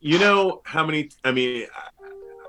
You 0.00 0.18
know 0.18 0.62
how 0.64 0.84
many? 0.84 1.10
I 1.24 1.30
mean, 1.30 1.66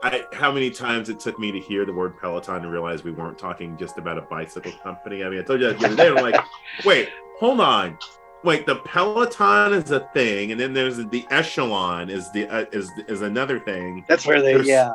I, 0.04 0.24
how 0.32 0.52
many 0.52 0.72
times 0.72 1.10
it 1.10 1.20
took 1.20 1.38
me 1.38 1.52
to 1.52 1.60
hear 1.60 1.86
the 1.86 1.94
word 1.94 2.18
Peloton 2.20 2.64
and 2.64 2.72
realize 2.72 3.04
we 3.04 3.12
weren't 3.12 3.38
talking 3.38 3.78
just 3.78 3.98
about 3.98 4.18
a 4.18 4.22
bicycle 4.22 4.72
company. 4.84 5.24
I 5.24 5.30
mean, 5.30 5.40
I 5.40 5.44
told 5.44 5.60
you 5.62 5.68
that 5.68 5.80
the 5.80 5.86
other 5.88 5.96
day. 5.96 6.08
I'm 6.08 6.16
like, 6.16 6.42
wait, 6.86 7.10
hold 7.40 7.60
on. 7.60 7.98
Wait, 8.44 8.66
the 8.66 8.78
Peloton 8.78 9.74
is 9.74 9.92
a 9.92 10.00
thing, 10.14 10.52
and 10.52 10.60
then 10.60 10.74
there's 10.74 10.98
the 10.98 11.26
Echelon 11.30 12.10
is 12.10 12.32
the 12.32 12.48
uh, 12.48 12.66
is 12.72 12.90
is 13.08 13.22
another 13.22 13.60
thing. 13.60 14.06
That's 14.08 14.26
where 14.26 14.42
they, 14.42 14.54
There's- 14.54 14.68
yeah. 14.68 14.94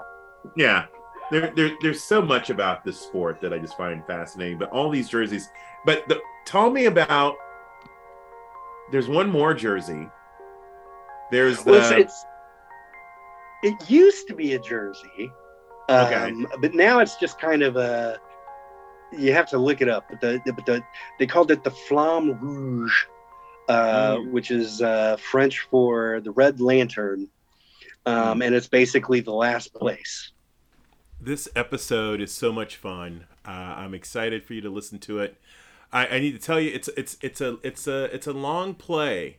Yeah, 0.56 0.86
there, 1.30 1.52
there 1.56 1.72
there's 1.82 2.02
so 2.02 2.22
much 2.22 2.50
about 2.50 2.84
this 2.84 2.98
sport 3.00 3.40
that 3.40 3.52
I 3.52 3.58
just 3.58 3.76
find 3.76 4.04
fascinating. 4.06 4.58
But 4.58 4.70
all 4.70 4.90
these 4.90 5.08
jerseys. 5.08 5.50
But 5.84 6.08
the, 6.08 6.20
tell 6.44 6.70
me 6.70 6.86
about. 6.86 7.34
There's 8.92 9.08
one 9.08 9.28
more 9.28 9.52
jersey. 9.52 10.08
There's 11.30 11.62
the. 11.64 11.72
Well, 11.72 11.92
it's, 11.92 12.12
it's 12.14 12.24
it 13.66 13.90
used 13.90 14.26
to 14.28 14.34
be 14.34 14.54
a 14.54 14.58
jersey, 14.58 15.30
um, 15.88 16.06
Okay. 16.06 16.32
but 16.62 16.74
now 16.74 17.00
it's 17.00 17.16
just 17.16 17.40
kind 17.40 17.62
of 17.62 17.76
a. 17.76 18.18
You 19.12 19.32
have 19.32 19.48
to 19.50 19.58
look 19.58 19.80
it 19.80 19.88
up, 19.88 20.04
but 20.10 20.20
the 20.20 20.40
but 20.56 20.66
the 20.66 20.82
they 21.18 21.26
called 21.26 21.50
it 21.50 21.62
the 21.64 21.70
Flamme 21.86 22.38
Rouge, 22.40 22.96
uh, 23.68 24.16
Mm. 24.16 24.30
which 24.32 24.50
is 24.50 24.82
uh, 24.82 25.16
French 25.16 25.60
for 25.70 26.20
the 26.20 26.32
Red 26.32 26.60
Lantern, 26.60 27.28
Mm. 28.06 28.12
um, 28.12 28.42
and 28.42 28.54
it's 28.54 28.68
basically 28.68 29.20
the 29.20 29.32
last 29.32 29.72
place. 29.74 30.32
This 31.20 31.48
episode 31.56 32.20
is 32.20 32.32
so 32.32 32.52
much 32.52 32.76
fun. 32.76 33.24
Uh, 33.44 33.50
I'm 33.82 33.94
excited 33.94 34.44
for 34.44 34.54
you 34.54 34.60
to 34.60 34.70
listen 34.70 34.98
to 35.00 35.18
it. 35.20 35.36
I, 35.92 36.06
I 36.06 36.18
need 36.18 36.32
to 36.32 36.38
tell 36.38 36.60
you, 36.60 36.70
it's 36.74 36.88
it's 36.96 37.16
it's 37.22 37.40
a 37.40 37.58
it's 37.62 37.86
a 37.86 38.04
it's 38.14 38.26
a 38.26 38.32
long 38.32 38.74
play 38.74 39.38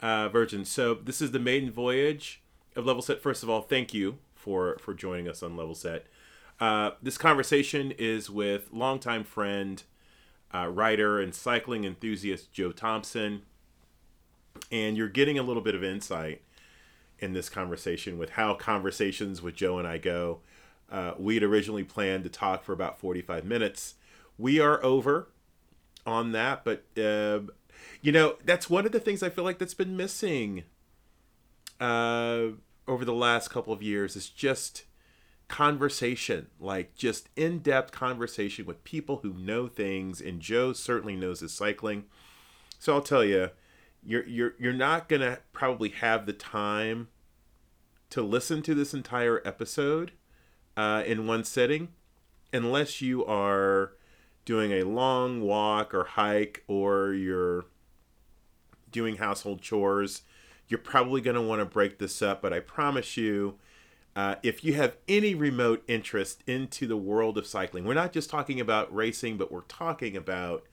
uh, 0.00 0.28
version. 0.28 0.64
So 0.64 0.94
this 0.94 1.20
is 1.20 1.30
the 1.32 1.38
maiden 1.40 1.70
voyage 1.70 2.39
of 2.76 2.86
Level 2.86 3.02
Set. 3.02 3.20
First 3.20 3.42
of 3.42 3.50
all, 3.50 3.62
thank 3.62 3.92
you 3.94 4.18
for 4.34 4.78
for 4.78 4.94
joining 4.94 5.28
us 5.28 5.42
on 5.42 5.56
Level 5.56 5.74
Set. 5.74 6.06
Uh, 6.58 6.90
this 7.02 7.16
conversation 7.16 7.92
is 7.92 8.28
with 8.28 8.68
longtime 8.72 9.24
friend, 9.24 9.82
uh, 10.54 10.68
writer, 10.68 11.20
and 11.20 11.34
cycling 11.34 11.84
enthusiast 11.84 12.52
Joe 12.52 12.72
Thompson, 12.72 13.42
and 14.70 14.96
you're 14.96 15.08
getting 15.08 15.38
a 15.38 15.42
little 15.42 15.62
bit 15.62 15.74
of 15.74 15.82
insight 15.82 16.42
in 17.18 17.32
this 17.32 17.48
conversation 17.48 18.18
with 18.18 18.30
how 18.30 18.54
conversations 18.54 19.42
with 19.42 19.54
Joe 19.54 19.78
and 19.78 19.86
I 19.86 19.98
go. 19.98 20.40
Uh, 20.90 21.12
we 21.18 21.34
had 21.34 21.42
originally 21.42 21.84
planned 21.84 22.24
to 22.24 22.30
talk 22.30 22.64
for 22.64 22.72
about 22.72 22.98
45 22.98 23.44
minutes. 23.44 23.94
We 24.36 24.58
are 24.58 24.82
over 24.82 25.28
on 26.04 26.32
that, 26.32 26.64
but 26.64 26.84
uh, 26.98 27.40
you 28.02 28.12
know 28.12 28.36
that's 28.44 28.68
one 28.68 28.86
of 28.86 28.92
the 28.92 29.00
things 29.00 29.22
I 29.22 29.30
feel 29.30 29.44
like 29.44 29.58
that's 29.58 29.74
been 29.74 29.96
missing 29.96 30.64
uh, 31.80 32.48
over 32.86 33.04
the 33.04 33.14
last 33.14 33.48
couple 33.48 33.72
of 33.72 33.82
years 33.82 34.14
is 34.16 34.28
just 34.28 34.84
conversation, 35.48 36.46
like 36.60 36.94
just 36.94 37.28
in-depth 37.34 37.92
conversation 37.92 38.66
with 38.66 38.84
people 38.84 39.20
who 39.22 39.32
know 39.32 39.66
things. 39.66 40.20
And 40.20 40.40
Joe 40.40 40.72
certainly 40.72 41.16
knows 41.16 41.40
his 41.40 41.52
cycling, 41.52 42.04
so 42.78 42.94
I'll 42.94 43.02
tell 43.02 43.24
you, 43.24 43.50
you're 44.04 44.26
you're 44.26 44.54
you're 44.58 44.72
not 44.72 45.08
gonna 45.08 45.38
probably 45.52 45.90
have 45.90 46.26
the 46.26 46.32
time 46.32 47.08
to 48.10 48.22
listen 48.22 48.62
to 48.62 48.74
this 48.74 48.92
entire 48.94 49.40
episode 49.44 50.12
uh, 50.76 51.02
in 51.06 51.26
one 51.26 51.44
sitting 51.44 51.88
unless 52.52 53.00
you 53.00 53.24
are 53.24 53.92
doing 54.44 54.72
a 54.72 54.82
long 54.82 55.40
walk 55.40 55.94
or 55.94 56.04
hike 56.04 56.64
or 56.66 57.12
you're 57.12 57.66
doing 58.90 59.16
household 59.16 59.62
chores 59.62 60.22
you're 60.70 60.78
probably 60.78 61.20
going 61.20 61.36
to 61.36 61.42
want 61.42 61.60
to 61.60 61.66
break 61.66 61.98
this 61.98 62.22
up 62.22 62.40
but 62.40 62.52
i 62.52 62.60
promise 62.60 63.16
you 63.16 63.56
uh, 64.16 64.34
if 64.42 64.64
you 64.64 64.74
have 64.74 64.96
any 65.06 65.36
remote 65.36 65.84
interest 65.86 66.42
into 66.46 66.86
the 66.86 66.96
world 66.96 67.38
of 67.38 67.46
cycling 67.46 67.84
we're 67.84 67.94
not 67.94 68.12
just 68.12 68.30
talking 68.30 68.60
about 68.60 68.92
racing 68.94 69.36
but 69.36 69.52
we're 69.52 69.60
talking 69.62 70.16
about 70.16 70.64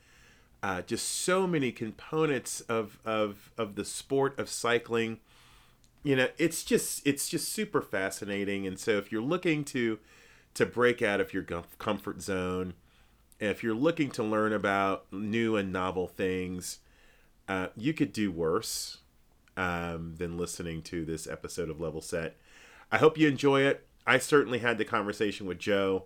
uh, 0.64 0.82
just 0.82 1.08
so 1.08 1.46
many 1.46 1.72
components 1.72 2.62
of, 2.62 3.00
of 3.06 3.52
of 3.58 3.76
the 3.76 3.86
sport 3.86 4.38
of 4.40 4.50
cycling. 4.50 5.20
You 6.04 6.16
know 6.16 6.28
it's 6.38 6.64
just 6.64 7.06
it's 7.06 7.28
just 7.30 7.52
super 7.52 7.82
fascinating 7.82 8.66
and 8.66 8.80
so 8.80 8.92
if 8.92 9.12
you're 9.12 9.22
looking 9.22 9.64
to 9.66 10.00
to 10.54 10.66
break 10.66 11.02
out 11.02 11.20
of 11.20 11.34
your 11.34 11.44
comfort 11.44 12.22
zone 12.22 12.74
if 13.40 13.62
you're 13.62 13.76
looking 13.76 14.10
to 14.12 14.24
learn 14.24 14.54
about 14.54 15.06
new 15.12 15.56
and 15.56 15.72
novel 15.72 16.08
things 16.08 16.80
uh, 17.48 17.68
you 17.76 17.94
could 17.94 18.14
do 18.14 18.32
worse 18.32 19.00
um, 19.58 20.16
than 20.18 20.38
listening 20.38 20.82
to 20.82 21.04
this 21.04 21.28
episode 21.28 21.70
of 21.70 21.82
level 21.82 22.02
set 22.02 22.38
i 22.92 22.98
hope 22.98 23.18
you 23.18 23.28
enjoy 23.28 23.62
it 23.62 23.86
i 24.06 24.18
certainly 24.18 24.60
had 24.60 24.78
the 24.78 24.86
conversation 24.86 25.46
with 25.46 25.60
joe 25.60 26.06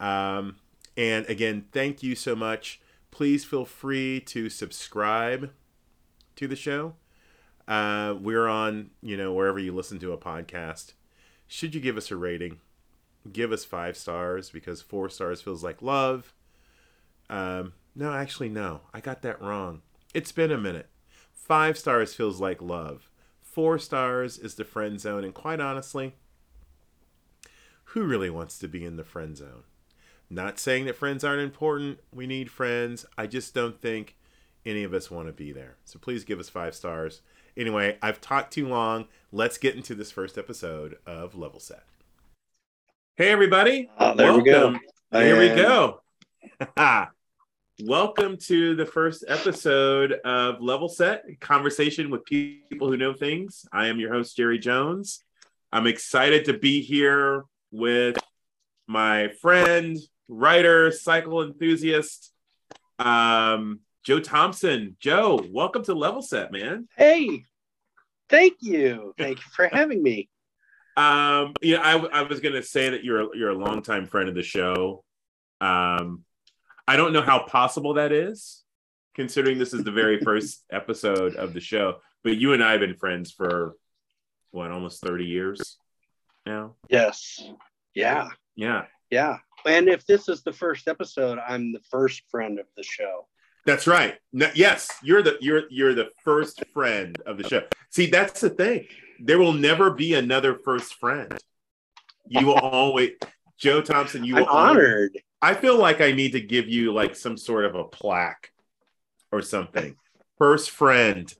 um, 0.00 0.56
and 0.96 1.26
again 1.26 1.66
thank 1.72 2.02
you 2.02 2.14
so 2.14 2.34
much 2.34 2.80
please 3.10 3.44
feel 3.44 3.64
free 3.64 4.20
to 4.20 4.48
subscribe 4.48 5.50
to 6.36 6.48
the 6.48 6.56
show 6.56 6.94
uh, 7.68 8.14
we're 8.20 8.48
on, 8.48 8.90
you 9.02 9.16
know, 9.16 9.32
wherever 9.32 9.58
you 9.58 9.72
listen 9.72 9.98
to 10.00 10.12
a 10.12 10.18
podcast. 10.18 10.92
Should 11.46 11.74
you 11.74 11.80
give 11.80 11.96
us 11.96 12.10
a 12.10 12.16
rating? 12.16 12.60
Give 13.32 13.52
us 13.52 13.64
five 13.64 13.96
stars 13.96 14.50
because 14.50 14.82
four 14.82 15.08
stars 15.08 15.40
feels 15.40 15.62
like 15.62 15.80
love. 15.80 16.34
Um, 17.30 17.74
no, 17.94 18.12
actually, 18.12 18.48
no. 18.48 18.80
I 18.92 19.00
got 19.00 19.22
that 19.22 19.40
wrong. 19.40 19.82
It's 20.12 20.32
been 20.32 20.50
a 20.50 20.58
minute. 20.58 20.88
Five 21.42 21.76
stars 21.76 22.14
feels 22.14 22.40
like 22.40 22.62
love. 22.62 23.10
Four 23.42 23.76
stars 23.80 24.38
is 24.38 24.54
the 24.54 24.64
friend 24.64 25.00
zone. 25.00 25.24
And 25.24 25.34
quite 25.34 25.58
honestly, 25.58 26.14
who 27.86 28.04
really 28.04 28.30
wants 28.30 28.60
to 28.60 28.68
be 28.68 28.84
in 28.84 28.94
the 28.94 29.02
friend 29.02 29.36
zone? 29.36 29.64
Not 30.30 30.60
saying 30.60 30.84
that 30.84 30.94
friends 30.94 31.24
aren't 31.24 31.42
important. 31.42 31.98
We 32.14 32.28
need 32.28 32.48
friends. 32.48 33.04
I 33.18 33.26
just 33.26 33.54
don't 33.54 33.80
think 33.80 34.16
any 34.64 34.84
of 34.84 34.94
us 34.94 35.10
want 35.10 35.26
to 35.26 35.32
be 35.32 35.50
there. 35.50 35.74
So 35.84 35.98
please 35.98 36.22
give 36.22 36.38
us 36.38 36.48
five 36.48 36.76
stars. 36.76 37.22
Anyway, 37.56 37.98
I've 38.00 38.20
talked 38.20 38.52
too 38.52 38.68
long. 38.68 39.08
Let's 39.32 39.58
get 39.58 39.74
into 39.74 39.96
this 39.96 40.12
first 40.12 40.38
episode 40.38 40.96
of 41.06 41.34
Level 41.34 41.58
Set. 41.58 41.82
Hey, 43.16 43.30
everybody. 43.30 43.90
Oh, 43.98 44.14
there 44.14 44.32
we 44.32 44.44
go. 44.44 44.68
Welcome. 44.68 44.80
Here 45.10 45.38
we 45.38 45.48
go. 45.48 46.02
Welcome 47.80 48.36
to 48.48 48.76
the 48.76 48.84
first 48.84 49.24
episode 49.26 50.12
of 50.24 50.60
Level 50.60 50.90
Set 50.90 51.24
Conversation 51.40 52.10
with 52.10 52.22
People 52.26 52.88
Who 52.88 52.98
Know 52.98 53.14
Things. 53.14 53.64
I 53.72 53.86
am 53.86 53.98
your 53.98 54.12
host, 54.12 54.36
Jerry 54.36 54.58
Jones. 54.58 55.24
I'm 55.72 55.86
excited 55.86 56.44
to 56.44 56.52
be 56.52 56.82
here 56.82 57.44
with 57.70 58.18
my 58.86 59.28
friend, 59.40 59.96
writer, 60.28 60.92
cycle 60.92 61.42
enthusiast, 61.42 62.34
um, 62.98 63.80
Joe 64.04 64.20
Thompson. 64.20 64.96
Joe, 65.00 65.42
welcome 65.50 65.82
to 65.84 65.94
Level 65.94 66.20
Set, 66.20 66.52
man. 66.52 66.88
Hey, 66.94 67.44
thank 68.28 68.58
you, 68.60 69.14
thank 69.16 69.38
you 69.38 69.50
for 69.50 69.66
having 69.66 70.02
me. 70.02 70.28
Um, 70.94 71.54
yeah, 71.62 71.78
I, 71.78 71.96
I 71.96 72.22
was 72.24 72.40
gonna 72.40 72.62
say 72.62 72.90
that 72.90 73.02
you're 73.02 73.34
you're 73.34 73.48
a 73.48 73.54
longtime 73.54 74.08
friend 74.08 74.28
of 74.28 74.34
the 74.34 74.42
show. 74.42 75.02
Um, 75.58 76.26
I 76.88 76.96
don't 76.96 77.12
know 77.12 77.22
how 77.22 77.44
possible 77.44 77.94
that 77.94 78.12
is, 78.12 78.62
considering 79.14 79.58
this 79.58 79.72
is 79.74 79.84
the 79.84 79.92
very 79.92 80.20
first 80.24 80.64
episode 80.70 81.36
of 81.36 81.54
the 81.54 81.60
show. 81.60 81.96
But 82.24 82.36
you 82.36 82.52
and 82.52 82.62
I 82.62 82.72
have 82.72 82.80
been 82.80 82.94
friends 82.96 83.30
for 83.32 83.74
what, 84.50 84.70
almost 84.70 85.00
thirty 85.02 85.24
years 85.26 85.76
now. 86.46 86.74
Yes, 86.88 87.40
yeah, 87.94 88.28
Yeah, 88.56 88.84
yeah. 89.10 89.38
And 89.64 89.88
if 89.88 90.04
this 90.06 90.28
is 90.28 90.42
the 90.42 90.52
first 90.52 90.88
episode, 90.88 91.38
I'm 91.46 91.72
the 91.72 91.80
first 91.90 92.22
friend 92.30 92.58
of 92.58 92.66
the 92.76 92.82
show. 92.82 93.26
that's 93.64 93.86
right. 93.86 94.16
No, 94.32 94.50
yes, 94.54 94.88
you're 95.02 95.22
the 95.22 95.36
you're 95.40 95.62
you're 95.70 95.94
the 95.94 96.10
first 96.24 96.64
friend 96.72 97.16
of 97.26 97.38
the 97.38 97.48
show. 97.48 97.62
See, 97.90 98.06
that's 98.06 98.40
the 98.40 98.50
thing. 98.50 98.86
There 99.20 99.38
will 99.38 99.52
never 99.52 99.90
be 99.92 100.14
another 100.14 100.56
first 100.64 100.94
friend. 100.94 101.32
You 102.26 102.46
will 102.48 102.54
always, 102.58 103.12
Joe 103.56 103.80
Thompson. 103.82 104.24
You 104.24 104.36
I'm 104.36 104.42
will 104.42 104.48
always- 104.48 104.70
honored. 104.76 105.18
I 105.42 105.54
feel 105.54 105.76
like 105.76 106.00
I 106.00 106.12
need 106.12 106.32
to 106.32 106.40
give 106.40 106.68
you 106.68 106.94
like 106.94 107.16
some 107.16 107.36
sort 107.36 107.64
of 107.64 107.74
a 107.74 107.84
plaque 107.84 108.52
or 109.32 109.42
something. 109.42 109.96
First 110.38 110.70
friend 110.70 111.32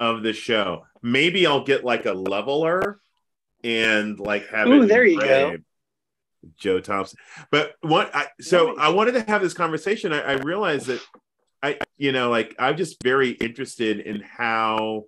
of 0.00 0.22
the 0.22 0.32
show. 0.32 0.86
Maybe 1.00 1.46
I'll 1.46 1.64
get 1.64 1.84
like 1.84 2.06
a 2.06 2.12
leveler 2.12 3.00
and 3.62 4.18
like 4.18 4.48
have 4.48 4.66
Ooh, 4.66 4.86
there 4.86 5.04
you 5.04 5.20
go. 5.20 5.56
Joe 6.58 6.80
Thompson. 6.80 7.18
But 7.50 7.74
what 7.80 8.14
I 8.14 8.26
so 8.40 8.76
I 8.76 8.90
wanted 8.90 9.12
to 9.12 9.22
have 9.22 9.40
this 9.40 9.54
conversation. 9.54 10.12
I, 10.12 10.20
I 10.20 10.32
realized 10.32 10.86
that 10.86 11.00
I, 11.62 11.78
you 11.96 12.12
know, 12.12 12.30
like 12.30 12.54
I'm 12.58 12.76
just 12.76 13.02
very 13.02 13.30
interested 13.30 14.00
in 14.00 14.20
how 14.20 15.04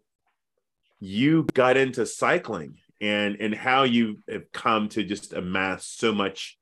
you 1.01 1.47
got 1.53 1.77
into 1.77 2.07
cycling 2.07 2.79
and 3.01 3.37
and 3.41 3.55
how 3.55 3.83
you 3.83 4.21
have 4.29 4.51
come 4.53 4.89
to 4.91 5.03
just 5.03 5.33
amass 5.35 5.87
so 5.87 6.15
much 6.15 6.56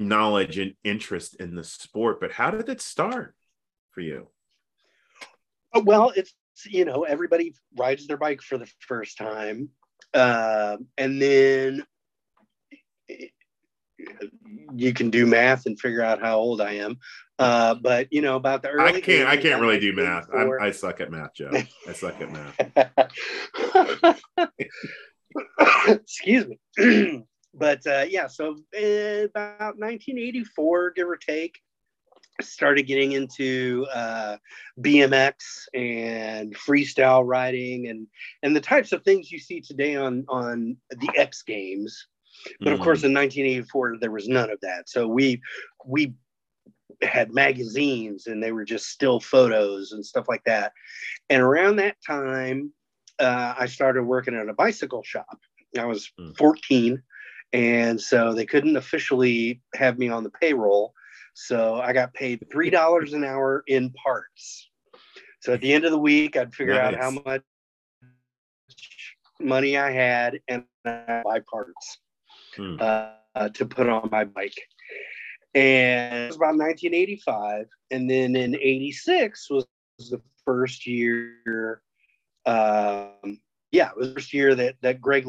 knowledge 0.00 0.58
and 0.58 0.74
interest 0.84 1.36
in 1.36 1.54
the 1.54 1.64
sport. 1.64 2.20
But 2.20 2.32
how 2.32 2.50
did 2.50 2.68
it 2.68 2.80
start 2.80 3.34
for 3.90 4.00
you? 4.00 4.28
Oh, 5.74 5.82
well, 5.82 6.12
it's 6.16 6.34
you 6.64 6.84
know 6.84 7.04
everybody 7.04 7.54
rides 7.76 8.06
their 8.06 8.16
bike 8.16 8.40
for 8.42 8.58
the 8.58 8.70
first 8.80 9.18
time, 9.18 9.70
uh, 10.14 10.76
and 10.96 11.20
then 11.20 11.84
you 14.74 14.92
can 14.92 15.10
do 15.10 15.26
math 15.26 15.66
and 15.66 15.78
figure 15.78 16.02
out 16.02 16.20
how 16.20 16.38
old 16.38 16.60
I 16.60 16.72
am. 16.74 16.98
Uh, 17.38 17.74
but 17.74 18.08
you 18.12 18.20
know 18.22 18.36
about 18.36 18.62
the 18.62 18.70
early. 18.70 18.96
I 18.96 19.00
can't. 19.00 19.28
I 19.28 19.36
can't 19.36 19.60
really 19.60 19.78
do 19.78 19.92
math. 19.92 20.28
1984. 20.28 20.60
I 20.60 20.70
suck 20.72 21.00
at 21.00 21.10
math, 21.10 21.34
Joe. 21.34 21.50
I 21.86 21.92
suck 21.92 22.20
at 22.20 22.32
math. 22.32 24.18
Excuse 25.88 26.46
me. 26.46 27.24
but 27.58 27.86
uh, 27.86 28.06
yeah, 28.08 28.26
so 28.26 28.56
uh, 28.76 29.26
about 29.26 29.78
1984, 29.78 30.90
give 30.92 31.08
or 31.08 31.16
take, 31.16 31.60
started 32.40 32.86
getting 32.86 33.12
into 33.12 33.86
uh, 33.92 34.36
BMX 34.80 35.34
and 35.74 36.54
freestyle 36.54 37.24
riding 37.26 37.88
and 37.88 38.06
and 38.42 38.54
the 38.54 38.60
types 38.60 38.92
of 38.92 39.02
things 39.02 39.30
you 39.30 39.38
see 39.38 39.60
today 39.60 39.96
on 39.96 40.24
on 40.28 40.76
the 40.90 41.10
X 41.16 41.42
Games. 41.42 42.06
But 42.60 42.72
of 42.72 42.78
Mm. 42.78 42.84
course, 42.84 43.02
in 43.04 43.12
1984, 43.12 43.98
there 44.00 44.12
was 44.12 44.28
none 44.28 44.50
of 44.50 44.60
that. 44.60 44.88
So 44.88 45.08
we 45.08 45.40
we 45.84 46.14
had 47.02 47.32
magazines 47.32 48.26
and 48.26 48.42
they 48.42 48.52
were 48.52 48.64
just 48.64 48.86
still 48.86 49.20
photos 49.20 49.92
and 49.92 50.04
stuff 50.04 50.26
like 50.28 50.44
that. 50.44 50.72
And 51.28 51.42
around 51.42 51.76
that 51.76 51.96
time, 52.06 52.72
uh, 53.18 53.54
I 53.58 53.66
started 53.66 54.04
working 54.04 54.34
at 54.34 54.48
a 54.48 54.54
bicycle 54.54 55.02
shop. 55.02 55.38
I 55.78 55.84
was 55.86 56.10
Mm. 56.18 56.36
14, 56.36 57.02
and 57.52 58.00
so 58.00 58.32
they 58.32 58.46
couldn't 58.46 58.76
officially 58.76 59.60
have 59.74 59.98
me 59.98 60.08
on 60.08 60.24
the 60.24 60.30
payroll. 60.30 60.92
So 61.34 61.76
I 61.76 61.92
got 61.92 62.14
paid 62.14 62.46
three 62.50 62.70
dollars 62.70 63.12
an 63.12 63.24
hour 63.24 63.62
in 63.66 63.90
parts. 63.90 64.70
So 65.40 65.52
at 65.54 65.60
the 65.60 65.72
end 65.72 65.84
of 65.84 65.92
the 65.92 65.98
week, 65.98 66.36
I'd 66.36 66.54
figure 66.54 66.78
out 66.78 66.94
how 66.94 67.10
much 67.24 67.42
money 69.40 69.76
I 69.78 69.90
had 69.90 70.40
and 70.48 70.64
I'd 70.84 71.22
buy 71.24 71.40
parts 71.40 71.98
Hmm. 72.58 72.76
uh, 72.80 73.48
to 73.54 73.66
put 73.66 73.88
on 73.88 74.08
my 74.10 74.24
bike. 74.24 74.58
And 75.54 76.24
it 76.24 76.26
was 76.26 76.36
about 76.36 76.56
1985. 76.56 77.66
And 77.90 78.10
then 78.10 78.34
in 78.34 78.54
86 78.56 79.48
was 79.50 79.66
the 79.98 80.20
first 80.44 80.86
year. 80.86 81.82
Um, 82.46 83.40
yeah, 83.70 83.90
it 83.90 83.96
was 83.96 84.08
the 84.08 84.14
first 84.14 84.34
year 84.34 84.54
that, 84.56 84.74
that 84.82 85.00
Greg 85.00 85.26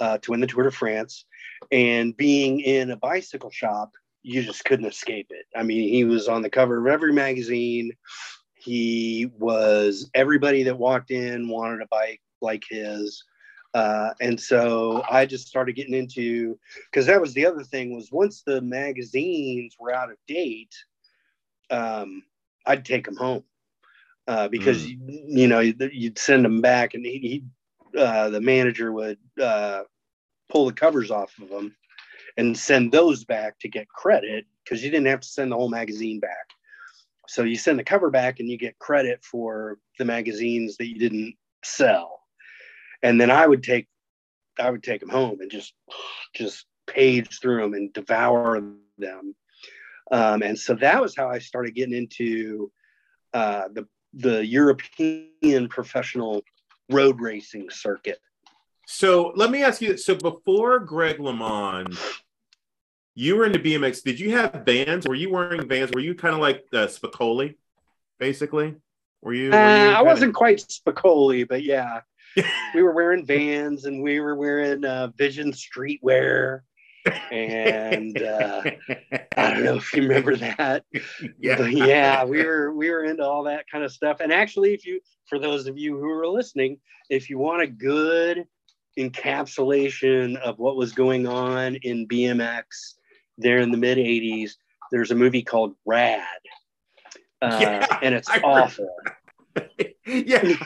uh, 0.00 0.18
to 0.18 0.30
win 0.32 0.40
the 0.40 0.46
Tour 0.46 0.64
de 0.64 0.70
France. 0.70 1.26
And 1.72 2.16
being 2.16 2.60
in 2.60 2.90
a 2.90 2.96
bicycle 2.96 3.50
shop, 3.50 3.92
you 4.22 4.42
just 4.42 4.64
couldn't 4.64 4.86
escape 4.86 5.28
it. 5.30 5.46
I 5.54 5.62
mean, 5.62 5.88
he 5.88 6.04
was 6.04 6.28
on 6.28 6.42
the 6.42 6.50
cover 6.50 6.78
of 6.78 6.92
every 6.92 7.12
magazine. 7.12 7.92
He 8.54 9.30
was 9.38 10.10
everybody 10.14 10.62
that 10.64 10.78
walked 10.78 11.10
in 11.10 11.48
wanted 11.48 11.82
a 11.82 11.86
bike 11.86 12.22
like 12.40 12.64
his. 12.68 13.22
Uh, 13.74 14.14
and 14.20 14.40
so 14.40 15.02
I 15.10 15.26
just 15.26 15.48
started 15.48 15.74
getting 15.74 15.94
into 15.94 16.58
because 16.90 17.06
that 17.06 17.20
was 17.20 17.34
the 17.34 17.44
other 17.44 17.64
thing 17.64 17.94
was 17.94 18.12
once 18.12 18.42
the 18.42 18.60
magazines 18.60 19.76
were 19.78 19.92
out 19.92 20.10
of 20.10 20.16
date, 20.28 20.74
um, 21.70 22.22
I'd 22.66 22.84
take 22.84 23.04
them 23.04 23.16
home 23.16 23.44
uh, 24.28 24.48
because 24.48 24.86
you, 24.86 24.98
you 25.26 25.48
know 25.48 25.60
you'd, 25.60 25.90
you'd 25.92 26.18
send 26.18 26.44
them 26.44 26.60
back 26.60 26.94
and 26.94 27.04
he, 27.04 27.18
he 27.18 27.98
uh, 27.98 28.30
the 28.30 28.40
manager 28.40 28.92
would 28.92 29.18
uh, 29.42 29.82
pull 30.50 30.66
the 30.66 30.72
covers 30.72 31.10
off 31.10 31.32
of 31.40 31.48
them 31.48 31.74
and 32.36 32.56
send 32.56 32.92
those 32.92 33.24
back 33.24 33.58
to 33.60 33.68
get 33.68 33.88
credit 33.88 34.44
because 34.62 34.82
you 34.82 34.90
didn't 34.90 35.06
have 35.06 35.20
to 35.20 35.28
send 35.28 35.52
the 35.52 35.56
whole 35.56 35.68
magazine 35.68 36.20
back. 36.20 36.48
So 37.28 37.42
you 37.42 37.56
send 37.56 37.78
the 37.78 37.84
cover 37.84 38.10
back 38.10 38.40
and 38.40 38.48
you 38.48 38.58
get 38.58 38.78
credit 38.78 39.24
for 39.24 39.78
the 39.98 40.04
magazines 40.04 40.76
that 40.76 40.88
you 40.88 40.98
didn't 40.98 41.34
sell. 41.64 42.20
And 43.02 43.20
then 43.20 43.30
I 43.30 43.46
would 43.46 43.62
take 43.62 43.88
I 44.58 44.70
would 44.70 44.84
take 44.84 45.00
them 45.00 45.08
home 45.08 45.40
and 45.40 45.50
just 45.50 45.74
just 46.34 46.66
page 46.86 47.40
through 47.40 47.62
them 47.62 47.74
and 47.74 47.92
devour 47.92 48.62
them. 48.98 49.34
Um, 50.12 50.42
and 50.42 50.58
so 50.58 50.74
that 50.74 51.00
was 51.00 51.16
how 51.16 51.28
I 51.28 51.38
started 51.38 51.74
getting 51.74 51.94
into 51.94 52.70
uh, 53.32 53.68
the 53.72 53.86
the 54.12 54.46
European 54.46 55.68
professional 55.68 56.42
road 56.90 57.20
racing 57.20 57.70
circuit. 57.70 58.18
So 58.86 59.32
let 59.36 59.50
me 59.50 59.62
ask 59.62 59.80
you. 59.80 59.96
So 59.96 60.14
before 60.14 60.80
Greg 60.80 61.18
LeMond, 61.18 61.98
you 63.14 63.36
were 63.36 63.46
into 63.46 63.58
BMX. 63.58 64.02
Did 64.02 64.18
you 64.18 64.32
have 64.32 64.62
Vans? 64.66 65.06
Were 65.06 65.14
you 65.14 65.30
wearing 65.30 65.66
Vans? 65.68 65.90
Were 65.92 66.00
you 66.00 66.14
kind 66.14 66.34
of 66.34 66.40
like 66.40 66.64
uh, 66.72 66.86
Spicoli, 66.86 67.56
basically? 68.18 68.74
Were 69.22 69.34
you? 69.34 69.50
were 69.50 69.56
Uh, 69.56 69.92
I 69.92 70.02
wasn't 70.02 70.34
quite 70.34 70.58
Spicoli, 70.58 71.48
but 71.48 71.62
yeah, 71.62 72.00
we 72.74 72.82
were 72.82 72.92
wearing 72.92 73.24
Vans 73.24 73.84
and 73.84 74.02
we 74.02 74.20
were 74.20 74.34
wearing 74.34 74.84
uh, 74.84 75.08
Vision 75.16 75.52
Streetwear, 75.52 76.60
and 77.30 78.20
uh, 78.20 78.62
I 79.36 79.50
don't 79.50 79.64
know 79.64 79.76
if 79.76 79.92
you 79.94 80.02
remember 80.02 80.36
that. 80.36 80.84
yeah. 81.38 81.56
But 81.56 81.72
yeah, 81.72 82.24
we 82.24 82.44
were 82.44 82.74
we 82.74 82.90
were 82.90 83.04
into 83.04 83.24
all 83.24 83.44
that 83.44 83.64
kind 83.70 83.84
of 83.84 83.92
stuff. 83.92 84.20
And 84.20 84.32
actually, 84.32 84.74
if 84.74 84.84
you 84.84 85.00
for 85.26 85.38
those 85.38 85.66
of 85.66 85.78
you 85.78 85.96
who 85.96 86.10
are 86.10 86.26
listening, 86.26 86.78
if 87.08 87.30
you 87.30 87.38
want 87.38 87.62
a 87.62 87.66
good 87.66 88.46
encapsulation 88.98 90.36
of 90.36 90.58
what 90.58 90.76
was 90.76 90.92
going 90.92 91.26
on 91.26 91.76
in 91.76 92.06
BMX 92.06 92.94
there 93.38 93.58
in 93.58 93.70
the 93.70 93.76
mid 93.76 93.98
'80s, 93.98 94.52
there's 94.92 95.10
a 95.10 95.14
movie 95.14 95.42
called 95.42 95.74
Rad, 95.84 96.22
uh, 97.42 97.58
Yeah, 97.60 97.98
and 98.02 98.14
it's 98.14 98.28
I 98.28 98.38
awful. 98.38 98.94
yeah. 100.06 100.40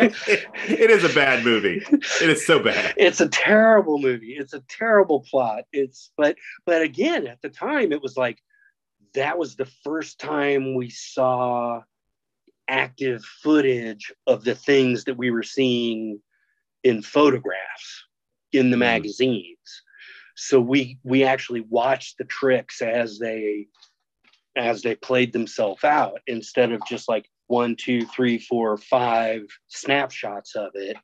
it 0.00 0.90
is 0.90 1.04
a 1.04 1.14
bad 1.14 1.44
movie. 1.44 1.82
It 1.90 2.30
is 2.30 2.46
so 2.46 2.58
bad. 2.58 2.94
It's 2.96 3.20
a 3.20 3.28
terrible 3.28 3.98
movie. 3.98 4.36
It's 4.36 4.52
a 4.52 4.62
terrible 4.68 5.24
plot. 5.28 5.64
It's 5.72 6.10
but 6.16 6.36
but 6.64 6.82
again, 6.82 7.26
at 7.26 7.40
the 7.42 7.48
time, 7.48 7.92
it 7.92 8.02
was 8.02 8.16
like 8.16 8.38
that 9.14 9.38
was 9.38 9.56
the 9.56 9.68
first 9.84 10.20
time 10.20 10.74
we 10.74 10.90
saw 10.90 11.82
active 12.68 13.24
footage 13.24 14.12
of 14.26 14.44
the 14.44 14.54
things 14.54 15.04
that 15.04 15.16
we 15.16 15.30
were 15.30 15.42
seeing 15.42 16.20
in 16.88 17.02
photographs 17.02 18.04
in 18.52 18.70
the 18.70 18.76
Mhm. 18.76 18.80
magazines. 18.80 19.82
So 20.34 20.60
we 20.60 20.98
we 21.04 21.24
actually 21.24 21.60
watched 21.60 22.18
the 22.18 22.24
tricks 22.24 22.80
as 22.80 23.18
they 23.18 23.68
as 24.56 24.82
they 24.82 24.94
played 24.96 25.32
themselves 25.32 25.84
out 25.84 26.20
instead 26.26 26.72
of 26.72 26.80
just 26.86 27.08
like 27.08 27.28
one, 27.46 27.76
two, 27.76 28.04
three, 28.06 28.38
four, 28.38 28.76
five 28.76 29.42
snapshots 29.68 30.54
of 30.56 30.70
it 30.74 30.96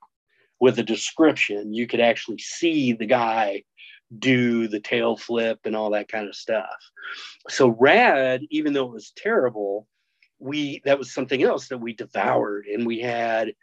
with 0.61 0.79
a 0.79 0.83
description. 0.83 1.75
You 1.75 1.87
could 1.87 2.01
actually 2.01 2.39
see 2.39 2.93
the 2.93 3.07
guy 3.07 3.65
do 4.19 4.69
the 4.69 4.81
tail 4.81 5.17
flip 5.17 5.61
and 5.64 5.76
all 5.76 5.91
that 5.91 6.09
kind 6.09 6.29
of 6.29 6.35
stuff. 6.35 6.76
So 7.49 7.69
rad, 7.69 8.43
even 8.50 8.73
though 8.73 8.87
it 8.87 8.93
was 8.93 9.12
terrible, 9.17 9.87
we 10.38 10.81
that 10.85 10.99
was 10.99 11.12
something 11.12 11.43
else 11.43 11.69
that 11.69 11.79
we 11.79 11.93
devoured 11.93 12.67
and 12.67 12.87
we 12.87 13.00
had 13.00 13.55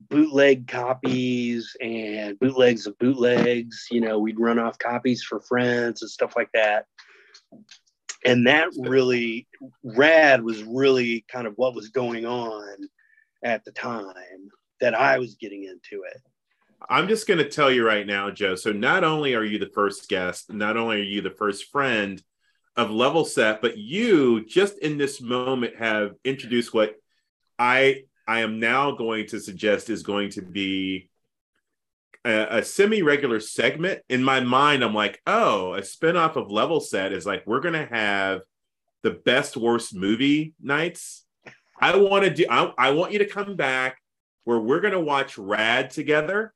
bootleg 0.00 0.68
copies 0.68 1.76
and 1.80 2.38
bootlegs 2.38 2.86
of 2.86 2.98
bootlegs. 2.98 3.86
You 3.90 4.00
know 4.00 4.18
we'd 4.18 4.40
run 4.40 4.58
off 4.58 4.78
copies 4.78 5.22
for 5.22 5.40
friends 5.40 6.02
and 6.02 6.10
stuff 6.10 6.34
like 6.36 6.50
that. 6.54 6.86
And 8.24 8.46
that 8.46 8.70
really 8.76 9.46
rad 9.84 10.42
was 10.42 10.62
really 10.64 11.24
kind 11.30 11.46
of 11.46 11.54
what 11.56 11.74
was 11.74 11.90
going 11.90 12.26
on 12.26 12.88
at 13.44 13.64
the 13.64 13.70
time 13.72 14.50
that 14.80 14.94
i 14.94 15.18
was 15.18 15.36
getting 15.36 15.64
into 15.64 16.02
it. 16.04 16.20
I'm 16.88 17.08
just 17.08 17.26
going 17.26 17.38
to 17.38 17.48
tell 17.48 17.70
you 17.70 17.86
right 17.86 18.06
now, 18.06 18.30
Joe. 18.30 18.54
So 18.54 18.72
not 18.72 19.04
only 19.04 19.34
are 19.34 19.44
you 19.44 19.58
the 19.58 19.70
first 19.74 20.08
guest, 20.08 20.52
not 20.52 20.76
only 20.76 20.96
are 20.96 21.04
you 21.04 21.22
the 21.22 21.30
first 21.30 21.70
friend 21.70 22.22
of 22.76 22.90
Level 22.90 23.24
Set, 23.24 23.62
but 23.62 23.78
you 23.78 24.44
just 24.44 24.78
in 24.78 24.98
this 24.98 25.20
moment 25.20 25.76
have 25.76 26.12
introduced 26.24 26.74
what 26.74 26.94
I 27.58 28.02
I 28.26 28.40
am 28.40 28.58
now 28.58 28.92
going 28.92 29.26
to 29.28 29.40
suggest 29.40 29.90
is 29.90 30.02
going 30.02 30.30
to 30.30 30.42
be 30.42 31.08
a, 32.24 32.58
a 32.58 32.64
semi-regular 32.64 33.40
segment. 33.40 34.00
In 34.08 34.22
my 34.22 34.40
mind, 34.40 34.82
I'm 34.82 34.94
like, 34.94 35.20
oh, 35.26 35.74
a 35.74 35.80
spinoff 35.80 36.36
of 36.36 36.50
Level 36.50 36.80
Set 36.80 37.12
is 37.12 37.26
like 37.26 37.46
we're 37.46 37.60
going 37.60 37.74
to 37.74 37.86
have 37.86 38.40
the 39.02 39.12
best 39.12 39.56
worst 39.56 39.94
movie 39.94 40.54
nights. 40.60 41.24
I 41.80 41.96
want 41.96 42.24
to 42.24 42.30
do. 42.30 42.46
I, 42.50 42.72
I 42.76 42.90
want 42.90 43.12
you 43.12 43.20
to 43.20 43.26
come 43.26 43.56
back 43.56 43.98
where 44.44 44.58
we're 44.58 44.80
going 44.80 44.94
to 44.94 45.00
watch 45.00 45.38
Rad 45.38 45.90
together 45.90 46.52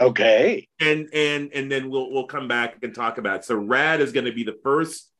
okay 0.00 0.68
and 0.80 1.08
and 1.12 1.50
and 1.52 1.70
then 1.70 1.90
we'll 1.90 2.10
we'll 2.12 2.26
come 2.26 2.48
back 2.48 2.76
and 2.82 2.94
talk 2.94 3.18
about 3.18 3.40
it. 3.40 3.44
so 3.44 3.56
rad 3.56 4.00
is 4.00 4.12
going 4.12 4.26
to 4.26 4.32
be 4.32 4.44
the 4.44 4.56
first 4.62 5.10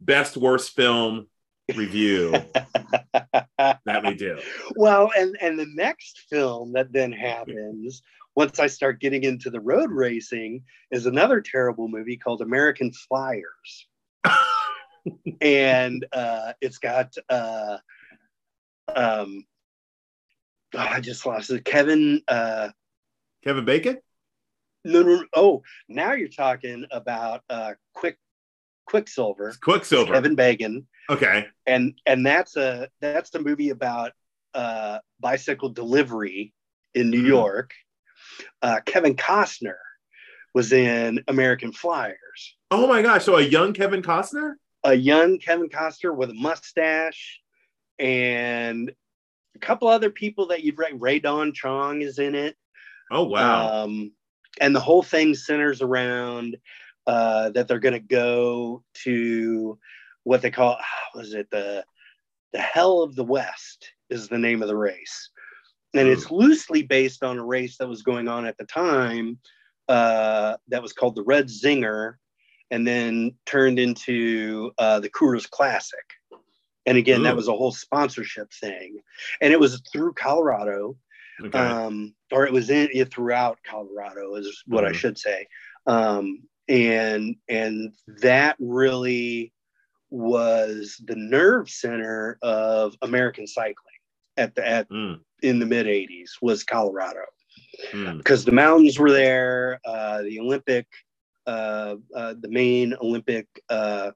best 0.00 0.36
worst 0.36 0.74
film 0.74 1.26
review 1.76 2.32
that 3.58 4.02
we 4.04 4.14
do 4.14 4.38
well 4.76 5.10
and 5.16 5.36
and 5.40 5.58
the 5.58 5.66
next 5.74 6.20
film 6.30 6.72
that 6.72 6.92
then 6.92 7.12
happens 7.12 8.02
once 8.36 8.58
i 8.58 8.66
start 8.66 9.00
getting 9.00 9.24
into 9.24 9.50
the 9.50 9.60
road 9.60 9.90
racing 9.90 10.62
is 10.90 11.06
another 11.06 11.40
terrible 11.40 11.86
movie 11.88 12.16
called 12.16 12.40
american 12.40 12.90
flyers 12.92 13.86
and 15.40 16.06
uh 16.12 16.52
it's 16.60 16.78
got 16.78 17.14
uh 17.28 17.76
um 18.96 19.44
oh, 20.74 20.78
i 20.78 21.00
just 21.00 21.26
lost 21.26 21.50
it 21.50 21.64
kevin 21.64 22.22
uh 22.28 22.68
kevin 23.44 23.64
bacon 23.64 23.98
No, 24.84 25.02
no, 25.02 25.16
no. 25.16 25.24
Oh, 25.34 25.62
now 25.88 26.12
you're 26.12 26.28
talking 26.28 26.86
about 26.90 27.42
uh, 27.50 27.74
Quick 27.94 28.16
Quicksilver. 28.86 29.52
Quicksilver. 29.60 30.14
Kevin 30.14 30.34
Bacon. 30.34 30.86
Okay. 31.08 31.46
And 31.66 31.98
and 32.06 32.24
that's 32.24 32.56
a 32.56 32.88
that's 33.00 33.30
the 33.30 33.40
movie 33.40 33.70
about 33.70 34.12
uh, 34.54 34.98
bicycle 35.20 35.68
delivery 35.68 36.52
in 36.94 37.10
New 37.10 37.22
Mhm. 37.22 37.26
York. 37.28 37.74
Uh, 38.62 38.80
Kevin 38.84 39.14
Costner 39.14 39.78
was 40.54 40.72
in 40.72 41.22
American 41.28 41.72
Flyers. 41.72 42.56
Oh 42.70 42.86
my 42.86 43.02
gosh! 43.02 43.24
So 43.24 43.36
a 43.36 43.42
young 43.42 43.72
Kevin 43.72 44.02
Costner? 44.02 44.54
A 44.84 44.94
young 44.94 45.38
Kevin 45.38 45.68
Costner 45.68 46.14
with 46.16 46.30
a 46.30 46.34
mustache, 46.34 47.40
and 47.98 48.92
a 49.54 49.58
couple 49.58 49.88
other 49.88 50.10
people 50.10 50.48
that 50.48 50.62
you'd 50.62 50.78
rate. 50.78 50.94
Rae 50.98 51.18
Dawn 51.18 51.52
Chong 51.52 52.02
is 52.02 52.18
in 52.18 52.34
it. 52.34 52.56
Oh 53.10 53.24
wow! 53.24 53.84
Um, 53.84 54.12
and 54.60 54.74
the 54.74 54.80
whole 54.80 55.02
thing 55.02 55.34
centers 55.34 55.82
around 55.82 56.56
uh, 57.06 57.50
that 57.50 57.68
they're 57.68 57.78
going 57.78 57.94
to 57.94 58.00
go 58.00 58.84
to 59.04 59.78
what 60.28 60.42
they 60.42 60.50
call 60.50 60.76
was 61.14 61.32
it 61.34 61.48
the 61.50 61.84
the 62.52 62.60
Hell 62.60 63.02
of 63.02 63.14
the 63.14 63.24
West 63.24 63.90
is 64.10 64.28
the 64.28 64.38
name 64.38 64.62
of 64.62 64.68
the 64.68 64.76
race, 64.76 65.30
and 65.94 66.08
it's 66.08 66.30
loosely 66.30 66.82
based 66.82 67.22
on 67.22 67.38
a 67.38 67.44
race 67.44 67.76
that 67.78 67.88
was 67.88 68.02
going 68.02 68.26
on 68.26 68.46
at 68.46 68.56
the 68.56 68.64
time 68.64 69.38
uh, 69.88 70.56
that 70.68 70.82
was 70.82 70.92
called 70.92 71.14
the 71.14 71.22
Red 71.22 71.48
Zinger, 71.48 72.14
and 72.70 72.86
then 72.86 73.34
turned 73.44 73.78
into 73.78 74.70
uh, 74.78 75.00
the 75.00 75.10
Coors 75.10 75.48
Classic. 75.48 76.04
And 76.86 76.96
again, 76.96 77.22
that 77.24 77.36
was 77.36 77.48
a 77.48 77.52
whole 77.52 77.72
sponsorship 77.72 78.50
thing, 78.52 78.98
and 79.42 79.52
it 79.52 79.60
was 79.60 79.82
through 79.92 80.14
Colorado 80.14 80.96
okay. 81.44 81.58
um, 81.58 82.14
or 82.32 82.46
it 82.46 82.52
was 82.52 82.70
in 82.70 82.88
it 82.92 83.12
throughout 83.12 83.58
Colorado, 83.64 84.34
is 84.36 84.62
what 84.66 84.84
I 84.84 84.90
Mhm. 84.90 84.94
should 84.94 85.18
say. 85.18 85.46
Um, 85.86 86.42
and 86.68 87.36
and 87.48 87.94
that 88.20 88.56
really 88.58 89.52
was 90.10 91.00
the 91.06 91.16
nerve 91.16 91.68
center 91.68 92.38
of 92.42 92.94
American 93.02 93.46
cycling 93.46 93.94
at 94.36 94.54
the 94.54 94.66
at 94.66 94.88
Mm, 94.88 95.20
in 95.42 95.58
the 95.58 95.66
mid 95.66 95.86
'80s 95.86 96.30
was 96.40 96.64
Colorado. 96.64 97.24
Mm, 97.92 98.18
because 98.18 98.44
the 98.44 98.52
mountains 98.52 98.98
were 98.98 99.12
there, 99.12 99.80
uh, 99.84 100.22
the 100.22 100.40
Olympic, 100.40 100.86
uh, 101.46 101.96
uh, 102.14 102.34
the 102.40 102.48
main 102.48 102.94
Olympic, 103.00 103.46
uh, 103.68 104.12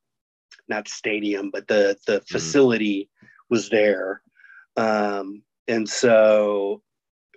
not 0.69 0.89
stadium, 0.89 1.51
but 1.51 1.69
the 1.69 1.97
the 2.07 2.21
facility 2.23 3.11
was 3.51 3.69
there, 3.69 4.23
um, 4.77 5.43
and 5.69 5.89
so 5.89 6.83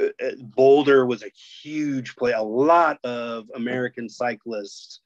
uh, 0.02 0.06
uh, 0.24 0.32
Boulder 0.42 1.06
was 1.06 1.24
a 1.24 1.32
huge 1.62 2.16
play. 2.16 2.32
A 2.32 2.42
lot 2.42 3.00
of 3.04 3.50
American 3.56 4.10
cyclists 4.10 5.02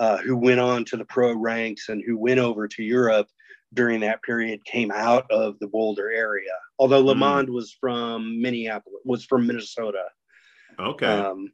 uh, 0.00 0.16
who 0.16 0.36
went 0.36 0.58
on 0.58 0.84
to 0.86 0.96
the 0.96 1.04
pro 1.04 1.32
ranks 1.34 1.88
and 1.90 2.02
who 2.04 2.16
went 2.18 2.40
over 2.40 2.66
to 2.66 2.82
Europe 2.82 3.28
during 3.72 4.00
that 4.00 4.22
period 4.22 4.64
came 4.64 4.90
out 4.90 5.30
of 5.30 5.56
the 5.60 5.68
Boulder 5.68 6.10
area. 6.10 6.50
Although 6.78 7.04
Mm. 7.04 7.14
LeMond 7.14 7.48
was 7.50 7.72
from 7.78 8.40
Minneapolis, 8.42 9.00
was 9.04 9.24
from 9.24 9.46
Minnesota. 9.46 10.06
okay. 10.78 11.06
Um, 11.06 11.52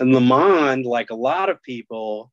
and 0.00 0.12
LeMond, 0.14 0.84
like 0.84 1.10
a 1.10 1.14
lot 1.14 1.48
of 1.50 1.62
people, 1.62 2.32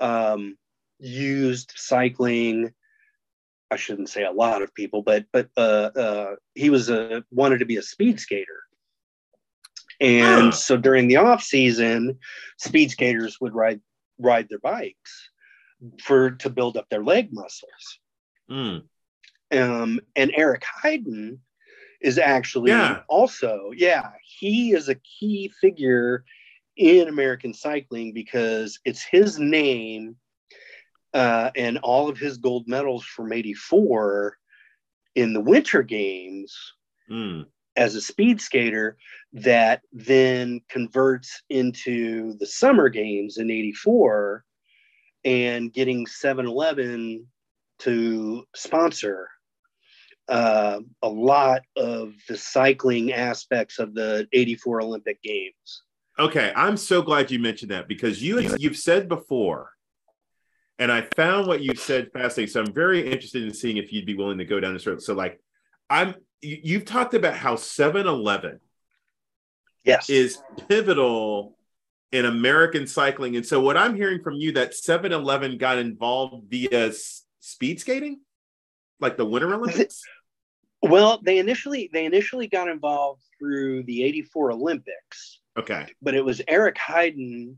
um, 0.00 0.56
used 0.98 1.72
cycling. 1.76 2.72
I 3.70 3.76
shouldn't 3.76 4.08
say 4.10 4.24
a 4.24 4.32
lot 4.32 4.62
of 4.62 4.74
people, 4.74 5.02
but 5.02 5.26
but 5.32 5.48
uh, 5.56 5.90
uh, 5.96 6.36
he 6.54 6.70
was 6.70 6.90
a 6.90 7.24
wanted 7.30 7.58
to 7.58 7.64
be 7.66 7.76
a 7.76 7.82
speed 7.82 8.20
skater, 8.20 8.62
and 10.00 10.46
Huh. 10.46 10.50
so 10.52 10.76
during 10.76 11.08
the 11.08 11.16
off 11.16 11.42
season, 11.42 12.18
speed 12.58 12.90
skaters 12.90 13.38
would 13.40 13.54
ride 13.54 13.80
ride 14.24 14.48
their 14.48 14.58
bikes 14.58 15.30
for 16.02 16.32
to 16.32 16.50
build 16.50 16.76
up 16.76 16.88
their 16.88 17.02
leg 17.02 17.32
muscles. 17.32 17.98
Mm, 18.50 18.84
Um, 19.50 20.00
and 20.16 20.32
Eric 20.34 20.62
Heiden 20.82 21.38
is 22.00 22.18
actually 22.18 22.70
Yeah. 22.70 23.02
also, 23.08 23.72
yeah, 23.74 24.12
he 24.24 24.72
is 24.72 24.88
a 24.88 24.94
key 24.96 25.52
figure 25.60 26.24
in 26.76 27.08
American 27.08 27.52
cycling 27.52 28.12
because 28.14 28.80
it's 28.84 29.02
his 29.04 29.38
name 29.38 30.16
uh, 31.12 31.50
and 31.54 31.78
all 31.78 32.08
of 32.08 32.16
his 32.18 32.38
gold 32.38 32.66
medals 32.66 33.04
from 33.04 33.32
84 33.32 34.38
in 35.14 35.34
the 35.34 35.40
winter 35.40 35.82
games 35.82 36.56
mm. 37.10 37.44
As 37.76 37.94
a 37.94 38.00
speed 38.00 38.40
skater 38.40 38.96
that 39.32 39.82
then 39.92 40.60
converts 40.68 41.42
into 41.48 42.34
the 42.38 42.46
summer 42.46 42.88
games 42.88 43.38
in 43.38 43.50
84 43.50 44.44
and 45.24 45.72
getting 45.72 46.06
7-eleven 46.06 47.26
to 47.80 48.44
sponsor 48.54 49.28
uh, 50.28 50.80
a 51.02 51.08
lot 51.08 51.62
of 51.76 52.12
the 52.28 52.36
cycling 52.36 53.12
aspects 53.12 53.78
of 53.78 53.94
the 53.94 54.26
84 54.32 54.82
olympic 54.82 55.22
games 55.22 55.82
Okay, 56.18 56.52
I'm 56.54 56.76
so 56.76 57.00
glad 57.00 57.30
you 57.30 57.38
mentioned 57.38 57.70
that 57.70 57.88
because 57.88 58.22
you 58.22 58.40
you've 58.58 58.76
said 58.76 59.08
before, 59.08 59.70
and 60.78 60.92
I 60.92 61.08
found 61.16 61.46
what 61.46 61.62
you 61.62 61.74
said 61.74 62.10
fascinating. 62.12 62.52
So 62.52 62.60
I'm 62.60 62.72
very 62.72 63.10
interested 63.10 63.42
in 63.42 63.54
seeing 63.54 63.78
if 63.78 63.92
you'd 63.92 64.06
be 64.06 64.14
willing 64.14 64.38
to 64.38 64.44
go 64.44 64.60
down 64.60 64.74
this 64.74 64.86
road. 64.86 65.00
So 65.00 65.14
like, 65.14 65.40
I'm 65.90 66.14
you- 66.40 66.60
you've 66.62 66.84
talked 66.84 67.14
about 67.14 67.34
how 67.36 67.54
7-Eleven 67.56 68.60
yes 69.84 70.08
is 70.10 70.38
pivotal 70.68 71.56
in 72.10 72.24
American 72.26 72.86
cycling, 72.86 73.36
and 73.36 73.46
so 73.46 73.60
what 73.60 73.76
I'm 73.76 73.94
hearing 73.96 74.22
from 74.22 74.34
you 74.34 74.52
that 74.52 74.72
7-Eleven 74.72 75.56
got 75.58 75.78
involved 75.78 76.50
via 76.50 76.92
speed 77.40 77.80
skating, 77.80 78.20
like 79.00 79.16
the 79.16 79.24
Winter 79.24 79.54
Olympics. 79.54 80.02
well 80.82 81.20
they 81.24 81.38
initially 81.38 81.88
they 81.92 82.04
initially 82.06 82.48
got 82.48 82.68
involved 82.68 83.22
through 83.38 83.84
the 83.84 84.02
84 84.02 84.50
olympics 84.52 85.38
Okay. 85.56 85.86
but 86.02 86.14
it 86.14 86.24
was 86.24 86.42
Eric 86.48 86.76
Heiden 86.76 87.54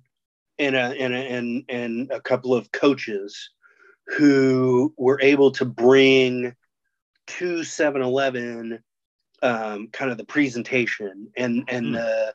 and 0.59 0.77
a, 0.77 0.79
and 1.01 1.15
a, 1.15 1.17
and 1.17 1.65
and 1.71 2.11
a 2.11 2.21
couple 2.21 2.53
of 2.55 2.71
coaches 2.71 3.51
who 4.19 4.93
were 4.99 5.19
able 5.23 5.51
to 5.53 5.65
bring 5.65 6.55
to 7.27 7.61
7-Eleven 7.61 8.83
um, 9.43 9.89
kind 9.89 10.11
of 10.11 10.17
the 10.19 10.25
presentation 10.25 11.29
and 11.37 11.65
and 11.69 11.87
Hmm. 11.87 11.93
the 11.93 12.35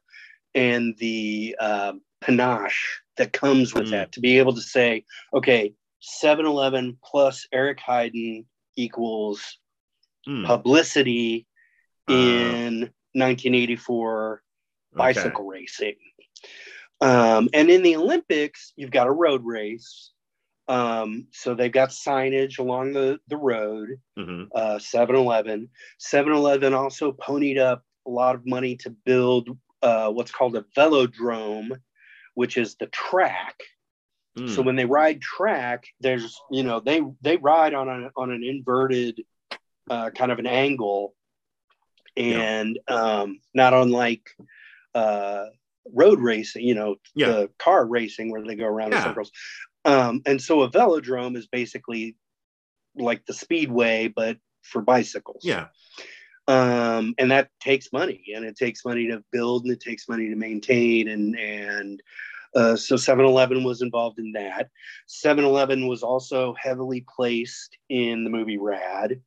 and 0.56 0.98
the 0.98 1.56
um, 1.60 2.02
panache 2.22 3.02
that 3.18 3.34
comes 3.34 3.74
with 3.74 3.86
Hmm. 3.86 3.92
that 3.92 4.12
to 4.14 4.20
be 4.20 4.38
able 4.38 4.54
to 4.54 4.62
say 4.62 5.06
okay 5.34 5.74
7-Eleven 6.02 6.98
plus 7.04 7.48
Eric 7.52 7.80
Heiden 7.80 8.46
equals 8.76 9.58
Mm, 10.28 10.46
publicity 10.46 11.48
uh, 12.08 12.14
in 12.14 12.80
1984 13.14 14.34
okay. 14.34 14.42
bicycle 14.98 15.48
racing. 15.48 15.96
Um, 17.02 17.50
and 17.54 17.70
in 17.70 17.82
the 17.82 17.96
Olympics, 17.96 18.74
you've 18.76 18.92
got 18.92 19.08
a 19.08 19.12
road 19.12 19.44
race. 19.46 20.12
Um, 20.70 21.28
so 21.32 21.56
they've 21.56 21.72
got 21.72 21.90
signage 21.90 22.60
along 22.60 22.94
the, 22.94 23.20
the 23.28 23.38
road, 23.38 24.00
Mhm. 24.18 24.48
uh, 24.54 24.78
7-Eleven. 24.78 25.70
7-Eleven 26.00 26.74
also 26.76 27.12
ponied 27.12 27.58
up 27.58 27.84
a 28.06 28.10
lot 28.10 28.36
of 28.36 28.46
money 28.46 28.76
to 28.78 28.92
build 28.92 29.58
uh, 29.82 30.10
what's 30.12 30.32
called 30.32 30.56
a 30.56 30.62
velodrome, 30.78 31.72
which 32.36 32.56
is 32.58 32.76
the 32.76 32.86
track. 32.88 33.56
Mm, 34.38 34.50
So 34.50 34.62
when 34.62 34.76
they 34.76 34.86
ride 34.86 35.22
track, 35.22 35.86
there's, 36.00 36.40
you 36.52 36.62
know, 36.64 36.80
they, 36.80 37.02
they 37.22 37.38
ride 37.38 37.74
on, 37.74 37.90
a, 37.90 38.12
on 38.16 38.30
an 38.32 38.44
inverted 38.44 39.24
uh, 39.90 40.12
kind 40.12 40.32
of 40.32 40.38
an 40.38 40.46
angle 40.48 41.16
and 42.16 42.78
um, 42.88 43.40
not 43.56 43.74
unlike 43.74 44.30
uh, 44.94 45.46
road 45.92 46.20
racing, 46.20 46.64
you 46.64 46.76
know, 46.76 46.98
Yeah. 47.16 47.32
the 47.32 47.50
car 47.58 47.86
racing 47.86 48.32
where 48.32 48.44
they 48.46 48.56
go 48.56 48.66
around 48.66 48.94
in 48.94 49.02
circles. 49.02 49.32
Um, 49.90 50.22
and 50.26 50.42
so 50.42 50.62
a 50.62 50.70
velodrome 50.70 51.36
is 51.36 51.48
basically 51.48 52.16
like 52.96 53.26
the 53.26 53.34
speedway, 53.34 54.08
but 54.08 54.38
for 54.62 54.82
bicycles. 54.82 55.44
yeah. 55.44 55.68
Um, 56.48 57.14
and 57.20 57.30
that 57.30 57.50
takes 57.60 57.94
money 57.94 58.24
and 58.36 58.44
it 58.44 58.58
takes 58.58 58.84
money 58.84 59.08
to 59.10 59.24
build 59.32 59.66
and 59.66 59.74
it 59.74 59.80
takes 59.80 60.10
money 60.10 60.30
to 60.30 60.36
maintain. 60.36 61.08
And, 61.08 61.38
and 61.38 62.02
uh, 62.56 62.76
so 62.76 62.98
7 62.98 63.24
Eleven 63.24 63.64
was 63.64 63.84
involved 63.84 64.18
in 64.18 64.32
that. 64.32 64.70
7 65.06 65.44
Eleven 65.44 65.88
was 65.88 66.02
also 66.02 66.56
heavily 66.60 67.06
placed 67.16 67.78
in 67.90 68.24
the 68.24 68.32
movie 68.32 68.58
Rad. 68.58 69.22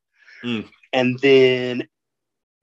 Mm. 0.44 0.68
And 0.92 1.18
then 1.20 1.88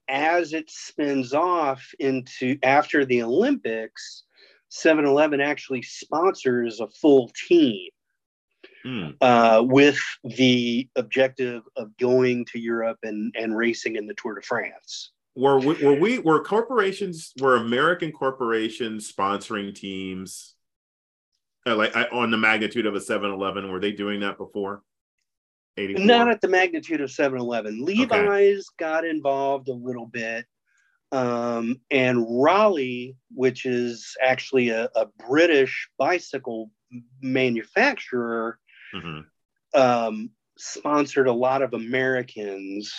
as 0.09 0.51
it 0.51 0.69
spins 0.69 1.33
off 1.33 1.93
into 1.97 2.57
after 2.61 3.05
the 3.05 3.23
Olympics, 3.23 4.23
7 4.69 5.05
Eleven 5.05 5.41
actually 5.41 5.81
sponsors 5.81 6.79
a 6.79 6.87
full 6.87 7.31
team 7.47 7.89
Mm, 8.85 9.15
uh, 9.19 9.61
with 9.65 9.99
the 10.23 10.87
objective 10.95 11.63
of 11.75 11.95
going 11.97 12.45
to 12.45 12.59
Europe 12.59 12.99
and, 13.03 13.33
and 13.37 13.55
racing 13.55 13.97
in 13.97 14.07
the 14.07 14.13
Tour 14.13 14.35
de 14.35 14.41
France. 14.41 15.11
were 15.35 15.59
we, 15.59 15.83
were 15.83 15.99
we 15.99 16.19
were 16.19 16.41
corporations 16.41 17.33
were 17.41 17.57
American 17.57 18.11
corporations 18.11 19.11
sponsoring 19.11 19.75
teams 19.75 20.55
uh, 21.65 21.75
like 21.75 21.93
on 22.13 22.31
the 22.31 22.37
magnitude 22.37 22.85
of 22.85 22.95
a 22.95 22.99
7-Eleven? 22.99 23.69
Were 23.69 23.81
they 23.81 23.91
doing 23.91 24.21
that 24.21 24.37
before? 24.37 24.81
84? 25.77 26.05
Not 26.05 26.29
at 26.29 26.39
the 26.39 26.47
magnitude 26.47 27.01
of 27.01 27.09
7-Eleven. 27.09 27.83
Levi's 27.83 28.69
okay. 28.69 28.75
got 28.77 29.05
involved 29.05 29.67
a 29.67 29.73
little 29.73 30.05
bit. 30.05 30.45
Um, 31.11 31.81
and 31.89 32.25
Raleigh, 32.29 33.15
which 33.33 33.65
is 33.65 34.15
actually 34.21 34.69
a, 34.69 34.89
a 34.95 35.07
British 35.27 35.89
bicycle 35.97 36.71
manufacturer, 37.21 38.59
mm-hmm. 38.93 39.79
um, 39.79 40.29
sponsored 40.57 41.27
a 41.27 41.33
lot 41.33 41.61
of 41.61 41.73
Americans, 41.73 42.93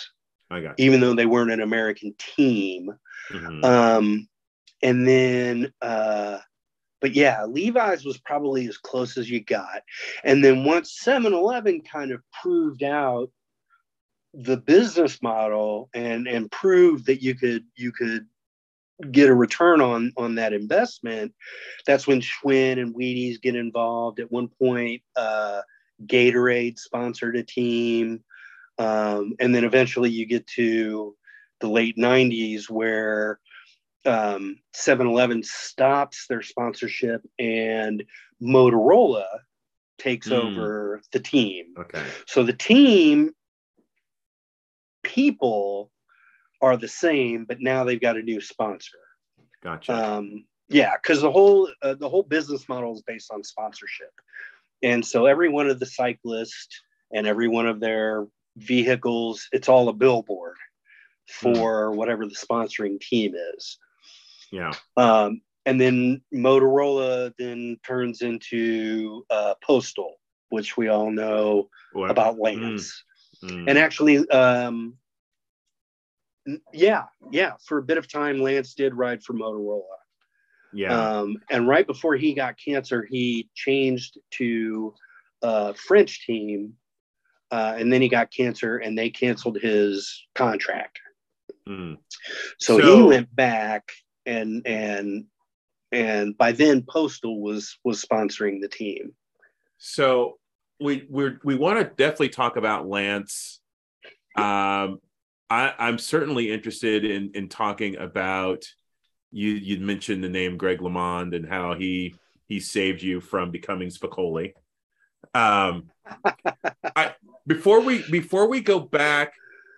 even 0.77 0.99
though 0.99 1.13
they 1.13 1.25
weren't 1.25 1.51
an 1.51 1.61
American 1.61 2.13
team. 2.17 2.89
Mm-hmm. 3.31 3.63
Um, 3.63 4.27
and 4.83 5.07
then, 5.07 5.71
uh, 5.81 6.39
but 6.99 7.15
yeah, 7.15 7.45
Levi's 7.45 8.03
was 8.03 8.19
probably 8.19 8.67
as 8.67 8.77
close 8.77 9.17
as 9.17 9.29
you 9.29 9.43
got. 9.43 9.81
And 10.23 10.43
then 10.43 10.63
once 10.65 10.97
7 10.99 11.33
Eleven 11.33 11.81
kind 11.81 12.11
of 12.11 12.21
proved 12.41 12.83
out 12.83 13.31
the 14.33 14.57
business 14.57 15.21
model 15.21 15.89
and 15.93 16.27
and 16.27 16.49
prove 16.51 17.05
that 17.05 17.21
you 17.21 17.35
could 17.35 17.63
you 17.75 17.91
could 17.91 18.25
get 19.11 19.29
a 19.29 19.35
return 19.35 19.81
on 19.81 20.13
on 20.15 20.35
that 20.35 20.53
investment 20.53 21.33
that's 21.85 22.05
when 22.07 22.21
schwinn 22.21 22.79
and 22.79 22.95
wheaties 22.95 23.41
get 23.41 23.55
involved. 23.55 24.19
At 24.19 24.31
one 24.31 24.47
point 24.47 25.01
uh, 25.15 25.61
gatorade 26.05 26.79
sponsored 26.79 27.35
a 27.35 27.43
team. 27.43 28.23
Um, 28.77 29.33
and 29.39 29.53
then 29.53 29.63
eventually 29.63 30.09
you 30.09 30.25
get 30.25 30.47
to 30.47 31.15
the 31.59 31.67
late 31.67 31.97
90s 31.97 32.69
where 32.69 33.39
um, 34.05 34.57
7-eleven 34.75 35.43
stops 35.43 36.25
their 36.27 36.41
sponsorship 36.41 37.21
and 37.37 38.03
motorola 38.41 39.25
takes 39.99 40.29
mm. 40.29 40.43
over 40.43 41.01
the 41.11 41.19
team. 41.19 41.65
Okay. 41.77 42.03
So 42.25 42.43
the 42.43 42.53
team 42.53 43.31
people 45.03 45.91
are 46.61 46.77
the 46.77 46.87
same, 46.87 47.45
but 47.45 47.59
now 47.59 47.83
they've 47.83 48.01
got 48.01 48.17
a 48.17 48.21
new 48.21 48.41
sponsor. 48.41 48.97
Gotcha. 49.63 49.93
Um, 49.93 50.45
yeah, 50.69 50.93
because 51.01 51.21
the 51.21 51.31
whole 51.31 51.69
uh, 51.81 51.95
the 51.95 52.09
whole 52.09 52.23
business 52.23 52.69
model 52.69 52.93
is 52.93 53.01
based 53.01 53.31
on 53.31 53.43
sponsorship, 53.43 54.11
and 54.81 55.05
so 55.05 55.25
every 55.25 55.49
one 55.49 55.69
of 55.69 55.79
the 55.79 55.85
cyclists 55.85 56.81
and 57.13 57.27
every 57.27 57.47
one 57.47 57.67
of 57.67 57.79
their 57.79 58.27
vehicles, 58.57 59.47
it's 59.51 59.69
all 59.69 59.89
a 59.89 59.93
billboard 59.93 60.55
for 61.27 61.91
mm. 61.91 61.95
whatever 61.95 62.25
the 62.25 62.35
sponsoring 62.35 62.99
team 62.99 63.33
is. 63.55 63.77
Yeah. 64.51 64.71
Um, 64.97 65.41
and 65.65 65.79
then 65.79 66.21
Motorola 66.33 67.33
then 67.37 67.77
turns 67.85 68.21
into 68.21 69.23
uh, 69.29 69.53
Postal, 69.63 70.15
which 70.49 70.75
we 70.75 70.87
all 70.87 71.11
know 71.11 71.69
what? 71.93 72.09
about 72.09 72.39
Lance. 72.39 73.03
Mm. 73.43 73.65
And 73.67 73.77
actually, 73.77 74.27
um, 74.29 74.97
yeah, 76.73 77.03
yeah, 77.31 77.53
for 77.65 77.77
a 77.77 77.83
bit 77.83 77.97
of 77.97 78.11
time, 78.11 78.39
Lance 78.39 78.73
did 78.73 78.93
ride 78.93 79.23
for 79.23 79.33
Motorola. 79.33 79.81
Yeah. 80.73 81.19
Um, 81.19 81.37
and 81.49 81.67
right 81.67 81.85
before 81.85 82.15
he 82.15 82.33
got 82.33 82.55
cancer, 82.57 83.05
he 83.09 83.49
changed 83.55 84.17
to 84.31 84.93
a 85.41 85.73
French 85.73 86.25
team. 86.25 86.73
Uh, 87.51 87.75
and 87.77 87.91
then 87.91 88.01
he 88.01 88.07
got 88.07 88.31
cancer 88.31 88.77
and 88.77 88.97
they 88.97 89.09
canceled 89.09 89.57
his 89.59 90.25
contract. 90.35 90.99
Mm. 91.67 91.97
So, 92.57 92.79
so, 92.79 92.95
he 92.95 93.03
went 93.03 93.35
back 93.35 93.91
and 94.25 94.65
and 94.65 95.25
and 95.91 96.37
by 96.37 96.53
then 96.53 96.83
Postal 96.87 97.41
was 97.41 97.77
was 97.83 98.03
sponsoring 98.03 98.61
the 98.61 98.69
team. 98.69 99.13
So 99.77 100.37
we 100.81 101.05
we 101.09 101.31
we 101.43 101.55
want 101.55 101.79
to 101.79 101.85
definitely 101.85 102.29
talk 102.29 102.57
about 102.57 102.87
Lance. 102.87 103.59
Um, 104.35 104.99
I, 105.49 105.73
I'm 105.77 105.97
certainly 105.97 106.51
interested 106.51 107.05
in 107.05 107.31
in 107.35 107.49
talking 107.49 107.97
about 107.97 108.65
you. 109.31 109.51
You 109.51 109.79
mentioned 109.79 110.23
the 110.23 110.29
name 110.29 110.57
Greg 110.57 110.79
LeMond 110.79 111.35
and 111.35 111.47
how 111.47 111.75
he 111.75 112.15
he 112.47 112.59
saved 112.59 113.01
you 113.01 113.21
from 113.21 113.51
becoming 113.51 113.89
Spicoli. 113.89 114.53
Um, 115.33 115.91
I 116.95 117.15
before 117.45 117.81
we 117.81 118.03
before 118.09 118.47
we 118.47 118.61
go 118.61 118.79
back 118.79 119.33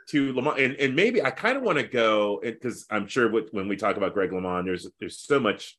to 0.09 0.33
LeMond, 0.33 0.63
and, 0.63 0.75
and 0.75 0.95
maybe 0.95 1.21
I 1.21 1.31
kind 1.31 1.57
of 1.57 1.63
want 1.63 1.79
to 1.79 1.87
go 1.87 2.39
because 2.41 2.85
I'm 2.89 3.07
sure 3.07 3.29
when 3.51 3.67
we 3.67 3.75
talk 3.75 3.97
about 3.97 4.13
Greg 4.13 4.31
LeMond, 4.31 4.65
there's 4.65 4.87
there's 4.99 5.19
so 5.19 5.39
much 5.39 5.77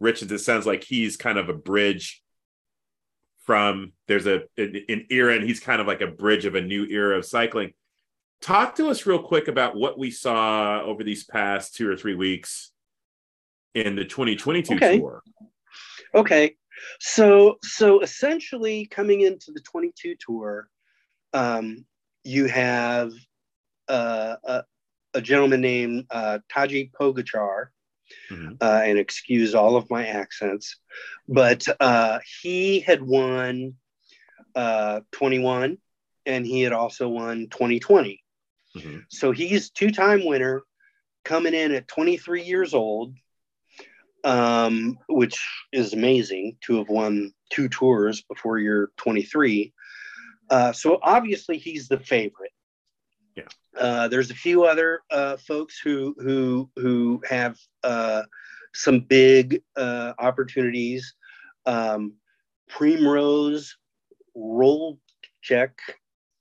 richness. 0.00 0.32
It 0.32 0.38
sounds 0.44 0.66
like 0.66 0.82
he's 0.82 1.16
kind 1.16 1.38
of 1.38 1.48
a 1.48 1.54
bridge 1.54 2.23
from 3.44 3.92
there's 4.08 4.26
a 4.26 4.42
an 4.56 5.06
era 5.10 5.34
and 5.34 5.44
he's 5.44 5.60
kind 5.60 5.80
of 5.80 5.86
like 5.86 6.00
a 6.00 6.06
bridge 6.06 6.44
of 6.44 6.54
a 6.54 6.60
new 6.60 6.84
era 6.86 7.18
of 7.18 7.24
cycling. 7.24 7.72
Talk 8.40 8.74
to 8.76 8.88
us 8.88 9.06
real 9.06 9.22
quick 9.22 9.48
about 9.48 9.76
what 9.76 9.98
we 9.98 10.10
saw 10.10 10.80
over 10.82 11.04
these 11.04 11.24
past 11.24 11.74
two 11.74 11.90
or 11.90 11.96
three 11.96 12.14
weeks 12.14 12.72
in 13.74 13.96
the 13.96 14.04
2022 14.04 14.74
okay. 14.74 14.98
tour. 14.98 15.22
Okay. 16.14 16.56
So 17.00 17.58
so 17.62 18.00
essentially 18.00 18.86
coming 18.86 19.20
into 19.22 19.52
the 19.52 19.60
22 19.60 20.16
tour 20.18 20.68
um, 21.32 21.84
you 22.22 22.46
have 22.46 23.12
uh, 23.88 24.36
a, 24.44 24.64
a, 25.14 25.20
gentleman 25.20 25.60
named 25.60 26.06
uh, 26.10 26.38
Tadej 26.50 26.92
Pogacar 26.92 27.66
mm-hmm. 28.30 28.54
uh, 28.60 28.82
and 28.84 28.98
excuse 28.98 29.54
all 29.54 29.76
of 29.76 29.90
my 29.90 30.06
accents. 30.06 30.76
But 31.28 31.66
uh, 31.80 32.18
he 32.42 32.80
had 32.80 33.02
won 33.02 33.74
uh, 34.54 35.00
21 35.12 35.78
and 36.26 36.46
he 36.46 36.62
had 36.62 36.72
also 36.72 37.08
won 37.08 37.48
2020. 37.50 38.22
Mm-hmm. 38.76 38.98
So 39.08 39.32
he's 39.32 39.70
two 39.70 39.90
time 39.90 40.24
winner 40.24 40.62
coming 41.24 41.54
in 41.54 41.72
at 41.72 41.88
23 41.88 42.42
years 42.42 42.74
old, 42.74 43.14
um, 44.24 44.98
which 45.08 45.40
is 45.72 45.92
amazing 45.92 46.56
to 46.66 46.78
have 46.78 46.88
won 46.88 47.32
two 47.50 47.68
tours 47.68 48.22
before 48.22 48.58
you're 48.58 48.90
23. 48.96 49.72
Uh, 50.50 50.72
so 50.72 50.98
obviously 51.02 51.58
he's 51.58 51.88
the 51.88 51.98
favorite. 51.98 52.52
Yeah. 53.36 53.44
Uh, 53.78 54.08
there's 54.08 54.30
a 54.30 54.34
few 54.34 54.64
other 54.64 55.00
uh, 55.10 55.36
folks 55.36 55.78
who 55.78 56.14
who 56.18 56.70
who 56.76 57.22
have 57.28 57.58
uh, 57.82 58.22
some 58.74 59.00
big 59.00 59.62
uh, 59.76 60.12
opportunities. 60.18 61.14
Um, 61.66 62.14
Primoz 62.70 63.70
Roglic, 64.36 65.72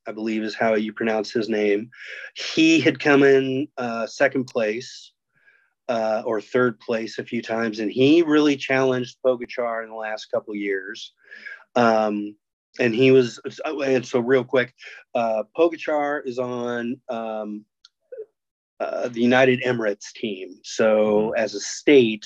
I 0.07 0.11
believe 0.13 0.43
is 0.43 0.55
how 0.55 0.75
you 0.75 0.93
pronounce 0.93 1.31
his 1.31 1.49
name. 1.49 1.89
He 2.35 2.79
had 2.79 2.99
come 2.99 3.23
in 3.23 3.67
uh, 3.77 4.07
second 4.07 4.45
place 4.45 5.11
or 5.89 6.41
third 6.41 6.79
place 6.79 7.19
a 7.19 7.25
few 7.25 7.41
times, 7.41 7.79
and 7.79 7.91
he 7.91 8.21
really 8.21 8.55
challenged 8.55 9.17
Pogacar 9.25 9.83
in 9.83 9.89
the 9.89 9.95
last 9.95 10.25
couple 10.31 10.55
years. 10.55 11.13
Um, 11.75 12.35
and 12.79 12.93
he 12.93 13.11
was 13.11 13.39
and 13.65 14.05
so 14.05 14.19
real 14.19 14.43
quick 14.43 14.73
uh 15.15 15.43
Pogacar 15.57 16.25
is 16.25 16.39
on 16.39 16.99
um 17.09 17.65
uh, 18.79 19.07
the 19.07 19.21
United 19.21 19.61
Emirates 19.61 20.11
team. 20.13 20.59
So 20.63 21.31
mm-hmm. 21.31 21.43
as 21.43 21.53
a 21.53 21.59
state 21.59 22.25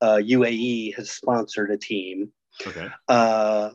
uh 0.00 0.16
UAE 0.16 0.94
has 0.96 1.10
sponsored 1.10 1.70
a 1.70 1.76
team. 1.76 2.32
Okay. 2.66 2.88
Uh 3.08 3.70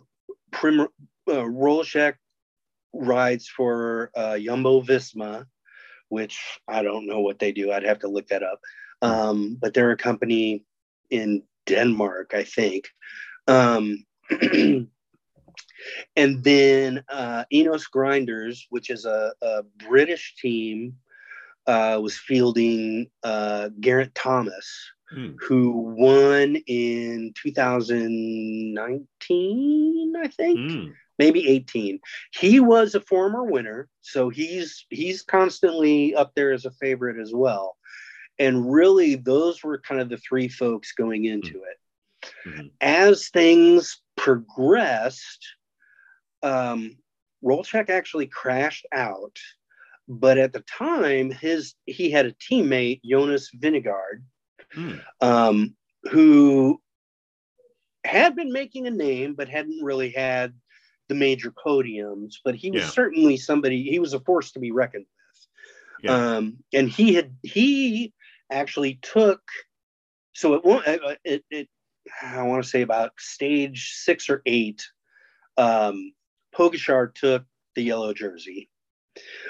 Prim 0.51 0.87
uh, 1.29 1.45
rides 2.93 3.47
for 3.47 4.11
uh 4.15 4.37
Jumbo 4.37 4.81
Visma 4.81 5.45
which 6.09 6.39
I 6.69 6.83
don't 6.83 7.05
know 7.05 7.19
what 7.19 7.39
they 7.39 7.51
do. 7.51 7.71
I'd 7.71 7.83
have 7.83 7.99
to 7.99 8.07
look 8.07 8.27
that 8.27 8.43
up. 8.43 8.59
Um 9.01 9.57
but 9.61 9.73
they're 9.73 9.91
a 9.91 9.97
company 9.97 10.63
in 11.09 11.43
Denmark 11.67 12.33
I 12.33 12.43
think. 12.43 12.89
Um 13.47 14.03
And 16.15 16.43
then 16.43 17.03
uh, 17.09 17.45
Ineos 17.51 17.89
Grenadiers, 17.89 18.67
which 18.69 18.89
is 18.89 19.05
a, 19.05 19.33
a 19.41 19.63
British 19.87 20.35
team, 20.41 20.97
uh, 21.67 21.99
was 22.01 22.17
fielding 22.17 23.11
uh, 23.23 23.69
Geraint 23.79 24.15
Thomas, 24.15 24.91
hmm. 25.09 25.31
who 25.39 25.93
won 25.97 26.55
in 26.67 27.33
2019, 27.35 30.13
I 30.17 30.27
think. 30.29 30.59
Hmm. 30.59 30.87
Maybe 31.19 31.49
18. 31.49 31.99
He 32.31 32.59
was 32.59 32.93
a 32.93 33.01
former 33.01 33.43
winner, 33.43 33.89
so 34.01 34.29
he's 34.29 34.85
he's 34.91 35.23
constantly 35.23 36.13
up 36.13 36.35
there 36.35 36.51
as 36.51 36.65
a 36.65 36.71
favorite 36.71 37.19
as 37.19 37.31
well. 37.33 37.75
And 38.37 38.71
really, 38.71 39.15
those 39.15 39.63
were 39.63 39.79
kind 39.79 39.99
of 39.99 40.09
the 40.09 40.17
three 40.17 40.47
folks 40.47 40.91
going 40.91 41.25
into 41.25 41.53
hmm. 41.53 41.63
it. 41.71 41.77
Mm-hmm. 42.45 42.67
As 42.81 43.29
things 43.29 43.99
progressed, 44.15 45.45
um, 46.47 46.97
actually 47.89 48.27
crashed 48.27 48.85
out 48.93 49.37
but 50.07 50.37
at 50.37 50.53
the 50.53 50.61
time, 50.61 51.31
his 51.31 51.75
he 51.85 52.09
had 52.09 52.25
a 52.25 52.33
teammate, 52.33 53.01
Jonas 53.03 53.51
Vingegaard, 53.53 54.23
Hmm. 54.71 54.95
um, 55.21 55.75
who 56.11 56.81
had 58.05 58.35
been 58.35 58.51
making 58.53 58.87
a 58.87 58.91
name 58.91 59.33
but 59.33 59.49
hadn't 59.49 59.83
really 59.83 60.11
had 60.11 60.53
the 61.09 61.15
major 61.15 61.51
podiums. 61.51 62.35
But 62.43 62.55
he 62.55 62.71
was 62.71 62.83
Yeah. 62.83 62.89
certainly 62.89 63.37
somebody. 63.37 63.83
He 63.83 63.99
was 63.99 64.13
a 64.13 64.19
force 64.19 64.51
to 64.53 64.59
be 64.59 64.71
reckoned 64.71 65.05
with. 65.05 65.47
Yeah. 66.03 66.37
Um, 66.37 66.63
and 66.73 66.89
he 66.89 67.13
had 67.13 67.35
he 67.43 68.13
actually 68.49 68.99
took 69.01 69.41
so 70.33 70.53
it 70.53 70.63
won't 70.63 70.87
it, 70.87 71.19
it, 71.25 71.45
it 71.49 71.69
I 72.21 72.43
want 72.43 72.63
to 72.63 72.69
say 72.69 72.81
about 72.81 73.11
stage 73.19 73.91
six 73.95 74.29
or 74.29 74.41
eight. 74.45 74.87
Um, 75.57 76.13
Pogacar 76.57 77.13
took 77.13 77.45
the 77.75 77.83
yellow 77.83 78.13
jersey, 78.13 78.69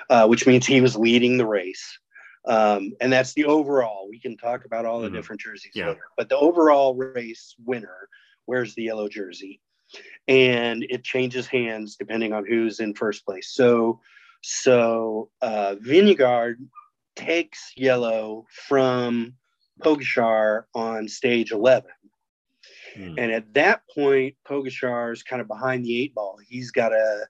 uh, 0.10 0.28
which 0.28 0.46
means 0.46 0.66
he 0.66 0.82
was 0.82 0.98
leading 0.98 1.38
the 1.38 1.46
race. 1.46 2.00
Um, 2.46 2.94
and 3.02 3.12
that's 3.12 3.34
the 3.34 3.46
overall. 3.46 4.08
We 4.10 4.20
can 4.20 4.38
talk 4.38 4.66
about 4.66 4.86
all 4.86 5.02
the 5.02 5.10
Mhm. 5.10 5.14
different 5.14 5.42
jerseys 5.42 5.72
Yeah. 5.76 5.90
later, 5.90 6.02
but 6.18 6.30
the 6.30 6.38
overall 6.38 6.96
race 6.96 7.56
winner 7.66 8.10
wears 8.46 8.74
the 8.76 8.84
yellow 8.84 9.10
jersey, 9.10 9.62
and 10.28 10.84
it 10.90 11.04
changes 11.04 11.48
hands 11.48 11.96
depending 11.96 12.34
on 12.34 12.46
who's 12.46 12.80
in 12.80 12.94
first 12.94 13.26
place. 13.26 13.50
So, 13.50 14.02
so 14.42 15.30
uh, 15.42 15.76
Vingegaard 15.82 16.58
takes 17.16 17.74
yellow 17.76 18.46
from 18.68 19.34
Pogacar 19.82 20.66
on 20.74 21.08
stage 21.08 21.52
eleven. 21.52 21.92
Hmm. 22.98 23.14
And 23.18 23.32
at 23.32 23.54
that 23.54 23.82
point, 23.94 24.36
Pogacar's 24.48 25.22
kind 25.24 25.42
of 25.42 25.48
behind 25.48 25.86
the 25.86 26.02
eight 26.02 26.16
ball. 26.16 26.40
He's 26.48 26.72
got 26.72 26.92
a 26.94 27.28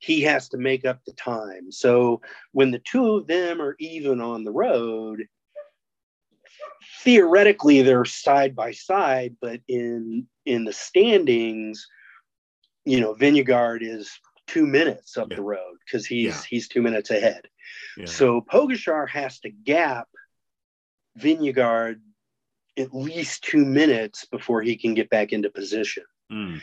he 0.00 0.20
has 0.22 0.48
to 0.50 0.58
make 0.58 0.84
up 0.84 1.00
the 1.04 1.12
time. 1.14 1.72
So 1.72 2.20
when 2.52 2.70
the 2.70 2.78
two 2.78 3.16
of 3.16 3.26
them 3.26 3.60
are 3.60 3.74
even 3.80 4.20
on 4.20 4.44
the 4.44 4.52
road, 4.52 5.26
theoretically 7.02 7.82
they're 7.82 8.04
side 8.04 8.54
by 8.54 8.70
side, 8.72 9.36
but 9.40 9.60
in 9.66 10.28
in 10.46 10.64
the 10.64 10.72
standings, 10.72 11.86
you 12.84 13.00
know, 13.00 13.14
Vingegaard 13.14 13.82
is 13.82 14.10
two 14.46 14.66
minutes 14.66 15.16
up 15.16 15.30
Yeah. 15.30 15.36
the 15.36 15.42
road 15.42 15.78
because 15.84 16.06
he's 16.06 16.26
Yeah. 16.36 16.42
he's 16.48 16.68
two 16.68 16.80
minutes 16.82 17.10
ahead. 17.10 17.48
Yeah. 17.96 18.06
So 18.06 18.40
Pogacar 18.40 19.08
has 19.08 19.40
to 19.40 19.50
gap 19.50 20.08
Vingegaard 21.18 22.00
at 22.78 22.94
least 22.94 23.44
two 23.44 23.64
minutes 23.64 24.24
before 24.26 24.62
he 24.62 24.76
can 24.76 24.94
get 24.94 25.10
back 25.10 25.32
into 25.32 25.50
position. 25.50 26.04
Hmm. 26.30 26.56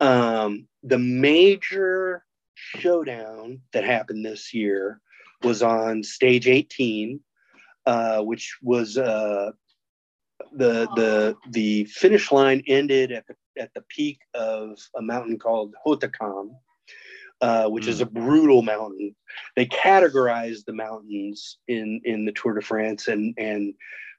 Um, 0.00 0.68
the 0.82 0.98
major 0.98 2.24
showdown 2.54 3.60
that 3.72 3.84
happened 3.84 4.24
this 4.24 4.54
year 4.54 5.00
was 5.42 5.62
on 5.62 6.02
stage 6.02 6.48
18, 6.48 7.20
uh, 7.86 8.22
which 8.22 8.58
was 8.62 8.96
uh, 8.96 9.52
the 10.52 10.88
the 10.96 11.36
the 11.50 11.84
finish 11.84 12.32
line 12.32 12.62
ended 12.66 13.12
at 13.12 13.26
the 13.26 13.34
at 13.60 13.72
the 13.74 13.82
peak 13.88 14.20
of 14.34 14.78
a 14.96 15.02
mountain 15.02 15.38
called 15.38 15.74
Hautacam, 15.84 16.50
uh, 17.40 17.68
which 17.68 17.86
is 17.86 18.00
a 18.00 18.06
brutal 18.06 18.62
mountain. 18.62 19.14
They 19.56 19.66
categorize 19.66 20.64
the 20.64 20.72
mountains 20.72 21.58
in 21.68 22.00
in 22.04 22.24
the 22.24 22.32
Tour 22.32 22.54
de 22.54 22.62
France, 22.62 23.08
and 23.08 23.34
and 23.38 23.74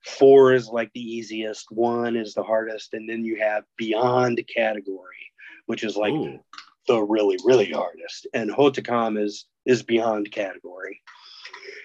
four 0.06 0.54
is 0.54 0.68
like 0.68 0.92
the 0.94 1.02
easiest, 1.02 1.72
one 1.72 2.16
is 2.16 2.34
the 2.34 2.44
hardest, 2.44 2.94
and 2.94 3.10
then 3.10 3.24
you 3.24 3.38
have 3.40 3.64
beyond 3.78 4.42
category, 4.54 5.32
which 5.66 5.84
is 5.84 5.96
like 5.96 6.14
Ooh. 6.14 6.40
the 6.88 7.02
really 7.02 7.38
really 7.46 7.72
hardest, 7.72 8.28
and 8.34 8.50
Hautacam 8.52 9.22
is 9.22 9.46
is 9.66 9.84
beyond 9.84 10.32
category 10.32 11.02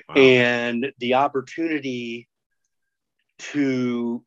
Wow. 0.08 0.14
and 0.14 0.92
the 0.98 1.14
opportunity 1.14 2.28
to 3.38 4.22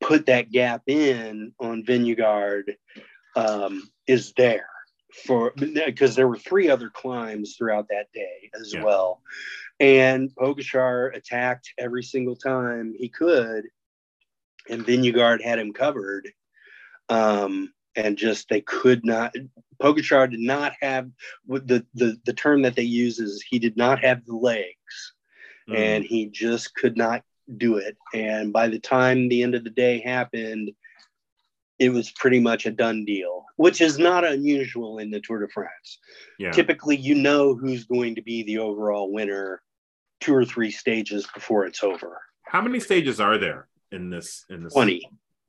put 0.00 0.26
that 0.26 0.50
gap 0.50 0.82
in 0.86 1.52
on 1.60 1.84
Vingegaard 1.84 2.74
um, 3.36 3.88
is 4.06 4.32
there 4.36 4.68
for 5.26 5.52
because 5.56 6.16
there 6.16 6.26
were 6.28 6.36
three 6.36 6.68
other 6.68 6.90
climbs 6.90 7.54
throughout 7.56 7.88
that 7.88 8.06
day 8.12 8.50
as 8.60 8.74
Yeah. 8.74 8.82
well, 8.82 9.22
and 9.80 10.30
Pogacar 10.34 11.14
attacked 11.16 11.72
every 11.78 12.02
single 12.02 12.36
time 12.36 12.94
he 12.96 13.08
could, 13.08 13.64
and 14.68 14.84
Vingegaard 14.84 15.42
had 15.42 15.58
him 15.58 15.72
covered, 15.72 16.28
um, 17.08 17.72
and 17.96 18.16
just 18.16 18.48
they 18.48 18.60
could 18.60 19.04
not. 19.04 19.34
Pogacar 19.80 20.30
did 20.30 20.40
not 20.40 20.72
have 20.80 21.10
the, 21.46 21.84
the 21.94 22.18
the 22.24 22.32
term 22.32 22.62
that 22.62 22.76
they 22.76 22.82
use 22.82 23.18
is 23.18 23.42
he 23.42 23.58
did 23.58 23.76
not 23.76 24.00
have 24.04 24.24
the 24.24 24.36
legs 24.36 25.14
Hmm. 25.68 25.74
and 25.74 26.04
he 26.04 26.26
just 26.26 26.74
could 26.74 26.96
not 26.96 27.22
do 27.56 27.76
it. 27.76 27.96
And 28.12 28.52
by 28.52 28.68
the 28.68 28.78
time 28.78 29.28
the 29.28 29.42
end 29.42 29.54
of 29.54 29.64
the 29.64 29.70
day 29.70 30.00
happened, 30.00 30.72
it 31.78 31.90
was 31.90 32.10
pretty 32.12 32.40
much 32.40 32.66
a 32.66 32.70
done 32.70 33.04
deal, 33.04 33.44
which 33.56 33.80
is 33.80 33.98
not 33.98 34.24
unusual 34.24 34.98
in 34.98 35.10
the 35.10 35.20
Tour 35.20 35.40
de 35.40 35.48
France. 35.48 35.98
yeah. 36.38 36.52
Typically, 36.52 36.96
you 36.96 37.14
know 37.14 37.54
who's 37.54 37.84
going 37.84 38.14
to 38.14 38.22
be 38.22 38.42
the 38.44 38.58
overall 38.58 39.12
winner 39.12 39.60
two 40.20 40.34
or 40.34 40.44
three 40.44 40.70
stages 40.70 41.26
before 41.34 41.66
it's 41.66 41.82
over. 41.82 42.20
How 42.46 42.62
many 42.62 42.78
stages 42.80 43.20
are 43.20 43.38
there 43.38 43.68
in 43.90 44.10
this? 44.10 44.44
In 44.48 44.62
this 44.62 44.72
20. 44.72 45.02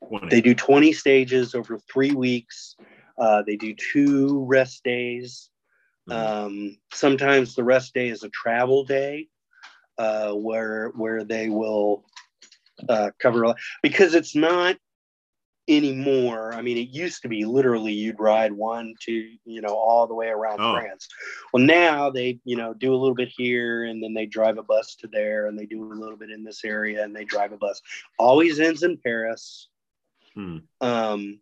20. 0.08 0.28
They 0.30 0.42
do 0.42 0.54
20 0.56 0.92
stages 0.94 1.56
over 1.56 1.80
three 1.92 2.12
weeks. 2.12 2.76
Uh, 3.18 3.44
they 3.46 3.56
do 3.56 3.74
two 3.74 4.46
rest 4.46 4.84
days. 4.84 5.50
Mhm. 6.10 6.14
Um, 6.14 6.78
sometimes 6.94 7.56
the 7.56 7.64
rest 7.64 7.94
day 7.94 8.10
is 8.10 8.24
a 8.24 8.30
travel 8.30 8.84
day, 8.84 9.28
uh, 9.98 10.34
where 10.34 10.90
where 10.90 11.24
they 11.24 11.50
will 11.50 12.06
uh, 12.90 13.12
cover 13.20 13.44
a 13.44 13.48
lot 13.50 13.58
because 13.82 14.14
it's 14.14 14.36
not 14.36 14.76
anymore. 15.68 16.54
I 16.54 16.62
mean, 16.62 16.78
it 16.78 16.90
used 16.90 17.22
to 17.24 17.28
be 17.28 17.44
literally 17.46 17.92
you'd 17.92 18.20
ride 18.20 18.52
one, 18.52 18.94
two, 19.00 19.32
you 19.46 19.62
know, 19.62 19.76
all 19.76 20.06
the 20.06 20.14
way 20.14 20.28
around 20.28 20.60
Oh. 20.62 20.74
France. 20.76 21.08
Well, 21.54 21.64
now 21.64 22.10
they, 22.10 22.40
you 22.46 22.56
know, 22.56 22.74
do 22.74 22.94
a 22.94 22.96
little 22.98 23.16
bit 23.16 23.30
here 23.36 23.86
and 23.86 24.04
then 24.04 24.14
they 24.14 24.26
drive 24.28 24.58
a 24.58 24.64
bus 24.64 24.96
to 24.98 25.08
there 25.08 25.48
and 25.48 25.58
they 25.58 25.66
do 25.66 25.84
a 25.84 25.96
little 25.96 26.18
bit 26.18 26.30
in 26.30 26.44
this 26.44 26.64
area 26.64 27.04
and 27.04 27.16
they 27.16 27.26
drive 27.26 27.52
a 27.52 27.58
bus. 27.58 27.82
Always 28.20 28.60
ends 28.60 28.84
in 28.84 28.98
Paris. 28.98 29.70
Hmm. 30.36 30.58
Um, 30.82 31.40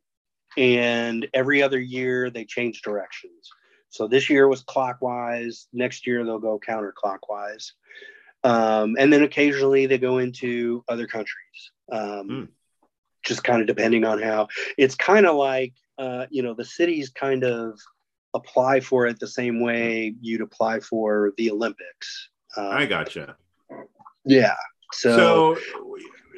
and 0.55 1.27
every 1.33 1.61
other 1.63 1.79
year 1.79 2.29
they 2.29 2.45
change 2.45 2.81
directions. 2.81 3.49
So 3.89 4.07
this 4.07 4.29
year 4.29 4.47
was 4.47 4.63
clockwise. 4.63 5.67
Next 5.73 6.07
year 6.07 6.23
they'll 6.23 6.39
go 6.39 6.59
counterclockwise. 6.65 7.71
Um, 8.45 8.95
and 8.99 9.11
then 9.11 9.23
occasionally 9.23 9.85
they 9.85 9.97
go 9.97 10.17
into 10.17 10.83
other 10.87 11.07
countries. 11.07 11.71
Um, 11.91 12.27
Hmm. 12.27 12.43
Just 13.23 13.43
kind 13.43 13.61
of 13.61 13.67
depending 13.67 14.05
on 14.05 14.21
how 14.21 14.47
it's 14.77 14.95
kind 14.95 15.25
of 15.25 15.35
like, 15.35 15.73
uh, 15.97 16.25
you 16.29 16.43
know, 16.43 16.53
the 16.53 16.65
cities 16.65 17.09
kind 17.09 17.43
of 17.43 17.79
apply 18.33 18.79
for 18.79 19.05
it 19.05 19.19
the 19.19 19.27
same 19.27 19.61
way 19.61 20.15
you'd 20.21 20.41
apply 20.41 20.79
for 20.79 21.33
the 21.37 21.51
Olympics. 21.51 22.29
Um, 22.57 22.67
I 22.67 22.85
gotcha. 22.85 23.35
Yeah. 24.25 24.55
So, 24.91 25.55
So, 25.55 25.57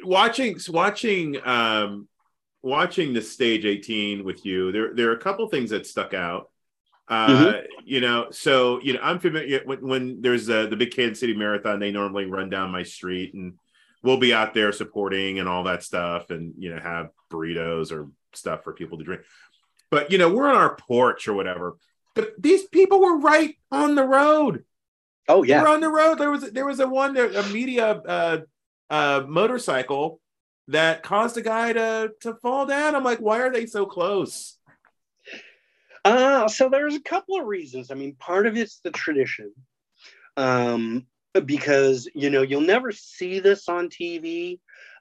watching 0.04 0.58
watching 0.68 1.36
um 1.46 2.08
watching 2.62 3.12
the 3.12 3.22
stage 3.22 3.64
18 3.64 4.24
with 4.24 4.44
you, 4.44 4.72
there 4.72 4.94
there 4.94 5.08
are 5.10 5.14
a 5.14 5.20
couple 5.20 5.48
things 5.48 5.70
that 5.70 5.86
stuck 5.86 6.14
out. 6.14 6.50
Uh, 7.08 7.28
Mm-hmm. 7.30 7.66
you 7.84 8.00
know, 8.00 8.26
so 8.30 8.80
you 8.82 8.92
know, 8.92 9.00
I'm 9.00 9.20
familiar 9.20 9.60
when, 9.64 9.86
when 9.86 10.20
there's 10.22 10.50
uh, 10.50 10.66
the 10.66 10.76
big 10.76 10.90
Kansas 10.90 11.20
City 11.20 11.34
Marathon. 11.34 11.78
They 11.78 11.92
normally 11.92 12.24
run 12.24 12.50
down 12.50 12.72
my 12.72 12.82
street, 12.82 13.32
and 13.34 13.54
we'll 14.06 14.16
be 14.18 14.32
out 14.32 14.54
there 14.54 14.72
supporting 14.72 15.38
and 15.38 15.48
all 15.48 15.64
that 15.64 15.82
stuff, 15.82 16.30
and 16.30 16.54
you 16.58 16.74
know, 16.74 16.80
have 16.80 17.10
burritos 17.30 17.92
or 17.92 18.08
stuff 18.32 18.64
for 18.64 18.72
people 18.72 18.98
to 18.98 19.04
drink. 19.04 19.22
But 19.90 20.10
you 20.10 20.18
know, 20.18 20.32
we're 20.32 20.48
on 20.48 20.56
our 20.56 20.76
porch 20.76 21.28
or 21.28 21.34
whatever. 21.34 21.76
But 22.14 22.30
these 22.38 22.64
people 22.64 23.00
were 23.00 23.18
right 23.18 23.56
on 23.70 23.94
the 23.94 24.04
road. 24.04 24.64
oh, 25.28 25.42
yeah. 25.42 25.60
were 25.60 25.68
on 25.68 25.80
the 25.80 25.90
road. 25.90 26.18
There 26.18 26.30
was 26.30 26.50
there 26.50 26.66
was 26.66 26.80
a 26.80 26.88
one 26.88 27.12
there, 27.12 27.30
a 27.30 27.46
media 27.48 27.90
uh, 27.90 28.38
uh, 28.88 29.24
motorcycle 29.26 30.20
that 30.68 31.02
caused 31.02 31.36
a 31.36 31.42
guy 31.42 31.72
to 31.72 32.12
to 32.20 32.34
fall 32.36 32.66
down. 32.66 32.94
I'm 32.94 33.04
like, 33.04 33.18
why 33.18 33.40
are 33.40 33.52
they 33.52 33.66
so 33.66 33.84
close? 33.86 34.56
Uh, 36.04 36.46
so 36.46 36.68
there's 36.68 36.94
a 36.94 37.00
couple 37.00 37.38
of 37.38 37.46
reasons. 37.46 37.90
I 37.90 37.94
mean, 37.94 38.14
part 38.14 38.46
of 38.46 38.56
it's 38.56 38.78
the 38.78 38.92
tradition, 38.92 39.52
um, 40.36 41.06
because 41.40 42.08
you 42.14 42.30
know 42.30 42.42
you'll 42.42 42.60
never 42.60 42.92
see 42.92 43.40
this 43.40 43.68
on 43.68 43.88
TV, 43.88 44.58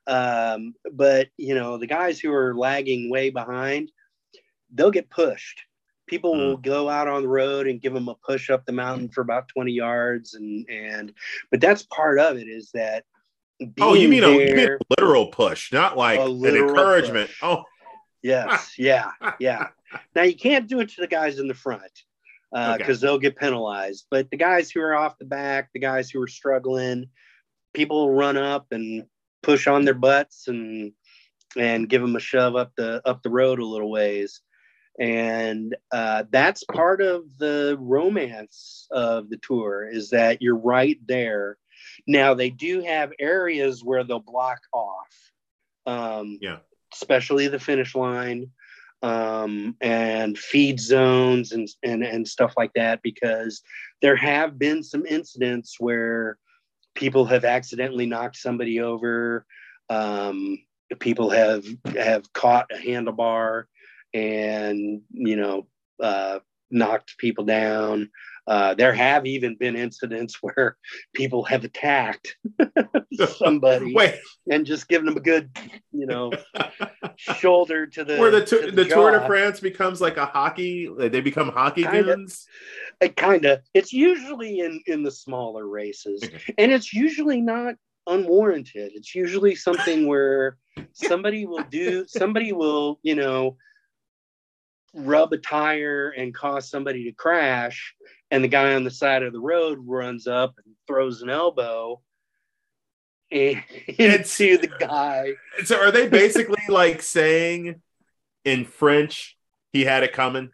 um, 0.08 0.74
but 0.92 1.28
you 1.38 1.56
know 1.56 1.78
the 1.78 1.88
guys 1.88 2.20
who 2.20 2.34
are 2.34 2.56
lagging 2.56 3.10
way 3.10 3.30
behind, 3.30 3.92
they'll 4.74 4.92
get 4.92 5.10
pushed. 5.10 5.62
People 6.08 6.36
Mm. 6.36 6.40
will 6.40 6.58
go 6.58 6.90
out 6.90 7.08
on 7.08 7.24
the 7.24 7.28
road 7.28 7.68
and 7.68 7.82
give 7.82 7.94
them 7.94 8.10
a 8.10 8.16
push 8.16 8.50
up 8.50 8.66
the 8.66 8.72
mountain 8.72 9.10
for 9.10 9.22
about 9.22 9.48
20 9.48 9.72
yards, 9.72 10.34
and 10.34 10.70
and 10.70 11.14
but 11.52 11.62
that's 11.62 11.84
part 11.84 12.20
of 12.20 12.38
it 12.38 12.48
is 12.48 12.72
that. 12.74 13.06
Oh, 13.80 13.94
you 13.94 14.10
mean, 14.10 14.24
a, 14.26 14.32
you 14.32 14.54
mean 14.54 14.70
a 14.70 14.80
literal 15.00 15.28
push, 15.28 15.72
not 15.72 15.96
like 15.96 16.20
an 16.20 16.44
encouragement. 16.46 17.30
push. 17.30 17.38
Oh, 17.42 17.64
Yes, 18.26 18.74
yeah, 18.78 19.12
yeah. 19.40 19.68
Now 20.16 20.24
you 20.24 20.36
can't 20.36 20.68
do 20.68 20.80
it 20.80 20.90
to 20.90 21.02
the 21.02 21.08
guys 21.08 21.38
in 21.38 21.48
the 21.48 21.54
front. 21.54 21.92
Because 22.56 22.80
uh, 22.80 22.84
okay. 22.84 22.94
they'll 22.94 23.20
get 23.20 23.36
penalized. 23.36 24.06
But 24.10 24.32
the 24.32 24.38
guys 24.38 24.72
who 24.72 24.80
are 24.80 24.96
off 24.96 25.18
the 25.18 25.26
back, 25.26 25.72
the 25.74 25.80
guys 25.82 26.10
who 26.10 26.22
are 26.22 26.28
struggling, 26.28 27.08
people 27.74 28.12
run 28.12 28.38
up 28.38 28.68
and 28.72 29.04
push 29.44 29.68
on 29.68 29.84
their 29.84 29.94
butts 29.94 30.48
and 30.48 30.94
and 31.58 31.90
give 31.90 32.02
them 32.02 32.16
a 32.16 32.20
shove 32.20 32.56
up 32.56 32.72
the 32.78 33.02
up 33.06 33.22
the 33.24 33.30
road 33.30 33.60
a 33.60 33.66
little 33.66 33.92
ways 33.92 34.42
and 34.98 35.76
uh, 35.92 36.24
that's 36.32 36.64
part 36.64 37.02
of 37.02 37.24
the 37.38 37.76
romance 37.80 38.88
of 38.92 39.30
the 39.30 39.38
tour 39.38 39.88
is 39.88 40.10
that 40.10 40.42
you're 40.42 40.58
right 40.58 40.98
there 41.06 41.58
now 42.08 42.34
they 42.34 42.50
do 42.50 42.82
have 42.82 43.12
areas 43.20 43.84
where 43.84 44.04
they'll 44.04 44.20
block 44.20 44.62
off 44.74 45.32
um, 45.86 46.40
yeah 46.42 46.58
especially 46.94 47.48
the 47.48 47.60
finish 47.60 47.94
line 47.94 48.50
um, 49.06 49.76
and 49.82 50.36
feed 50.36 50.80
zones 50.80 51.52
and, 51.52 51.68
and 51.84 52.04
and 52.04 52.28
stuff 52.28 52.54
like 52.58 52.74
that 52.74 53.02
because 53.04 53.62
there 54.02 54.16
have 54.16 54.58
been 54.58 54.82
some 54.82 55.06
incidents 55.06 55.76
where 55.80 56.40
people 56.96 57.26
have 57.26 57.46
accidentally 57.46 58.08
knocked 58.08 58.36
somebody 58.36 58.82
over 58.82 59.46
um, 59.92 60.58
people 61.00 61.30
have 61.30 61.64
have 61.96 62.32
caught 62.34 62.66
a 62.72 62.78
handlebar 62.78 63.66
and 64.14 65.02
you 65.12 65.36
know 65.36 65.68
uh, 66.02 66.40
knocked 66.72 67.18
people 67.20 67.44
down. 67.44 68.10
Uh, 68.48 68.74
there 68.76 68.94
have 68.94 69.26
even 69.26 69.56
been 69.56 69.76
incidents 69.76 70.38
where 70.42 70.78
people 71.14 71.44
have 71.44 71.64
attacked 71.64 72.36
somebody 73.38 73.94
Wait. 73.94 74.16
and 74.50 74.66
just 74.66 74.88
given 74.88 75.06
them 75.06 75.18
a 75.18 75.22
good, 75.22 75.50
you 75.92 76.06
know, 76.06 76.32
shoulder 77.18 77.88
to 77.88 78.04
the 78.04 78.18
where 78.18 78.32
the, 78.32 78.46
to, 78.46 78.62
to 78.62 78.72
the, 78.72 78.84
the 78.84 78.86
Tour 78.86 79.12
de 79.12 79.26
France 79.26 79.60
becomes 79.60 80.02
like 80.02 80.18
a 80.18 80.26
hockey. 80.26 80.90
They 80.98 81.22
become 81.22 81.50
hockey 81.50 81.84
goons. 81.84 82.46
It 83.02 83.16
kind 83.16 83.46
of. 83.46 83.62
It's 83.74 83.92
usually 83.92 84.60
in 84.60 84.82
in 84.88 85.04
the 85.04 85.12
smaller 85.12 85.68
races, 85.68 86.22
and 86.58 86.72
it's 86.72 86.94
usually 86.94 87.42
not 87.42 87.76
unwarranted. 88.08 88.92
It's 88.96 89.16
usually 89.16 89.56
something 89.56 90.08
where 90.08 90.58
somebody 90.94 91.46
will 91.46 91.64
do 91.64 92.06
somebody 92.08 92.52
will 92.52 93.00
you 93.04 93.16
know 93.16 93.58
rub 94.96 95.34
a 95.34 95.38
tire 95.38 96.10
and 96.10 96.34
cause 96.34 96.70
somebody 96.70 97.06
to 97.06 97.12
crash 97.12 97.94
and 98.32 98.44
the 98.44 98.48
guy 98.48 98.74
on 98.74 98.84
the 98.84 98.92
side 98.92 99.24
of 99.24 99.34
the 99.34 99.40
road 99.40 99.80
runs 99.86 100.28
up 100.28 100.56
and 100.64 100.74
throws 100.88 101.22
an 101.22 101.30
elbow 101.30 102.02
into 103.32 104.58
the 104.58 104.72
guy. 104.80 105.34
So 105.66 105.80
are 105.80 105.92
they 105.92 106.08
basically 106.08 106.62
like 106.70 107.02
saying 107.02 107.82
in 108.44 108.66
french 108.66 109.38
he 109.74 109.84
had 109.84 110.04
it 110.04 110.14
coming? 110.14 110.52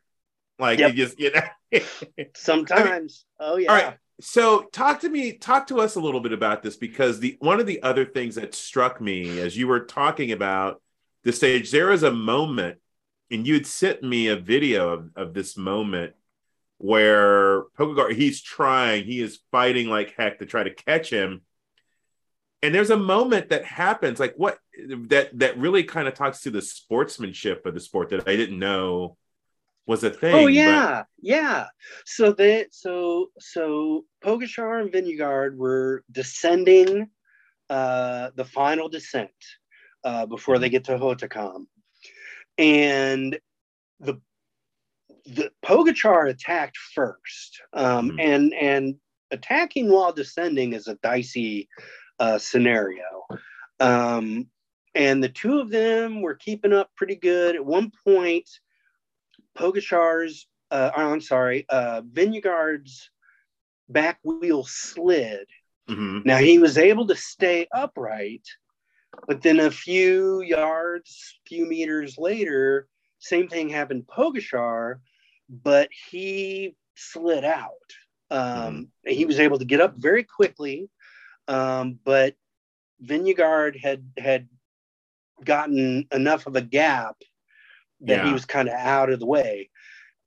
Like 0.58 0.80
yep. 0.80 0.94
just 0.94 1.20
you 1.20 1.32
know? 1.32 1.80
Sometimes. 2.36 3.26
I 3.40 3.44
mean, 3.44 3.54
oh 3.54 3.58
yeah. 3.58 3.70
All 3.70 3.76
right 3.76 3.98
so 4.22 4.62
talk 4.72 5.00
to 5.00 5.10
me 5.10 5.34
talk 5.34 5.68
to 5.68 5.80
us 5.80 5.96
a 5.96 6.00
little 6.00 6.20
bit 6.22 6.32
about 6.32 6.62
this 6.62 6.76
because 6.76 7.20
the 7.20 7.36
one 7.40 7.60
of 7.60 7.66
the 7.66 7.82
other 7.82 8.06
things 8.06 8.36
that 8.36 8.54
struck 8.54 9.02
me 9.02 9.40
as 9.40 9.58
you 9.58 9.68
were 9.68 9.80
talking 9.80 10.32
about 10.32 10.80
the 11.24 11.34
stage 11.34 11.72
there 11.72 11.92
is 11.92 12.04
a 12.04 12.12
moment 12.12 12.78
and 13.32 13.48
you'd 13.48 13.66
sent 13.66 14.04
me 14.04 14.28
a 14.28 14.36
video 14.36 14.90
of, 14.90 15.10
of 15.16 15.34
this 15.34 15.56
moment 15.58 16.14
where 16.78 17.64
Pogacar 17.78 18.14
he's 18.14 18.42
trying, 18.42 19.06
he 19.06 19.22
is 19.22 19.40
fighting 19.52 19.88
like 19.88 20.16
heck 20.18 20.40
to 20.40 20.46
try 20.46 20.64
to 20.64 20.74
catch 20.74 21.10
him. 21.10 21.42
And 22.62 22.76
there's 22.76 22.90
a 22.90 22.98
moment 22.98 23.50
that 23.50 23.66
happens, 23.66 24.20
like 24.20 24.36
what 24.36 24.60
that 25.08 25.38
that 25.40 25.58
really 25.58 25.84
kind 25.84 26.08
of 26.08 26.14
talks 26.14 26.42
to 26.42 26.52
the 26.52 26.62
sportsmanship 26.62 27.66
of 27.66 27.74
the 27.74 27.80
sport 27.80 28.10
that 28.10 28.28
I 28.28 28.36
didn't 28.36 28.60
know 28.60 29.18
was 29.88 30.04
a 30.04 30.12
thing. 30.12 30.36
Oh 30.36 30.48
yeah, 30.48 30.98
but... 30.98 31.08
yeah. 31.22 31.68
So 32.06 32.34
that 32.34 32.68
so 32.72 33.32
so 33.40 34.06
Pogacar 34.24 34.82
and 34.82 34.92
Vingegaard 34.92 35.56
were 35.56 36.04
descending 36.12 37.10
uh, 37.70 38.30
the 38.36 38.46
final 38.46 38.90
descent 38.90 39.32
uh, 40.04 40.28
before 40.28 40.60
they 40.60 40.68
mm-hmm. 40.68 40.72
get 40.74 40.84
to 40.86 40.98
Hautacam 40.98 41.66
and 42.58 43.40
the 44.00 44.20
the 45.26 45.52
Pogacar 45.64 46.30
attacked 46.30 46.78
first, 46.78 47.62
um, 47.74 48.10
mm-hmm. 48.10 48.20
and 48.20 48.54
and 48.54 48.96
attacking 49.32 49.90
while 49.90 50.12
descending 50.12 50.74
is 50.74 50.88
a 50.88 50.96
dicey 50.96 51.70
uh, 52.20 52.38
scenario. 52.38 53.04
Um, 53.80 54.48
and 54.94 55.24
the 55.24 55.30
two 55.30 55.60
of 55.60 55.70
them 55.70 56.22
were 56.22 56.36
keeping 56.36 56.74
up 56.74 56.90
pretty 56.96 57.16
good. 57.16 57.56
At 57.56 57.66
one 57.66 57.92
point, 58.06 58.50
Pogacar's, 59.58 60.48
uh, 60.70 60.92
I'm 60.96 61.22
sorry, 61.22 61.66
uh, 61.70 62.02
Vingegaard's 62.02 63.10
back 63.90 64.20
wheel 64.24 64.66
slid. 64.66 65.48
Mm-hmm. 65.90 66.20
Now 66.26 66.38
he 66.38 66.60
was 66.60 66.78
able 66.78 67.08
to 67.08 67.16
stay 67.16 67.68
upright, 67.74 68.48
but 69.28 69.42
then 69.42 69.60
a 69.60 69.72
few 69.72 70.42
yards, 70.42 71.40
few 71.46 71.66
meters 71.66 72.18
later, 72.18 72.88
same 73.20 73.48
thing 73.48 73.70
happened 73.70 74.08
Pogacar, 74.08 75.00
but 75.50 75.90
he 76.10 76.76
slid 76.96 77.44
out. 77.44 77.70
Um, 78.30 78.90
mm. 79.08 79.12
He 79.12 79.26
was 79.26 79.40
able 79.40 79.60
to 79.60 79.66
get 79.66 79.82
up 79.82 79.96
very 79.98 80.24
quickly, 80.24 80.90
um, 81.48 82.00
but 82.04 82.36
Vingegaard 83.04 83.80
had 83.80 84.06
had 84.18 84.48
gotten 85.44 86.08
enough 86.12 86.48
of 86.48 86.56
a 86.56 86.62
gap 86.62 87.18
that 88.02 88.18
yeah. 88.18 88.28
he 88.28 88.34
was 88.34 88.46
kind 88.46 88.68
of 88.68 88.76
out 88.76 89.12
of 89.12 89.20
the 89.20 89.26
way. 89.26 89.70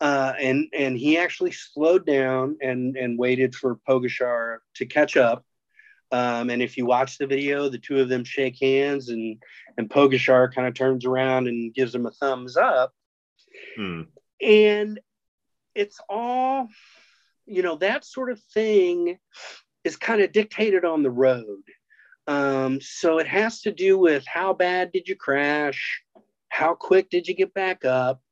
Uh, 0.00 0.34
and 0.40 0.66
and 0.76 0.98
he 0.98 1.16
actually 1.16 1.52
slowed 1.52 2.04
down 2.04 2.56
and 2.60 2.96
and 2.96 3.18
waited 3.18 3.54
for 3.54 3.78
Pogacar 3.88 4.58
to 4.74 4.86
catch 4.86 5.16
up. 5.16 5.44
Um, 6.12 6.50
and 6.50 6.62
if 6.62 6.76
you 6.76 6.86
watch 6.86 7.18
the 7.18 7.26
video, 7.26 7.68
the 7.68 7.78
two 7.78 8.00
of 8.00 8.08
them 8.08 8.24
shake 8.24 8.58
hands, 8.60 9.08
and 9.08 9.42
and 9.76 9.90
Pogacar 9.90 10.54
kind 10.54 10.68
of 10.68 10.74
turns 10.74 11.04
around 11.04 11.48
and 11.48 11.74
gives 11.74 11.94
him 11.94 12.06
a 12.06 12.10
thumbs 12.10 12.56
up. 12.56 12.92
Hmm. 13.76 14.02
And 14.40 15.00
it's 15.74 15.98
all, 16.08 16.68
you 17.46 17.62
know, 17.62 17.76
that 17.76 18.04
sort 18.04 18.30
of 18.30 18.40
thing 18.52 19.18
is 19.82 19.96
kind 19.96 20.22
of 20.22 20.32
dictated 20.32 20.84
on 20.84 21.02
the 21.02 21.10
road. 21.10 21.62
Um, 22.26 22.80
so 22.80 23.18
it 23.18 23.26
has 23.26 23.62
to 23.62 23.72
do 23.72 23.98
with 23.98 24.24
how 24.26 24.54
bad 24.54 24.92
did 24.92 25.08
you 25.08 25.16
crash, 25.16 26.02
how 26.48 26.74
quick 26.74 27.10
did 27.10 27.28
you 27.28 27.34
get 27.34 27.52
back 27.52 27.84
up, 27.84 28.22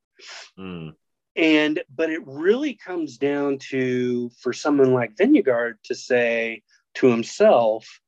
hmm. 0.57 0.91
and 1.37 1.83
but 1.95 2.09
it 2.09 2.23
really 2.25 2.75
comes 2.75 3.19
down 3.19 3.59
to 3.71 4.31
for 4.41 4.55
someone 4.55 4.95
like 4.95 5.17
Vingegaard 5.17 5.75
to 5.85 5.95
say 5.95 6.63
to 6.95 7.09
himself, 7.09 8.01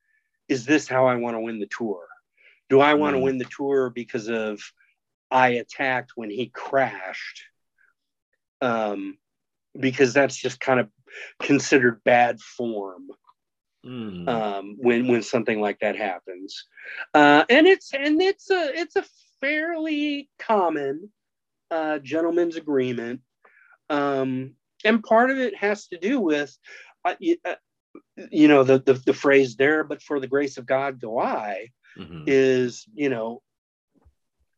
is 0.49 0.67
this 0.67 0.89
how 0.89 1.07
I 1.07 1.17
want 1.17 1.37
to 1.37 1.41
win 1.41 1.61
the 1.61 1.67
tour? 1.67 2.07
Do 2.69 2.81
I 2.81 2.95
want 2.95 3.15
to 3.15 3.21
mm. 3.21 3.25
win 3.25 3.39
the 3.39 3.45
tour 3.45 3.91
because 3.91 4.29
of 4.29 4.61
I 5.31 5.49
attacked 5.49 6.13
when 6.15 6.31
he 6.31 6.47
crashed? 6.47 7.45
Um, 8.61 9.19
because 9.79 10.15
that's 10.15 10.37
just 10.37 10.61
kind 10.61 10.81
of 10.81 10.89
considered 11.41 12.03
bad 12.05 12.41
form 12.41 13.09
mm. 13.85 14.29
um, 14.29 14.77
when 14.79 15.09
when 15.09 15.23
something 15.23 15.61
like 15.61 15.81
that 15.81 15.97
happens. 15.97 16.65
Uh, 17.13 17.45
and 17.49 17.67
it's 17.67 17.93
and 17.93 18.21
it's 18.21 18.51
a 18.51 18.79
it's 18.79 18.97
a 18.97 19.05
fairly 19.41 20.29
common 20.39 21.11
uh, 21.71 21.99
gentleman's 21.99 22.57
agreement. 22.57 23.21
Um, 23.91 24.55
and 24.85 25.03
part 25.03 25.31
of 25.31 25.39
it 25.39 25.57
has 25.57 25.89
to 25.89 25.99
do 25.99 26.21
with 26.21 26.57
uh, 27.05 27.15
uh 27.45 27.55
you 28.31 28.49
know 28.49 28.65
the, 28.65 28.79
the, 28.79 28.95
the 28.95 29.15
phrase 29.15 29.57
there 29.57 29.85
but 29.85 30.03
for 30.03 30.21
the 30.21 30.27
grace 30.27 30.57
of 30.57 30.67
god 30.67 31.01
go 31.01 31.19
i 31.19 31.69
mm-hmm. 31.99 32.25
is 32.27 32.87
you 32.95 33.09
know 33.09 33.43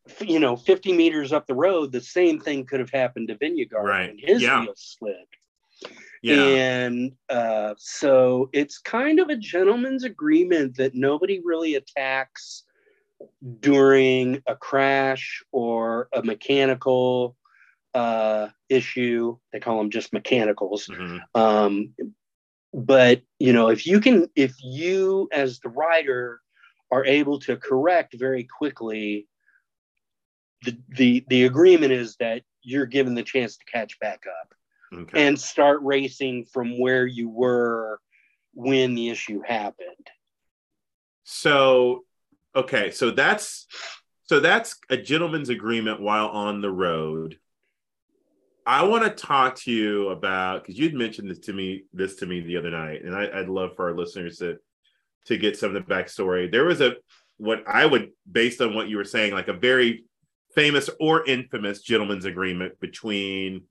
f- 0.09 0.29
you 0.29 0.39
know 0.39 0.57
50 0.57 0.93
meters 0.93 1.33
up 1.33 1.47
the 1.47 1.55
road 1.55 1.93
the 1.93 2.01
same 2.01 2.41
thing 2.41 2.65
could 2.65 2.81
have 2.81 2.91
happened 2.91 3.29
to 3.29 3.35
Vingegaard 3.37 3.83
right. 3.83 4.11
and 4.11 4.21
his 4.21 4.43
yeah. 4.43 4.61
wheel 4.61 4.75
slid 4.77 5.17
yeah. 6.23 6.43
and 6.43 7.13
uh, 7.29 7.75
so 7.79 8.49
it's 8.53 8.79
kind 8.79 9.21
of 9.21 9.29
a 9.29 9.37
gentleman's 9.37 10.05
agreement 10.05 10.77
that 10.77 10.95
nobody 10.95 11.41
really 11.45 11.75
attacks 11.75 12.65
during 13.61 14.43
a 14.47 14.57
crash 14.57 15.43
or 15.53 16.09
a 16.13 16.23
mechanical 16.23 17.37
uh, 17.95 18.49
issue. 18.69 19.39
They 19.53 19.61
call 19.61 19.79
them 19.79 19.91
just 19.91 20.13
mechanicals. 20.13 20.87
Mm-hmm. 20.87 21.19
Um, 21.35 21.95
but 22.77 23.23
you 23.39 23.55
know 23.55 23.69
if 23.69 23.87
you 23.87 24.01
can 24.01 24.29
if 24.37 24.55
you 24.63 25.29
as 25.33 25.59
the 25.61 25.69
writer 25.71 26.43
are 26.93 27.07
able 27.07 27.39
to 27.41 27.57
correct 27.57 28.15
very 28.19 28.45
quickly 28.45 29.27
the 30.63 30.77
the, 30.91 31.25
the 31.29 31.45
agreement 31.47 31.91
is 31.91 32.17
that 32.17 32.43
you're 32.63 32.87
given 32.87 33.15
the 33.15 33.23
chance 33.23 33.57
to 33.57 33.65
catch 33.65 33.99
back 33.99 34.25
up 34.43 34.55
okay. 34.99 35.27
and 35.27 35.41
start 35.41 35.81
racing 35.83 36.45
from 36.45 36.79
where 36.79 37.07
you 37.07 37.31
were 37.31 37.99
when 38.53 38.95
the 38.95 39.09
issue 39.09 39.41
happened 39.41 40.07
so 41.25 42.05
okay 42.55 42.91
so 42.91 43.11
that's 43.11 43.67
so 44.25 44.39
that's 44.39 44.77
a 44.91 44.99
gentleman's 44.99 45.49
agreement 45.49 45.99
while 45.99 46.29
on 46.29 46.61
the 46.61 46.71
road 46.71 47.39
I 48.67 48.83
want 48.83 49.05
to 49.05 49.11
talk 49.11 49.55
to 49.61 49.73
you 49.73 50.09
about 50.09 50.63
because 50.63 50.79
you'd 50.79 50.95
mentioned 50.95 51.31
this 51.31 51.39
to 51.41 51.53
me 51.53 51.85
this 51.93 52.17
to 52.17 52.27
me 52.27 52.41
the 52.41 52.57
other 52.57 52.71
night, 52.71 53.05
and 53.05 53.15
I, 53.15 53.39
would 53.39 53.49
love 53.49 53.77
for 53.77 53.89
our 53.89 53.97
listeners 53.97 54.39
to 54.39 54.59
to 55.27 55.39
get 55.39 55.57
some 55.57 55.75
of 55.75 55.87
the 55.87 55.95
backstory. 55.95 56.51
There 56.51 56.65
was 56.65 56.81
a 56.81 56.97
what 57.39 57.63
I 57.67 57.87
would, 57.87 58.11
based 58.31 58.61
on 58.61 58.75
what 58.75 58.89
you 58.89 58.97
were 58.97 59.05
saying, 59.05 59.33
like 59.33 59.49
a 59.49 59.53
very 59.53 60.05
famous 60.55 60.91
or 60.99 61.25
infamous 61.27 61.83
gentleman's 61.83 62.25
agreement 62.25 62.81
between 62.81 63.65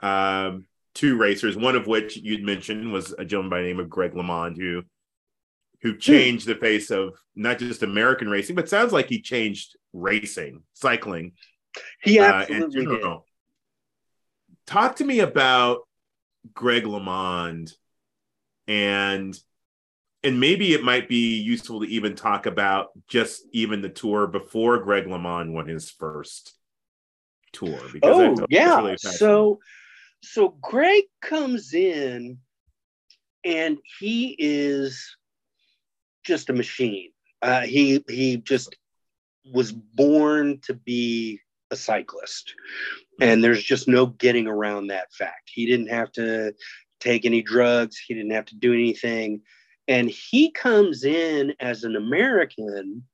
um, 0.00 0.66
two 0.94 1.16
racers. 1.16 1.56
One 1.56 1.74
of 1.74 1.86
which 1.86 2.16
you'd 2.16 2.44
mentioned 2.44 2.92
was 2.92 3.12
a 3.12 3.24
gentleman 3.24 3.50
by 3.50 3.60
the 3.62 3.66
name 3.66 3.80
of 3.80 3.90
Greg 3.90 4.12
LeMond, 4.12 4.56
who 4.56 4.82
who 5.82 5.92
hmm. 5.92 5.98
changed 5.98 6.46
the 6.46 6.54
face 6.54 6.90
of 6.92 7.14
not 7.34 7.58
just 7.58 7.82
American 7.82 8.28
racing, 8.28 8.54
but 8.54 8.68
sounds 8.68 8.92
like 8.92 9.08
he 9.08 9.20
changed 9.20 9.76
racing, 9.92 10.62
cycling. 10.74 11.32
He 12.02 12.20
uh, 12.20 12.32
absolutely 12.32 12.86
uh, 12.86 12.90
did 12.90 13.20
talk 14.66 14.96
to 14.96 15.04
me 15.04 15.20
about 15.20 15.80
Greg 16.54 16.84
LeMond 16.84 17.72
and 18.68 19.38
and 20.22 20.40
maybe 20.40 20.74
it 20.74 20.82
might 20.82 21.08
be 21.08 21.40
useful 21.40 21.80
to 21.80 21.86
even 21.86 22.16
talk 22.16 22.46
about 22.46 22.88
just 23.06 23.42
even 23.52 23.80
the 23.80 23.88
tour 23.88 24.26
before 24.26 24.78
Greg 24.78 25.04
LeMond 25.04 25.52
won 25.52 25.68
his 25.68 25.90
first 25.90 26.54
tour. 27.52 27.78
Because 27.92 28.40
oh 28.40 28.46
yeah, 28.48 28.76
really 28.76 28.96
so 28.96 29.60
so 30.22 30.48
Greg 30.60 31.04
comes 31.22 31.74
in 31.74 32.38
and 33.44 33.78
he 34.00 34.34
is 34.38 35.16
just 36.24 36.50
a 36.50 36.52
machine. 36.52 37.10
Uh, 37.40 37.60
he 37.60 38.02
he 38.08 38.38
just 38.38 38.74
was 39.52 39.70
born 39.70 40.58
to 40.62 40.74
be 40.74 41.40
a 41.70 41.76
cyclist. 41.76 42.54
And 43.20 43.42
there's 43.42 43.62
just 43.62 43.88
no 43.88 44.06
getting 44.06 44.46
around 44.46 44.88
that 44.88 45.12
fact. 45.12 45.50
He 45.52 45.66
didn't 45.66 45.88
have 45.88 46.12
to 46.12 46.54
take 47.00 47.24
any 47.24 47.42
drugs, 47.42 47.98
he 47.98 48.14
didn't 48.14 48.32
have 48.32 48.46
to 48.46 48.56
do 48.56 48.72
anything. 48.72 49.40
And 49.88 50.10
he 50.10 50.50
comes 50.50 51.04
in 51.04 51.54
as 51.60 51.84
an 51.84 51.96
American 51.96 53.04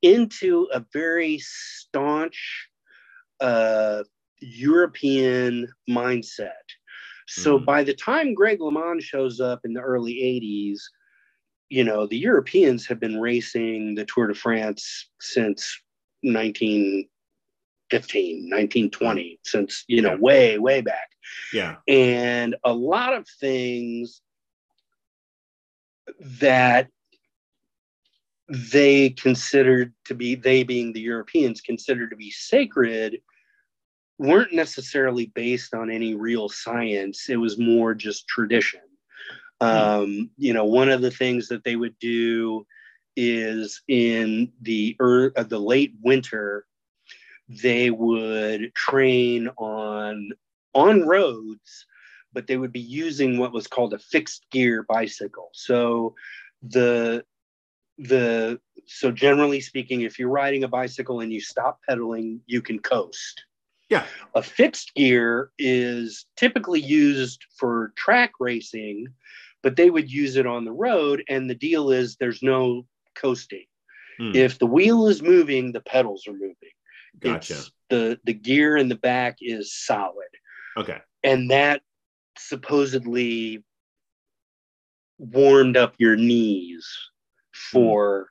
into 0.00 0.68
a 0.72 0.84
very 0.92 1.38
staunch 1.38 2.68
uh, 3.40 4.02
European 4.40 5.68
mindset. 5.88 6.50
So 7.28 7.58
mm. 7.58 7.64
by 7.64 7.84
the 7.84 7.94
time 7.94 8.34
Greg 8.34 8.58
LeMond 8.58 9.02
shows 9.02 9.40
up 9.40 9.60
in 9.64 9.74
the 9.74 9.80
early 9.80 10.14
80s, 10.14 10.80
you 11.68 11.84
know, 11.84 12.06
the 12.06 12.18
Europeans 12.18 12.86
have 12.86 13.00
been 13.00 13.20
racing 13.20 13.94
the 13.94 14.04
Tour 14.04 14.26
de 14.28 14.34
France 14.34 15.10
since 15.20 15.80
19 16.22 17.08
15 17.92 18.44
1920 18.44 19.38
since 19.44 19.84
you 19.86 20.00
know 20.00 20.12
yeah. 20.12 20.18
way 20.18 20.58
way 20.58 20.80
back. 20.80 21.10
Yeah. 21.52 21.76
And 21.86 22.56
a 22.64 22.72
lot 22.72 23.12
of 23.12 23.28
things 23.38 24.22
that 26.40 26.88
they 28.48 29.10
considered 29.10 29.92
to 30.06 30.14
be 30.14 30.34
they 30.34 30.62
being 30.62 30.94
the 30.94 31.00
europeans 31.00 31.60
considered 31.60 32.10
to 32.10 32.16
be 32.16 32.30
sacred 32.30 33.18
weren't 34.18 34.54
necessarily 34.54 35.26
based 35.34 35.74
on 35.74 35.90
any 35.90 36.14
real 36.14 36.48
science. 36.48 37.28
It 37.28 37.36
was 37.36 37.58
more 37.58 37.94
just 37.94 38.26
tradition. 38.26 38.80
Hmm. 39.60 39.68
um, 39.68 40.30
you 40.38 40.54
know 40.54 40.64
one 40.64 40.88
of 40.88 41.02
the 41.02 41.10
things 41.10 41.48
that 41.48 41.62
they 41.62 41.76
would 41.76 41.98
do 41.98 42.66
is 43.16 43.82
in 43.86 44.50
the 44.62 44.96
er, 44.98 45.30
uh, 45.36 45.42
the 45.42 45.60
late 45.60 45.92
winter 46.02 46.64
they 47.62 47.90
would 47.90 48.74
train 48.74 49.48
on 49.58 50.30
on 50.74 51.02
roads 51.06 51.86
but 52.32 52.46
they 52.46 52.56
would 52.56 52.72
be 52.72 52.80
using 52.80 53.38
what 53.38 53.52
was 53.52 53.66
called 53.66 53.94
a 53.94 53.98
fixed 53.98 54.46
gear 54.50 54.84
bicycle. 54.88 55.50
So 55.52 56.14
the 56.62 57.24
the 57.98 58.58
so 58.86 59.12
generally 59.12 59.60
speaking 59.60 60.00
if 60.00 60.18
you're 60.18 60.28
riding 60.28 60.64
a 60.64 60.68
bicycle 60.68 61.20
and 61.20 61.32
you 61.32 61.40
stop 61.40 61.80
pedaling 61.88 62.40
you 62.46 62.62
can 62.62 62.78
coast. 62.78 63.44
Yeah. 63.88 64.06
A 64.34 64.42
fixed 64.42 64.94
gear 64.94 65.50
is 65.58 66.24
typically 66.36 66.80
used 66.80 67.44
for 67.56 67.92
track 67.96 68.32
racing 68.40 69.08
but 69.62 69.76
they 69.76 69.90
would 69.90 70.10
use 70.10 70.36
it 70.36 70.46
on 70.46 70.64
the 70.64 70.72
road 70.72 71.22
and 71.28 71.48
the 71.48 71.54
deal 71.54 71.90
is 71.90 72.16
there's 72.16 72.42
no 72.42 72.86
coasting. 73.14 73.66
Hmm. 74.18 74.32
if 74.34 74.58
the 74.58 74.66
wheel 74.66 75.08
is 75.08 75.22
moving 75.22 75.72
the 75.72 75.80
pedals 75.80 76.26
are 76.26 76.32
moving 76.32 76.54
Gotcha. 77.18 77.54
It's 77.54 77.72
the 77.88 78.20
the 78.24 78.34
gear 78.34 78.76
in 78.76 78.88
the 78.88 78.96
back 78.96 79.38
is 79.40 79.74
solid. 79.74 80.28
Okay. 80.76 80.98
And 81.22 81.50
that 81.50 81.82
supposedly 82.38 83.62
warmed 85.18 85.76
up 85.76 85.94
your 85.98 86.16
knees 86.16 86.88
for 87.70 88.28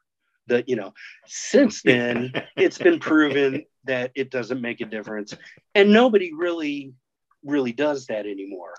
the 0.47 0.63
you 0.67 0.75
know 0.75 0.93
since 1.25 1.81
then 1.85 2.33
it's 2.57 2.77
been 2.77 2.99
proven 2.99 3.63
that 3.85 4.11
it 4.15 4.29
doesn't 4.29 4.61
make 4.61 4.81
a 4.81 4.85
difference 4.85 5.33
and 5.73 5.93
nobody 5.93 6.33
really 6.33 6.93
really 7.43 7.71
does 7.71 8.07
that 8.07 8.25
anymore 8.25 8.73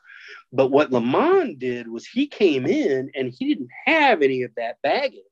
but 0.52 0.68
what 0.68 0.90
LeMond 0.90 1.58
did 1.58 1.88
was 1.88 2.06
he 2.06 2.26
came 2.26 2.66
in 2.66 3.10
and 3.14 3.32
he 3.36 3.54
didn't 3.54 3.70
have 3.86 4.22
any 4.22 4.42
of 4.42 4.54
that 4.56 4.76
baggage 4.82 5.22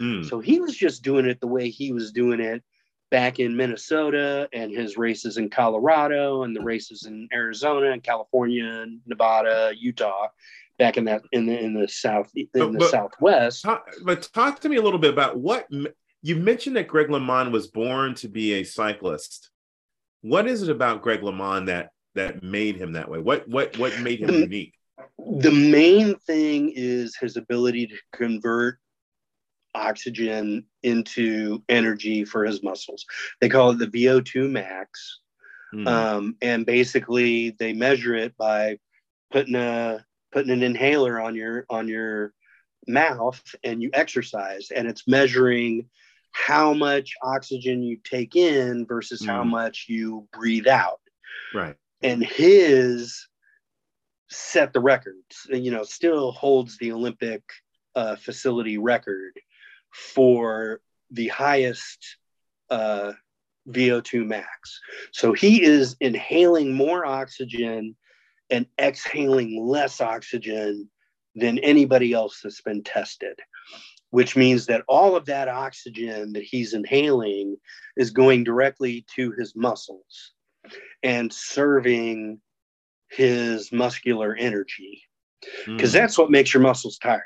mm. 0.00 0.28
so 0.28 0.40
he 0.40 0.60
was 0.60 0.76
just 0.76 1.02
doing 1.02 1.26
it 1.26 1.40
the 1.40 1.46
way 1.46 1.70
he 1.70 1.92
was 1.92 2.10
doing 2.10 2.40
it 2.40 2.62
back 3.10 3.38
in 3.38 3.56
Minnesota 3.56 4.48
and 4.52 4.72
his 4.72 4.96
races 4.96 5.36
in 5.36 5.50
Colorado 5.50 6.42
and 6.42 6.54
the 6.54 6.62
races 6.62 7.06
in 7.06 7.28
Arizona 7.32 7.92
and 7.92 8.02
California 8.02 8.64
and 8.64 9.00
Nevada, 9.06 9.72
Utah, 9.76 10.28
back 10.78 10.96
in 10.96 11.04
that 11.04 11.22
in 11.32 11.46
the 11.46 11.58
in 11.58 11.74
the 11.74 11.88
south 11.88 12.30
in 12.34 12.48
but, 12.52 12.72
the 12.72 12.78
but, 12.78 12.90
southwest. 12.90 13.62
Talk, 13.62 13.88
but 14.04 14.28
talk 14.32 14.60
to 14.60 14.68
me 14.68 14.76
a 14.76 14.82
little 14.82 14.98
bit 14.98 15.12
about 15.12 15.38
what 15.38 15.68
you 16.22 16.36
mentioned 16.36 16.76
that 16.76 16.88
Greg 16.88 17.08
LeMond 17.08 17.52
was 17.52 17.68
born 17.68 18.14
to 18.16 18.28
be 18.28 18.54
a 18.54 18.64
cyclist. 18.64 19.50
What 20.22 20.46
is 20.46 20.62
it 20.62 20.70
about 20.70 21.02
Greg 21.02 21.20
LeMond 21.20 21.66
that 21.66 21.90
that 22.14 22.42
made 22.42 22.76
him 22.76 22.92
that 22.92 23.08
way? 23.10 23.18
What 23.18 23.48
what 23.48 23.76
what 23.78 23.98
made 24.00 24.20
him 24.20 24.28
the, 24.28 24.38
unique? 24.40 24.74
The 25.18 25.50
main 25.50 26.16
thing 26.16 26.72
is 26.74 27.16
his 27.16 27.36
ability 27.36 27.88
to 27.88 27.96
convert 28.12 28.78
oxygen 29.74 30.64
into 30.82 31.62
energy 31.68 32.24
for 32.24 32.44
his 32.44 32.62
muscles. 32.62 33.04
They 33.40 33.48
call 33.48 33.70
it 33.70 33.78
the 33.78 33.86
VO2 33.86 34.50
max. 34.50 35.20
Mm. 35.74 35.88
Um, 35.88 36.36
and 36.40 36.64
basically 36.64 37.50
they 37.58 37.72
measure 37.72 38.14
it 38.14 38.36
by 38.36 38.78
putting 39.30 39.56
a 39.56 40.04
putting 40.30 40.52
an 40.52 40.62
inhaler 40.62 41.20
on 41.20 41.34
your 41.34 41.66
on 41.68 41.88
your 41.88 42.32
mouth 42.86 43.42
and 43.64 43.82
you 43.82 43.90
exercise 43.92 44.70
and 44.70 44.86
it's 44.86 45.08
measuring 45.08 45.88
how 46.30 46.74
much 46.74 47.14
oxygen 47.22 47.82
you 47.82 47.96
take 48.04 48.36
in 48.36 48.86
versus 48.86 49.22
mm. 49.22 49.26
how 49.26 49.42
hmm. 49.42 49.50
much 49.50 49.86
you 49.88 50.28
breathe 50.32 50.66
out. 50.66 51.00
Right. 51.54 51.76
And 52.02 52.22
his 52.22 53.28
set 54.30 54.72
the 54.72 54.80
records, 54.80 55.46
you 55.48 55.70
know, 55.70 55.84
still 55.84 56.32
holds 56.32 56.76
the 56.78 56.92
Olympic 56.92 57.42
uh, 57.94 58.16
facility 58.16 58.78
record 58.78 59.32
for 59.94 60.80
the 61.10 61.28
highest 61.28 62.16
uh, 62.68 63.12
VO2 63.68 64.26
max. 64.26 64.80
So 65.12 65.32
he 65.32 65.62
is 65.62 65.96
inhaling 66.00 66.74
more 66.74 67.06
oxygen 67.06 67.96
and 68.50 68.66
exhaling 68.78 69.64
less 69.64 70.00
oxygen 70.00 70.90
than 71.36 71.58
anybody 71.60 72.12
else 72.12 72.40
that's 72.42 72.60
been 72.60 72.82
tested, 72.82 73.38
which 74.10 74.36
means 74.36 74.66
that 74.66 74.82
all 74.88 75.16
of 75.16 75.26
that 75.26 75.48
oxygen 75.48 76.32
that 76.32 76.42
he's 76.42 76.74
inhaling 76.74 77.56
is 77.96 78.10
going 78.10 78.44
directly 78.44 79.06
to 79.14 79.32
his 79.38 79.54
muscles 79.54 80.32
and 81.02 81.32
serving 81.32 82.40
his 83.10 83.70
muscular 83.70 84.34
energy 84.34 85.02
because 85.66 85.90
mm. 85.90 85.94
that's 85.94 86.18
what 86.18 86.30
makes 86.30 86.52
your 86.52 86.62
muscles 86.62 86.98
tired 86.98 87.22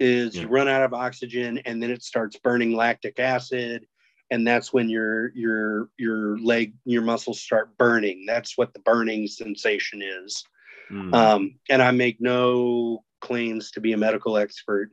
is 0.00 0.34
yeah. 0.34 0.42
you 0.42 0.48
run 0.48 0.68
out 0.68 0.82
of 0.82 0.94
oxygen 0.94 1.58
and 1.64 1.82
then 1.82 1.90
it 1.90 2.02
starts 2.02 2.36
burning 2.38 2.74
lactic 2.74 3.18
acid 3.18 3.86
and 4.30 4.46
that's 4.46 4.72
when 4.72 4.88
your 4.88 5.30
your 5.34 5.88
your 5.96 6.38
leg 6.38 6.74
your 6.84 7.02
muscles 7.02 7.40
start 7.40 7.76
burning. 7.78 8.24
That's 8.26 8.58
what 8.58 8.72
the 8.72 8.80
burning 8.80 9.26
sensation 9.26 10.02
is. 10.02 10.44
Mm. 10.88 11.12
um, 11.12 11.58
and 11.68 11.82
i 11.82 11.90
make 11.90 12.20
no 12.20 13.02
claims 13.20 13.72
to 13.72 13.80
be 13.80 13.92
a 13.92 13.96
medical 13.96 14.36
expert. 14.36 14.90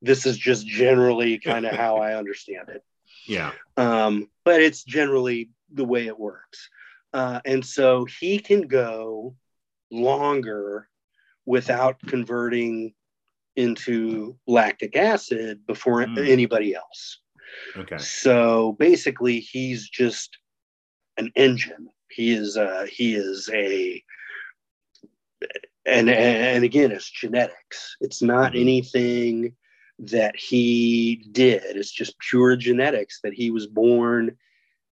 This 0.00 0.24
is 0.24 0.38
just 0.38 0.66
generally 0.66 1.38
kind 1.38 1.66
of 1.66 1.72
how 1.72 1.96
i 1.96 2.14
understand 2.18 2.68
it. 2.68 2.84
Yeah. 3.26 3.52
Um, 3.76 4.28
but 4.44 4.62
it's 4.62 4.84
generally 4.84 5.50
the 5.72 5.84
way 5.84 6.06
it 6.06 6.18
works. 6.18 6.68
Uh, 7.12 7.40
and 7.44 7.64
so 7.64 8.04
he 8.04 8.38
can 8.38 8.62
go 8.62 9.34
longer 9.90 10.88
without 11.44 11.98
converting 12.06 12.94
into 13.56 14.36
lactic 14.46 14.96
acid 14.96 15.66
before 15.66 16.04
mm. 16.04 16.28
anybody 16.28 16.74
else. 16.74 17.20
Okay. 17.76 17.98
So 17.98 18.76
basically, 18.78 19.40
he's 19.40 19.88
just 19.88 20.38
an 21.16 21.30
engine. 21.36 21.88
He 22.10 22.32
is 22.32 22.56
uh, 22.56 22.86
he 22.90 23.14
is 23.14 23.50
a 23.52 24.02
and 25.84 26.10
and 26.10 26.64
again 26.64 26.92
it's 26.92 27.10
genetics. 27.10 27.96
It's 28.00 28.22
not 28.22 28.52
Mhm. 28.52 28.60
anything 28.60 29.56
that 29.98 30.36
he 30.36 31.26
did. 31.32 31.76
It's 31.76 31.92
just 31.92 32.18
pure 32.18 32.56
genetics 32.56 33.20
that 33.22 33.32
he 33.32 33.50
was 33.50 33.66
born 33.66 34.36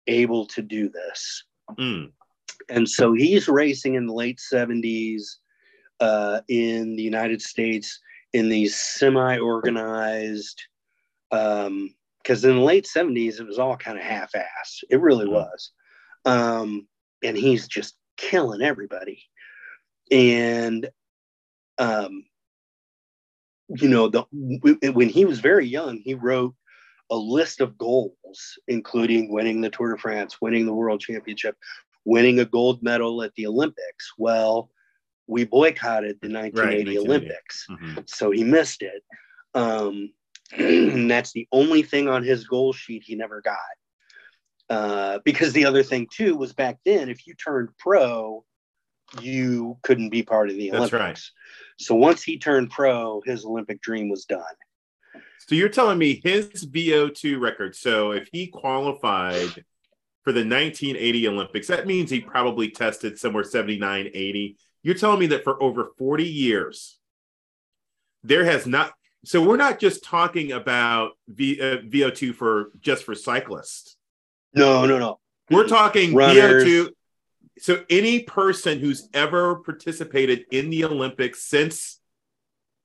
able 0.07 0.45
to 0.47 0.61
do 0.61 0.89
this. 0.89 1.43
Mm. 1.77 2.11
And 2.69 2.87
so 2.87 3.13
he's 3.13 3.47
racing 3.47 3.95
in 3.95 4.05
the 4.05 4.13
late 4.13 4.39
70s 4.39 5.39
uh, 5.99 6.41
in 6.47 6.95
the 6.95 7.03
United 7.03 7.41
States 7.41 7.99
in 8.33 8.49
these 8.49 8.75
semi 8.75 9.37
organized, 9.37 10.61
um 11.31 11.93
because 12.19 12.45
in 12.45 12.55
the 12.55 12.61
late 12.61 12.85
70s, 12.87 13.41
it 13.41 13.45
was 13.45 13.59
all 13.59 13.75
kind 13.75 13.97
of 13.97 14.03
half 14.05 14.31
assed. 14.31 14.83
It 14.89 15.01
really 15.01 15.25
Mhm. 15.25 15.31
was. 15.31 15.71
Um, 16.23 16.87
and 17.21 17.35
he's 17.37 17.67
just 17.67 17.97
killing 18.15 18.61
everybody. 18.61 19.21
And, 20.09 20.89
um, 21.77 22.25
you 23.69 23.89
know, 23.89 24.07
the 24.07 24.23
when 24.93 25.09
he 25.09 25.25
was 25.25 25.39
very 25.39 25.65
young, 25.67 25.97
he 25.97 26.13
wrote 26.13 26.55
a 27.09 27.15
list 27.15 27.61
of 27.61 27.77
goals, 27.77 28.57
including 28.67 29.31
winning 29.31 29.61
the 29.61 29.69
Tour 29.69 29.93
de 29.93 29.97
France, 29.97 30.41
winning 30.41 30.65
the 30.65 30.73
World 30.73 31.01
Championship, 31.01 31.57
winning 32.05 32.39
a 32.39 32.45
gold 32.45 32.81
medal 32.83 33.21
at 33.23 33.33
the 33.35 33.47
Olympics. 33.47 34.11
Well, 34.17 34.69
we 35.27 35.45
boycotted 35.45 36.17
the 36.21 36.29
1980 36.29 36.97
1980. 36.97 36.97
Olympics, 36.99 37.67
Mhm. 37.69 38.09
so 38.09 38.31
he 38.31 38.43
missed 38.43 38.81
it. 38.81 39.03
Um, 39.53 40.11
and 40.51 41.09
that's 41.09 41.31
the 41.31 41.47
only 41.51 41.83
thing 41.83 42.07
on 42.09 42.23
his 42.23 42.45
goal 42.45 42.73
sheet 42.73 43.03
he 43.05 43.15
never 43.15 43.41
got. 43.41 43.57
Uh, 44.69 45.19
because 45.25 45.53
the 45.53 45.65
other 45.65 45.83
thing 45.83 46.07
too 46.11 46.35
was 46.35 46.53
back 46.53 46.77
then, 46.85 47.09
if 47.09 47.27
you 47.27 47.35
turned 47.35 47.69
pro, 47.77 48.43
you 49.21 49.77
couldn't 49.83 50.09
be 50.09 50.23
part 50.23 50.49
of 50.49 50.55
the 50.55 50.69
That's 50.69 50.91
Olympics. 50.93 50.93
right. 50.99 51.21
So 51.79 51.95
once 51.95 52.23
he 52.23 52.37
turned 52.39 52.71
pro, 52.71 53.21
his 53.25 53.45
Olympic 53.45 53.81
dream 53.81 54.09
was 54.09 54.25
done. 54.25 54.43
So 55.47 55.55
you're 55.55 55.69
telling 55.69 55.97
me 55.97 56.21
his 56.23 56.47
VO2 56.65 57.39
record. 57.39 57.75
So 57.75 58.11
if 58.11 58.29
he 58.31 58.47
qualified 58.47 59.49
for 60.23 60.31
the 60.31 60.45
1980 60.45 61.27
Olympics, 61.27 61.67
that 61.67 61.85
means 61.85 62.09
he 62.09 62.21
probably 62.21 62.69
tested 62.69 63.19
somewhere 63.19 63.43
79, 63.43 64.09
80. 64.13 64.57
You're 64.83 64.95
telling 64.95 65.19
me 65.19 65.27
that 65.27 65.43
for 65.43 65.61
over 65.63 65.91
40 65.97 66.25
years, 66.25 66.99
there 68.23 68.45
has 68.45 68.67
not. 68.67 68.93
So 69.25 69.41
we're 69.41 69.57
not 69.57 69.79
just 69.79 70.03
talking 70.03 70.51
about 70.51 71.11
v, 71.29 71.59
uh, 71.59 71.77
VO2 71.77 72.35
for 72.35 72.71
just 72.81 73.05
for 73.05 73.15
cyclists. 73.15 73.95
No, 74.53 74.85
no, 74.85 74.99
no. 74.99 75.19
We're 75.49 75.67
talking 75.67 76.13
Runners. 76.13 76.63
VO2. 76.65 76.89
So 77.59 77.85
any 77.89 78.21
person 78.23 78.79
who's 78.79 79.07
ever 79.13 79.55
participated 79.57 80.45
in 80.51 80.69
the 80.69 80.83
Olympics 80.83 81.43
since 81.43 81.99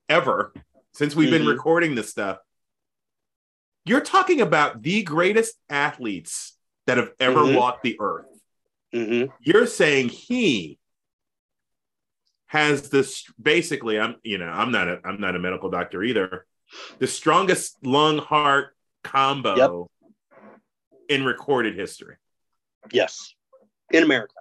ever, 0.07 0.53
since 0.93 1.15
we've 1.15 1.29
been 1.29 1.43
Mhm. 1.43 1.51
recording 1.51 1.95
this 1.95 2.09
stuff, 2.09 2.37
you're 3.85 4.01
talking 4.01 4.39
about 4.39 4.81
the 4.81 5.03
greatest 5.03 5.55
athletes 5.69 6.57
that 6.85 6.97
have 6.97 7.11
ever 7.19 7.41
Mhm. 7.41 7.55
walked 7.55 7.83
the 7.83 7.97
earth. 7.99 8.25
hmm 8.93 9.25
You're 9.41 9.67
saying 9.67 10.09
he 10.09 10.78
has 12.49 12.89
this 12.89 13.25
basically 13.41 13.99
I'm 13.99 14.15
you 14.23 14.39
know 14.39 14.47
I'm 14.47 14.71
not 14.71 14.87
a 14.87 14.99
I'm 15.05 15.21
not 15.21 15.35
a 15.35 15.39
medical 15.39 15.69
doctor 15.69 16.03
either. 16.03 16.45
The 16.97 17.07
strongest 17.07 17.77
lung 17.85 18.17
heart 18.17 18.75
combo 19.03 19.89
in 21.07 21.25
recorded 21.25 21.75
history. 21.75 22.15
Yes, 22.91 23.33
in 23.91 24.03
America. 24.03 24.33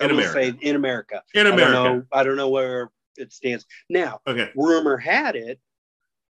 In 0.00 0.10
America. 0.10 0.32
say 0.32 0.52
in 0.60 0.76
America. 0.76 1.22
In 1.34 1.46
I 1.46 1.56
don't 1.56 1.72
know. 1.72 2.02
I 2.12 2.22
don't 2.22 2.36
know 2.36 2.48
where 2.48 2.90
it 3.16 3.32
stands 3.32 3.66
now. 3.90 4.20
Okay. 4.26 4.50
Rumor 4.54 4.96
had 4.96 5.34
it 5.34 5.58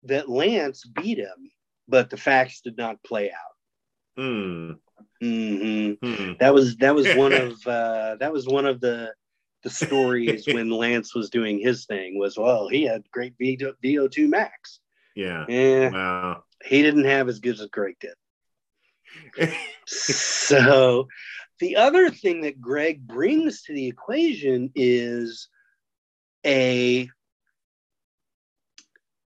that 0.04 0.28
Lance 0.28 0.84
beat 0.84 1.18
him, 1.18 1.50
but 1.88 2.10
the 2.10 2.16
facts 2.18 2.60
did 2.60 2.76
not 2.76 3.02
play 3.02 3.30
out. 3.30 4.22
Hmm. 4.22 4.72
hmm 5.22 5.92
Hmm. 6.02 6.32
That 6.38 6.52
was 6.52 6.76
that 6.76 6.94
was 6.94 7.06
one 7.14 7.32
of 7.32 7.66
uh, 7.66 8.16
that 8.16 8.32
was 8.32 8.46
one 8.46 8.66
of 8.66 8.80
the 8.80 9.14
the 9.62 9.70
stories 9.70 10.46
when 10.46 10.70
Lance 10.82 11.14
was 11.14 11.30
doing 11.30 11.58
his 11.60 11.86
thing. 11.86 12.18
Was 12.18 12.36
well, 12.38 12.68
he 12.68 12.82
had 12.84 13.10
great 13.10 13.34
VO 13.38 14.08
two 14.08 14.28
max. 14.28 14.80
Yeah. 15.14 15.44
Eh, 15.48 15.90
Wow. 15.90 16.44
he 16.64 16.82
didn't 16.82 17.04
have 17.04 17.28
as 17.28 17.38
good 17.40 17.58
as 17.60 17.66
Greg 17.66 17.96
did. 18.00 18.14
so 19.86 21.08
the 21.60 21.76
other 21.76 22.10
thing 22.10 22.42
that 22.42 22.60
Greg 22.60 23.06
brings 23.06 23.62
to 23.62 23.72
the 23.74 23.86
equation 23.86 24.70
is 24.74 25.48
a 26.46 27.08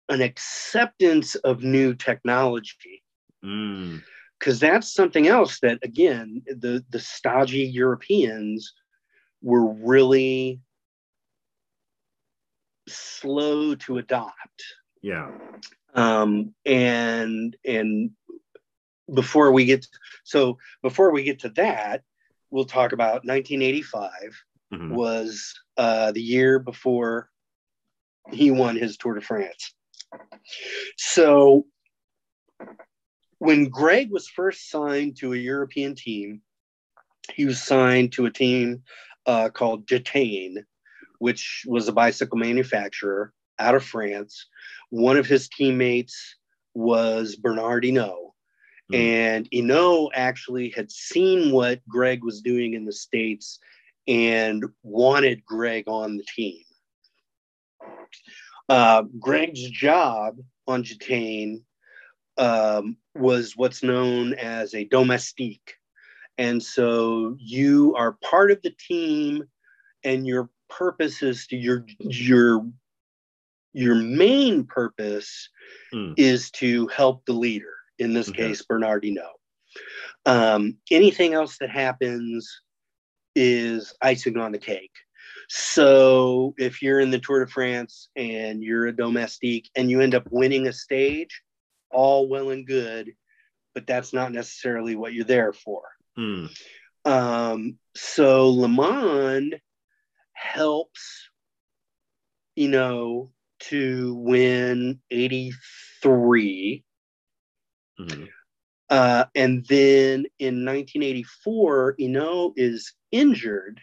an 0.09 0.21
acceptance 0.21 1.35
of 1.35 1.63
new 1.63 1.93
technology 1.93 3.01
Mm. 3.43 4.01
because 4.39 4.59
that's 4.59 4.91
something 4.91 5.27
else 5.27 5.59
that 5.59 5.77
again 5.83 6.41
the 6.47 6.83
the 6.89 6.99
stodgy 6.99 7.63
Europeans 7.63 8.73
were 9.45 9.71
really 9.73 10.59
slow 12.87 13.75
to 13.75 13.97
adopt 13.99 14.63
Yeah. 15.03 15.31
um, 15.93 16.53
and 16.65 17.55
and 17.63 18.11
before 19.13 19.51
we 19.51 19.65
get 19.65 19.85
so 20.23 20.57
before 20.81 21.11
we 21.11 21.21
get 21.23 21.39
to 21.41 21.49
that 21.49 22.01
we'll 22.49 22.65
talk 22.65 22.91
about 22.91 23.23
1985 23.25 24.11
Mhm. 24.73 24.89
was 24.95 25.53
uh, 25.77 26.11
the 26.11 26.21
year 26.21 26.57
before 26.57 27.29
he 28.31 28.49
won 28.49 28.75
his 28.75 28.97
tour 28.97 29.13
de 29.13 29.21
france 29.21 29.75
so 30.97 31.67
when 33.37 33.65
greg 33.69 34.11
was 34.11 34.27
first 34.27 34.69
signed 34.71 35.17
to 35.17 35.33
a 35.33 35.37
european 35.37 35.93
team 35.93 36.41
he 37.33 37.45
was 37.45 37.61
signed 37.61 38.11
to 38.13 38.25
a 38.25 38.31
team 38.31 38.81
uh, 39.25 39.49
called 39.49 39.87
Gitane, 39.87 40.63
which 41.19 41.63
was 41.67 41.87
a 41.87 41.93
bicycle 41.93 42.37
manufacturer 42.37 43.33
out 43.57 43.75
of 43.75 43.83
france 43.83 44.47
one 44.89 45.17
of 45.17 45.25
his 45.25 45.49
teammates 45.49 46.35
was 46.73 47.35
Bernard 47.35 47.83
Hinault. 47.83 48.31
Hmm. 48.89 48.95
And 48.95 49.49
Hinault 49.51 50.11
actually 50.13 50.69
had 50.69 50.91
seen 50.91 51.51
what 51.51 51.85
Greg 51.87 52.23
was 52.23 52.41
doing 52.41 52.73
in 52.73 52.85
the 52.85 52.93
States 52.93 53.59
and 54.07 54.63
wanted 54.83 55.43
Greg 55.45 55.85
on 55.87 56.17
the 56.17 56.25
team. 56.35 56.61
Uh, 58.69 59.03
Greg's 59.19 59.69
job 59.69 60.37
on 60.67 60.83
Gitane 60.83 61.63
um, 62.37 62.97
was 63.15 63.53
what's 63.55 63.83
known 63.83 64.33
as 64.33 64.73
a 64.73 64.85
domestique. 64.85 65.75
And 66.37 66.61
so 66.61 67.35
you 67.39 67.95
are 67.95 68.13
part 68.23 68.51
of 68.51 68.61
the 68.61 68.71
team 68.71 69.43
and 70.03 70.27
your 70.27 70.49
purpose 70.69 71.21
is 71.21 71.47
to 71.47 71.57
your 71.57 71.85
your 71.99 72.65
your 73.73 73.95
main 73.95 74.63
purpose 74.65 75.49
Hmm. 75.91 76.13
is 76.17 76.49
to 76.51 76.87
help 76.87 77.25
the 77.25 77.33
leader 77.33 77.73
in 77.99 78.13
this 78.13 78.29
Okay. 78.29 78.47
case 78.47 78.61
Bernard 78.61 79.03
Hinault 79.03 79.39
um, 80.25 80.77
anything 80.91 81.33
else 81.33 81.57
that 81.59 81.69
happens 81.69 82.61
is 83.35 83.93
icing 84.01 84.37
on 84.37 84.51
the 84.51 84.57
cake 84.57 84.91
so 85.47 86.53
if 86.57 86.81
you're 86.81 86.99
in 86.99 87.11
the 87.11 87.19
tour 87.19 87.43
de 87.45 87.51
france 87.51 88.09
and 88.15 88.63
you're 88.63 88.87
a 88.87 88.95
domestique 88.95 89.69
and 89.75 89.91
you 89.91 90.01
end 90.01 90.15
up 90.15 90.25
winning 90.31 90.67
a 90.67 90.73
stage 90.73 91.41
all 91.91 92.27
well 92.27 92.49
and 92.49 92.65
good 92.65 93.13
but 93.73 93.85
that's 93.85 94.13
not 94.13 94.31
necessarily 94.31 94.95
what 94.95 95.13
you're 95.13 95.25
there 95.25 95.53
for 95.53 95.83
Hmm. 96.15 96.45
um, 97.03 97.77
so 97.95 98.53
LeMond 98.53 99.59
helps, 100.33 101.29
you 102.55 102.69
know, 102.69 103.31
to 103.59 104.15
win 104.15 105.01
83. 105.11 106.83
Mhm. 107.99 108.27
Uh, 108.89 109.25
and 109.33 109.65
then 109.65 110.25
in 110.39 110.63
1984, 110.63 111.95
Hinault 111.99 112.53
is 112.55 112.93
injured. 113.11 113.81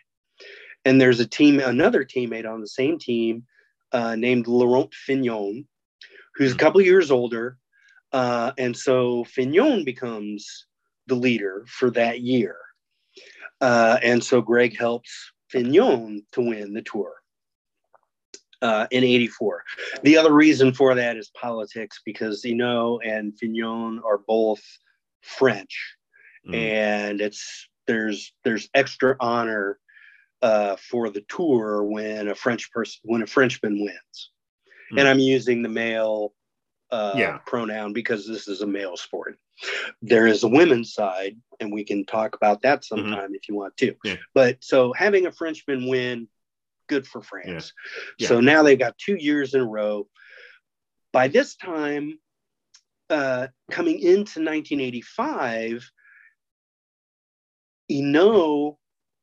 And 0.85 1.01
there's 1.01 1.21
a 1.21 1.27
team, 1.27 1.61
another 1.61 2.05
teammate 2.05 2.51
on 2.51 2.61
the 2.61 2.69
same 2.69 2.99
team 2.99 3.47
uh, 3.93 4.17
named 4.17 4.47
Laurent 4.47 4.93
Fignon, 4.95 5.67
who's 6.35 6.53
a 6.53 6.55
Mhm. 6.55 6.59
couple 6.59 6.81
years 6.81 7.11
older. 7.11 7.59
Uh, 8.13 8.53
and 8.59 8.77
so 8.77 9.25
Fignon 9.25 9.85
becomes 9.85 10.67
the 11.13 11.21
leader 11.21 11.65
for 11.69 11.91
that 11.91 12.21
year. 12.21 12.57
Uh, 13.61 13.99
and 14.03 14.25
so 14.25 14.41
Greg 14.41 14.77
helps 14.79 15.11
Fignon 15.51 16.25
to 16.33 16.41
win 16.41 16.73
the 16.73 16.81
tour 16.83 17.13
uh, 18.63 18.87
in 18.91 19.05
84. 19.05 19.63
The 20.03 20.17
other 20.17 20.33
reason 20.33 20.73
for 20.73 20.95
that 20.95 21.17
is 21.19 21.31
politics 21.39 22.01
because 22.05 22.43
Hinault 22.43 23.01
and 23.05 23.39
Fignon 23.39 24.01
are 24.05 24.19
both 24.27 24.63
French 25.21 25.97
Mm. 26.45 26.55
and 26.57 27.21
it's 27.21 27.69
there's 27.87 28.33
there's 28.43 28.69
extra 28.75 29.15
honor 29.21 29.79
uh, 30.43 30.75
for 30.75 31.09
the 31.09 31.21
tour 31.29 31.85
when 31.85 32.27
a 32.27 32.35
French 32.35 32.73
person 32.73 32.99
when 33.05 33.23
a 33.23 33.29
Frenchman 33.29 33.81
wins, 33.81 34.31
Hmm. 34.91 34.99
and 34.99 35.07
I'm 35.07 35.21
using 35.21 35.63
the 35.63 35.69
male 35.69 36.35
uh, 36.93 37.15
Yeah. 37.17 37.39
pronoun 37.47 37.93
because 37.93 38.27
this 38.27 38.47
is 38.47 38.61
a 38.61 38.67
male 38.67 38.97
sport. 38.97 39.39
There 40.01 40.27
is 40.27 40.43
a 40.45 40.49
women's 40.49 40.93
side, 40.95 41.37
and 41.59 41.73
we 41.73 41.85
can 41.85 42.05
talk 42.05 42.37
about 42.37 42.63
that 42.63 42.85
sometime 42.85 43.35
if 43.35 43.49
you 43.49 43.55
want 43.57 43.77
to. 43.79 43.93
Mm-hmm. 43.93 44.09
Yeah. 44.09 44.17
But 44.35 44.59
so 44.61 44.93
having 44.93 45.27
a 45.27 45.33
Frenchman 45.33 45.89
win, 45.89 46.29
good 46.89 47.07
for 47.07 47.23
France. 47.23 47.73
Yeah. 48.19 48.29
So 48.29 48.41
now 48.41 48.63
they've 48.63 48.79
got 48.79 48.99
two 48.99 49.17
years 49.17 49.55
in 49.55 49.61
a 49.63 49.67
row. 49.67 50.09
By 51.13 51.29
this 51.29 51.57
time, 51.57 52.19
uh, 53.11 53.49
coming 53.71 53.99
into 54.01 54.41
1985, 54.41 55.91
Hinault 57.91 58.77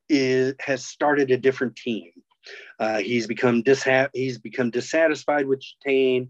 is, 0.08 0.54
has 0.60 0.86
started 0.86 1.32
a 1.32 1.38
different 1.38 1.76
team. 1.76 2.12
Uh, 2.80 3.00
he's 3.00 3.28
become 3.28 3.64
disha- 3.64 4.10
he's 4.14 4.38
become 4.38 4.70
dissatisfied 4.72 5.46
with 5.48 5.62
Chastain, 5.62 6.30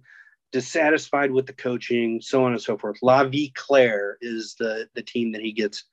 dissatisfied 0.52 1.32
with 1.32 1.45
the 1.45 1.54
coaching, 1.54 2.22
so 2.22 2.43
on 2.43 2.54
and 2.54 2.62
so 2.62 2.78
forth. 2.78 2.97
La 3.02 3.24
Vie 3.24 3.52
Claire 3.54 4.18
is 4.22 4.56
the 4.58 4.88
the 4.95 5.04
team 5.04 5.32
that 5.34 5.41
he 5.41 5.52
gets. 5.52 5.86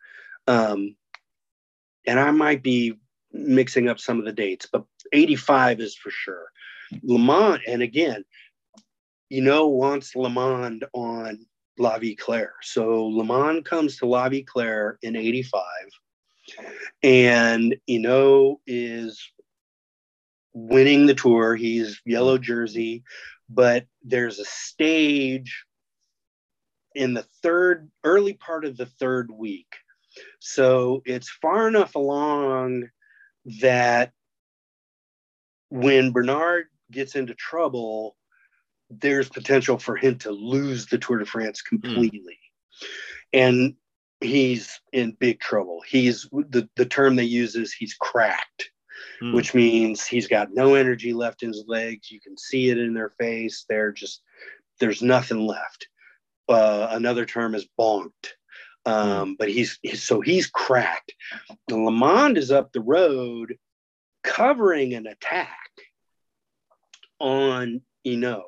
Um, 0.47 0.97
and 2.07 2.21
I 2.21 2.31
might 2.31 2.63
be 2.63 2.95
mixing 3.33 3.89
up 3.89 3.99
some 3.99 4.19
of 4.19 4.25
the 4.25 4.33
dates, 4.33 4.67
but 4.71 4.85
85 5.13 5.81
is 5.81 5.97
for 5.97 6.11
sure. 6.11 6.47
LeMond, 7.05 7.61
and 7.67 7.83
again, 7.83 8.25
you 9.29 9.43
know, 9.43 9.69
wants 9.69 10.15
LeMond 10.15 10.85
on 10.93 11.47
La 11.79 11.99
Vie 11.99 12.15
Claire. 12.15 12.55
So 12.63 13.11
LeMond 13.11 13.65
comes 13.65 13.97
to 13.99 14.07
La 14.07 14.29
Vie 14.29 14.43
Claire 14.43 14.99
in 15.03 15.17
85, 15.17 15.63
and 17.03 17.77
you 17.87 17.99
know, 17.99 18.61
is 18.67 19.21
winning 20.53 21.07
the 21.07 21.15
tour. 21.15 21.57
He's 21.57 22.01
yellow 22.05 22.39
jersey, 22.39 23.03
but 23.49 23.87
there's 24.03 24.39
a 24.39 24.45
stage 24.45 25.65
in 26.95 27.15
the 27.15 27.25
third, 27.43 27.91
early 28.05 28.33
part 28.33 28.65
of 28.65 28.77
the 28.77 28.87
third 28.87 29.31
week. 29.31 29.69
So 30.41 31.03
it's 31.05 31.29
far 31.31 31.69
enough 31.69 31.95
along 31.95 32.89
that 33.61 34.13
when 35.69 36.13
Bernard 36.13 36.67
gets 36.91 37.15
into 37.15 37.35
trouble, 37.35 38.17
there's 38.89 39.29
potential 39.29 39.79
for 39.79 39.97
him 39.97 40.19
to 40.19 40.31
lose 40.31 40.87
the 40.87 40.99
Tour 40.99 41.19
de 41.19 41.27
France 41.27 41.63
hmm. 41.69 41.77
completely. 41.77 42.39
And 43.33 43.75
he's 44.21 44.81
in 44.93 45.13
big 45.13 45.41
trouble. 45.41 45.83
He's 45.87 46.29
the, 46.33 46.69
the 46.77 46.87
term 46.87 47.17
they 47.17 47.25
use 47.25 47.57
is 47.57 47.73
he's 47.73 47.95
cracked, 47.95 48.71
Hmm. 49.21 49.33
which 49.33 49.55
means 49.55 50.07
he's 50.07 50.29
got 50.29 50.53
no 50.53 50.75
energy 50.75 51.15
left 51.15 51.43
in 51.43 51.49
his 51.49 51.65
legs. 51.67 52.11
You 52.11 52.21
can 52.21 52.37
see 52.37 52.69
it 52.69 52.79
in 52.79 52.93
their 52.93 53.11
face. 53.19 53.65
They're 53.69 53.93
just, 53.93 54.23
there's 54.79 55.01
nothing 55.01 55.47
left. 55.47 55.89
Uh, 56.49 56.89
another 56.91 57.25
term 57.25 57.55
is 57.55 57.67
bonked. 57.79 58.35
Um, 58.85 59.35
but 59.39 59.49
he's, 59.49 59.79
he's 59.83 60.03
so 60.03 60.21
he's 60.21 60.47
cracked. 60.47 61.13
And 61.69 61.79
LeMond 61.79 62.37
is 62.37 62.51
up 62.53 62.73
the 62.73 62.81
road 62.81 63.57
covering 64.23 64.95
an 64.95 65.07
attack 65.07 65.71
on 67.19 67.81
Hinault, 68.07 68.43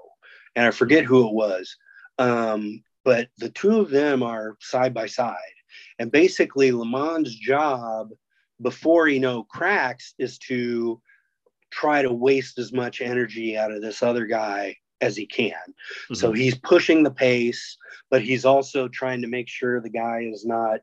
and 0.54 0.66
I 0.66 0.70
forget 0.70 1.04
who 1.04 1.28
it 1.28 1.34
was. 1.34 1.76
Um, 2.18 2.82
but 3.04 3.28
the 3.38 3.48
two 3.48 3.80
of 3.80 3.90
them 3.90 4.22
are 4.22 4.56
side 4.60 4.92
by 4.92 5.06
side, 5.06 5.36
and 5.98 6.12
basically 6.12 6.72
LeMond's 6.72 7.34
job 7.34 8.10
before 8.60 9.06
Hinault 9.06 9.48
cracks 9.48 10.14
is 10.18 10.38
to 10.38 11.00
try 11.70 12.02
to 12.02 12.12
waste 12.12 12.58
as 12.58 12.72
much 12.72 13.00
energy 13.00 13.56
out 13.56 13.72
of 13.72 13.82
this 13.82 14.02
other 14.02 14.26
guy 14.26 14.76
as 15.00 15.16
he 15.16 15.26
can. 15.26 15.74
So 16.12 16.32
Mhm. 16.32 16.36
he's 16.36 16.58
pushing 16.58 17.02
the 17.02 17.10
pace, 17.10 17.76
but 18.10 18.22
he's 18.22 18.44
also 18.44 18.88
trying 18.88 19.22
to 19.22 19.28
make 19.28 19.48
sure 19.48 19.80
the 19.80 19.90
guy 19.90 20.22
is 20.22 20.44
not 20.44 20.80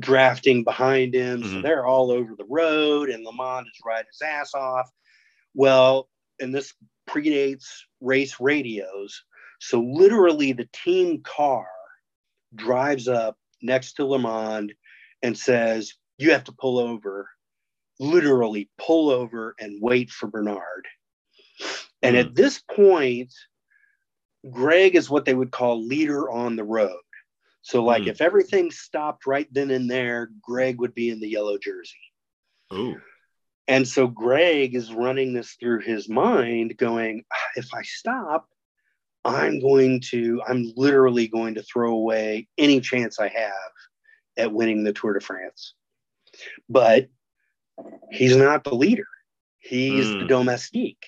drafting 0.00 0.64
behind 0.64 1.14
him. 1.14 1.42
So 1.44 1.48
Mhm. 1.48 1.62
they're 1.62 1.86
all 1.86 2.10
over 2.10 2.34
the 2.34 2.46
road, 2.46 3.08
and 3.10 3.24
LeMond 3.24 3.62
is 3.62 3.80
riding 3.84 4.08
his 4.10 4.22
ass 4.22 4.54
off. 4.54 4.90
Well, 5.54 6.08
and 6.40 6.54
this 6.54 6.74
predates 7.08 7.66
race 8.00 8.40
radios. 8.40 9.24
So 9.60 9.80
literally, 9.80 10.52
the 10.52 10.68
team 10.72 11.22
car 11.22 11.68
drives 12.54 13.06
up 13.08 13.38
next 13.62 13.94
to 13.94 14.02
LeMond 14.02 14.76
and 15.22 15.38
says, 15.38 15.94
You 16.18 16.32
have 16.32 16.44
to 16.44 16.52
pull 16.52 16.78
over, 16.78 17.28
literally 17.98 18.70
pull 18.78 19.10
over 19.10 19.54
and 19.58 19.80
wait 19.80 20.10
for 20.10 20.26
Bernard. 20.26 20.86
And 22.02 22.16
at 22.16 22.34
this 22.34 22.60
point, 22.60 23.32
Greg 24.50 24.94
is 24.94 25.10
what 25.10 25.24
they 25.24 25.34
would 25.34 25.50
call 25.50 25.84
leader 25.84 26.30
on 26.30 26.56
the 26.56 26.64
road. 26.64 27.00
So, 27.62 27.82
like, 27.82 28.02
Hmm. 28.02 28.08
if 28.08 28.20
everything 28.20 28.70
stopped 28.70 29.26
right 29.26 29.48
then 29.52 29.70
and 29.72 29.90
there, 29.90 30.30
Greg 30.40 30.78
would 30.80 30.94
be 30.94 31.10
in 31.10 31.18
the 31.18 31.28
yellow 31.28 31.58
jersey. 31.58 31.96
Ooh. 32.72 33.00
And 33.66 33.88
so 33.88 34.06
Greg 34.06 34.76
is 34.76 34.92
running 34.92 35.32
this 35.32 35.54
through 35.54 35.80
his 35.80 36.08
mind, 36.08 36.76
going, 36.76 37.24
"Ah, 37.32 37.48
if 37.56 37.74
I 37.74 37.82
stop, 37.82 38.48
I'm 39.24 39.58
going 39.58 40.00
to, 40.12 40.40
I'm 40.46 40.72
literally 40.76 41.26
going 41.26 41.54
to 41.54 41.62
throw 41.64 41.92
away 41.92 42.46
any 42.56 42.80
chance 42.80 43.18
I 43.18 43.26
have 43.28 43.72
at 44.36 44.52
winning 44.52 44.84
the 44.84 44.92
Tour 44.92 45.14
de 45.14 45.20
France. 45.20 45.74
But 46.68 47.08
he's 48.10 48.36
not 48.36 48.64
the 48.64 48.74
leader, 48.74 49.06
he's 49.58 50.10
the 50.10 50.24
Mm. 50.24 50.28
domestique. 50.28 51.04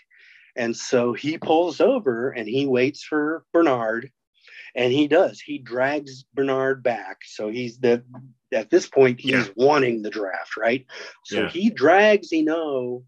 And 0.56 0.76
so 0.76 1.12
he 1.12 1.38
pulls 1.38 1.80
over 1.80 2.30
and 2.30 2.48
he 2.48 2.66
waits 2.66 3.02
for 3.04 3.44
Bernard. 3.52 4.10
And 4.74 4.92
he 4.92 5.08
does. 5.08 5.40
He 5.40 5.58
drags 5.58 6.24
Bernard 6.34 6.82
back. 6.82 7.18
So 7.24 7.48
he's 7.48 7.78
the 7.78 8.04
at 8.52 8.70
this 8.70 8.86
point 8.88 9.20
he's 9.20 9.32
Yeah. 9.32 9.46
wanting 9.56 10.02
the 10.02 10.10
draft, 10.10 10.56
right? 10.56 10.84
So 11.24 11.42
Yeah. 11.42 11.50
he 11.50 11.70
drags 11.70 12.30
Hinault 12.32 13.04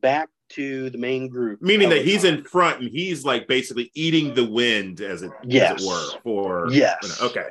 back 0.00 0.28
to 0.50 0.88
the 0.90 0.98
main 0.98 1.28
group. 1.28 1.60
Meaning 1.62 1.88
that 1.90 2.04
he's 2.04 2.24
in 2.24 2.44
front 2.44 2.80
and 2.80 2.90
he's 2.90 3.24
like 3.24 3.46
basically 3.48 3.90
eating 3.94 4.34
the 4.34 4.44
wind 4.44 5.00
as 5.00 5.22
it, 5.22 5.30
Yes. 5.44 5.80
as 5.80 5.82
it 5.84 5.88
were. 5.88 6.20
For 6.22 6.68
Yes. 6.72 7.20
Okay. 7.22 7.46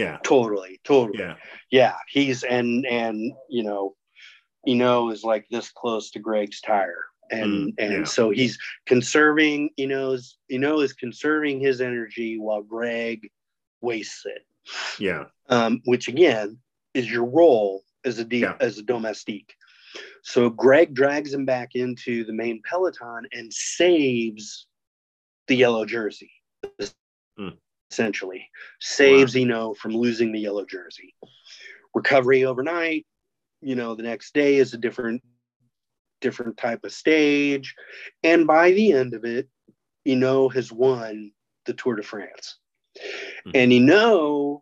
Yeah. 0.00 0.18
totally, 0.24 0.80
totally. 0.84 1.18
Yeah. 1.20 1.36
yeah 1.70 1.94
he's 2.08 2.42
and 2.42 2.86
and 2.86 3.32
you 3.48 3.62
know 3.62 3.94
Hinault 4.66 5.12
is 5.12 5.22
like 5.24 5.46
this 5.50 5.70
close 5.70 6.10
to 6.12 6.18
Greg's 6.18 6.60
tire 6.60 7.04
and 7.30 7.52
Mm, 7.68 7.74
and 7.78 7.92
yeah. 7.92 8.04
so 8.04 8.30
he's 8.30 8.58
conserving 8.86 9.70
Hinault's 9.78 10.38
Hinault 10.50 10.82
is 10.84 10.92
conserving 10.92 11.60
his 11.60 11.80
energy 11.80 12.38
while 12.38 12.62
Greg 12.62 13.30
wastes 13.80 14.24
it 14.26 14.42
Yeah. 14.98 15.24
um, 15.48 15.80
which 15.84 16.08
again 16.08 16.58
is 16.94 17.10
your 17.10 17.24
role 17.24 17.82
as 18.04 18.18
a 18.18 18.24
de- 18.24 18.38
Yeah. 18.38 18.56
as 18.60 18.78
a 18.78 18.82
domestique 18.82 19.54
so 20.22 20.50
Greg 20.50 20.92
drags 20.94 21.32
him 21.32 21.44
back 21.44 21.70
into 21.74 22.24
the 22.24 22.32
main 22.32 22.60
peloton 22.68 23.26
and 23.32 23.52
saves 23.52 24.66
the 25.48 25.56
yellow 25.56 25.84
jersey 25.84 26.32
Mm. 27.38 27.56
Essentially 27.90 28.48
saves 28.80 29.34
Hinault 29.34 29.76
from 29.76 29.92
losing 29.96 30.32
the 30.32 30.38
yellow 30.40 30.64
jersey. 30.64 31.14
Recovery 31.94 32.44
overnight 32.44 33.06
you 33.62 33.74
know 33.74 33.94
the 33.94 34.02
next 34.02 34.32
day 34.32 34.56
is 34.56 34.72
a 34.72 34.78
different 34.78 35.22
different 36.20 36.56
type 36.56 36.84
of 36.84 36.92
stage. 36.92 37.74
And 38.22 38.46
by 38.46 38.70
the 38.72 38.92
end 38.92 39.14
of 39.14 39.24
it 39.24 39.48
Hinault 40.06 40.54
has 40.54 40.72
won 40.72 41.32
the 41.66 41.74
tour 41.74 41.96
de 41.96 42.02
france. 42.02 42.58
Hmm. 43.44 43.50
and 43.54 43.72
Hinault 43.72 44.60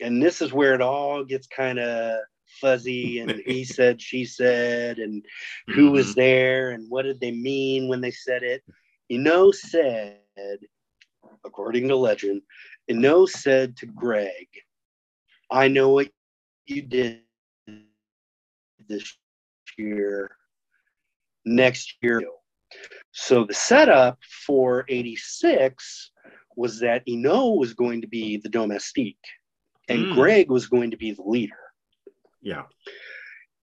and 0.00 0.22
this 0.22 0.40
is 0.42 0.52
where 0.52 0.74
it 0.74 0.80
all 0.80 1.24
gets 1.24 1.46
kind 1.46 1.78
of 1.78 2.20
fuzzy 2.60 3.20
and 3.20 3.30
he 3.46 3.64
said 3.76 4.00
she 4.00 4.24
said 4.24 4.98
and 4.98 5.24
who 5.68 5.90
was 5.90 6.08
Mm-hmm. 6.12 6.20
there 6.20 6.70
and 6.70 6.86
what 6.88 7.02
did 7.02 7.20
they 7.20 7.32
mean 7.32 7.88
when 7.88 8.00
they 8.00 8.10
said 8.10 8.42
it? 8.42 8.62
Hinault 9.10 9.54
said 9.54 10.18
according 11.48 11.88
to 11.88 11.96
legend 11.96 12.42
Hinault 12.90 13.30
said 13.30 13.76
to 13.78 13.86
greg 13.86 14.46
i 15.50 15.66
know 15.68 15.88
what 15.90 16.08
you 16.66 16.82
did 16.82 17.22
this 18.88 19.16
year 19.76 20.30
next 21.44 21.96
year 22.02 22.22
so 23.12 23.44
the 23.44 23.54
setup 23.54 24.18
for 24.46 24.84
86 24.88 26.10
was 26.56 26.80
that 26.80 27.06
Hinault 27.06 27.58
was 27.58 27.72
going 27.74 28.00
to 28.02 28.08
be 28.08 28.36
the 28.36 28.48
domestique 28.48 29.16
and 29.88 30.06
Mm. 30.06 30.14
Greg 30.14 30.50
was 30.50 30.66
going 30.66 30.90
to 30.90 30.98
be 30.98 31.12
the 31.12 31.22
leader 31.22 31.62
Yeah. 32.42 32.64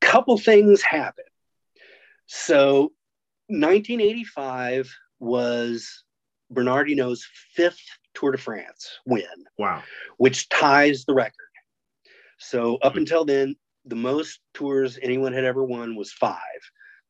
couple 0.01 0.37
things 0.37 0.81
happened. 0.81 1.27
So 2.25 2.93
1985 3.49 4.89
was 5.19 6.04
Bernard 6.55 6.89
Hinault's 6.89 7.27
fifth 7.53 7.81
Tour 8.15 8.31
de 8.31 8.37
France 8.37 8.99
win, 9.05 9.25
Wow. 9.59 9.83
which 10.17 10.49
ties 10.49 11.05
the 11.05 11.13
record. 11.13 11.33
So 12.39 12.77
up 12.77 12.95
until 12.95 13.25
then, 13.25 13.55
the 13.85 13.95
most 13.95 14.39
tours 14.53 14.97
anyone 15.01 15.33
had 15.33 15.43
ever 15.43 15.63
won 15.63 15.95
was 15.95 16.11
five. 16.11 16.39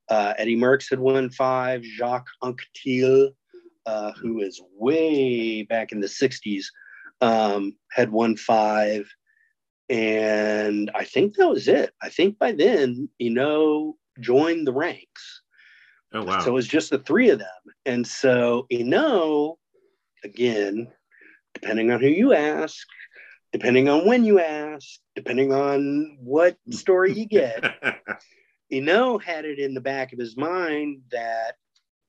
Uh, 0.10 0.34
Eddie 0.38 0.58
Merckx 0.58 0.90
had 0.90 1.00
won 1.00 1.30
five. 1.30 1.84
Jacques 1.84 2.28
Anquetil, 2.44 3.30
uh, 3.86 4.12
who 4.14 4.42
is 4.42 4.62
way 4.74 5.64
back 5.64 5.92
in 5.92 6.00
the 6.00 6.08
60s, 6.08 6.66
um, 7.22 7.76
had 7.92 8.12
won 8.12 8.36
five. 8.36 9.10
And 9.90 10.92
I 10.96 11.06
think 11.06 11.36
that 11.36 11.48
was 11.50 11.68
it. 11.68 11.94
I 12.02 12.10
think 12.10 12.38
by 12.40 12.52
then, 12.52 13.10
you 13.20 13.30
know, 13.30 13.98
joined 14.20 14.68
the 14.68 14.74
ranks. 14.74 15.42
Oh, 16.14 16.24
wow. 16.24 16.40
So 16.40 16.52
it 16.52 16.54
was 16.54 16.68
just 16.68 16.90
the 16.92 17.00
three 17.00 17.30
of 17.30 17.40
them. 17.40 17.48
And 17.86 18.06
so, 18.06 18.66
you 18.70 18.84
know, 18.84 19.58
again, 20.24 20.92
depending 21.54 21.92
on 21.92 22.00
who 22.00 22.08
you 22.08 22.34
ask, 22.34 22.86
depending 23.52 23.90
on 23.90 24.06
when 24.06 24.26
you 24.26 24.40
ask, 24.40 25.00
depending 25.16 25.54
on 25.54 26.18
what 26.20 26.58
story 26.72 27.14
you 27.14 27.26
get, 27.26 27.64
you 28.70 28.82
know, 28.82 29.18
had 29.18 29.46
it 29.46 29.60
in 29.60 29.74
the 29.74 29.82
back 29.82 30.14
of 30.14 30.20
his 30.20 30.36
mind 30.38 31.02
that 31.12 31.56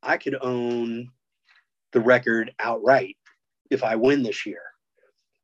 I 0.03 0.17
could 0.17 0.37
own 0.41 1.11
the 1.93 2.01
record 2.01 2.53
outright 2.59 3.17
if 3.71 3.83
I 3.83 3.97
win 3.97 4.23
this 4.23 4.47
year. 4.47 4.63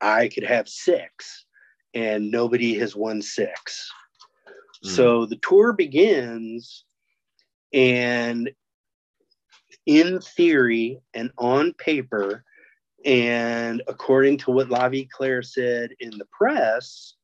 I 0.01 0.27
could 0.27 0.43
have 0.43 0.67
six, 0.67 1.45
and 1.93 2.29
nobody 2.29 2.77
has 2.79 2.95
won 2.95 3.21
six. 3.21 3.89
Mm. 4.83 4.89
So 4.89 5.25
the 5.25 5.37
tour 5.37 5.73
begins, 5.73 6.85
and 7.73 8.51
in 9.85 10.21
theory 10.21 10.99
and 11.13 11.31
on 11.37 11.73
paper, 11.73 12.43
and 13.03 13.81
according 13.87 14.37
to 14.37 14.51
what 14.51 14.69
La 14.69 14.87
Vie 14.89 15.07
Claire 15.11 15.41
said 15.41 15.91
in 15.99 16.11
the 16.17 16.27
press, 16.31 17.15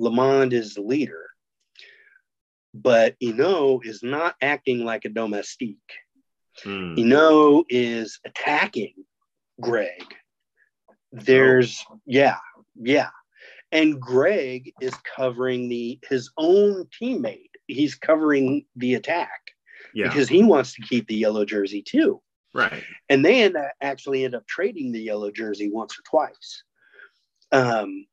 LeMond 0.00 0.52
is 0.52 0.74
the 0.74 0.82
leader. 0.82 1.26
But 2.72 3.16
Hinault 3.20 3.84
is 3.84 4.02
not 4.02 4.36
acting 4.40 4.84
like 4.84 5.04
a 5.04 5.10
domestique. 5.10 5.76
Hmm. 6.62 6.94
Hinault 6.94 7.64
is 7.68 8.20
attacking 8.24 8.94
Greg. 9.60 10.02
There's, 11.12 11.84
oh. 11.90 12.00
yeah, 12.06 12.38
yeah. 12.76 13.10
And 13.70 14.00
Greg 14.00 14.72
is 14.80 14.94
covering 15.16 15.68
the 15.68 15.98
his 16.08 16.30
own 16.38 16.86
teammate. 17.00 17.50
He's 17.66 17.94
covering 17.94 18.64
the 18.76 18.94
attack 18.94 19.52
yeah. 19.94 20.08
because 20.08 20.28
he 20.28 20.42
wants 20.42 20.74
to 20.74 20.82
keep 20.82 21.06
the 21.06 21.14
yellow 21.14 21.44
jersey 21.44 21.82
too. 21.82 22.20
Right. 22.54 22.82
And 23.08 23.24
they 23.24 23.42
end 23.42 23.56
up, 23.56 23.70
actually 23.80 24.24
end 24.24 24.34
up 24.34 24.46
trading 24.46 24.92
the 24.92 25.00
yellow 25.00 25.30
jersey 25.30 25.70
once 25.70 25.98
or 25.98 26.02
twice. 26.08 26.62
Um, 27.52 28.06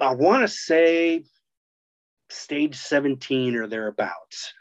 I 0.00 0.14
want 0.14 0.42
to 0.42 0.48
say 0.48 1.24
stage 2.30 2.74
17 2.74 3.56
or 3.56 3.66
thereabouts. 3.66 4.52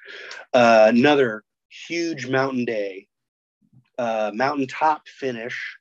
Uh, 0.54 0.86
another 0.90 1.44
huge 1.88 2.28
mountain 2.28 2.66
day, 2.66 3.08
uh, 3.98 4.32
mountaintop 4.34 5.08
finish. 5.08 5.78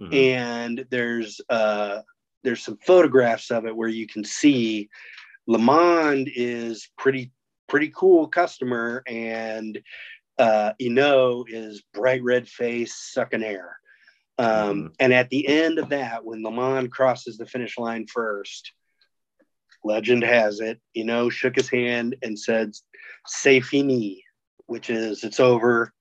Mm-hmm. 0.00 0.14
And 0.14 0.86
there's 0.90 1.40
uh, 1.50 2.02
there's 2.44 2.62
some 2.62 2.78
photographs 2.86 3.50
of 3.50 3.66
it 3.66 3.74
where 3.74 3.88
you 3.88 4.06
can 4.06 4.24
see 4.24 4.88
LeMond 5.48 6.30
is 6.34 6.88
pretty 6.96 7.32
pretty 7.68 7.92
cool 7.94 8.28
customer 8.28 9.02
and 9.06 9.78
uh, 10.38 10.72
Hinault 10.80 11.46
is 11.48 11.82
bright 11.92 12.22
red 12.22 12.48
face, 12.48 12.94
sucking 13.12 13.42
air. 13.42 13.76
Um, 14.38 14.48
mm-hmm. 14.48 14.86
And 15.00 15.12
at 15.12 15.30
the 15.30 15.46
end 15.48 15.78
of 15.78 15.88
that, 15.88 16.24
when 16.24 16.42
LeMond 16.42 16.90
crosses 16.90 17.36
the 17.36 17.46
finish 17.46 17.76
line 17.76 18.06
first, 18.06 18.72
legend 19.84 20.22
has 20.22 20.60
it, 20.60 20.80
Hinault 20.96 21.32
shook 21.32 21.56
his 21.56 21.68
hand 21.68 22.16
and 22.22 22.38
said, 22.38 22.72
"C'est 23.26 23.60
fini," 23.60 24.22
which 24.66 24.90
is 24.90 25.24
it's 25.24 25.40
over, 25.40 25.92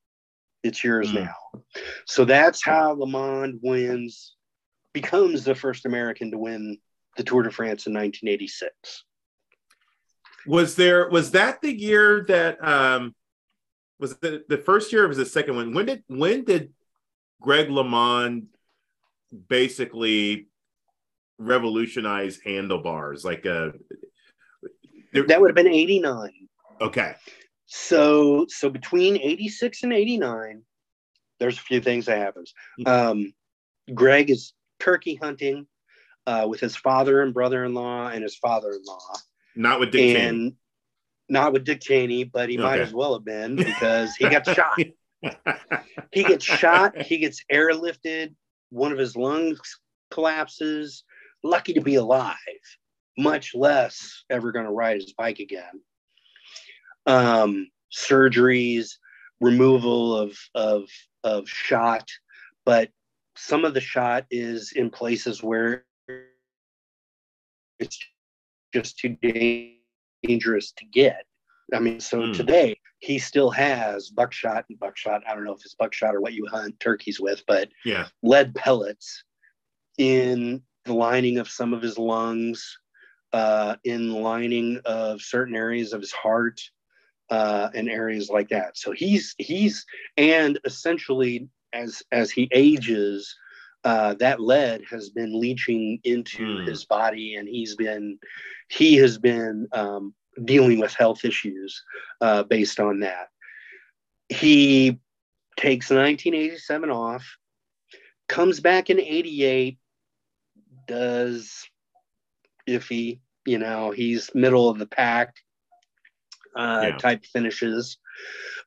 it's 0.63 0.83
yours 0.83 1.11
mm. 1.11 1.25
now. 1.25 1.63
So 2.05 2.25
that's 2.25 2.63
how 2.63 2.95
LeMond 2.95 3.59
wins, 3.63 4.35
becomes 4.93 5.43
the 5.43 5.55
first 5.55 5.85
American 5.85 6.31
to 6.31 6.37
win 6.37 6.77
the 7.17 7.23
Tour 7.23 7.43
de 7.43 7.51
France 7.51 7.87
in 7.87 7.93
1986. 7.93 9.03
Was 10.47 10.75
there 10.75 11.09
was 11.09 11.31
that 11.31 11.61
the 11.61 11.73
year 11.73 12.25
that 12.27 12.63
um 12.65 13.15
was 13.99 14.15
it 14.21 14.47
the 14.47 14.57
first 14.57 14.91
year 14.93 15.05
or 15.05 15.07
was 15.07 15.17
the 15.17 15.25
second 15.25 15.55
one? 15.55 15.73
When 15.73 15.85
did 15.85 16.03
when 16.07 16.43
did 16.43 16.73
Greg 17.41 17.67
LeMond 17.67 18.47
basically 19.49 20.47
revolutionize 21.37 22.39
handlebars? 22.43 23.25
Like 23.25 23.45
a 23.45 23.67
uh, 23.67 25.21
that 25.27 25.41
would 25.41 25.49
have 25.49 25.55
been 25.55 25.67
89. 25.67 26.31
Okay. 26.81 27.15
So 27.65 28.45
so 28.49 28.69
between 28.69 29.17
86 29.17 29.83
and 29.83 29.93
89, 29.93 30.61
there's 31.39 31.57
a 31.57 31.61
few 31.61 31.81
things 31.81 32.05
that 32.05 32.19
happens. 32.19 32.53
Hmm. 32.77 32.87
Um, 32.87 33.33
Greg 33.93 34.29
is 34.29 34.53
turkey 34.79 35.15
hunting 35.15 35.67
uh, 36.25 36.45
with 36.47 36.59
his 36.59 36.75
father 36.75 37.21
and 37.21 37.33
brother-in-law 37.33 38.09
and 38.09 38.23
his 38.23 38.35
father-in-law. 38.35 39.15
Not 39.57 39.79
with 39.79 39.91
Dick 39.91 40.15
and, 40.15 40.17
Cheney 40.17 40.55
not 41.29 41.53
with 41.53 41.65
Dick 41.65 41.81
Cheney, 41.81 42.23
but 42.23 42.49
he 42.49 42.57
okay. 42.57 42.63
might 42.63 42.79
as 42.79 42.93
well 42.93 43.13
have 43.13 43.25
been 43.25 43.55
because 43.55 44.15
he 44.15 44.29
got 44.29 44.45
shot. 44.45 44.79
he 46.11 46.23
gets 46.23 46.45
shot. 46.45 47.01
He 47.01 47.17
gets 47.17 47.43
airlifted. 47.51 48.33
One 48.69 48.91
of 48.91 48.97
his 48.97 49.15
lungs 49.15 49.59
collapses. 50.11 51.03
Lucky 51.43 51.73
to 51.73 51.81
be 51.81 51.95
alive, 51.95 52.35
much 53.17 53.53
less 53.53 54.23
ever 54.29 54.51
going 54.51 54.65
to 54.65 54.71
ride 54.71 54.95
his 54.95 55.13
bike 55.13 55.39
again. 55.39 55.81
Um, 57.05 57.69
surgeries, 57.93 58.93
removal 59.39 60.17
of 60.17 60.37
of 60.55 60.89
of 61.23 61.47
shot, 61.47 62.09
but 62.65 62.89
some 63.35 63.65
of 63.65 63.73
the 63.73 63.81
shot 63.81 64.25
is 64.31 64.73
in 64.75 64.89
places 64.89 65.43
where 65.43 65.85
it's 67.79 67.99
just 68.77 68.97
too 68.99 69.17
dangerous 70.23 70.71
to 70.73 70.85
get. 70.85 71.25
I 71.73 71.79
mean, 71.79 71.99
so 71.99 72.19
mm. 72.19 72.35
today 72.35 72.79
he 72.99 73.19
still 73.19 73.49
has 73.51 74.09
buckshot 74.09 74.65
and 74.69 74.79
buckshot. 74.79 75.23
I 75.27 75.33
don't 75.33 75.43
know 75.43 75.53
if 75.53 75.65
it's 75.65 75.75
buckshot 75.75 76.15
or 76.15 76.21
what 76.21 76.33
you 76.33 76.45
hunt 76.47 76.79
turkeys 76.79 77.19
with, 77.19 77.43
but 77.47 77.69
yeah, 77.83 78.07
lead 78.23 78.55
pellets 78.55 79.23
in 79.97 80.61
the 80.85 80.93
lining 80.93 81.39
of 81.39 81.49
some 81.49 81.73
of 81.73 81.81
his 81.81 81.97
lungs, 81.97 82.77
uh, 83.33 83.75
in 83.83 84.09
the 84.09 84.17
lining 84.17 84.79
of 84.85 85.21
certain 85.21 85.55
areas 85.55 85.91
of 85.91 86.01
his 86.01 86.13
heart, 86.13 86.61
uh, 87.29 87.69
and 87.73 87.89
areas 87.89 88.29
like 88.29 88.49
that. 88.49 88.77
So 88.77 88.91
he's 88.91 89.35
he's 89.37 89.85
and 90.15 90.59
essentially 90.65 91.49
as 91.73 92.03
as 92.11 92.31
he 92.31 92.47
ages, 92.53 93.35
uh, 93.83 94.13
that 94.15 94.39
lead 94.39 94.83
has 94.89 95.09
been 95.09 95.39
leaching 95.39 95.99
into 96.03 96.43
mm. 96.43 96.67
his 96.67 96.85
body, 96.85 97.35
and 97.35 97.47
he's 97.47 97.75
been 97.75 98.19
he 98.69 98.95
has 98.95 99.17
been 99.17 99.67
um, 99.71 100.13
dealing 100.43 100.79
with 100.79 100.93
health 100.93 101.23
issues 101.23 101.83
uh, 102.21 102.43
based 102.43 102.79
on 102.79 102.99
that. 103.01 103.29
He 104.29 104.99
takes 105.57 105.89
1987 105.89 106.89
off, 106.91 107.25
comes 108.27 108.59
back 108.59 108.89
in 108.89 108.99
88, 108.99 109.77
does 110.87 111.65
iffy, 112.67 113.19
you 113.45 113.57
know, 113.57 113.91
he's 113.91 114.29
middle 114.35 114.69
of 114.69 114.77
the 114.77 114.85
pack 114.85 115.35
uh, 116.55 116.81
yeah. 116.83 116.97
type 116.97 117.25
finishes. 117.25 117.97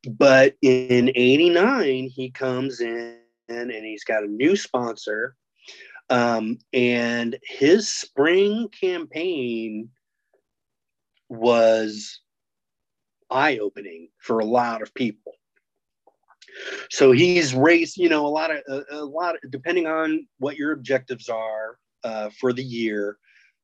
But 0.08 0.56
in 0.62 1.10
89, 1.14 2.08
he 2.08 2.30
comes 2.30 2.80
in 2.80 3.19
and 3.50 3.84
he's 3.84 4.04
got 4.04 4.24
a 4.24 4.28
new 4.28 4.56
sponsor. 4.56 5.36
Um, 6.08 6.58
and 6.72 7.38
his 7.44 7.88
spring 7.88 8.68
campaign 8.68 9.90
was 11.28 12.20
eye 13.30 13.58
opening 13.58 14.08
for 14.18 14.40
a 14.40 14.44
lot 14.44 14.82
of 14.82 14.92
people. 14.94 15.34
So 16.90 17.12
he's 17.12 17.54
raced, 17.54 17.96
you 17.96 18.08
know, 18.08 18.26
a 18.26 18.28
lot 18.28 18.50
of 18.50 18.58
a, 18.68 18.82
a 18.90 19.04
lot 19.04 19.36
of, 19.36 19.50
depending 19.50 19.86
on 19.86 20.26
what 20.38 20.56
your 20.56 20.72
objectives 20.72 21.28
are 21.28 21.78
uh, 22.02 22.30
for 22.40 22.52
the 22.52 22.64
year, 22.64 23.18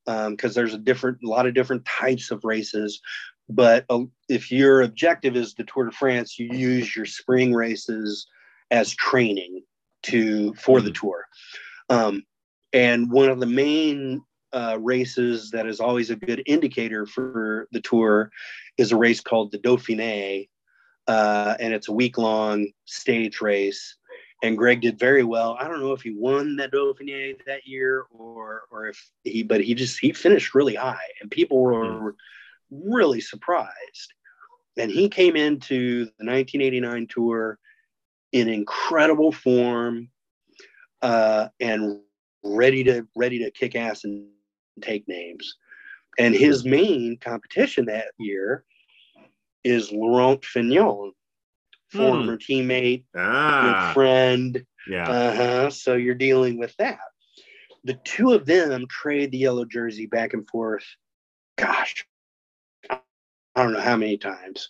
because 0.04 0.26
um, 0.26 0.52
there's 0.52 0.74
a 0.74 0.78
different, 0.78 1.18
a 1.24 1.28
lot 1.28 1.46
of 1.46 1.54
different 1.54 1.84
types 1.84 2.30
of 2.30 2.44
races. 2.44 3.00
But 3.48 3.84
uh, 3.90 4.04
if 4.28 4.52
your 4.52 4.82
objective 4.82 5.34
is 5.34 5.54
the 5.54 5.64
Tour 5.64 5.86
de 5.86 5.90
France, 5.90 6.38
you 6.38 6.48
use 6.52 6.94
your 6.94 7.06
spring 7.06 7.52
races 7.52 8.28
as 8.70 8.94
training 8.94 9.62
to 10.04 10.54
for 10.54 10.78
mm-hmm. 10.78 10.86
the 10.86 10.92
tour. 10.92 11.26
Um, 11.88 12.24
and 12.72 13.10
one 13.10 13.28
of 13.28 13.40
the 13.40 13.46
main 13.46 14.22
uh, 14.52 14.78
races 14.80 15.50
that 15.50 15.66
is 15.66 15.80
always 15.80 16.10
a 16.10 16.16
good 16.16 16.42
indicator 16.46 17.06
for 17.06 17.68
the 17.72 17.80
tour 17.80 18.30
is 18.78 18.92
a 18.92 18.96
race 18.96 19.20
called 19.20 19.52
the 19.52 19.58
Dauphiné, 19.58 20.48
uh, 21.06 21.56
and 21.60 21.74
it's 21.74 21.88
a 21.88 21.92
week 21.92 22.18
long 22.18 22.68
stage 22.84 23.40
race. 23.40 23.96
and 24.42 24.58
Greg 24.58 24.82
did 24.82 24.98
very 24.98 25.24
well. 25.24 25.56
I 25.58 25.66
don't 25.66 25.80
know 25.80 25.92
if 25.92 26.02
he 26.02 26.14
won 26.14 26.56
that 26.56 26.72
Dauphiné 26.72 27.36
that 27.46 27.66
year 27.66 28.04
or 28.10 28.64
or 28.70 28.88
if 28.88 29.10
he, 29.24 29.42
but 29.42 29.62
he 29.62 29.74
just 29.74 29.98
he 29.98 30.12
finished 30.12 30.54
really 30.54 30.74
high, 30.74 31.08
and 31.20 31.30
people 31.30 31.60
were 31.62 31.84
mm-hmm. 31.84 32.90
really 32.92 33.20
surprised. 33.20 34.12
And 34.78 34.90
he 34.90 35.08
came 35.08 35.36
into 35.36 36.04
the 36.04 36.26
1989 36.26 37.06
tour 37.08 37.58
in 38.36 38.50
incredible 38.50 39.32
form 39.32 40.10
uh, 41.00 41.48
and 41.58 42.00
ready 42.44 42.84
to 42.84 43.06
ready 43.16 43.38
to 43.38 43.50
kick 43.50 43.74
ass 43.74 44.04
and 44.04 44.26
take 44.82 45.08
names. 45.08 45.56
And 46.18 46.34
his 46.34 46.64
main 46.64 47.16
competition 47.18 47.86
that 47.86 48.08
year 48.18 48.64
is 49.64 49.90
Laurent 49.90 50.44
Fignon, 50.44 51.12
hmm. 51.92 51.98
former 51.98 52.36
teammate, 52.36 53.04
ah. 53.16 53.62
good 53.62 53.94
friend. 53.94 54.66
Yeah. 54.86 55.08
Uh-huh. 55.08 55.70
So 55.70 55.94
you're 55.94 56.14
dealing 56.14 56.58
with 56.58 56.76
that. 56.76 56.98
The 57.84 57.98
two 58.04 58.32
of 58.32 58.44
them 58.44 58.86
trade 58.88 59.30
the 59.30 59.38
yellow 59.38 59.64
jersey 59.64 60.06
back 60.06 60.34
and 60.34 60.46
forth. 60.46 60.84
Gosh, 61.56 62.04
I 62.90 63.00
don't 63.56 63.72
know 63.72 63.80
how 63.80 63.96
many 63.96 64.18
times, 64.18 64.68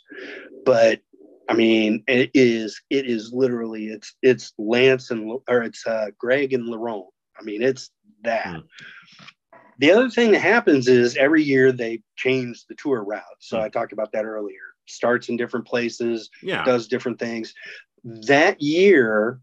but 0.65 1.01
I 1.49 1.55
mean, 1.55 2.03
it 2.09 2.31
is 2.35 2.81
it 2.91 3.07
is 3.07 3.33
literally 3.33 3.87
it's 3.87 4.15
it's 4.23 4.53
Lance 4.59 5.11
and 5.11 5.31
or 5.49 5.63
it's 5.63 5.87
uh, 5.87 6.09
Greg 6.19 6.53
and 6.53 6.67
Laurent. 6.67 7.07
I 7.39 7.45
mean, 7.45 7.63
it's 7.63 7.91
that. 8.23 8.47
Hmm. 8.47 8.61
The 9.79 9.91
other 9.91 10.09
thing 10.09 10.33
that 10.33 10.41
happens 10.41 10.89
is 10.89 11.17
every 11.17 11.43
year 11.43 11.71
they 11.71 12.01
change 12.17 12.65
the 12.67 12.75
tour 12.77 13.05
route. 13.05 13.23
So 13.41 13.59
hmm. 13.59 13.65
I 13.65 13.69
talked 13.69 13.93
about 13.93 14.13
that 14.13 14.25
earlier. 14.25 14.57
Starts 14.87 15.29
in 15.29 15.37
different 15.37 15.67
places, 15.67 16.31
yeah. 16.43 16.65
does 16.65 16.89
different 16.89 17.19
things. 17.19 17.53
That 18.05 18.61
year 18.61 19.41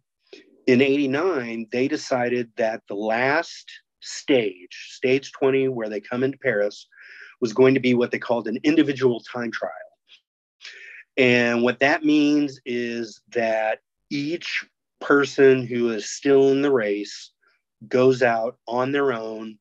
in 0.68 0.82
89, 0.82 1.68
they 1.72 1.88
decided 1.88 2.50
that 2.58 2.82
the 2.88 2.96
last 2.96 3.70
stage, 4.00 4.90
stage 4.92 5.32
20, 5.34 5.68
where 5.68 5.90
they 5.90 6.00
come 6.00 6.24
into 6.24 6.38
Paris, 6.38 6.88
was 7.42 7.54
going 7.54 7.74
to 7.74 7.80
be 7.80 7.94
what 7.94 8.12
they 8.12 8.20
called 8.20 8.48
an 8.48 8.58
individual 8.64 9.22
time 9.22 9.52
trial. 9.52 9.74
And 11.18 11.62
what 11.62 11.80
that 11.80 12.04
means 12.04 12.60
is 12.66 13.22
that 13.34 13.80
each 14.10 14.66
person 15.00 15.66
who 15.66 15.92
is 15.92 16.10
still 16.10 16.50
in 16.50 16.62
the 16.62 16.72
race 16.72 17.32
goes 17.88 18.24
out 18.24 18.58
on 18.68 18.92
their 18.92 19.14
own 19.14 19.58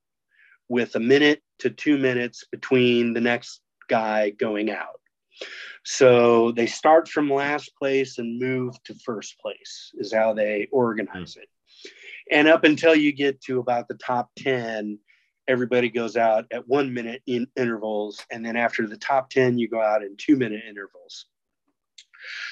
with 0.68 0.94
a 0.94 1.00
minute 1.00 1.42
to 1.58 1.70
two 1.70 1.98
minutes 1.98 2.44
between 2.50 3.12
the 3.12 3.20
next 3.20 3.60
guy 3.88 4.30
going 4.30 4.70
out. 4.70 5.00
So 5.84 6.52
they 6.52 6.66
start 6.66 7.08
from 7.08 7.32
last 7.32 7.76
place 7.76 8.18
and 8.18 8.40
move 8.40 8.74
to 8.84 8.94
first 8.94 9.38
place, 9.40 9.90
is 9.94 10.12
how 10.12 10.32
they 10.32 10.68
organize 10.70 11.36
it. 11.36 11.48
And 12.30 12.48
up 12.48 12.64
until 12.64 12.94
you 12.94 13.12
get 13.12 13.40
to 13.42 13.58
about 13.58 13.88
the 13.88 13.94
top 13.94 14.30
10, 14.38 14.98
everybody 15.48 15.88
goes 15.90 16.16
out 16.16 16.46
at 16.52 16.68
one 16.68 16.94
minute 16.94 17.22
in 17.26 17.48
intervals. 17.56 18.24
And 18.30 18.46
then 18.46 18.56
after 18.56 18.86
the 18.86 18.96
top 18.96 19.30
10, 19.30 19.58
you 19.58 19.68
go 19.68 19.80
out 19.80 20.02
in 20.02 20.16
two 20.16 20.36
minute 20.36 20.62
intervals. 20.68 21.26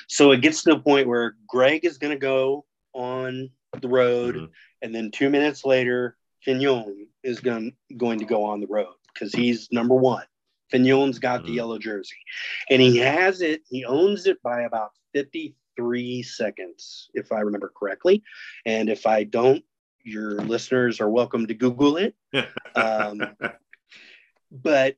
So 0.08 0.32
it 0.32 0.40
gets 0.40 0.62
to 0.64 0.70
the 0.70 0.80
point 0.80 1.08
where 1.08 1.36
Greg 1.48 1.84
is 1.84 1.98
going 1.98 2.12
to 2.12 2.18
go 2.18 2.64
on 2.92 3.50
the 3.80 3.88
road, 3.88 4.34
mm-hmm. 4.36 4.44
and 4.82 4.94
then 4.94 5.10
two 5.10 5.30
minutes 5.30 5.64
later, 5.64 6.16
Fignon 6.42 7.06
is 7.22 7.40
going 7.40 7.74
going 7.96 8.18
to 8.18 8.24
go 8.24 8.44
on 8.44 8.60
the 8.60 8.66
road 8.66 8.94
because 9.12 9.32
he's 9.32 9.68
number 9.70 9.94
one. 9.94 10.24
Fignon's 10.70 11.18
got 11.18 11.40
mm-hmm. 11.40 11.48
the 11.48 11.52
yellow 11.54 11.78
jersey, 11.78 12.16
and 12.70 12.80
he 12.80 12.98
has 12.98 13.40
it. 13.40 13.62
He 13.68 13.84
owns 13.84 14.26
it 14.26 14.42
by 14.42 14.62
about 14.62 14.90
fifty 15.12 15.54
three 15.76 16.22
seconds, 16.22 17.10
if 17.14 17.32
I 17.32 17.40
remember 17.40 17.72
correctly. 17.74 18.22
And 18.66 18.88
if 18.88 19.06
I 19.06 19.24
don't, 19.24 19.64
your 20.02 20.32
listeners 20.32 21.00
are 21.00 21.08
welcome 21.08 21.46
to 21.46 21.54
Google 21.54 21.96
it. 21.96 22.14
um, 22.74 23.22
but 24.50 24.94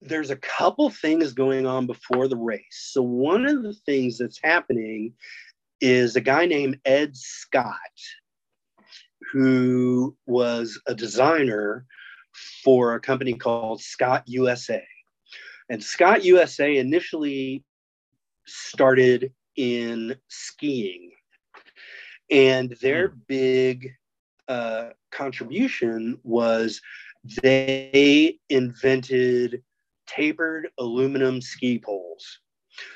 there's 0.00 0.30
a 0.30 0.36
couple 0.36 0.90
things 0.90 1.32
going 1.32 1.66
on 1.66 1.86
before 1.86 2.28
the 2.28 2.36
race. 2.36 2.90
So 2.92 3.02
one 3.02 3.46
of 3.46 3.62
the 3.62 3.72
things 3.72 4.18
that's 4.18 4.40
happening 4.42 5.14
is 5.80 6.16
a 6.16 6.20
guy 6.20 6.46
named 6.46 6.78
Ed 6.84 7.16
Scott, 7.16 7.74
who 9.32 10.16
was 10.26 10.80
a 10.86 10.94
designer 10.94 11.84
for 12.64 12.94
a 12.94 13.00
company 13.00 13.34
called 13.34 13.80
Scott 13.80 14.22
USA. 14.26 14.84
And 15.68 15.82
Scott 15.82 16.24
USA 16.24 16.76
initially 16.76 17.64
started 18.46 19.32
in 19.56 20.16
skiing. 20.28 21.10
And 22.30 22.76
their 22.80 23.08
hmm. 23.08 23.18
big 23.26 23.90
uh, 24.46 24.90
contribution 25.10 26.18
was 26.22 26.80
they 27.42 28.38
invented 28.48 29.62
tapered 30.08 30.68
aluminum 30.78 31.40
ski 31.40 31.78
poles. 31.78 32.40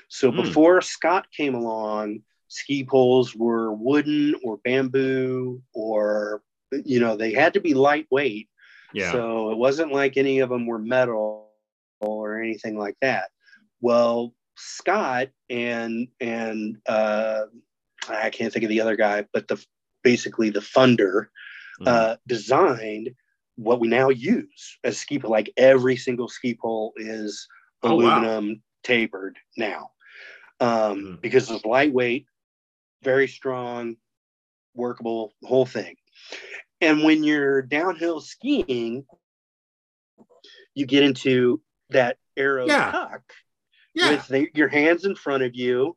So 0.09 0.33
mm. 0.33 0.43
before 0.43 0.81
Scott 0.81 1.27
came 1.37 1.55
along, 1.55 2.21
ski 2.49 2.85
poles 2.85 3.35
were 3.35 3.73
wooden 3.73 4.35
or 4.45 4.59
bamboo 4.59 5.63
or 5.75 6.43
you 6.85 7.01
know 7.01 7.17
they 7.17 7.33
had 7.33 7.55
to 7.55 7.61
be 7.61 7.75
lightweight. 7.75 8.49
Yeah. 8.93 9.13
So 9.13 9.51
it 9.51 9.59
wasn't 9.59 9.93
like 9.93 10.17
any 10.17 10.41
of 10.41 10.51
them 10.51 10.67
were 10.67 10.79
metal 10.79 11.51
or 12.01 12.41
anything 12.41 12.79
like 12.79 12.97
that. 13.01 13.31
Well, 13.81 14.35
Scott 14.57 15.29
and 15.49 16.09
and 16.21 16.79
uh, 16.87 17.43
I 18.09 18.31
can't 18.31 18.53
think 18.53 18.65
of 18.65 18.69
the 18.69 18.81
other 18.81 18.97
guy, 18.97 19.27
but 19.33 19.49
the 19.49 19.65
basically 20.03 20.51
the 20.51 20.61
funder 20.61 21.27
mm. 21.81 21.87
uh, 21.87 22.17
designed 22.27 23.11
what 23.57 23.81
we 23.81 23.89
now 23.89 24.09
use 24.09 24.79
as 24.85 24.99
ski 24.99 25.19
pole. 25.19 25.31
Like 25.31 25.53
every 25.57 25.97
single 25.97 26.29
ski 26.29 26.57
pole 26.61 26.93
is 26.97 27.47
oh, 27.83 27.93
aluminum 27.93 28.49
wow. 28.49 28.55
tapered 28.83 29.39
now 29.57 29.91
um, 30.63 30.69
mm 30.69 31.21
because 31.21 31.51
it's 31.51 31.65
lightweight, 31.65 32.27
very 33.03 33.29
strong, 33.29 33.97
workable, 34.75 35.35
whole 35.45 35.67
thing. 35.67 35.97
And 36.81 37.05
when 37.05 37.23
you're 37.23 37.63
downhill 37.63 38.21
skiing, 38.21 39.05
you 40.75 40.87
get 40.87 41.03
into 41.03 41.61
that 41.91 42.17
arrow 42.37 42.67
yeah. 42.67 42.91
tuck 42.91 43.23
yeah. 43.95 44.11
with 44.11 44.29
the, 44.29 44.49
your 44.55 44.69
hands 44.69 45.05
in 45.05 45.15
front 45.15 45.43
of 45.43 45.55
you 45.55 45.97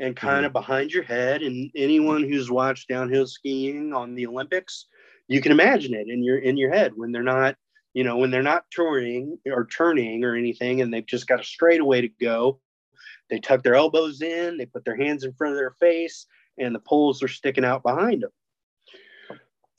and 0.00 0.16
kind 0.16 0.44
mm 0.44 0.46
of 0.46 0.52
behind 0.52 0.90
your 0.90 1.02
head. 1.02 1.42
And 1.42 1.70
anyone 1.74 2.22
who's 2.22 2.50
watched 2.50 2.88
downhill 2.88 3.26
skiing 3.26 3.92
on 3.92 4.14
the 4.14 4.26
Olympics 4.26 4.86
you 5.28 5.40
can 5.40 5.52
imagine 5.52 5.94
it 5.94 6.08
in 6.08 6.22
your 6.22 6.38
in 6.38 6.56
your 6.56 6.72
head 6.72 6.92
when 6.96 7.12
they're 7.12 7.22
not 7.22 7.56
you 7.94 8.04
know 8.04 8.16
when 8.16 8.30
they're 8.30 8.42
not 8.42 8.64
touring 8.70 9.38
or 9.46 9.66
turning 9.66 10.24
or 10.24 10.36
anything 10.36 10.80
and 10.80 10.92
they've 10.92 11.06
just 11.06 11.26
got 11.26 11.40
a 11.40 11.44
straightaway 11.44 12.02
to 12.02 12.08
go. 12.20 12.60
They 13.28 13.40
tuck 13.40 13.64
their 13.64 13.74
elbows 13.74 14.22
in 14.22 14.56
they 14.56 14.66
put 14.66 14.84
their 14.84 14.96
hands 14.96 15.24
in 15.24 15.32
front 15.32 15.54
of 15.54 15.58
their 15.58 15.74
face 15.80 16.26
and 16.58 16.74
the 16.74 16.80
poles 16.80 17.22
are 17.22 17.28
sticking 17.28 17.64
out 17.64 17.82
behind 17.82 18.22
them 18.22 18.30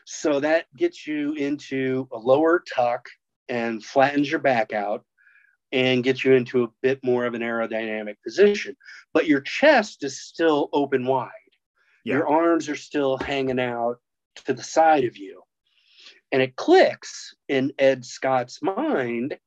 so 0.06 0.40
that 0.40 0.66
gets 0.76 1.08
you 1.08 1.34
into 1.34 2.08
a 2.12 2.18
lower 2.18 2.62
tuck 2.76 3.08
and 3.48 3.84
flattens 3.84 4.30
your 4.30 4.40
back 4.40 4.74
out 4.74 5.06
and 5.72 6.04
gets 6.04 6.24
you 6.24 6.34
into 6.34 6.64
a 6.64 6.70
bit 6.82 7.04
more 7.04 7.26
of 7.26 7.34
an 7.34 7.42
aerodynamic 7.42 8.16
position. 8.24 8.76
But 9.14 9.28
your 9.28 9.42
chest 9.42 10.04
is 10.04 10.22
still 10.22 10.70
open 10.74 11.06
wide. 11.06 11.32
Yeah. 12.06 12.16
Your 12.16 12.28
arms 12.28 12.70
are 12.70 12.76
still 12.76 13.18
hanging 13.18 13.60
out 13.60 13.98
to 14.46 14.54
the 14.54 14.64
side 14.64 15.04
of 15.04 15.18
you. 15.18 15.42
And 16.32 16.42
it 16.42 16.56
clicks 16.56 17.34
in 17.48 17.74
Ed 17.80 18.06
Scott's 18.06 18.62
mind 18.62 19.38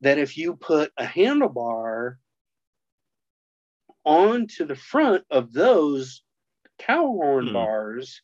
that 0.00 0.18
if 0.18 0.36
you 0.36 0.56
put 0.56 0.92
a 0.98 1.04
handlebar 1.04 2.16
onto 4.04 4.66
the 4.66 4.74
front 4.76 5.24
of 5.30 5.52
those 5.52 6.22
cow 6.78 7.06
horn 7.06 7.46
mm. 7.46 7.52
bars 7.52 8.20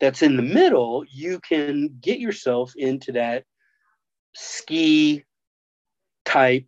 that's 0.00 0.22
in 0.22 0.36
the 0.36 0.42
middle, 0.42 1.04
you 1.10 1.40
can 1.40 1.96
get 2.00 2.18
yourself 2.18 2.72
into 2.76 3.12
that 3.12 3.44
ski 4.34 5.24
type 6.24 6.66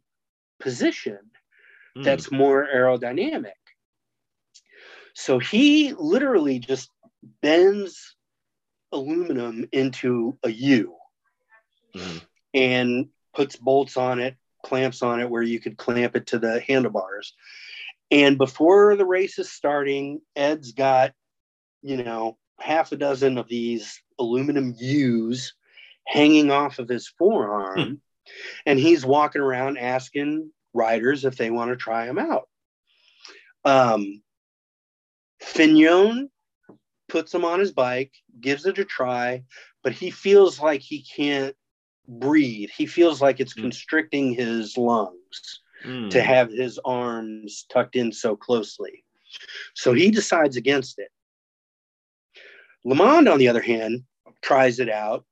position 0.60 1.18
Mm. 1.96 2.04
that's 2.04 2.30
more 2.30 2.66
aerodynamic. 2.66 3.52
So 5.14 5.38
he 5.38 5.94
literally 5.94 6.58
just 6.58 6.90
bends 7.40 8.14
aluminum 8.92 9.66
into 9.72 10.38
a 10.42 10.50
U 10.50 10.96
Mhm. 11.94 12.26
and 12.52 13.08
puts 13.32 13.56
bolts 13.56 13.96
on 13.96 14.20
it, 14.20 14.36
clamps 14.62 15.02
on 15.02 15.20
it 15.20 15.30
where 15.30 15.42
you 15.42 15.58
could 15.58 15.78
clamp 15.78 16.16
it 16.16 16.26
to 16.28 16.38
the 16.38 16.60
handlebars. 16.60 17.34
And 18.10 18.36
before 18.38 18.96
the 18.96 19.06
race 19.06 19.38
is 19.38 19.50
starting, 19.50 20.20
Ed's 20.34 20.72
got, 20.72 21.14
you 21.82 21.96
know, 21.96 22.38
half 22.58 22.92
a 22.92 22.96
dozen 22.96 23.38
of 23.38 23.48
these 23.48 24.02
aluminum 24.18 24.74
U's 24.78 25.54
hanging 26.06 26.50
off 26.50 26.78
of 26.78 26.88
his 26.88 27.08
forearm. 27.08 28.00
And 28.64 28.78
he's 28.78 29.04
walking 29.04 29.42
around 29.42 29.78
asking 29.78 30.50
riders 30.72 31.24
if 31.24 31.36
they 31.36 31.50
want 31.50 31.70
to 31.70 31.76
try 31.76 32.06
him 32.06 32.18
out. 32.18 32.48
Um, 33.64 34.22
Fignon 35.40 36.30
puts 37.08 37.32
him 37.34 37.44
on 37.44 37.60
his 37.60 37.72
bike, 37.72 38.12
gives 38.40 38.66
it 38.66 38.78
a 38.78 38.84
try, 38.84 39.44
but 39.82 39.92
he 39.92 40.10
feels 40.10 40.60
like 40.60 40.80
he 40.80 41.02
can't 41.02 41.54
breathe. 42.08 42.70
He 42.70 42.86
feels 42.86 43.20
like 43.20 43.40
it's 43.40 43.54
Mm. 43.54 43.62
constricting 43.62 44.32
his 44.32 44.76
lungs 44.76 45.60
Mm. 45.84 46.10
to 46.10 46.22
have 46.22 46.50
his 46.50 46.78
arms 46.84 47.66
tucked 47.68 47.96
in 47.96 48.12
so 48.12 48.36
closely. 48.36 49.04
So 49.74 49.92
he 49.92 50.10
decides 50.10 50.56
against 50.56 50.98
it. 50.98 51.10
LeMond, 52.84 53.30
on 53.30 53.38
the 53.38 53.48
other 53.48 53.60
hand, 53.60 54.04
tries 54.42 54.78
it 54.78 54.88
out 54.88 55.26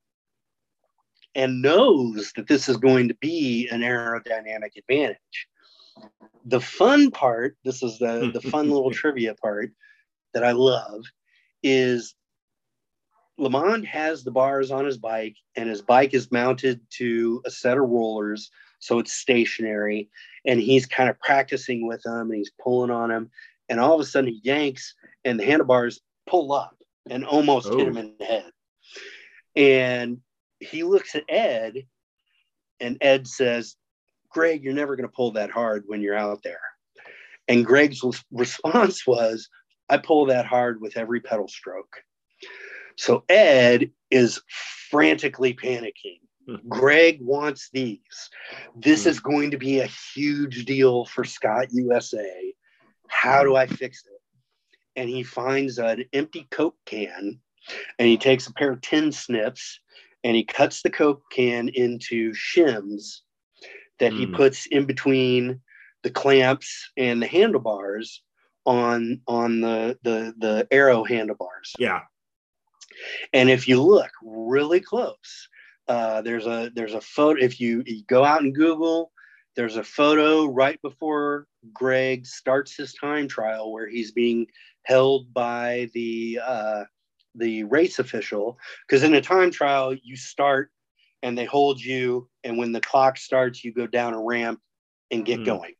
and 1.35 1.63
knows 1.63 2.33
that 2.37 2.47
this 2.47 2.69
is 2.69 2.77
going 2.77 3.09
to 3.09 3.15
be 3.15 3.69
an 3.71 3.81
aerodynamic 3.81 4.77
advantage. 4.77 5.49
The 6.47 6.61
fun 6.61 7.11
part, 7.11 7.57
this 7.65 7.83
is 7.83 7.99
the, 7.99 8.31
the 8.33 8.41
fun 8.51 8.69
little 8.71 8.91
trivia 8.93 9.35
part 9.35 9.71
that 10.33 10.45
I 10.45 10.53
love, 10.53 11.05
is 11.63 12.15
LeMond 13.41 13.85
has 13.87 14.23
the 14.23 14.31
bars 14.31 14.71
on 14.71 14.85
his 14.85 14.99
bike, 14.99 15.37
and 15.57 15.69
his 15.69 15.83
bike 15.83 16.15
is 16.15 16.31
mounted 16.31 16.81
to 16.99 17.43
a 17.47 17.51
set 17.51 17.79
of 17.79 17.89
rollers, 17.89 18.51
so 18.79 18.99
it's 18.99 19.13
stationary. 19.13 20.09
And 20.45 20.61
he's 20.61 20.87
kind 20.87 21.09
of 21.09 21.19
practicing 21.21 21.87
with 21.87 22.03
them, 22.03 22.31
and 22.31 22.35
he's 22.35 22.53
pulling 22.63 22.91
on 22.91 23.09
them. 23.09 23.31
And 23.69 23.81
all 23.81 23.95
of 23.95 24.01
a 24.01 24.05
sudden, 24.05 24.31
he 24.31 24.41
yanks, 24.45 24.95
and 25.25 25.41
the 25.41 25.45
handlebars 25.45 26.01
pull 26.27 26.53
up 26.53 26.77
and 27.11 27.25
almost 27.25 27.69
hit 27.69 27.81
Oh. 27.81 27.87
him 27.87 27.97
in 27.97 28.15
the 28.19 28.25
head. 28.25 28.51
And 29.57 30.21
he 30.61 30.83
looks 30.83 31.15
at 31.15 31.25
Ed, 31.29 31.87
and 32.81 32.99
Ed 33.01 33.27
says, 33.27 33.77
Greg, 34.31 34.63
you're 34.65 34.75
never 34.75 34.97
going 34.97 35.09
to 35.09 35.15
pull 35.15 35.33
that 35.33 35.51
hard 35.51 35.85
when 35.87 36.01
you're 36.01 36.17
out 36.17 36.43
there. 36.43 36.61
And 37.49 37.65
Greg's 37.65 38.03
res- 38.03 38.25
response 38.33 39.07
was, 39.07 39.49
I 39.89 39.99
pull 39.99 40.27
that 40.27 40.47
hard 40.47 40.81
with 40.81 40.97
every 40.97 41.21
pedal 41.21 41.47
stroke. 41.49 42.03
So 42.97 43.25
Ed 43.29 43.91
is 44.11 44.41
frantically 44.91 45.55
panicking. 45.55 46.21
Greg 46.69 47.21
wants 47.23 47.71
these. 47.73 48.31
This 48.77 49.05
Hmm. 49.05 49.11
is 49.11 49.21
going 49.21 49.51
to 49.53 49.59
be 49.59 49.81
a 49.81 49.91
huge 50.15 50.65
deal 50.65 51.05
for 51.07 51.25
Scott 51.25 51.69
USA. 51.73 52.55
How 53.09 53.43
do 53.45 53.57
I 53.57 53.67
fix 53.67 54.05
it? 54.05 54.21
And 54.97 55.09
he 55.09 55.23
finds 55.23 55.79
an 55.79 56.05
empty 56.13 56.47
Coke 56.51 56.77
can 56.87 57.41
and 57.99 58.09
he 58.09 58.17
takes 58.17 58.47
a 58.47 58.53
pair 58.53 58.73
of 58.73 58.81
tin 58.81 59.11
snips 59.11 59.81
and 60.25 60.35
he 60.35 60.43
cuts 60.43 60.83
the 60.83 60.91
Coke 60.91 61.23
can 61.31 61.69
into 61.69 62.33
shims 62.33 63.21
that 64.01 64.13
he 64.13 64.27
Hmm. 64.27 64.35
puts 64.35 64.67
in 64.67 64.87
between 64.87 65.61
the 66.03 66.11
clamps 66.11 66.91
and 66.97 67.23
the 67.23 67.27
handlebars 67.27 68.23
on 68.67 69.21
on 69.29 69.61
the 69.61 69.99
the 70.03 70.35
the 70.39 70.67
arrow 70.71 71.05
handlebars. 71.05 71.73
Yeah. 71.79 72.01
And 73.33 73.51
if 73.51 73.69
you 73.69 73.83
look 73.83 74.11
really 74.23 74.81
close, 74.81 75.49
uh, 75.89 76.23
there's 76.23 76.47
a 76.47 76.71
there's 76.75 76.95
a 76.95 77.01
photo. 77.01 77.43
If 77.43 77.61
you, 77.61 77.83
you 77.87 78.05
go 78.05 78.25
out 78.25 78.43
and 78.43 78.55
Google, 78.55 79.13
there's 79.57 79.77
a 79.77 79.85
photo 79.85 80.47
right 80.47 80.81
before 80.83 81.47
Greg 81.73 82.27
starts 82.27 82.77
his 82.77 82.95
time 82.95 83.29
trial 83.29 83.73
where 83.73 83.89
he's 83.89 84.13
being 84.13 84.47
held 84.85 85.33
by 85.35 85.91
the 85.95 86.41
uh, 86.45 86.85
the 87.35 87.65
race 87.65 87.99
official. 87.99 88.59
Because 88.87 89.03
in 89.03 89.15
a 89.15 89.21
time 89.21 89.51
trial, 89.51 89.95
you 89.95 90.17
start 90.17 90.71
and 91.23 91.37
they 91.39 91.47
hold 91.47 91.81
you, 91.81 92.29
and 92.45 92.59
when 92.59 92.73
the 92.73 92.81
clock 92.81 93.17
starts, 93.17 93.65
you 93.65 93.73
go 93.73 93.87
down 93.87 94.13
a 94.13 94.23
ramp 94.23 94.61
and 95.11 95.25
get 95.25 95.39
Hmm. 95.39 95.45
going. 95.45 95.75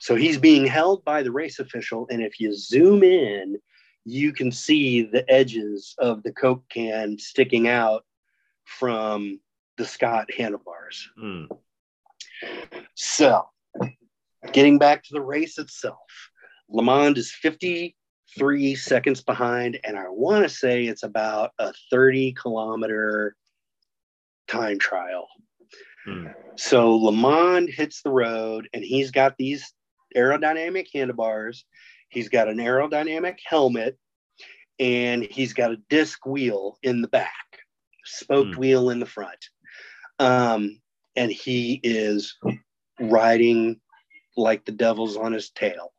So 0.00 0.16
he's 0.16 0.36
being 0.36 0.66
held 0.66 1.04
by 1.04 1.22
the 1.22 1.30
race 1.30 1.60
official, 1.60 2.08
and 2.10 2.22
if 2.22 2.40
you 2.40 2.52
zoom 2.56 3.04
in, 3.04 3.58
you 4.04 4.32
can 4.32 4.50
see 4.50 5.02
the 5.02 5.30
edges 5.30 5.94
of 5.98 6.22
the 6.22 6.32
Coke 6.32 6.64
can 6.70 7.18
sticking 7.18 7.68
out 7.68 8.04
from 8.64 9.40
the 9.76 9.84
Scott 9.84 10.32
handlebars. 10.32 11.08
Mm. 11.22 11.48
So, 12.94 13.48
getting 14.52 14.78
back 14.78 15.04
to 15.04 15.12
the 15.12 15.20
race 15.20 15.58
itself, 15.58 16.30
LeMond 16.70 17.16
is 17.16 17.32
53 18.34 18.74
seconds 18.76 19.22
behind, 19.22 19.78
and 19.84 19.98
I 19.98 20.08
want 20.08 20.44
to 20.44 20.48
say 20.48 20.84
it's 20.84 21.02
about 21.02 21.50
a 21.58 21.72
30 21.90 22.32
kilometer 22.40 23.34
time 24.48 24.78
trial. 24.78 25.28
Mm. 26.06 26.34
So 26.56 26.98
LeMond 26.98 27.72
hits 27.72 28.02
the 28.02 28.10
road, 28.10 28.68
and 28.72 28.84
he's 28.84 29.10
got 29.10 29.36
these 29.36 29.72
aerodynamic 30.16 30.88
handlebars. 30.92 31.64
He's 32.08 32.28
got 32.28 32.48
an 32.48 32.58
aerodynamic 32.58 33.38
helmet, 33.44 33.98
and 34.78 35.22
he's 35.22 35.52
got 35.52 35.72
a 35.72 35.78
disc 35.88 36.24
wheel 36.26 36.78
in 36.82 37.02
the 37.02 37.08
back, 37.08 37.58
spoked 38.04 38.54
Hmm. 38.54 38.60
wheel 38.60 38.90
in 38.90 39.00
the 39.00 39.06
front. 39.06 39.44
Um, 40.18 40.80
and 41.16 41.30
he 41.30 41.80
is 41.82 42.36
riding 43.00 43.80
like 44.36 44.64
the 44.64 44.72
devil's 44.72 45.16
on 45.16 45.32
his 45.32 45.50
tail. 45.50 45.92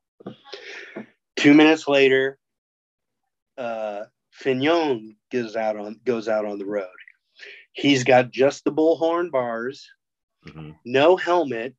Two 1.36 1.54
minutes 1.54 1.88
later, 1.88 2.38
uh, 3.58 4.04
Fignon 4.32 5.16
goes 5.32 5.56
out 5.56 5.78
on 5.78 6.00
goes 6.04 6.28
out 6.28 6.46
on 6.46 6.60
the 6.60 6.66
road. 6.66 6.88
He's 7.74 8.04
got 8.04 8.32
just 8.32 8.64
the 8.64 8.72
bullhorn 8.72 9.32
bars, 9.32 9.90
Mhm. 10.46 10.76
no 10.86 11.16
helmet, 11.16 11.76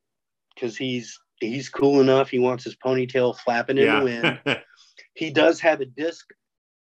because 0.54 0.76
he's 0.76 1.18
he's 1.40 1.68
cool 1.68 2.00
enough. 2.00 2.30
He 2.30 2.38
wants 2.38 2.64
his 2.64 2.76
ponytail 2.76 3.36
flapping 3.38 3.78
in 3.78 3.86
the 3.98 4.04
wind. 4.04 4.40
He 5.14 5.30
does 5.30 5.60
have 5.60 5.82
a 5.82 5.84
disc 5.84 6.26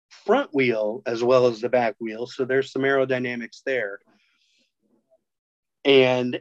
front 0.09 0.53
wheel 0.53 1.01
as 1.07 1.23
well 1.23 1.47
as 1.47 1.59
the 1.61 1.69
back 1.69 1.95
wheel, 1.99 2.27
so 2.27 2.45
there's 2.45 2.71
some 2.71 2.83
aerodynamics 2.83 3.63
there. 3.65 3.99
And 5.83 6.39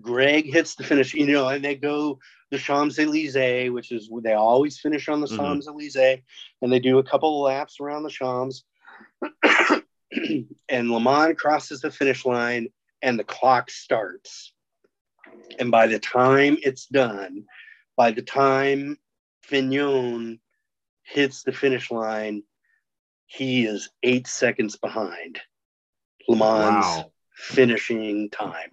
Greg 0.00 0.46
hits 0.46 0.74
the 0.76 0.84
finish, 0.84 1.14
you 1.14 1.26
know, 1.26 1.48
and 1.48 1.64
they 1.64 1.74
go 1.74 2.18
the 2.50 2.58
Champs 2.58 2.98
Elysees, 2.98 3.70
which 3.70 3.90
is 3.90 4.10
they 4.22 4.34
always 4.34 4.78
finish 4.78 5.08
on 5.08 5.20
the 5.20 5.26
Mhm. 5.26 5.36
Champs 5.36 5.68
Elysees, 5.68 6.22
and 6.62 6.72
they 6.72 6.78
do 6.78 6.98
a 6.98 7.04
couple 7.04 7.46
of 7.46 7.52
laps 7.52 7.80
around 7.80 8.04
the 8.04 8.10
Champs. 8.10 8.64
and 9.42 10.88
LeMond 10.88 11.36
crosses 11.36 11.80
the 11.80 11.90
finish 11.90 12.24
line, 12.24 12.68
and 13.02 13.18
the 13.18 13.24
clock 13.24 13.70
starts. 13.70 14.52
And 15.58 15.70
by 15.70 15.86
the 15.86 15.98
time 15.98 16.58
it's 16.62 16.86
done, 16.86 17.46
by 17.96 18.10
the 18.12 18.22
time 18.22 18.98
Fignon 19.42 20.40
hits 21.02 21.42
the 21.42 21.52
finish 21.52 21.90
line, 21.90 22.42
he 23.26 23.64
is 23.64 23.90
eight 24.02 24.26
seconds 24.26 24.76
behind 24.76 25.40
LeMond 26.28 26.80
wow. 26.80 27.12
finishing 27.32 28.30
time. 28.30 28.70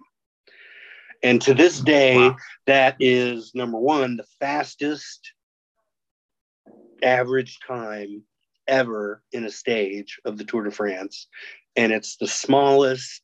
And 1.22 1.42
to 1.42 1.54
this 1.54 1.80
day, 1.80 2.16
Wow. 2.16 2.36
that 2.66 2.96
is 3.00 3.52
number 3.54 3.78
one, 3.78 4.16
the 4.16 4.26
fastest 4.40 5.32
average 7.02 7.58
time 7.66 8.22
ever 8.66 9.22
in 9.32 9.44
a 9.44 9.50
stage 9.50 10.20
of 10.24 10.38
the 10.38 10.44
Tour 10.44 10.64
de 10.64 10.70
France. 10.70 11.28
And 11.76 11.92
it's 11.92 12.16
the 12.16 12.28
smallest 12.28 13.22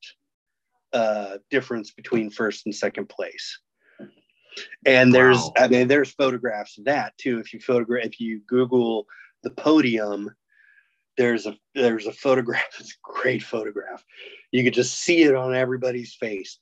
uh, 0.92 1.38
difference 1.50 1.90
between 1.92 2.30
first 2.30 2.66
and 2.66 2.74
second 2.74 3.08
place. 3.08 3.58
And 4.86 5.12
there's, 5.12 5.38
Wow. 5.38 5.52
I 5.58 5.68
mean, 5.68 5.88
there's 5.88 6.12
photographs 6.12 6.78
of 6.78 6.84
that 6.84 7.16
too. 7.18 7.38
If 7.38 7.52
you 7.52 7.60
photograph, 7.60 8.06
if 8.06 8.20
you 8.20 8.40
Google 8.46 9.06
the 9.42 9.50
podium, 9.50 10.30
there's 11.16 11.46
a 11.46 11.56
there's 11.74 12.06
a 12.06 12.12
photograph. 12.12 12.64
It's 12.80 12.92
a 12.92 12.96
great 13.02 13.42
photograph. 13.42 14.04
You 14.52 14.64
could 14.64 14.74
just 14.74 14.98
see 14.98 15.22
it 15.22 15.34
on 15.34 15.54
everybody's 15.54 16.14
face. 16.14 16.58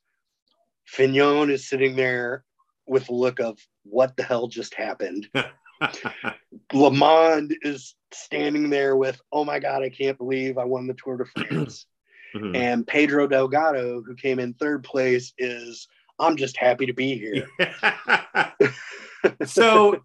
Fignon 0.87 1.51
is 1.51 1.69
sitting 1.69 1.97
there 1.97 2.45
with 2.87 3.09
a 3.09 3.15
look 3.15 3.41
of 3.41 3.59
what 3.85 4.17
the 4.17 4.23
hell 4.23 4.49
just 4.49 4.75
happened. 4.75 5.29
LeMond 6.73 7.55
is 7.63 7.95
standing 8.13 8.71
there 8.71 8.97
with, 8.97 9.21
oh 9.33 9.45
my 9.45 9.59
God, 9.59 9.83
I 9.83 9.89
can't 9.89 10.19
believe 10.19 10.59
I 10.59 10.65
won 10.65 10.87
the 10.87 10.95
Tour 10.95 11.19
de 11.19 11.25
France. 11.47 11.87
Mhm. 12.35 12.57
and 12.57 12.87
Pedro 12.87 13.27
Delgado, 13.27 14.01
who 14.03 14.15
came 14.15 14.39
in 14.39 14.55
third 14.55 14.85
place, 14.85 15.35
is 15.37 15.87
I'm 16.19 16.37
just 16.37 16.57
happy 16.57 16.87
to 16.87 16.95
be 16.95 17.19
here. 17.19 17.47
so 19.45 20.03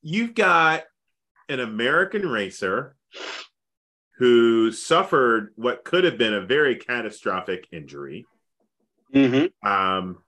you've 0.00 0.34
got 0.34 0.84
an 1.50 1.60
American 1.60 2.26
racer 2.26 2.96
who 4.16 4.72
suffered 4.72 5.52
what 5.56 5.84
could 5.84 6.04
have 6.04 6.16
been 6.16 6.32
a 6.32 6.40
very 6.40 6.76
catastrophic 6.76 7.66
injury. 7.70 8.26
Mm-hmm. 9.14 9.68
Um, 9.68 10.18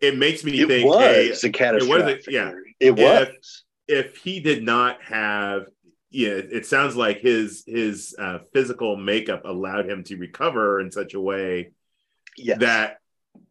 it 0.00 0.16
makes 0.16 0.44
me 0.44 0.60
It 0.60 0.68
think, 0.68 0.88
was 0.88 1.40
hey, 1.42 1.48
a 1.48 1.52
catastrophic. 1.52 2.24
it- 2.26 2.32
yeah. 2.32 2.52
it 2.80 2.98
If- 2.98 3.28
was. 3.28 3.64
if 3.88 4.16
he 4.18 4.40
did 4.40 4.62
not 4.62 5.02
have 5.02 5.66
yeah 6.10 6.28
it 6.30 6.48
it 6.52 6.66
sounds 6.66 6.94
like 6.96 7.18
his 7.20 7.62
his 7.66 8.14
uh, 8.18 8.38
physical 8.52 8.96
makeup 8.96 9.42
allowed 9.44 9.88
him 9.88 10.02
to 10.04 10.16
recover 10.16 10.80
in 10.80 10.90
such 10.90 11.14
a 11.14 11.20
way 11.20 11.72
Yes. 12.38 12.58
that 12.60 12.98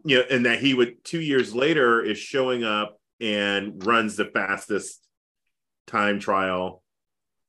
you 0.03 0.17
know 0.17 0.23
and 0.29 0.45
that 0.45 0.59
he 0.59 0.73
would 0.73 1.03
two 1.03 1.19
years 1.21 1.53
later 1.53 2.01
is 2.03 2.17
showing 2.17 2.63
up 2.63 2.99
and 3.21 3.85
runs 3.85 4.15
the 4.15 4.25
fastest 4.25 5.05
time 5.87 6.19
trial 6.19 6.81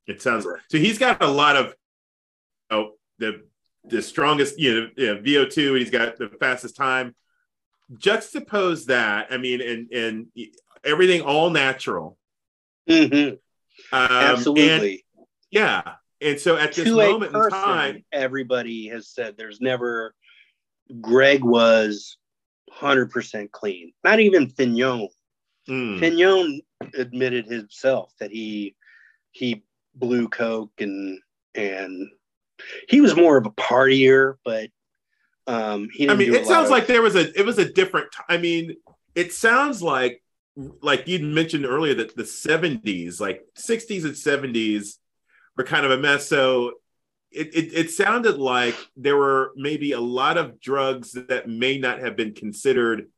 it 0.06 0.20
sounds 0.22 0.44
Right. 0.44 0.60
so 0.70 0.78
he's 0.78 0.98
got 0.98 1.22
a 1.22 1.28
lot 1.28 1.56
of 1.56 1.74
oh 2.70 2.92
the 3.18 3.42
the 3.88 4.02
strongest 4.02 4.58
you 4.58 4.74
know, 4.74 4.88
you 4.96 5.06
know 5.14 5.20
vo2 5.22 5.68
and 5.70 5.78
he's 5.78 5.90
got 5.90 6.16
the 6.16 6.28
fastest 6.40 6.76
time 6.76 7.14
juxtapose 7.94 8.86
that 8.86 9.28
i 9.30 9.36
mean 9.36 9.60
and 9.60 9.90
and 9.92 10.26
everything 10.84 11.20
all 11.22 11.50
natural 11.50 12.18
Mhm. 12.88 13.32
um, 13.32 13.38
and- 13.92 14.02
Absolutely. 14.22 15.04
yeah. 15.50 15.94
And 16.20 16.38
so 16.40 16.56
at 16.56 16.72
this 16.72 16.86
to 16.88 16.94
moment 16.96 17.34
a 17.34 17.44
in 17.44 17.50
time, 17.50 18.04
everybody 18.12 18.86
has 18.88 19.08
said 19.08 19.36
there's 19.36 19.60
never. 19.60 20.14
Greg 21.00 21.42
was 21.44 22.16
100% 22.80 23.50
clean. 23.50 23.92
Not 24.04 24.20
even 24.20 24.48
Fignon. 24.48 25.08
mm, 25.68 25.98
Fignon 26.00 26.60
admitted 26.94 27.46
himself 27.46 28.12
that 28.20 28.30
he 28.30 28.76
he 29.32 29.62
blew 29.94 30.28
coke 30.28 30.72
and 30.78 31.18
and 31.54 32.08
he 32.88 33.00
was 33.00 33.14
more 33.16 33.36
of 33.36 33.46
a 33.46 33.50
partier, 33.50 34.34
but 34.44 34.70
um, 35.46 35.88
he 35.92 36.08
I 36.08 36.14
mean, 36.14 36.34
it 36.34 36.46
sounds 36.46 36.66
of- 36.66 36.70
like 36.70 36.86
there 36.86 37.02
was 37.02 37.14
a 37.14 37.38
it 37.38 37.44
was 37.44 37.58
a 37.58 37.70
different. 37.70 38.10
t- 38.12 38.22
I 38.28 38.36
mean, 38.36 38.76
it 39.14 39.32
sounds 39.32 39.82
like 39.82 40.22
like 40.82 41.06
you'd 41.06 41.22
mentioned 41.22 41.66
earlier 41.66 41.94
that 41.94 42.16
the 42.16 42.22
70s, 42.22 43.20
like 43.20 43.42
60s 43.58 44.04
and 44.04 44.14
70s, 44.14 44.94
were 45.56 45.64
kind 45.64 45.84
of 45.84 45.92
a 45.92 45.98
mess. 45.98 46.26
So 46.26 46.72
it, 47.30 47.54
it 47.54 47.74
it 47.74 47.90
sounded 47.90 48.38
like 48.38 48.76
there 48.96 49.16
were 49.16 49.52
maybe 49.56 49.92
a 49.92 50.00
lot 50.00 50.38
of 50.38 50.60
drugs 50.60 51.12
that 51.12 51.48
may 51.48 51.78
not 51.78 51.98
have 52.00 52.16
been 52.16 52.32
considered 52.34 53.08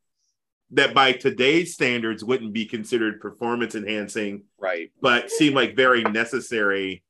that 0.72 0.94
by 0.94 1.12
today's 1.12 1.74
standards 1.74 2.24
wouldn't 2.24 2.52
be 2.52 2.66
considered 2.66 3.20
performance 3.20 3.74
enhancing 3.74 4.42
right. 4.58 4.90
but 5.00 5.30
seemed 5.30 5.54
like 5.54 5.74
very 5.74 6.02
necessary 6.02 7.02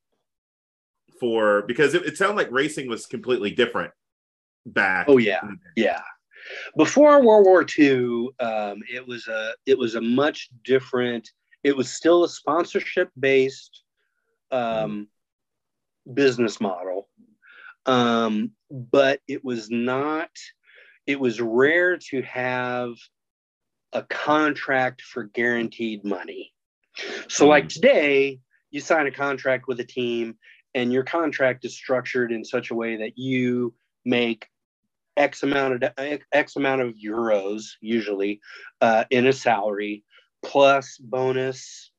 for 1.19 1.63
because 1.63 1.95
it, 1.95 2.05
it 2.05 2.17
sounded 2.17 2.37
like 2.37 2.51
racing 2.51 2.89
was 2.89 3.07
completely 3.07 3.51
different 3.51 3.93
back. 4.67 5.07
Oh 5.09 5.19
yeah, 5.19 5.41
yeah. 5.77 6.03
Before 6.77 7.23
World 7.23 7.47
War 7.47 7.67
II, 7.79 8.29
um, 8.41 8.83
it 8.93 9.07
was 9.07 9.27
a 9.29 9.53
it 9.67 9.79
was 9.79 9.95
a 9.95 10.01
much 10.01 10.49
different. 10.65 11.29
It 11.65 11.77
was 11.77 11.91
still 11.93 12.25
a 12.25 12.29
sponsorship 12.29 13.11
based 13.19 13.83
um, 14.51 15.09
business 16.13 16.61
model, 16.61 17.09
um, 17.87 18.53
but 18.71 19.21
it 19.27 19.45
was 19.45 19.71
not. 19.71 20.31
It 21.07 21.19
was 21.19 21.41
rare 21.41 21.99
to 22.11 22.23
have 22.23 22.93
a 23.93 24.03
contract 24.03 25.03
for 25.03 25.25
guaranteed 25.25 26.05
money. 26.05 26.53
So, 27.29 27.47
like 27.47 27.65
Mhm. 27.65 27.69
today, 27.69 28.41
you 28.71 28.81
sign 28.81 29.07
a 29.07 29.11
contract 29.11 29.67
with 29.67 29.81
a 29.81 29.85
team, 29.85 30.39
and 30.79 30.93
your 30.93 31.03
contract 31.03 31.65
is 31.65 31.75
structured 31.75 32.31
in 32.31 32.45
such 32.45 32.71
a 32.71 32.75
way 32.75 32.97
that 32.97 33.19
you 33.19 33.75
make 34.05 34.47
X 35.17 35.43
amount 35.43 35.83
of 35.83 35.93
X 36.33 36.55
amount 36.55 36.83
of 36.83 36.95
euros, 36.95 37.73
usually, 37.81 38.41
uh, 38.81 39.05
in 39.11 39.27
a 39.27 39.33
salary, 39.33 40.05
plus 40.45 40.97
bonus, 40.99 41.91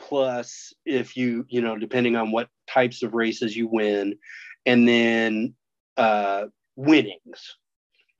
plus 0.00 0.74
if 0.84 1.16
you 1.16 1.46
you 1.48 1.60
know 1.60 1.78
depending 1.78 2.16
on 2.16 2.32
what 2.32 2.48
types 2.68 3.04
of 3.04 3.14
races 3.14 3.56
you 3.56 3.68
win, 3.68 4.18
and 4.66 4.88
then 4.88 5.54
uh, 5.96 6.46
winnings. 6.74 7.56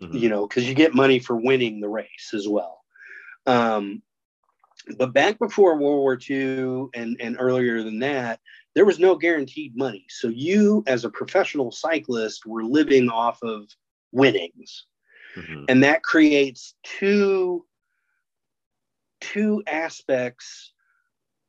Mhm. 0.00 0.20
You 0.20 0.28
know, 0.28 0.46
because 0.46 0.68
you 0.68 0.74
get 0.74 0.94
money 0.94 1.18
for 1.18 1.36
winning 1.36 1.80
the 1.80 1.88
race 1.88 2.30
as 2.34 2.46
well. 2.48 2.84
Um, 3.46 4.02
but 4.98 5.12
back 5.12 5.38
before 5.38 5.78
World 5.78 6.00
War 6.00 6.18
II 6.30 6.86
and, 6.94 7.16
and 7.20 7.36
earlier 7.38 7.82
than 7.82 8.00
that, 8.00 8.40
there 8.74 8.84
was 8.84 8.98
no 8.98 9.14
guaranteed 9.14 9.76
money. 9.76 10.04
So 10.08 10.28
you, 10.28 10.82
as 10.86 11.04
a 11.04 11.10
professional 11.10 11.70
cyclist, 11.70 12.44
were 12.46 12.64
living 12.64 13.08
off 13.08 13.42
of 13.42 13.68
winnings. 14.12 14.86
Mhm. 15.36 15.66
And 15.68 15.82
that 15.82 16.02
creates 16.02 16.74
two, 16.82 17.66
two 19.20 19.62
aspects 19.66 20.72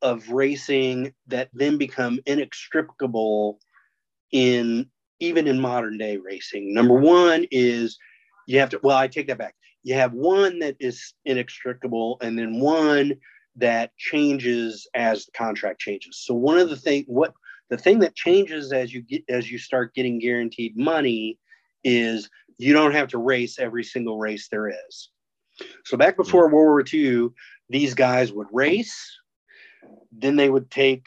of 0.02 0.30
racing 0.30 1.14
that 1.28 1.50
then 1.54 1.78
become 1.78 2.20
inextricable 2.26 3.60
in 4.32 4.90
even 5.20 5.48
in 5.48 5.60
modern 5.60 5.98
day 5.98 6.18
racing. 6.18 6.74
Number 6.74 6.94
one 6.94 7.46
is 7.50 7.98
you 8.48 8.60
have 8.60 8.70
to, 8.70 8.80
well, 8.84 8.98
I 8.98 9.08
take 9.08 9.28
that 9.28 9.38
back. 9.38 9.56
You 9.84 9.96
have 9.96 10.14
one 10.14 10.60
that 10.60 10.76
is 10.80 11.14
inextricable 11.26 12.18
and 12.22 12.38
then 12.38 12.60
one 12.60 13.14
that 13.58 13.96
changes 13.98 14.88
as 14.94 15.26
the 15.26 15.32
contract 15.32 15.80
changes. 15.80 16.18
So 16.26 16.34
one 16.34 16.58
of 16.58 16.70
the 16.70 16.76
thing 16.76 17.06
what 17.08 17.34
the 17.70 17.78
thing 17.78 18.00
that 18.00 18.16
changes 18.16 18.72
as 18.72 18.94
you 18.94 19.02
get 19.02 19.24
as 19.30 19.50
you 19.50 19.58
start 19.58 19.96
getting 19.96 20.20
guaranteed 20.20 20.78
money 20.78 21.38
is 21.84 22.30
you 22.58 22.74
don't 22.74 22.94
have 22.94 23.10
to 23.10 23.18
race 23.18 23.60
every 23.60 23.84
single 23.84 24.18
race 24.18 24.48
there 24.50 24.70
is. 24.70 25.10
So 25.86 25.98
back 25.98 26.18
before 26.18 26.50
World 26.50 26.54
War 26.54 26.84
II, 26.94 27.30
these 27.70 27.94
guys 27.94 28.32
would 28.32 28.48
race, 28.52 29.18
then 30.12 30.36
they 30.36 30.50
would 30.50 30.70
take 30.70 31.06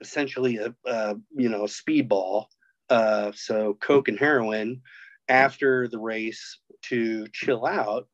essentially 0.00 0.56
a, 0.58 0.74
a 0.86 1.16
you 1.36 1.48
know 1.48 1.64
a 1.64 1.68
speedball, 1.68 2.46
uh, 2.88 3.32
so 3.34 3.76
coke 3.80 4.08
and 4.08 4.18
heroin, 4.18 4.82
after 5.28 5.88
the 5.88 5.98
race 5.98 6.58
to 6.82 7.26
chill 7.32 7.66
out. 7.66 8.08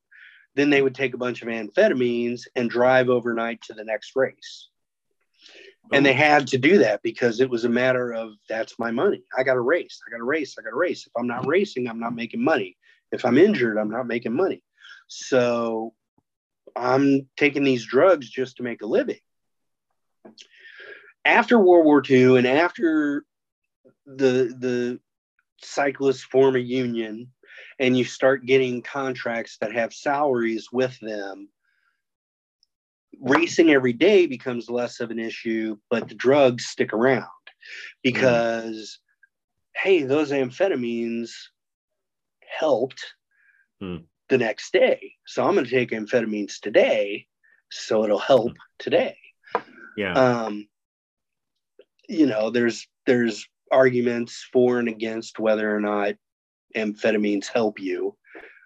Then 0.57 0.71
they 0.71 0.83
would 0.83 0.95
take 0.95 1.15
a 1.15 1.19
bunch 1.19 1.43
of 1.43 1.49
amphetamines 1.49 2.43
and 2.57 2.69
drive 2.69 3.09
overnight 3.09 3.61
to 3.63 3.75
the 3.75 3.85
next 3.85 4.17
race. 4.17 4.69
And 5.93 6.05
they 6.05 6.15
had 6.15 6.49
to 6.49 6.59
do 6.59 6.79
that 6.79 7.03
because 7.03 7.41
it 7.41 7.49
was 7.49 7.65
a 7.65 7.69
matter 7.69 8.13
of 8.13 8.33
that's 8.49 8.77
my 8.79 8.91
money. 8.91 9.23
I 9.37 9.45
got 9.45 9.55
to 9.55 9.61
race. 9.61 10.01
I 10.07 10.11
got 10.11 10.17
to 10.17 10.25
race. 10.25 10.57
I 10.59 10.63
got 10.63 10.71
to 10.71 10.77
race. 10.77 11.07
If 11.07 11.13
I'm 11.17 11.29
not 11.29 11.47
racing, 11.47 11.89
I'm 11.89 12.01
not 12.01 12.15
making 12.15 12.43
money. 12.43 12.77
If 13.13 13.25
I'm 13.25 13.39
injured, 13.39 13.79
I'm 13.79 13.91
not 13.91 14.09
making 14.09 14.33
money. 14.33 14.65
So 15.07 15.95
I'm 16.75 17.29
taking 17.37 17.63
these 17.63 17.87
drugs 17.87 18.29
just 18.29 18.57
to 18.57 18.65
make 18.65 18.83
a 18.83 18.87
living. 18.87 19.21
After 21.25 21.59
World 21.59 21.85
War 21.85 22.03
II 22.09 22.39
and 22.39 22.47
after 22.47 23.25
the 24.07 24.55
the 24.59 25.01
cyclists 25.63 26.25
form 26.25 26.57
a 26.57 26.61
union 26.61 27.33
and 27.79 27.97
you 27.97 28.05
start 28.05 28.47
getting 28.47 28.83
contracts 28.83 29.59
that 29.61 29.75
have 29.75 29.93
salaries 29.93 30.69
with 30.73 30.99
them, 31.01 31.49
racing 33.21 33.71
every 33.71 33.93
day 33.93 34.27
becomes 34.27 34.71
less 34.71 35.01
of 35.01 35.11
an 35.11 35.19
issue, 35.19 35.77
but 35.91 36.09
the 36.09 36.15
drugs 36.15 36.67
stick 36.67 36.93
around 36.93 37.27
because, 38.03 38.99
hey, 39.75 40.03
those 40.03 40.31
amphetamines 40.31 41.31
helped 42.59 43.15
Hmm. 43.81 43.97
the 44.31 44.39
next 44.39 44.73
day. 44.73 45.15
So 45.27 45.47
I'm 45.47 45.55
going 45.55 45.67
to 45.67 45.71
take 45.71 45.91
amphetamines 45.91 46.61
today, 46.61 47.27
so 47.71 48.05
it'll 48.05 48.19
help 48.19 48.53
today. 48.79 49.19
Yeah. 49.97 50.15
Um, 50.15 50.69
you 52.09 52.27
know, 52.27 52.51
there's 52.51 52.87
there's 53.07 53.47
arguments 53.71 54.47
for 54.53 54.79
and 54.79 54.89
against 54.89 55.39
whether 55.39 55.75
or 55.75 55.81
not 55.81 56.15
amphetamines 56.77 57.47
help 57.47 57.81
you 57.81 58.17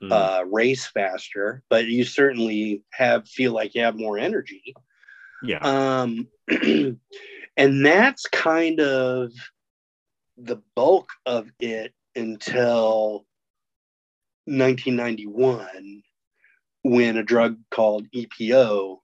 Mm. 0.03 0.13
uh, 0.13 0.45
race 0.47 0.87
faster, 0.87 1.63
but 1.69 1.85
you 1.87 2.05
certainly 2.05 2.83
have 2.91 3.29
feel 3.29 3.53
like 3.53 3.75
you 3.75 3.83
have 3.83 3.99
more 3.99 4.19
energy. 4.19 4.75
yeah. 5.43 5.59
Um, 5.61 6.27
and 6.49 7.85
that's 7.85 8.27
kind 8.27 8.81
of 8.81 9.31
the 10.39 10.57
bulk 10.75 11.11
of 11.27 11.51
it 11.61 11.93
until 12.17 13.27
1991, 14.47 16.03
when 16.83 17.17
a 17.19 17.23
drug 17.23 17.59
called 17.71 18.11
EPO 18.13 19.01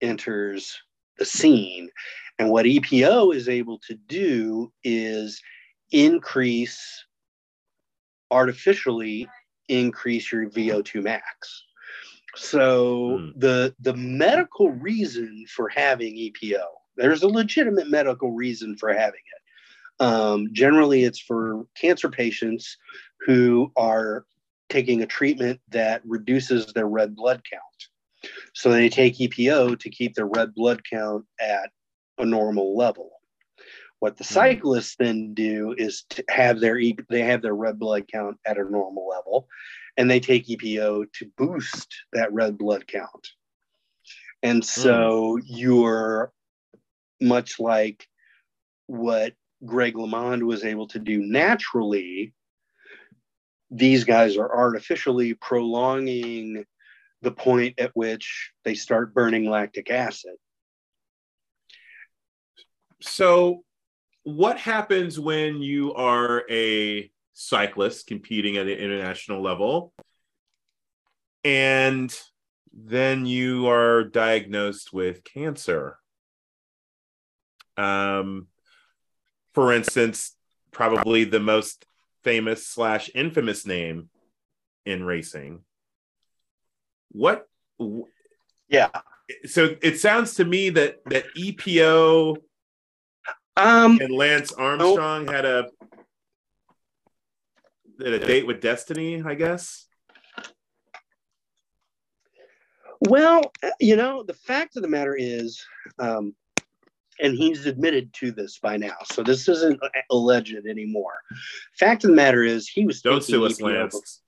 enters 0.00 0.78
the 1.18 1.24
scene. 1.24 1.90
And 2.38 2.50
what 2.50 2.66
EPO 2.66 3.34
is 3.34 3.48
able 3.48 3.80
to 3.88 3.94
do 3.94 4.72
is 4.84 5.40
increase 5.90 7.05
artificially 8.30 9.28
increase 9.68 10.30
your 10.32 10.48
VO2 10.48 11.02
max. 11.02 11.64
So 12.34 13.18
Hmm. 13.18 13.38
the 13.38 13.74
the 13.80 13.94
medical 13.94 14.70
reason 14.70 15.44
for 15.48 15.68
having 15.68 16.16
EPO, 16.16 16.64
there's 16.96 17.22
a 17.22 17.28
legitimate 17.28 17.88
medical 17.88 18.32
reason 18.32 18.76
for 18.76 18.92
having 18.92 19.20
it. 19.20 20.02
Um, 20.04 20.48
generally, 20.52 21.04
it's 21.04 21.20
for 21.20 21.66
cancer 21.80 22.10
patients 22.10 22.76
who 23.20 23.72
are 23.76 24.26
taking 24.68 25.02
a 25.02 25.06
treatment 25.06 25.60
that 25.70 26.02
reduces 26.04 26.66
their 26.72 26.88
red 26.88 27.14
blood 27.16 27.42
count. 27.50 28.32
So 28.54 28.70
they 28.70 28.88
take 28.88 29.18
EPO 29.18 29.78
to 29.78 29.90
keep 29.90 30.14
their 30.14 30.26
red 30.26 30.54
blood 30.54 30.82
count 30.90 31.24
at 31.40 31.70
a 32.18 32.26
normal 32.26 32.76
level. 32.76 33.10
What 34.00 34.16
the 34.16 34.24
Hmm. 34.24 34.34
cyclists 34.34 34.96
then 34.96 35.34
do 35.34 35.74
is 35.76 36.04
to 36.10 36.24
have 36.28 36.60
their 36.60 36.80
they 37.08 37.22
have 37.22 37.42
their 37.42 37.54
red 37.54 37.78
blood 37.78 38.06
count 38.08 38.38
at 38.44 38.58
a 38.58 38.64
normal 38.64 39.08
level, 39.08 39.48
and 39.96 40.10
they 40.10 40.20
take 40.20 40.48
EPO 40.48 41.12
to 41.12 41.32
boost 41.36 41.94
that 42.12 42.32
red 42.32 42.58
blood 42.58 42.86
count. 42.86 43.28
And 44.42 44.64
so 44.64 45.38
you're 45.44 46.32
much 47.20 47.58
like 47.58 48.06
what 48.86 49.34
Greg 49.64 49.94
LeMond 49.94 50.42
was 50.42 50.64
able 50.64 50.86
to 50.88 50.98
do 50.98 51.18
naturally. 51.20 52.34
These 53.70 54.04
guys 54.04 54.36
are 54.36 54.54
artificially 54.54 55.34
prolonging 55.34 56.64
the 57.22 57.32
point 57.32 57.80
at 57.80 57.90
which 57.94 58.52
they 58.64 58.74
start 58.74 59.14
burning 59.14 59.48
lactic 59.48 59.90
acid. 59.90 60.36
So, 63.02 63.64
what 64.26 64.58
happens 64.58 65.20
when 65.20 65.62
you 65.62 65.94
are 65.94 66.42
a 66.50 67.08
cyclist 67.34 68.08
competing 68.08 68.56
at 68.56 68.66
an 68.66 68.76
international 68.76 69.40
level 69.40 69.92
and 71.44 72.12
then 72.72 73.24
you 73.24 73.68
are 73.68 74.02
diagnosed 74.02 74.92
with 74.92 75.22
cancer? 75.22 75.98
Um, 77.76 78.48
for 79.54 79.72
instance, 79.72 80.34
probably 80.72 81.22
the 81.22 81.38
most 81.38 81.86
famous 82.24 82.66
slash 82.66 83.08
infamous 83.14 83.64
name 83.64 84.08
in 84.84 85.04
racing. 85.04 85.60
What? 87.12 87.46
Yeah. 88.68 88.88
So 89.44 89.76
it 89.82 90.00
sounds 90.00 90.34
to 90.34 90.44
me 90.44 90.70
that 90.70 90.96
that 91.04 91.26
EPO 91.36 92.38
Um, 93.56 93.98
and 94.00 94.12
Lance 94.12 94.52
Armstrong 94.52 95.26
had 95.26 95.44
a 95.44 95.68
had 97.98 98.12
a 98.12 98.18
date 98.18 98.46
with 98.46 98.60
Destiny, 98.60 99.22
I 99.24 99.34
guess. 99.34 99.86
Well, 103.00 103.52
you 103.80 103.96
know, 103.96 104.22
the 104.22 104.34
fact 104.34 104.76
of 104.76 104.82
the 104.82 104.88
matter 104.88 105.14
is, 105.18 105.62
um, 105.98 106.34
and 107.20 107.34
he's 107.34 107.66
admitted 107.66 108.12
to 108.14 108.32
this 108.32 108.58
by 108.58 108.76
now, 108.76 108.96
so 109.04 109.22
this 109.22 109.48
isn't 109.48 109.80
alleged 110.10 110.66
anymore. 110.68 111.14
Fact 111.78 112.04
of 112.04 112.10
the 112.10 112.16
matter 112.16 112.42
is, 112.42 112.68
he 112.68 112.84
was 112.86 113.00
Don't 113.02 113.22
sue 113.22 113.44
us, 113.44 113.60
Lance. 113.60 114.22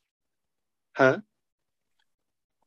Huh? 0.97 1.19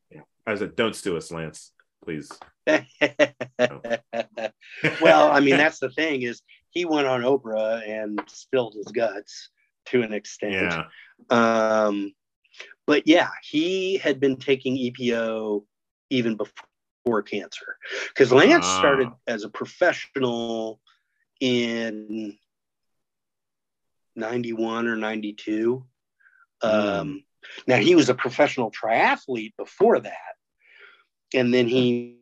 Yeah. 0.10 0.22
I 0.46 0.56
said, 0.56 0.76
don't 0.76 0.96
sue 0.96 1.18
us, 1.18 1.32
Lance, 1.32 1.72
please. 2.04 2.32
well, 5.02 5.32
I 5.32 5.40
mean, 5.40 5.58
that's 5.58 5.80
the 5.80 5.90
thing 5.90 6.24
is 6.24 6.42
he 6.70 6.86
went 6.86 7.08
on 7.08 7.22
Oprah 7.22 7.88
and 7.88 8.22
spilled 8.28 8.76
his 8.76 8.88
guts 8.88 9.50
to 9.88 10.04
an 10.04 10.14
extent. 10.14 10.54
yeah. 10.54 10.86
Um, 11.30 12.14
but 12.88 13.08
yeah, 13.08 13.30
he 13.44 13.98
had 13.98 14.20
been 14.20 14.38
taking 14.38 14.78
EPO 14.78 15.64
even 16.10 16.36
before 16.36 17.22
cancer 17.24 17.78
because 18.10 18.32
Lance 18.32 18.66
Ah. 18.66 18.80
started 18.80 19.10
as 19.28 19.44
a 19.44 19.50
professional 19.50 20.80
in 21.40 22.38
91 24.16 24.88
or 24.88 24.96
92. 24.96 25.86
Um, 26.62 27.24
now 27.68 27.78
he 27.78 27.96
was 27.96 28.10
a 28.10 28.14
professional 28.14 28.72
triathlete 28.72 29.54
before 29.58 30.00
that. 30.00 30.36
And 31.34 31.54
then 31.54 31.68
he 31.68 32.18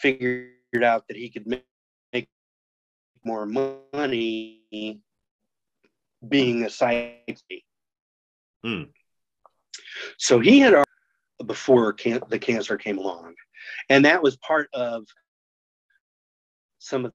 figured 0.00 0.82
out 0.82 1.06
that 1.08 1.16
he 1.16 1.28
could 1.28 1.46
ma- 1.46 1.56
make 2.12 2.28
more 3.24 3.46
money 3.46 5.02
being 6.28 6.64
a 6.64 6.70
cyclist. 6.70 7.44
Hmm. 8.64 8.84
So 10.18 10.40
he 10.40 10.60
had 10.60 10.74
already 10.74 10.84
before 11.46 11.92
can- 11.92 12.22
the 12.28 12.38
cancer 12.38 12.76
came 12.76 12.98
along, 12.98 13.34
and 13.88 14.04
that 14.04 14.22
was 14.22 14.36
part 14.38 14.68
of 14.72 15.04
some 16.78 17.04
of 17.04 17.12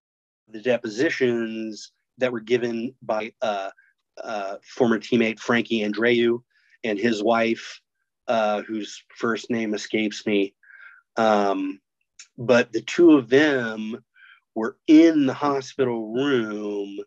the 0.48 0.62
depositions 0.62 1.92
that 2.18 2.32
were 2.32 2.40
given 2.40 2.94
by 3.02 3.34
uh, 3.42 3.72
uh, 4.22 4.58
former 4.64 5.00
teammate 5.00 5.40
Frankie 5.40 5.82
Andreu 5.82 6.44
and 6.84 7.00
his 7.00 7.24
wife, 7.24 7.80
uh, 8.28 8.62
whose 8.62 9.04
first 9.18 9.50
name 9.50 9.74
escapes 9.74 10.26
me. 10.26 10.54
Um, 11.18 11.80
but 12.38 12.72
the 12.72 12.82
two 12.82 13.12
of 13.18 13.30
them 13.30 14.04
were 14.56 14.78
in 14.88 15.26
the 15.26 15.34
hospital 15.34 16.14
room 16.14 17.00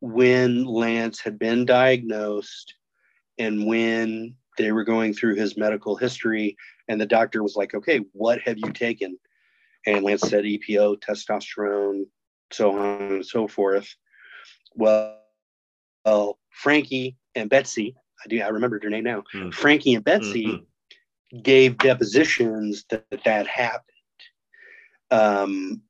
when 0.00 0.64
Lance 0.64 1.20
had 1.20 1.38
been 1.38 1.64
diagnosed 1.64 2.74
and 3.38 3.66
when 3.66 4.36
they 4.58 4.70
were 4.72 4.84
going 4.84 5.12
through 5.14 5.34
his 5.34 5.56
medical 5.56 5.96
history. 5.96 6.56
And 6.88 7.00
the 7.00 7.06
doctor 7.06 7.42
was 7.42 7.56
like 7.56 7.74
okay 7.74 8.00
what 8.12 8.40
have 8.42 8.58
you 8.58 8.72
taken? 8.72 9.18
And 9.86 10.04
lance 10.04 10.22
said 10.22 10.44
epo 10.44 10.96
testosterone 11.00 12.04
so 12.52 12.78
on 12.78 13.12
and 13.12 13.26
so 13.26 13.48
forth. 13.48 13.94
Well, 14.74 15.20
well 16.04 16.38
frankie 16.50 17.16
and 17.34 17.48
betsy 17.50 17.96
i 18.24 18.28
do 18.28 18.40
i 18.40 18.48
remember 18.48 18.78
her 18.82 18.90
name 18.90 19.04
now. 19.04 19.24
Mhm. 19.34 19.54
frankie 19.54 19.94
and 19.94 20.04
betsy 20.04 20.46
Mhm. 20.46 21.42
gave 21.42 21.78
depositions 21.78 22.84
that 22.90 23.06
that 23.24 23.46
happened 23.46 23.93
um, 25.10 25.80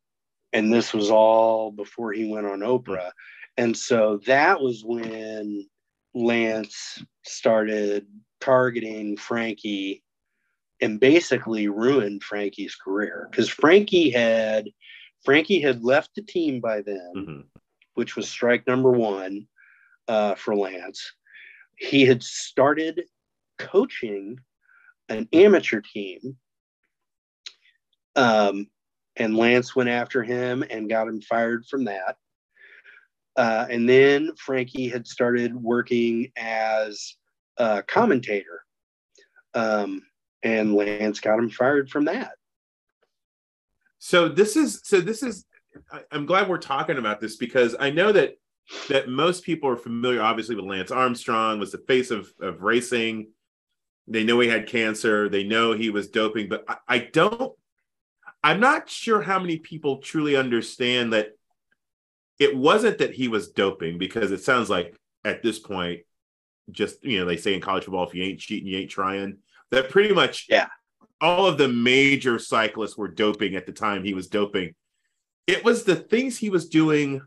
and 0.52 0.72
this 0.72 0.92
was 0.92 1.10
all 1.10 1.70
before 1.72 2.12
he 2.12 2.26
went 2.30 2.46
on 2.46 2.60
oprah 2.60 3.10
and 3.56 3.76
so 3.76 4.20
that 4.26 4.60
was 4.60 4.82
when 4.84 5.66
lance 6.14 7.02
started 7.24 8.06
targeting 8.40 9.16
frankie 9.16 10.02
and 10.80 11.00
basically 11.00 11.68
ruined 11.68 12.22
frankie's 12.22 12.74
career 12.76 13.28
because 13.30 13.48
frankie 13.48 14.10
had 14.10 14.68
frankie 15.24 15.60
had 15.60 15.82
left 15.84 16.10
the 16.14 16.22
team 16.22 16.60
by 16.60 16.80
then 16.82 17.12
Mhm. 17.16 17.44
which 17.94 18.16
was 18.16 18.28
strike 18.28 18.66
number 18.66 18.90
one 18.90 19.46
uh, 20.06 20.34
for 20.34 20.54
Lance. 20.54 21.14
He 21.76 22.04
had 22.04 22.22
started 22.22 23.04
coaching 23.58 24.38
an 25.08 25.26
amateur 25.32 25.80
team, 25.80 26.36
um, 28.16 28.66
and 29.16 29.36
Lance 29.36 29.76
went 29.76 29.88
after 29.88 30.22
him 30.22 30.64
and 30.68 30.88
got 30.88 31.08
him 31.08 31.20
fired 31.20 31.66
from 31.66 31.84
that. 31.84 32.16
Uh, 33.36 33.66
and 33.68 33.88
then 33.88 34.30
Frankie 34.36 34.88
had 34.88 35.06
started 35.06 35.54
working 35.54 36.30
as 36.36 37.16
a 37.56 37.82
commentator, 37.82 38.62
um, 39.54 40.02
and 40.42 40.74
Lance 40.74 41.20
got 41.20 41.38
him 41.38 41.50
fired 41.50 41.90
from 41.90 42.04
that. 42.04 42.32
So 43.98 44.28
this 44.28 44.54
is 44.56 44.82
so 44.84 45.00
this 45.00 45.22
is 45.22 45.46
I, 45.90 46.02
I'm 46.12 46.26
glad 46.26 46.48
we're 46.48 46.58
talking 46.58 46.98
about 46.98 47.20
this 47.20 47.36
because 47.36 47.74
I 47.80 47.90
know 47.90 48.12
that 48.12 48.34
that 48.88 49.08
most 49.08 49.44
people 49.44 49.68
are 49.68 49.76
familiar 49.76 50.22
obviously 50.22 50.54
with 50.54 50.64
Lance 50.64 50.90
Armstrong 50.90 51.58
was 51.58 51.72
the 51.72 51.78
face 51.78 52.10
of 52.10 52.32
of 52.40 52.62
racing. 52.62 53.28
They 54.06 54.22
know 54.22 54.38
he 54.38 54.48
had 54.48 54.68
cancer, 54.68 55.28
they 55.28 55.42
know 55.42 55.72
he 55.72 55.90
was 55.90 56.08
doping, 56.08 56.48
but 56.48 56.64
I, 56.68 56.76
I 56.86 56.98
don't 56.98 57.52
I'm 58.44 58.60
not 58.60 58.90
sure 58.90 59.22
how 59.22 59.38
many 59.40 59.56
people 59.56 59.98
truly 59.98 60.36
understand 60.36 61.14
that 61.14 61.30
it 62.38 62.54
wasn't 62.54 62.98
that 62.98 63.14
he 63.14 63.26
was 63.28 63.48
doping 63.50 63.96
because 63.96 64.32
it 64.32 64.42
sounds 64.42 64.68
like 64.68 64.94
at 65.24 65.42
this 65.42 65.58
point 65.58 66.00
just 66.70 67.02
you 67.02 67.18
know 67.18 67.24
they 67.24 67.38
say 67.38 67.54
in 67.54 67.60
college 67.62 67.84
football 67.84 68.06
if 68.06 68.14
you 68.14 68.22
ain't 68.22 68.38
cheating 68.38 68.68
you 68.68 68.78
ain't 68.78 68.90
trying 68.90 69.38
that 69.70 69.88
pretty 69.88 70.12
much 70.14 70.46
Yeah. 70.48 70.68
all 71.22 71.46
of 71.46 71.56
the 71.56 71.68
major 71.68 72.38
cyclists 72.38 72.98
were 72.98 73.08
doping 73.08 73.54
at 73.54 73.64
the 73.64 73.72
time 73.72 74.04
he 74.04 74.12
was 74.12 74.28
doping 74.28 74.74
it 75.46 75.64
was 75.64 75.84
the 75.84 75.96
things 75.96 76.36
he 76.36 76.50
was 76.50 76.68
doing 76.68 77.22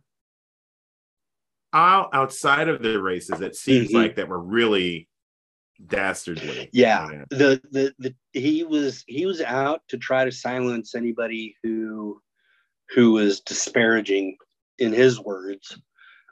out 1.73 2.09
outside 2.13 2.67
of 2.67 2.81
the 2.83 3.01
races 3.01 3.39
that 3.39 3.55
seems 3.55 3.89
Mhm. 3.89 3.93
like 3.95 4.15
that 4.17 4.27
were 4.27 4.39
really 4.41 5.07
dastardly 5.85 6.69
Yeah, 6.73 7.23
the, 7.29 7.61
the 7.71 7.93
the 7.99 8.15
he 8.33 8.63
was 8.63 9.03
he 9.07 9.25
was 9.25 9.41
out 9.41 9.81
to 9.89 9.97
try 9.97 10.25
to 10.25 10.31
silence 10.31 10.95
anybody 10.95 11.55
who 11.61 12.21
who 12.89 13.11
was 13.11 13.41
disparaging, 13.41 14.37
in 14.79 14.93
his 14.93 15.19
words, 15.19 15.77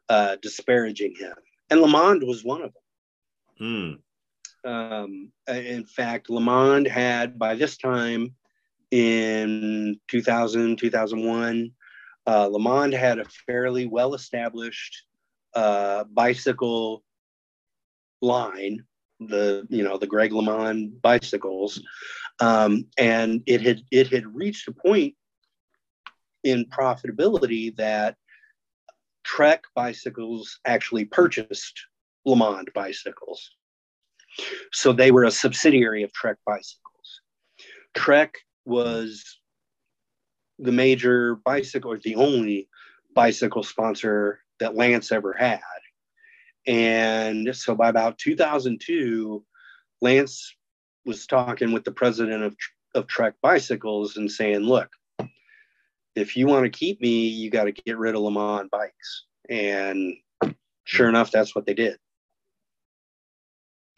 uh, 0.09 0.37
disparaging 0.41 1.15
him. 1.17 1.33
And 1.69 1.81
LeMond 1.81 2.25
was 2.25 2.43
one 2.43 2.61
of 2.61 2.73
them. 3.59 4.01
Mm. 4.65 4.69
Um, 4.69 5.31
in 5.47 5.85
fact, 5.85 6.29
LeMond 6.29 6.87
had 6.87 7.37
by 7.37 7.55
this 7.55 7.77
time 7.77 8.35
in 8.91 9.99
2000, 10.07 10.77
2001, 10.77 11.71
uh, 12.27 12.49
LeMond 12.49 12.97
had 12.97 13.19
a 13.19 13.25
fairly 13.45 13.85
well 13.85 14.13
established 14.13 15.03
uh, 15.53 16.03
bicycle 16.05 17.03
line, 18.21 18.83
the 19.19 19.65
you 19.69 19.83
know 19.83 19.97
the 19.97 20.07
Greg 20.07 20.31
LeMond 20.31 21.01
bicycles, 21.01 21.81
um, 22.39 22.85
and 22.97 23.41
it 23.45 23.61
had 23.61 23.81
it 23.91 24.07
had 24.07 24.35
reached 24.35 24.67
a 24.67 24.73
point 24.73 25.15
in 26.43 26.65
profitability 26.65 27.75
that 27.77 28.15
Trek 29.23 29.63
bicycles 29.73 30.59
actually 30.65 31.05
purchased 31.05 31.79
LeMond 32.27 32.73
bicycles. 32.73 33.51
So 34.71 34.91
they 34.91 35.11
were 35.11 35.23
a 35.23 35.31
subsidiary 35.31 36.03
of 36.03 36.13
Trek 36.13 36.37
bicycles. 36.45 37.21
Trek 37.95 38.35
was 38.65 39.39
the 40.59 40.71
major 40.71 41.35
bicycle, 41.35 41.91
or 41.91 41.97
the 41.97 42.15
only 42.15 42.69
bicycle 43.13 43.63
sponsor 43.63 44.41
that 44.59 44.75
Lance 44.75 45.11
ever 45.11 45.33
had. 45.33 45.59
And 46.67 47.55
so 47.55 47.75
by 47.75 47.89
about 47.89 48.17
2002, 48.17 49.43
Lance 50.01 50.55
was 51.05 51.27
talking 51.27 51.71
with 51.71 51.83
the 51.83 51.91
president 51.91 52.43
of, 52.43 52.55
of 52.95 53.07
Trek 53.07 53.35
Bicycles 53.41 54.17
and 54.17 54.31
saying, 54.31 54.61
look, 54.61 54.89
if 56.15 56.35
you 56.35 56.47
want 56.47 56.63
to 56.63 56.69
keep 56.69 57.01
me, 57.01 57.27
you 57.27 57.49
got 57.49 57.65
to 57.65 57.71
get 57.71 57.97
rid 57.97 58.15
of 58.15 58.21
LeMond 58.21 58.69
bikes. 58.69 59.25
And 59.49 60.15
sure 60.85 61.09
enough, 61.09 61.31
that's 61.31 61.53
what 61.53 61.65
they 61.65 61.73
did. 61.73 61.97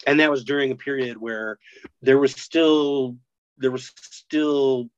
And 0.06 0.20
that 0.20 0.32
was 0.32 0.44
during 0.44 0.72
a 0.72 0.76
period 0.76 1.18
where 1.18 1.60
there 2.02 2.20
was 2.20 2.34
still 2.34 3.18
there 3.58 3.72
was 3.72 3.92
still 3.96 4.90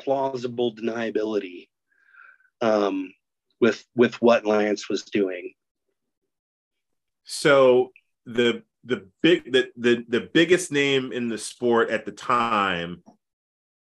plausible 0.00 0.74
deniability 0.74 1.68
um, 2.60 3.12
with 3.60 3.84
with 3.94 4.20
what 4.22 4.46
Lance 4.46 4.88
was 4.88 5.02
doing. 5.04 5.52
So 7.26 7.92
the 8.24 8.62
the 8.84 9.08
big 9.20 9.52
the, 9.52 9.68
the 9.76 10.04
the 10.08 10.20
biggest 10.20 10.72
name 10.72 11.12
in 11.12 11.28
the 11.28 11.38
sport 11.38 11.90
at 11.90 12.06
the 12.06 12.12
time 12.12 13.02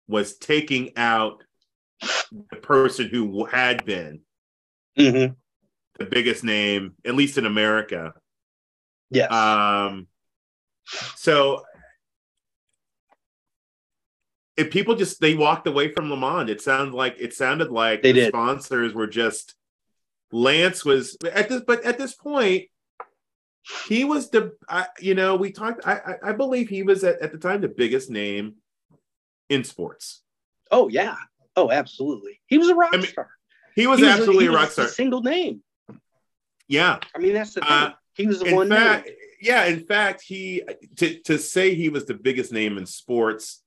was 0.07 0.37
taking 0.37 0.97
out 0.97 1.43
the 2.01 2.57
person 2.57 3.07
who 3.07 3.45
had 3.45 3.85
been 3.85 4.21
mm-hmm. 4.97 5.33
the 5.99 6.05
biggest 6.05 6.43
name, 6.43 6.93
at 7.05 7.15
least 7.15 7.37
in 7.37 7.45
America. 7.45 8.13
Yeah. 9.11 9.27
Um, 9.27 10.07
so 11.15 11.63
if 14.57 14.71
people 14.71 14.95
just 14.95 15.19
they 15.21 15.35
walked 15.35 15.67
away 15.67 15.91
from 15.91 16.09
Le 16.09 16.17
LeMond, 16.17 16.49
it 16.49 16.61
sounded 16.61 16.95
like 16.95 17.15
it 17.19 17.33
sounded 17.33 17.71
like 17.71 18.01
they 18.01 18.11
the 18.11 18.21
did. 18.21 18.27
sponsors 18.29 18.93
were 18.93 19.07
just 19.07 19.55
Lance 20.31 20.83
was 20.83 21.17
at 21.31 21.49
this, 21.49 21.61
but 21.65 21.83
at 21.83 21.97
this 21.97 22.13
point, 22.13 22.65
he 23.87 24.03
was 24.03 24.29
the 24.29 24.53
I, 24.69 24.87
you 24.99 25.15
know 25.15 25.35
we 25.35 25.51
talked. 25.51 25.85
I 25.87 25.93
I, 26.23 26.29
I 26.29 26.31
believe 26.33 26.69
he 26.69 26.83
was 26.83 27.03
at, 27.03 27.21
at 27.21 27.31
the 27.31 27.37
time 27.37 27.61
the 27.61 27.67
biggest 27.67 28.09
name 28.09 28.55
in 29.49 29.63
sports. 29.63 30.21
Oh 30.71 30.87
yeah. 30.89 31.15
Oh, 31.55 31.71
absolutely. 31.71 32.41
He 32.47 32.57
was 32.57 32.67
a 32.69 32.75
rock 32.75 32.89
I 32.93 32.97
mean, 32.97 33.07
star. 33.07 33.29
He 33.75 33.87
was 33.87 33.99
He 33.99 34.07
absolutely 34.07 34.43
he 34.45 34.47
a 34.47 34.51
was 34.51 34.59
rock 34.61 34.71
star. 34.71 34.87
single 34.87 35.21
name. 35.21 35.61
Yeah. 36.67 36.99
I 37.15 37.19
mean, 37.19 37.33
that's 37.33 37.53
the 37.53 37.61
thing. 37.61 37.69
Uh, 37.69 37.93
he 38.13 38.27
was 38.27 38.39
the 38.39 38.45
in 38.47 38.55
one 38.55 38.69
fact, 38.69 39.05
name. 39.07 39.15
yeah. 39.41 39.65
In 39.65 39.85
fact, 39.85 40.21
he 40.21 40.63
to 40.97 41.19
to 41.21 41.37
say 41.37 41.73
he 41.75 41.89
was 41.89 42.05
the 42.05 42.13
biggest 42.13 42.51
name 42.51 42.77
in 42.77 42.85
sports 42.85 43.61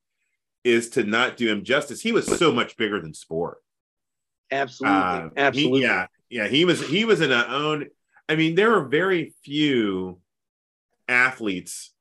is 0.65 0.91
to 0.91 1.05
not 1.05 1.37
do 1.37 1.49
him 1.49 1.65
justice. 1.65 2.01
He 2.01 2.13
was 2.13 2.27
so 2.27 2.53
much 2.53 2.77
bigger 2.77 3.01
than 3.01 3.15
sport. 3.15 3.59
Absolutely. 4.51 4.99
Uh, 4.99 5.23
he- 5.23 5.31
absolutely. 5.37 5.81
yeah, 5.83 6.07
yeah. 6.31 6.49
He 6.49 6.65
was 6.65 6.87
he 6.87 7.05
was 7.05 7.21
in 7.21 7.33
a 7.33 7.47
own. 7.49 7.87
I 8.29 8.37
mean, 8.37 8.55
there 8.55 8.75
are 8.77 8.85
very 8.85 9.35
few 9.45 10.21
athletes 11.09 11.93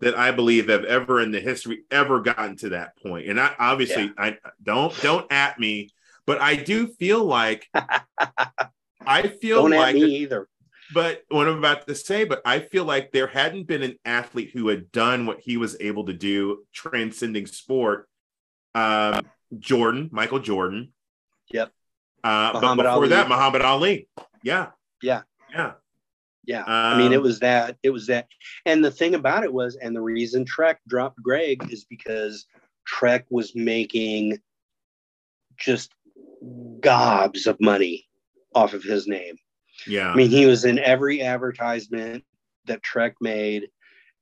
that 0.00 0.16
I 0.16 0.30
believe 0.30 0.68
have 0.68 0.84
ever 0.84 1.20
in 1.20 1.32
the 1.32 1.40
history 1.40 1.82
ever 1.90 2.20
gotten 2.20 2.56
to 2.58 2.68
that 2.70 2.96
point. 2.98 3.28
And 3.28 3.40
I 3.40 3.54
obviously 3.58 4.12
I 4.16 4.36
don't 4.62 4.94
don't 5.00 5.30
at 5.32 5.58
me, 5.58 5.90
but 6.26 6.40
I 6.40 6.54
do 6.56 6.86
feel 6.86 7.24
like 7.24 7.66
I 9.06 9.28
feel 9.40 9.62
Don't 9.62 9.70
like 9.72 9.96
at 9.96 10.02
me 10.02 10.18
either. 10.18 10.48
but 10.92 11.22
what 11.28 11.48
I'm 11.48 11.58
about 11.58 11.86
to 11.88 11.94
say, 11.94 12.24
but 12.24 12.42
I 12.44 12.60
feel 12.60 12.84
like 12.84 13.10
there 13.10 13.26
hadn't 13.26 13.66
been 13.66 13.82
an 13.82 13.96
athlete 14.04 14.50
who 14.52 14.68
had 14.68 14.92
done 14.92 15.26
what 15.26 15.40
he 15.40 15.56
was 15.56 15.76
able 15.80 16.04
to 16.06 16.12
do, 16.12 16.64
transcending 16.72 17.46
sport. 17.46 18.08
Um, 18.74 19.22
Jordan, 19.58 20.10
Michael 20.12 20.40
Jordan. 20.40 20.92
Yep. 21.50 21.72
Uh, 22.22 22.52
but 22.52 22.76
before 22.76 22.86
Ali. 22.86 23.08
that, 23.08 23.28
Muhammad 23.28 23.62
Ali. 23.62 24.08
Yeah. 24.42 24.68
Yeah. 25.02 25.22
Yeah. 25.58 25.72
Yeah. 26.44 26.64
I 26.66 26.96
mean, 26.96 27.12
it 27.12 27.16
Um, 27.16 27.22
was 27.22 27.40
that. 27.40 27.76
It 27.82 27.90
was 27.90 28.06
that. 28.06 28.28
And 28.64 28.82
the 28.84 28.90
thing 28.90 29.14
about 29.14 29.44
it 29.44 29.52
was, 29.52 29.76
and 29.76 29.94
the 29.94 30.00
reason 30.00 30.44
Trek 30.44 30.80
dropped 30.88 31.22
Greg 31.22 31.70
is 31.70 31.84
because 31.84 32.46
Trek 32.86 33.26
was 33.28 33.54
making 33.54 34.38
just 35.58 35.92
gobs 36.80 37.46
of 37.46 37.60
money 37.60 38.06
off 38.54 38.72
of 38.72 38.82
his 38.82 39.06
name. 39.06 39.36
Yeah. 39.86 40.10
I 40.10 40.14
mean, 40.14 40.30
he 40.30 40.46
was 40.46 40.64
in 40.64 40.78
every 40.78 41.20
advertisement 41.22 42.24
that 42.64 42.82
Trek 42.82 43.16
made, 43.20 43.68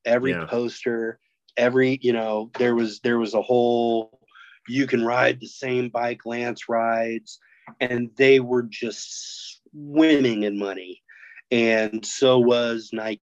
every 0.04 0.32
Yeah. 0.32 0.46
poster, 0.46 1.20
every, 1.56 1.98
you 2.02 2.12
know, 2.12 2.50
there 2.58 2.74
was 2.74 3.00
there 3.00 3.18
was 3.18 3.34
a 3.34 3.42
whole 3.42 4.20
you 4.68 4.86
can 4.86 5.04
ride 5.04 5.38
the 5.40 5.46
same 5.46 5.88
bike 5.90 6.26
Lance 6.26 6.68
rides, 6.68 7.38
and 7.80 8.10
they 8.16 8.40
were 8.40 8.64
just 8.64 9.60
swimming 9.70 10.42
in 10.42 10.58
money. 10.58 11.02
And 11.50 12.04
so 12.04 12.38
was 12.38 12.90
Nike 12.92 13.22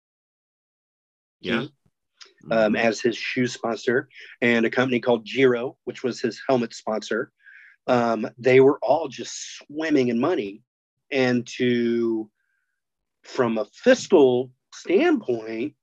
yeah. 1.41 1.65
um, 2.51 2.75
as 2.75 2.99
his 3.01 3.15
shoe 3.17 3.47
sponsor, 3.47 4.09
and 4.41 4.65
a 4.65 4.69
company 4.69 4.99
called 4.99 5.25
Giro, 5.25 5.77
which 5.85 6.03
was 6.03 6.19
his 6.19 6.41
helmet 6.47 6.73
sponsor. 6.73 7.31
Um, 7.87 8.27
they 8.37 8.59
were 8.59 8.77
all 8.81 9.07
just 9.07 9.57
swimming 9.57 10.09
in 10.09 10.19
money. 10.19 10.61
And 11.11 11.47
to, 11.57 12.29
from 13.23 13.57
a 13.57 13.65
fiscal 13.65 14.51
standpoint, 14.73 15.73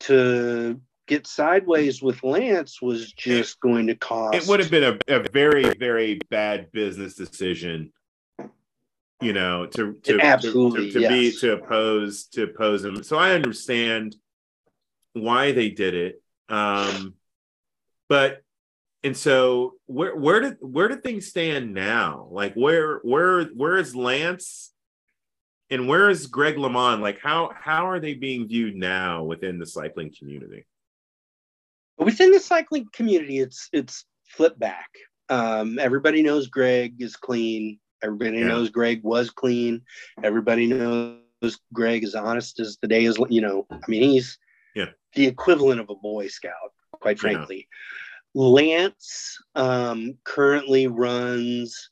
to 0.00 0.80
get 1.06 1.26
sideways 1.26 2.02
with 2.02 2.24
Lance 2.24 2.82
was 2.82 3.12
just 3.12 3.60
going 3.60 3.86
to 3.86 3.94
cost. 3.94 4.34
it 4.34 4.48
would 4.48 4.60
have 4.60 4.70
been 4.70 4.98
a, 5.08 5.16
a 5.16 5.28
very, 5.30 5.64
very 5.78 6.18
bad 6.30 6.72
business 6.72 7.14
decision. 7.14 7.92
You 9.22 9.32
know, 9.32 9.66
to 9.66 9.94
to 9.94 10.20
Absolutely, 10.20 10.90
to, 10.90 11.00
to, 11.00 11.00
to 11.00 11.08
be 11.08 11.32
to 11.38 11.52
oppose 11.54 12.26
to 12.28 12.44
oppose 12.44 12.84
him. 12.84 13.02
So 13.02 13.16
I 13.16 13.32
understand 13.32 14.16
why 15.12 15.52
they 15.52 15.70
did 15.70 15.94
it. 15.94 16.22
Um, 16.48 17.14
but 18.08 18.42
and 19.02 19.16
so 19.16 19.74
where 19.86 20.16
where 20.16 20.40
did 20.40 20.56
where 20.60 20.88
did 20.88 21.02
things 21.02 21.26
stand 21.26 21.72
now? 21.72 22.28
Like 22.30 22.54
where 22.54 22.98
where 22.98 23.44
where 23.44 23.76
is 23.76 23.94
Lance 23.94 24.72
and 25.70 25.88
where 25.88 26.10
is 26.10 26.26
Greg 26.26 26.56
LeMond? 26.56 27.00
Like 27.00 27.20
how 27.20 27.52
how 27.58 27.88
are 27.88 28.00
they 28.00 28.14
being 28.14 28.48
viewed 28.48 28.76
now 28.76 29.24
within 29.24 29.58
the 29.58 29.66
cycling 29.66 30.12
community? 30.18 30.66
within 31.98 32.30
the 32.30 32.40
cycling 32.40 32.86
community 32.92 33.38
it's 33.38 33.68
it's 33.72 34.04
flip 34.28 34.58
back 34.58 34.88
um, 35.28 35.78
everybody 35.78 36.22
knows 36.22 36.48
greg 36.48 37.00
is 37.00 37.16
clean 37.16 37.78
everybody 38.02 38.38
Yeah. 38.38 38.48
knows 38.48 38.70
greg 38.70 39.02
was 39.02 39.30
clean 39.30 39.82
everybody 40.22 40.66
knows 40.66 41.18
greg 41.72 42.04
is 42.04 42.14
honest 42.14 42.60
as 42.60 42.78
the 42.80 42.88
day 42.88 43.04
is 43.04 43.18
you 43.28 43.40
know 43.40 43.66
i 43.70 43.84
mean 43.88 44.02
he's 44.02 44.38
Yeah. 44.74 44.90
the 45.14 45.26
equivalent 45.26 45.80
of 45.80 45.90
a 45.90 45.94
boy 45.94 46.28
scout 46.28 46.72
quite 46.92 47.18
frankly 47.18 47.68
lance 48.34 49.38
um, 49.54 50.16
currently 50.24 50.86
runs 50.86 51.90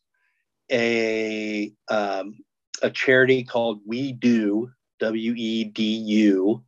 a 0.73 1.73
um, 1.89 2.39
a 2.83 2.91
charity 2.91 3.43
called 3.45 3.81
we 3.87 4.13
do 4.13 4.71
w-e-d-u 5.01 6.63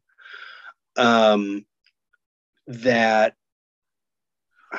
um, 0.96 1.64
that 2.66 3.36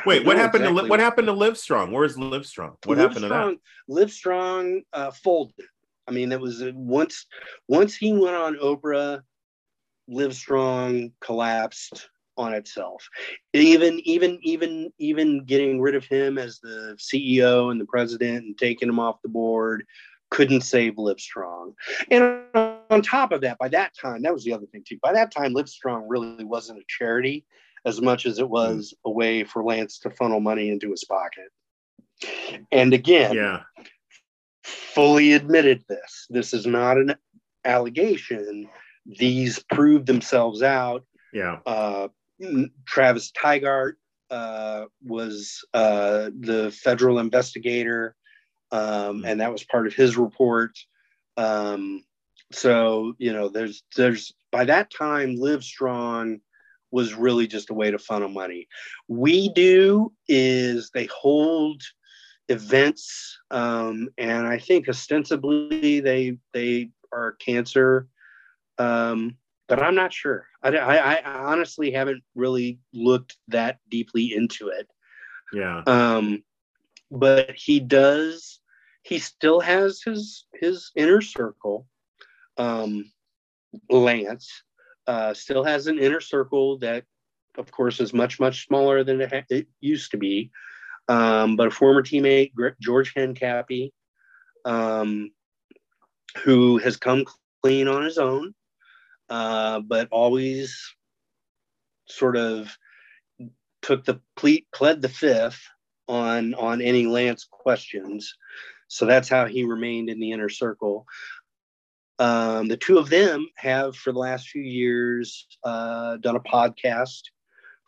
Wait, 0.06 0.26
what 0.26 0.38
happened 0.38 0.64
to 0.64 0.70
exactly 0.70 0.90
what 0.90 1.00
happened 1.00 1.28
to 1.28 1.34
Livestrong? 1.34 1.92
Where's 1.92 2.18
Livestrong? 2.18 2.76
What 2.86 2.98
happened 2.98 3.22
to 3.22 3.30
that? 3.30 3.30
Livestrong, 3.30 3.58
Livestrong 3.90 4.82
uh, 4.94 5.12
folded. 5.12 5.66
I 6.08 6.12
mean, 6.12 6.32
it 6.32 6.40
was 6.40 6.62
uh, 6.62 6.72
once 6.74 7.26
once 7.68 7.96
he 7.96 8.14
went 8.14 8.36
on 8.36 8.56
Oprah, 8.58 9.22
Livestrong 10.10 11.12
collapsed 11.22 12.10
on 12.38 12.54
itself. 12.54 13.08
Even 13.54 14.00
even 14.04 14.40
even 14.44 14.92
even 14.98 15.46
getting 15.46 15.80
rid 15.80 15.96
of 15.96 16.06
him 16.06 16.38
as 16.38 16.60
the 16.60 16.98
CEO 17.00 17.72
and 17.72 17.80
the 17.80 17.86
president 17.86 18.46
and 18.46 18.58
taking 18.58 18.90
him 18.90 19.00
off 19.00 19.22
the 19.22 19.30
board 19.30 19.86
couldn't 20.32 20.62
save 20.62 20.96
Livestrong. 20.96 21.74
And 22.10 22.44
on 22.90 23.02
top 23.04 23.32
of 23.32 23.42
that, 23.42 23.60
by 23.60 23.70
that 23.70 23.94
time, 23.96 24.24
that 24.24 24.34
was 24.34 24.44
the 24.44 24.54
other 24.54 24.66
thing 24.66 24.84
too. 24.86 24.98
By 25.02 25.14
that 25.14 25.32
time, 25.32 25.54
Livestrong 25.54 26.06
really 26.08 26.44
wasn't 26.44 26.80
a 26.80 26.84
charity 26.88 27.46
as 27.86 28.02
much 28.02 28.26
as 28.26 28.40
it 28.40 28.50
was 28.50 28.94
a 29.06 29.10
way 29.12 29.44
for 29.44 29.64
Lance 29.64 30.00
to 30.00 30.10
funnel 30.10 30.40
money 30.40 30.70
into 30.70 30.92
his 30.92 31.04
pocket. 31.04 31.50
And 32.72 32.94
again, 32.94 33.36
Yeah. 33.36 33.64
fully 34.64 35.34
admitted 35.34 35.84
this. 35.90 36.28
This 36.30 36.54
is 36.54 36.66
not 36.66 36.98
an 36.98 37.16
allegation. 37.66 38.70
These 39.06 39.64
proved 39.72 40.06
themselves 40.06 40.62
out. 40.64 41.06
Yeah. 41.34 41.60
Uh, 41.66 42.08
Travis 42.86 43.32
Tygart 43.32 43.94
uh, 44.30 44.86
was 45.04 45.64
uh, 45.74 46.30
the 46.40 46.72
federal 46.84 47.20
investigator, 47.20 48.16
um, 48.72 49.24
and 49.26 49.42
that 49.42 49.52
was 49.52 49.64
part 49.64 49.88
of 49.88 49.94
his 49.94 50.18
report. 50.18 50.78
Um, 51.38 52.04
so 52.52 53.14
you 53.18 53.34
know, 53.34 53.50
there's 53.50 53.84
there's 53.96 54.34
by 54.52 54.66
that 54.66 54.92
time, 54.92 55.36
Live 55.36 55.64
Strong 55.64 56.40
was 56.94 57.16
really 57.16 57.48
just 57.48 57.72
a 57.72 57.74
way 57.74 57.90
to 57.90 57.98
funnel 57.98 58.30
money. 58.30 58.68
We 59.08 59.50
do 59.50 60.14
is 60.28 60.92
they 60.94 61.08
hold 61.08 61.82
events, 62.50 63.40
um, 63.50 64.10
and 64.20 64.46
I 64.46 64.60
think 64.60 64.88
ostensibly 64.88 66.00
they 66.00 66.38
they 66.54 66.92
are 67.12 67.34
cancer, 67.34 68.08
um, 68.78 69.36
but 69.68 69.82
I'm 69.82 69.96
not 69.96 70.14
sure. 70.14 70.46
I, 70.62 70.78
I, 70.78 71.16
I 71.16 71.24
honestly 71.24 71.92
haven't 71.92 72.24
really 72.36 72.80
looked 72.94 73.38
that 73.48 73.80
deeply 73.90 74.34
into 74.34 74.68
it. 74.68 74.88
Yeah. 75.52 75.82
Um, 75.88 76.44
but 77.10 77.56
he 77.56 77.80
does. 77.80 78.60
He 79.02 79.18
still 79.18 79.60
has 79.62 80.02
his 80.04 80.46
his 80.54 80.92
inner 80.96 81.22
circle. 81.22 81.88
Um, 82.58 83.12
Lance 83.90 84.62
uh, 85.08 85.34
still 85.34 85.64
has 85.64 85.88
an 85.88 86.00
inner 86.00 86.22
circle 86.22 86.78
that, 86.80 87.06
of 87.58 87.72
course, 87.72 88.00
is 88.00 88.14
much 88.14 88.40
much 88.40 88.68
smaller 88.68 89.04
than 89.04 89.22
it, 89.22 89.34
ha- 89.34 89.46
it 89.50 89.68
used 89.82 90.12
to 90.12 90.18
be. 90.18 90.52
Um, 91.08 91.56
but 91.56 91.68
a 91.68 91.72
former 91.72 92.02
teammate, 92.02 92.52
George 92.82 93.14
Hincapie, 93.14 93.92
um, 94.66 95.32
who 96.44 96.78
has 96.78 96.98
come 96.98 97.26
clean 97.62 97.88
on 97.88 98.04
his 98.04 98.18
own, 98.18 98.54
uh, 99.30 99.82
but 99.82 100.08
always 100.12 100.96
sort 102.08 102.38
of 102.38 102.76
took 103.82 104.06
the 104.06 104.20
ple- 104.36 104.66
pled 104.74 105.02
the 105.02 105.10
fifth 105.10 105.62
on 106.08 106.54
on 106.54 106.82
any 106.82 107.06
Lance 107.06 107.48
questions. 107.50 108.34
So 108.88 109.06
that's 109.06 109.30
how 109.30 109.46
he 109.46 109.64
remained 109.64 110.10
in 110.10 110.20
the 110.20 110.32
inner 110.32 110.50
circle. 110.50 111.06
Um, 112.20 112.68
the 112.68 112.78
two 112.78 112.98
of 112.98 113.10
them 113.10 113.48
have, 113.58 113.96
for 113.96 114.12
the 114.12 114.20
last 114.20 114.50
few 114.50 114.62
years, 114.62 115.48
uh, 115.64 116.18
done 116.18 116.36
a 116.36 116.40
podcast 116.40 117.22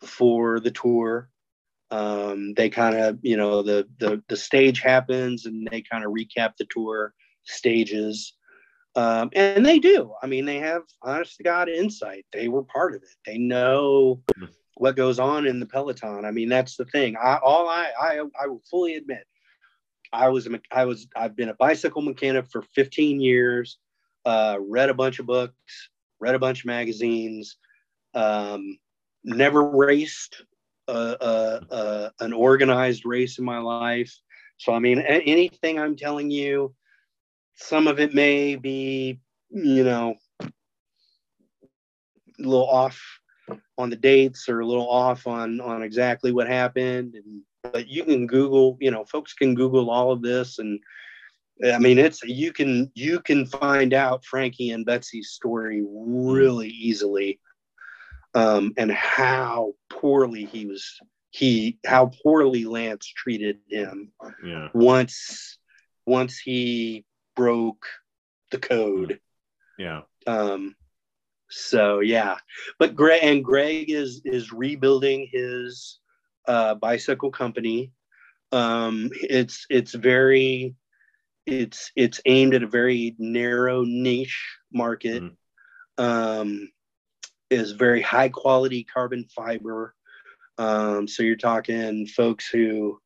for 0.02 0.60
the 0.60 0.70
tour. 0.70 1.30
Um, 1.90 2.54
they 2.54 2.68
kind 2.68 2.96
of, 2.96 3.18
you 3.22 3.36
know, 3.36 3.62
the, 3.62 3.86
the 3.98 4.22
the 4.28 4.36
stage 4.36 4.80
happens, 4.80 5.46
and 5.46 5.68
they 5.70 5.82
kind 5.82 6.04
of 6.04 6.12
recap 6.12 6.56
the 6.58 6.66
tour 6.68 7.14
stages. 7.44 8.34
Um, 8.96 9.30
and 9.34 9.64
they 9.64 9.78
do. 9.78 10.12
I 10.22 10.26
mean, 10.26 10.46
they 10.46 10.58
have 10.58 10.82
honest 11.02 11.36
to 11.36 11.44
God 11.44 11.68
insight. 11.68 12.24
They 12.32 12.48
were 12.48 12.64
part 12.64 12.94
of 12.94 13.02
it. 13.02 13.08
They 13.24 13.38
know 13.38 14.22
what 14.76 14.96
goes 14.96 15.18
on 15.18 15.46
in 15.46 15.60
the 15.60 15.66
peloton. 15.66 16.24
I 16.24 16.30
mean, 16.30 16.48
that's 16.48 16.76
the 16.76 16.86
thing. 16.86 17.16
I 17.16 17.38
all 17.42 17.68
I 17.68 17.92
I, 18.00 18.20
I 18.42 18.46
will 18.46 18.62
fully 18.68 18.96
admit, 18.96 19.24
I 20.12 20.28
was 20.28 20.46
a 20.46 20.60
I 20.70 20.84
was 20.84 21.06
I've 21.16 21.36
been 21.36 21.48
a 21.48 21.54
bicycle 21.54 22.02
mechanic 22.02 22.46
for 22.50 22.62
15 22.62 23.20
years. 23.20 23.78
Uh, 24.26 24.58
read 24.60 24.90
a 24.90 24.94
bunch 24.94 25.20
of 25.20 25.26
books, 25.26 25.54
read 26.20 26.34
a 26.34 26.38
bunch 26.38 26.60
of 26.60 26.66
magazines. 26.66 27.56
Um, 28.14 28.78
never 29.24 29.70
raced 29.70 30.42
a, 30.88 30.92
a, 30.92 31.74
a, 31.74 32.12
an 32.20 32.32
organized 32.32 33.06
race 33.06 33.38
in 33.38 33.44
my 33.44 33.58
life. 33.58 34.12
So 34.58 34.72
I 34.74 34.78
mean, 34.80 34.98
anything 35.00 35.78
I'm 35.78 35.96
telling 35.96 36.30
you, 36.30 36.74
some 37.54 37.86
of 37.88 38.00
it 38.00 38.14
may 38.14 38.56
be, 38.56 39.20
you 39.50 39.84
know, 39.84 40.16
a 40.40 40.46
little 42.38 42.68
off 42.68 43.00
on 43.78 43.90
the 43.90 43.96
dates 43.96 44.48
or 44.48 44.60
a 44.60 44.66
little 44.66 44.88
off 44.88 45.26
on 45.26 45.60
on 45.60 45.82
exactly 45.82 46.32
what 46.32 46.48
happened 46.48 47.14
and 47.14 47.42
but 47.62 47.88
you 47.88 48.04
can 48.04 48.26
google 48.26 48.76
you 48.80 48.90
know 48.90 49.04
folks 49.04 49.32
can 49.34 49.54
google 49.54 49.90
all 49.90 50.10
of 50.10 50.22
this 50.22 50.58
and 50.58 50.80
i 51.64 51.78
mean 51.78 51.98
it's 51.98 52.22
you 52.24 52.52
can 52.52 52.90
you 52.94 53.20
can 53.20 53.46
find 53.46 53.94
out 53.94 54.24
frankie 54.24 54.70
and 54.70 54.84
betsy's 54.84 55.30
story 55.30 55.82
really 55.86 56.68
easily 56.68 57.40
um 58.34 58.72
and 58.76 58.90
how 58.92 59.72
poorly 59.88 60.44
he 60.44 60.66
was 60.66 60.98
he 61.30 61.78
how 61.86 62.10
poorly 62.22 62.64
lance 62.64 63.06
treated 63.06 63.58
him 63.68 64.12
Yeah. 64.44 64.68
once 64.74 65.58
once 66.06 66.38
he 66.38 67.04
broke 67.34 67.86
the 68.50 68.58
code 68.58 69.20
Yeah. 69.78 70.02
um, 70.26 70.74
so 71.48 72.00
yeah, 72.00 72.38
but 72.78 72.96
Greg 72.96 73.20
and 73.22 73.44
Greg 73.44 73.88
is 73.90 74.20
is 74.24 74.52
rebuilding 74.52 75.28
his 75.30 76.00
uh, 76.48 76.74
bicycle 76.74 77.30
company. 77.30 77.92
Um, 78.52 79.10
it's 79.12 79.64
it's 79.70 79.94
very 79.94 80.74
it's 81.46 81.92
it's 81.96 82.20
aimed 82.26 82.54
at 82.54 82.62
a 82.62 82.66
very 82.66 83.14
narrow 83.18 83.84
niche 83.84 84.58
market. 84.72 85.22
Mhm. 85.22 85.36
Um, 85.98 86.72
is 87.48 87.72
very 87.72 88.02
high 88.02 88.28
quality 88.28 88.82
carbon 88.84 89.24
fiber. 89.34 89.94
Um, 90.58 91.06
so 91.06 91.22
you're 91.22 91.36
talking 91.36 92.06
folks 92.08 92.48
who 92.48 93.00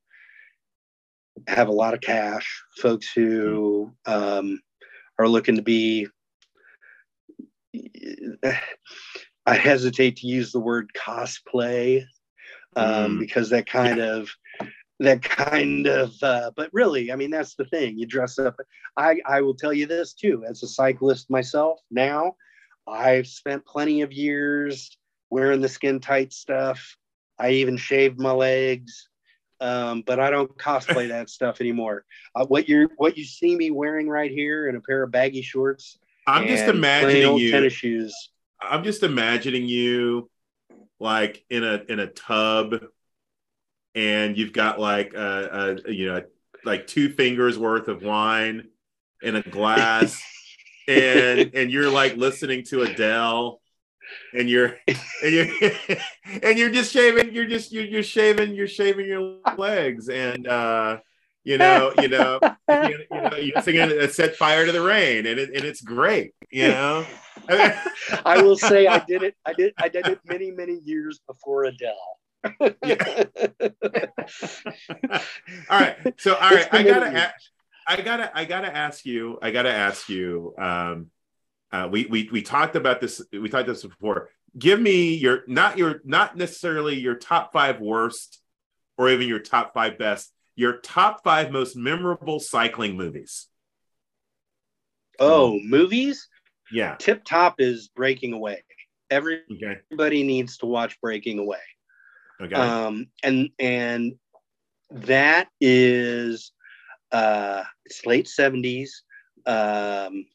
have 1.46 1.68
a 1.68 1.72
lot 1.72 1.92
of 1.94 2.00
cash, 2.00 2.62
folks 2.80 3.12
who 3.12 3.92
um, 4.06 4.60
are 5.18 5.28
looking 5.28 5.56
to 5.56 5.62
be 5.62 6.08
I 9.46 9.54
hesitate 9.54 10.16
to 10.16 10.26
use 10.26 10.52
the 10.52 10.60
word 10.60 10.90
cosplay 10.96 12.04
um, 12.76 13.16
Mm. 13.16 13.20
because 13.20 13.50
that 13.50 13.66
kind 13.66 14.00
of 14.00 14.30
that 15.00 15.22
kind 15.22 15.86
of 15.86 16.14
uh, 16.22 16.50
but 16.56 16.68
really 16.72 17.10
I 17.10 17.16
mean 17.16 17.30
that's 17.30 17.54
the 17.54 17.64
thing 17.64 17.98
you 17.98 18.06
dress 18.06 18.38
up 18.38 18.56
I 18.96 19.20
I 19.26 19.40
will 19.40 19.54
tell 19.54 19.72
you 19.72 19.86
this 19.86 20.12
too 20.12 20.44
as 20.48 20.62
a 20.62 20.68
cyclist 20.68 21.30
myself 21.30 21.80
now 21.90 22.36
I've 22.86 23.26
spent 23.26 23.64
plenty 23.64 24.02
of 24.02 24.12
years 24.12 24.96
wearing 25.30 25.60
the 25.60 25.68
skin 25.68 26.00
tight 26.00 26.32
stuff 26.32 26.96
I 27.38 27.50
even 27.50 27.76
shaved 27.76 28.20
my 28.20 28.32
legs 28.32 29.08
um, 29.62 30.02
but 30.06 30.18
I 30.20 30.30
don't 30.30 30.56
cosplay 30.56 31.08
that 31.08 31.30
stuff 31.36 31.60
anymore 31.60 32.04
uh, 32.34 32.46
what 32.46 32.68
you're 32.68 32.90
what 32.96 33.16
you 33.16 33.24
see 33.24 33.56
me 33.56 33.70
wearing 33.70 34.08
right 34.08 34.30
here 34.30 34.68
in 34.68 34.76
a 34.76 34.80
pair 34.80 35.02
of 35.02 35.10
baggy 35.10 35.42
shorts 35.42 35.98
I'm 36.26 36.46
just 36.46 36.64
imagining 36.66 37.24
old 37.24 37.40
you. 37.40 37.50
tennis 37.50 37.72
shoes. 37.72 38.14
I'm 38.60 38.84
just 38.84 39.02
imagining 39.02 39.66
you 39.66 40.30
like 40.98 41.44
in 41.50 41.64
a 41.64 41.82
in 41.88 41.98
a 41.98 42.06
tub 42.06 42.74
and 43.94 44.36
you've 44.36 44.52
got 44.52 44.78
like 44.78 45.14
a, 45.14 45.78
a 45.86 45.92
you 45.92 46.06
know 46.06 46.22
like 46.64 46.86
two 46.86 47.08
fingers 47.08 47.58
worth 47.58 47.88
of 47.88 48.02
wine 48.02 48.68
in 49.22 49.36
a 49.36 49.42
glass 49.42 50.22
and 50.88 51.50
and 51.54 51.70
you're 51.70 51.90
like 51.90 52.16
listening 52.16 52.64
to 52.64 52.82
Adele 52.82 53.60
and 54.34 54.48
you're 54.48 54.76
and 54.88 55.32
you're 55.32 55.46
and 56.42 56.58
you're 56.58 56.70
just 56.70 56.92
shaving 56.92 57.32
you're 57.32 57.46
just 57.46 57.72
you're, 57.72 57.84
you're 57.84 58.02
shaving 58.02 58.54
you're 58.54 58.66
shaving 58.66 59.06
your 59.06 59.38
legs 59.56 60.08
and 60.08 60.46
uh 60.46 60.98
you 61.44 61.56
know 61.56 61.92
you 62.00 62.08
know 62.08 62.38
you, 62.68 63.04
you 63.10 63.20
know 63.20 63.36
you're 63.36 63.62
singing 63.62 63.80
uh, 63.80 64.06
set 64.08 64.36
fire 64.36 64.66
to 64.66 64.72
the 64.72 64.80
rain 64.80 65.26
and, 65.26 65.38
it, 65.38 65.50
and 65.54 65.64
it's 65.64 65.80
great 65.80 66.34
you 66.50 66.68
know 66.68 67.06
I 68.24 68.42
will 68.42 68.56
say 68.56 68.86
I 68.86 68.98
did 69.00 69.22
it. 69.22 69.34
I 69.44 69.52
did. 69.52 69.72
I 69.78 69.88
did 69.88 70.06
it 70.06 70.20
many, 70.24 70.50
many 70.50 70.80
years 70.84 71.20
before 71.26 71.64
Adele. 71.64 72.18
All 72.44 72.70
right. 75.70 75.96
So 76.18 76.34
all 76.34 76.50
right, 76.50 76.60
It's 76.60 76.68
been 76.68 76.80
I 76.80 76.82
gotta 76.82 77.06
many 77.06 77.16
a- 77.16 77.34
I 77.86 78.00
gotta 78.02 78.30
I 78.38 78.44
gotta 78.44 78.74
ask 78.76 79.04
you, 79.04 79.38
I 79.42 79.50
gotta 79.50 79.72
ask 79.72 80.08
you, 80.08 80.54
um 80.58 81.10
uh, 81.72 81.88
we, 81.90 82.06
we 82.06 82.28
we 82.32 82.42
talked 82.42 82.74
about 82.74 83.00
this 83.00 83.22
we 83.32 83.48
talked 83.48 83.64
about 83.64 83.66
this 83.74 83.82
before. 83.84 84.30
Give 84.58 84.80
me 84.80 85.14
your 85.14 85.42
not 85.46 85.78
your 85.78 86.00
not 86.04 86.36
necessarily 86.36 86.98
your 86.98 87.14
top 87.14 87.52
five 87.52 87.80
worst 87.80 88.40
or 88.98 89.08
even 89.08 89.28
your 89.28 89.38
top 89.38 89.72
five 89.72 89.96
best, 89.98 90.32
your 90.56 90.78
top 90.78 91.22
five 91.22 91.50
most 91.52 91.76
memorable 91.76 92.40
cycling 92.40 92.96
movies. 92.96 93.46
oh, 95.20 95.58
movies. 95.62 96.28
Yeah. 96.72 96.94
Tip 96.98 97.24
Top 97.24 97.56
is 97.60 97.88
Breaking 97.88 98.32
Away. 98.32 98.62
Everybody 99.10 99.80
Okay. 99.92 100.22
needs 100.22 100.56
to 100.58 100.66
watch 100.66 101.00
Breaking 101.00 101.38
Away. 101.38 101.58
Okay. 102.40 102.54
Um, 102.54 103.06
and 103.22 103.50
and 103.58 104.14
that 104.90 105.48
is 105.60 106.52
uh, 107.12 107.64
it's 107.84 108.06
late 108.06 108.28
seventies. 108.28 109.02
Um, 109.46 110.26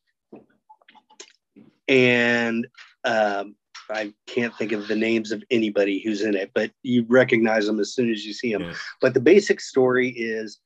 and 1.87 2.67
um, 3.03 3.55
I 3.89 4.13
can't 4.27 4.55
think 4.55 4.71
of 4.71 4.87
the 4.87 4.95
names 4.95 5.31
of 5.31 5.43
anybody 5.51 6.01
who's 6.01 6.21
in 6.21 6.35
it, 6.35 6.51
but 6.53 6.71
you 6.83 7.05
recognize 7.07 7.67
them 7.67 7.79
as 7.79 7.93
soon 7.93 8.11
as 8.11 8.25
you 8.25 8.33
see 8.33 8.51
them. 8.51 8.63
Yeah. 8.63 8.73
But 9.01 9.13
the 9.13 9.19
basic 9.19 9.61
story 9.61 10.09
is 10.09 10.59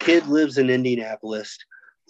kid 0.00 0.26
lives 0.26 0.58
in 0.58 0.70
Indianapolis, 0.70 1.56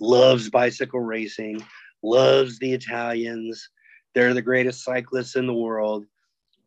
loves 0.00 0.48
bicycle 0.48 1.00
racing, 1.00 1.62
loves 2.02 2.58
the 2.58 2.72
Italians. 2.72 3.68
They're 4.14 4.34
the 4.34 4.42
greatest 4.42 4.82
cyclists 4.82 5.36
in 5.36 5.46
the 5.46 5.54
world. 5.54 6.06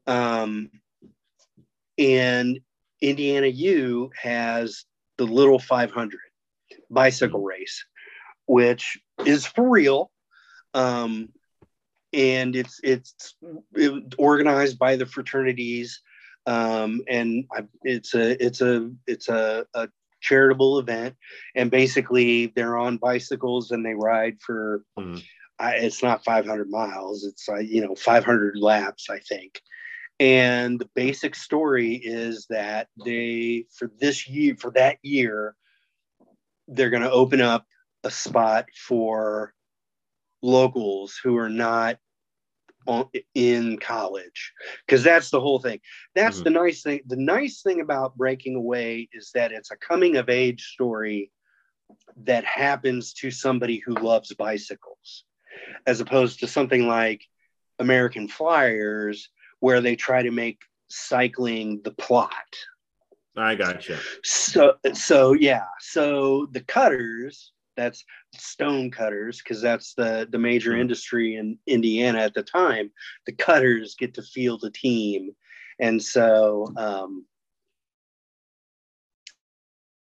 Um, 0.05 0.69
and 1.99 2.59
Indiana 3.01 3.47
U 3.47 4.09
has 4.19 4.85
the 5.17 5.25
Little 5.25 5.59
500 5.59 6.17
bicycle 6.89 7.41
race, 7.43 7.85
which 8.45 8.97
is 9.25 9.45
for 9.45 9.69
real. 9.69 10.09
Um, 10.73 11.29
and 12.13 12.55
it's 12.55 12.79
it's 12.83 13.35
it, 13.75 14.15
organized 14.17 14.79
by 14.79 14.95
the 14.95 15.05
fraternities. 15.05 16.01
Um, 16.47 17.01
and 17.07 17.45
I, 17.51 17.65
it's 17.83 18.15
a 18.15 18.43
it's 18.43 18.61
a 18.61 18.89
it's 19.05 19.29
a, 19.29 19.65
a, 19.75 19.89
charitable 20.21 20.79
event. 20.79 21.15
And 21.55 21.71
basically 21.71 22.47
they're 22.47 22.77
on 22.77 22.97
bicycles 22.97 23.71
and 23.71 23.85
they 23.85 23.93
ride 23.93 24.35
for 24.45 24.83
mm-hmm. 24.97 25.19
I, 25.59 25.75
it's 25.75 26.03
not 26.03 26.25
500 26.25 26.69
miles. 26.69 27.23
It's 27.23 27.47
uh, 27.47 27.59
you 27.59 27.85
know 27.85 27.95
500 27.95 28.57
laps 28.57 29.09
i 29.09 29.19
think 29.19 29.61
and 30.19 30.79
the 30.79 30.89
basic 30.95 31.33
story 31.33 31.95
is 31.95 32.45
that 32.49 32.87
they 33.05 33.65
for 33.73 33.89
this 33.99 34.27
year 34.27 34.55
for 34.59 34.71
that 34.71 34.97
year 35.01 35.55
they're 36.67 36.89
going 36.89 37.03
to 37.03 37.11
open 37.11 37.41
up 37.41 37.65
a 38.03 38.11
spot 38.11 38.65
for 38.75 39.53
locals 40.41 41.19
who 41.21 41.37
are 41.37 41.49
not 41.49 41.97
on, 42.87 43.09
in 43.33 43.77
college 43.77 44.53
because 44.85 45.03
that's 45.03 45.29
the 45.29 45.39
whole 45.39 45.59
thing 45.59 45.79
that's 46.15 46.37
mm-hmm. 46.37 46.43
the 46.45 46.49
nice 46.49 46.81
thing 46.81 47.01
the 47.07 47.17
nice 47.17 47.61
thing 47.61 47.81
about 47.81 48.17
breaking 48.17 48.55
away 48.55 49.07
is 49.13 49.31
that 49.33 49.51
it's 49.51 49.71
a 49.71 49.77
coming 49.77 50.17
of 50.17 50.29
age 50.29 50.63
story 50.73 51.31
that 52.23 52.45
happens 52.45 53.13
to 53.13 53.31
somebody 53.31 53.81
who 53.85 53.93
loves 53.95 54.33
bicycles 54.33 55.25
as 55.85 55.99
opposed 55.99 56.39
to 56.39 56.47
something 56.47 56.87
like 56.87 57.25
american 57.79 58.27
flyers 58.27 59.29
where 59.59 59.81
they 59.81 59.95
try 59.95 60.21
to 60.21 60.31
make 60.31 60.61
cycling 60.89 61.81
the 61.83 61.91
plot 61.91 62.31
i 63.37 63.55
gotcha 63.55 63.97
so 64.23 64.73
so 64.93 65.33
yeah 65.33 65.65
so 65.79 66.47
the 66.51 66.61
cutters 66.61 67.51
that's 67.79 68.03
stone 68.35 68.91
cutters 68.91 69.41
because 69.41 69.61
that's 69.61 69.93
the 69.93 70.27
the 70.31 70.37
major 70.37 70.71
mm-hmm. 70.71 70.81
industry 70.81 71.35
in 71.35 71.57
Indiana 71.65 72.19
at 72.19 72.33
the 72.33 72.43
time. 72.43 72.91
The 73.25 73.31
cutters 73.31 73.95
get 73.97 74.13
to 74.15 74.21
field 74.21 74.63
a 74.65 74.69
team, 74.69 75.31
and 75.79 76.03
so 76.03 76.67
um, 76.75 77.25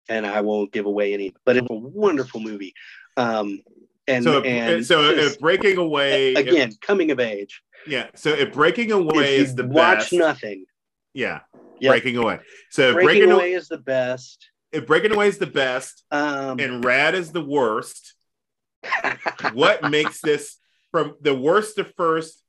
and 0.08 0.26
I 0.26 0.42
won't 0.42 0.72
give 0.72 0.86
away 0.86 1.14
any, 1.14 1.34
but 1.46 1.58
it's 1.58 1.68
a 1.70 1.74
wonderful 1.74 2.40
movie. 2.40 2.74
Um, 3.18 3.62
and 4.10 4.24
so, 4.24 4.42
and 4.42 4.86
so 4.86 5.10
if 5.10 5.40
breaking 5.42 5.78
away 5.78 6.34
again, 6.34 6.70
if, 6.70 6.80
coming 6.82 7.12
of 7.12 7.20
age. 7.20 7.62
Yeah. 7.88 8.08
So 8.16 8.30
if 8.30 8.54
breaking 8.54 8.92
away 8.92 9.38
is 9.38 9.56
the 9.56 9.64
best. 9.64 9.74
watch 9.74 9.98
best, 9.98 10.14
nothing. 10.14 10.66
Yeah. 11.14 11.42
Yep. 11.80 11.92
Breaking 11.92 12.18
away. 12.18 12.40
So 12.70 12.94
breaking, 12.94 13.08
breaking 13.08 13.32
away 13.32 13.54
is 13.54 13.68
the 13.70 13.78
best 13.78 14.50
if 14.72 14.86
Breaking 14.86 15.14
Away 15.14 15.28
is 15.28 15.38
the 15.38 15.48
best 15.48 16.04
um, 16.12 16.60
and 16.60 16.84
Rad 16.84 17.16
is 17.16 17.32
the 17.32 17.44
worst, 17.44 18.14
what 19.54 19.84
makes 19.90 20.22
this 20.22 20.58
from 20.92 21.16
the 21.22 21.36
worst 21.36 21.76
to 21.76 21.84
first 21.84 22.44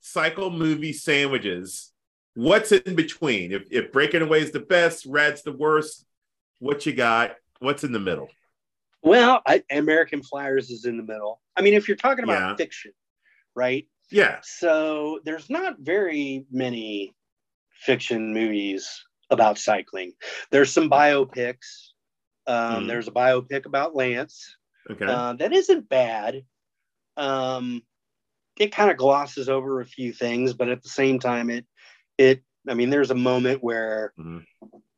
cycle 0.00 0.50
movie 0.50 0.92
sandwiches? 0.92 1.92
What's 2.34 2.72
in 2.72 2.94
between? 2.94 3.52
If, 3.52 3.64
if 3.70 3.92
Breaking 3.92 4.22
Away 4.22 4.40
is 4.40 4.52
the 4.52 4.60
best, 4.60 5.06
Rad's 5.06 5.42
the 5.42 5.52
worst, 5.52 6.04
what 6.58 6.86
you 6.86 6.92
got? 6.92 7.36
What's 7.58 7.84
in 7.84 7.92
the 7.92 8.00
middle? 8.00 8.28
Well, 9.04 9.42
I, 9.46 9.62
American 9.70 10.22
Flyers 10.22 10.70
is 10.70 10.86
in 10.86 10.96
the 10.96 11.02
middle. 11.02 11.40
I 11.54 11.60
mean, 11.60 11.74
if 11.74 11.86
you're 11.86 11.96
talking 11.96 12.24
about 12.24 12.40
yeah. 12.40 12.56
fiction, 12.56 12.92
right? 13.54 13.86
Yeah. 14.10 14.38
So 14.42 15.20
there's 15.24 15.50
not 15.50 15.76
very 15.78 16.46
many 16.50 17.14
fiction 17.72 18.32
movies 18.32 19.04
about 19.30 19.58
cycling. 19.58 20.12
There's 20.50 20.72
some 20.72 20.88
biopics. 20.88 21.90
Um, 22.46 22.84
mm. 22.84 22.88
There's 22.88 23.08
a 23.08 23.12
biopic 23.12 23.66
about 23.66 23.94
Lance. 23.94 24.56
Okay. 24.90 25.04
Uh, 25.04 25.34
that 25.34 25.52
isn't 25.52 25.88
bad. 25.88 26.42
Um, 27.16 27.82
it 28.58 28.72
kind 28.72 28.90
of 28.90 28.96
glosses 28.96 29.48
over 29.48 29.80
a 29.80 29.86
few 29.86 30.12
things, 30.12 30.54
but 30.54 30.68
at 30.68 30.82
the 30.82 30.88
same 30.88 31.18
time, 31.18 31.50
it 31.50 31.66
it. 32.16 32.42
I 32.66 32.72
mean, 32.72 32.88
there's 32.88 33.10
a 33.10 33.14
moment 33.14 33.62
where. 33.62 34.14
Mm. 34.18 34.44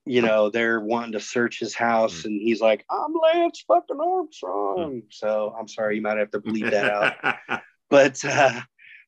You 0.06 0.22
know, 0.22 0.50
they're 0.50 0.80
wanting 0.80 1.12
to 1.12 1.20
search 1.20 1.58
his 1.58 1.74
house, 1.74 2.22
mm. 2.22 2.26
and 2.26 2.40
he's 2.40 2.60
like, 2.60 2.84
"I'm 2.88 3.12
Lance 3.12 3.64
fucking 3.66 3.98
Armstrong." 4.00 4.78
Mm. 4.78 5.02
So 5.10 5.54
I'm 5.58 5.68
sorry, 5.68 5.96
you 5.96 6.02
might 6.02 6.18
have 6.18 6.30
to 6.30 6.40
bleep 6.40 6.70
that 6.70 6.90
out. 6.90 7.62
but 7.90 8.24
uh, 8.24 8.60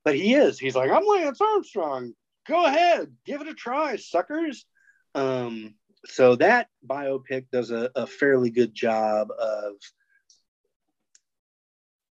but 0.04 0.16
he 0.16 0.34
is. 0.34 0.58
He's 0.58 0.74
like, 0.74 0.90
"I'm 0.90 1.06
Lance 1.06 1.40
Armstrong. 1.40 2.14
Go 2.46 2.64
ahead, 2.64 3.12
give 3.24 3.40
it 3.40 3.48
a 3.48 3.54
try, 3.54 3.96
suckers." 3.96 4.66
Um, 5.14 5.74
so 6.06 6.36
that 6.36 6.68
biopic 6.86 7.46
does 7.52 7.70
a, 7.70 7.90
a 7.94 8.06
fairly 8.06 8.50
good 8.50 8.74
job 8.74 9.28
of 9.38 9.72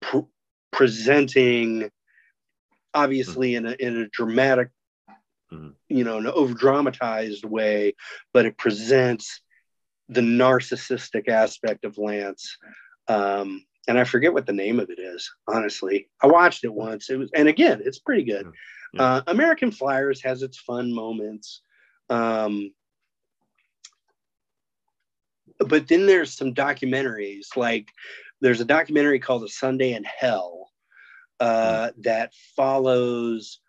pr- 0.01 0.29
presenting, 0.71 1.89
obviously 2.93 3.53
mm-hmm. 3.53 3.65
in 3.65 3.71
a 3.73 3.75
in 3.79 4.01
a 4.03 4.07
dramatic, 4.09 4.69
mm-hmm. 5.55 5.69
you 5.89 6.03
know, 6.03 6.17
in 6.17 6.25
an 6.25 6.33
over 6.35 6.53
dramatized 6.53 7.45
way, 7.45 7.95
but 8.33 8.45
it 8.45 8.57
presents 8.57 9.41
the 10.09 10.21
narcissistic 10.21 11.27
aspect 11.27 11.85
of 11.85 11.97
Lance. 11.97 12.57
Um, 13.07 13.65
and 13.87 13.99
I 13.99 14.03
forget 14.03 14.33
what 14.33 14.45
the 14.45 14.53
name 14.53 14.79
of 14.79 14.89
it 14.89 14.99
is. 14.99 15.31
Honestly, 15.47 16.09
I 16.21 16.27
watched 16.27 16.63
it 16.63 16.73
once. 16.73 17.09
It 17.09 17.17
was, 17.17 17.29
and 17.35 17.47
again, 17.47 17.81
it's 17.83 17.99
pretty 17.99 18.23
good. 18.23 18.47
Yeah. 18.93 19.01
Uh, 19.01 19.21
American 19.27 19.71
Flyers 19.71 20.21
has 20.23 20.41
its 20.41 20.57
fun 20.57 20.93
moments. 20.93 21.61
Um, 22.09 22.71
but 25.59 25.87
then 25.87 26.05
there's 26.05 26.33
some 26.33 26.53
documentaries 26.53 27.55
like 27.55 27.89
there's 28.41 28.61
a 28.61 28.65
documentary 28.65 29.19
called 29.19 29.43
a 29.43 29.49
sunday 29.49 29.93
in 29.93 30.03
hell 30.03 30.71
uh, 31.39 31.87
mm. 31.87 32.03
that 32.03 32.33
follows 32.55 33.59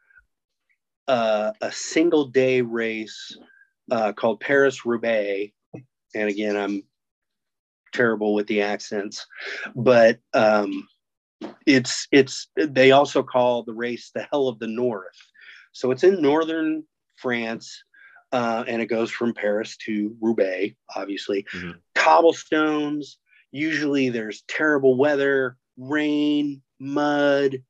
uh, 1.09 1.53
a 1.61 1.73
single 1.73 2.27
day 2.27 2.61
race 2.61 3.37
uh, 3.91 4.13
called 4.13 4.41
paris 4.41 4.85
roubaix 4.85 5.53
and 6.15 6.29
again 6.29 6.57
i'm 6.57 6.83
terrible 7.93 8.35
with 8.35 8.47
the 8.47 8.63
accents 8.63 9.27
but 9.75 10.19
um, 10.35 10.87
it's 11.67 12.09
it's 12.13 12.49
they 12.57 12.91
also 12.91 13.23
call 13.23 13.63
the 13.63 13.73
race 13.73 14.11
the 14.15 14.27
hell 14.31 14.49
of 14.49 14.59
the 14.59 14.67
north 14.67 15.17
so 15.73 15.91
it's 15.91 16.05
in 16.05 16.21
northern 16.21 16.83
france 17.17 17.83
uh, 18.33 18.65
and 18.67 18.83
it 18.83 18.87
goes 18.87 19.11
from 19.11 19.33
Paris 19.33 19.77
to 19.79 20.15
Roubaix, 20.21 20.77
obviously. 20.95 21.47
Mm-hmm. 21.55 21.71
Cobblestones. 21.95 23.19
Usually 23.53 24.11
there's 24.11 24.43
terrible 24.49 24.97
weather, 24.97 25.57
rain, 25.77 26.61
mud, 26.79 27.63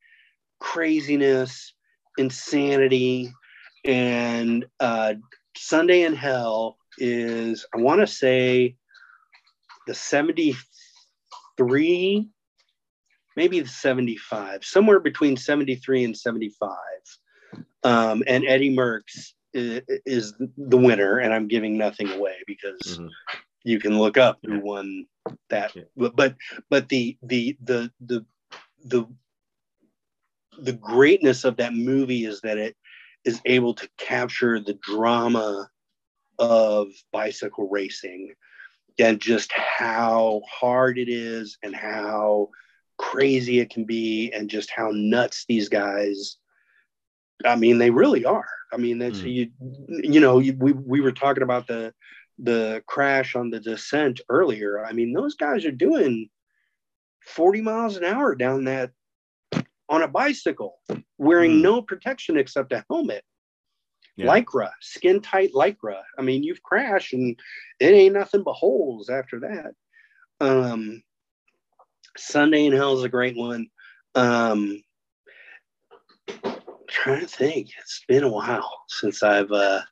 craziness, 0.59 1.75
insanity. 2.19 3.33
And 3.85 4.67
uh, 4.81 5.15
Sunday 5.57 6.03
in 6.03 6.15
Hell 6.15 6.77
is, 6.99 7.65
I 7.75 7.79
want 7.79 8.01
to 8.01 8.07
say, 8.07 8.77
the 9.87 9.95
73, 9.95 12.29
maybe 13.37 13.61
the 13.61 13.69
75, 13.69 14.65
somewhere 14.65 15.01
between 15.01 15.37
73 15.37 16.05
and 16.05 16.17
75. 16.17 16.71
Um, 17.85 18.25
and 18.27 18.45
Eddie 18.47 18.75
Merckx 18.75 19.35
is, 19.57 20.35
the 20.57 20.77
winner, 20.77 21.19
and 21.19 21.33
I'm 21.33 21.49
giving 21.49 21.79
nothing 21.79 22.11
away 22.11 22.37
because 22.47 22.81
mm-hmm. 22.83 23.07
you 23.65 23.79
can 23.79 23.99
look 23.99 24.19
up 24.19 24.39
who 24.45 24.61
won 24.61 25.07
that. 25.51 25.75
But 25.97 26.35
but 26.69 26.89
the 26.89 27.17
the 27.23 27.57
the 27.63 27.91
the 28.01 28.27
the 28.85 29.07
the 30.59 30.73
greatness 30.73 31.45
of 31.45 31.57
that 31.57 31.75
movie 31.75 32.25
is 32.25 32.41
that 32.43 32.59
it 32.59 32.77
is 33.25 33.41
able 33.45 33.75
to 33.75 33.89
capture 33.99 34.61
the 34.61 34.79
drama 34.83 35.69
of 36.39 36.89
bicycle 37.13 37.69
racing 37.69 38.33
and 38.99 39.21
just 39.21 39.53
how 39.53 40.43
hard 40.51 40.99
it 40.99 41.09
is 41.09 41.59
and 41.63 41.75
how 41.75 42.49
crazy 42.99 43.61
it 43.61 43.71
can 43.71 43.85
be 43.85 44.33
and 44.33 44.49
just 44.49 44.71
how 44.71 44.91
nuts 44.93 45.45
these 45.49 45.69
guys 45.69 46.39
I 47.45 47.57
mean, 47.57 47.79
they 47.79 47.91
really 47.91 48.25
are. 48.25 48.49
I 48.73 48.77
mean, 48.77 48.99
that's 48.99 49.19
mm. 49.21 49.33
you. 49.33 49.51
You 49.89 50.21
know, 50.21 50.37
we 50.37 50.73
we 50.73 51.01
were 51.01 51.13
talking 51.13 51.43
about 51.43 51.67
the 51.67 51.93
the 52.39 52.83
crash 52.87 53.35
on 53.35 53.51
the 53.51 53.61
descent 53.61 54.21
earlier. 54.29 54.85
I 54.85 54.93
mean, 54.93 55.13
those 55.13 55.35
guys 55.35 55.65
are 55.65 55.73
doing 55.73 56.29
forty 57.21 57.61
miles 57.61 57.97
an 57.97 58.05
hour 58.05 58.35
down 58.35 58.65
that 58.65 58.91
on 59.89 60.03
a 60.03 60.09
bicycle 60.09 60.79
wearing 61.19 61.53
Hmm. 61.57 61.63
no 61.63 61.83
protection 61.83 62.37
except 62.37 62.73
a 62.73 62.85
helmet. 62.91 63.25
Yeah. 64.17 64.27
Lycra, 64.27 64.71
skin 64.81 65.21
tight 65.21 65.53
lycra. 65.53 66.03
I 66.19 66.23
mean, 66.23 66.43
you've 66.43 66.63
crashed 66.63 67.13
and 67.13 67.39
it 67.81 67.93
ain't 67.93 68.15
nothing 68.15 68.43
but 68.43 68.55
holes 68.55 69.11
after 69.11 69.41
that. 69.41 69.75
Um, 70.41 71.03
Sunday 72.17 72.65
in 72.65 72.73
Hell 72.73 72.97
is 72.97 73.05
a 73.05 73.09
great 73.11 73.37
one. 73.37 73.69
Um, 74.15 74.83
trying 76.89 77.21
to 77.21 77.27
think, 77.27 77.69
it's 77.79 78.03
been 78.09 78.25
a 78.25 78.29
while 78.29 78.73
since 78.89 79.23
I've 79.23 79.53
uh, 79.53 79.83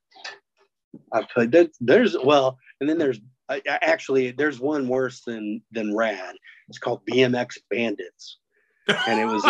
I've 1.12 1.28
played. 1.28 1.52
There, 1.52 1.68
there's 1.80 2.16
well, 2.18 2.58
and 2.80 2.88
then 2.88 2.98
there's 2.98 3.20
uh, 3.50 3.60
actually 3.66 4.30
there's 4.30 4.58
one 4.60 4.88
worse 4.88 5.20
than 5.20 5.62
than 5.72 5.94
Rad. 5.94 6.34
It's 6.68 6.78
called 6.78 7.04
BMX 7.06 7.58
Bandits, 7.70 8.38
and 8.88 9.20
it 9.20 9.26
was 9.26 9.44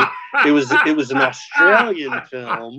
it 0.47 0.51
was 0.51 0.73
it 0.87 0.97
was 0.97 1.11
an 1.11 1.19
Australian 1.19 2.21
film, 2.31 2.79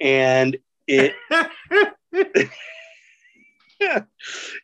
and 0.00 0.56
it 0.86 1.14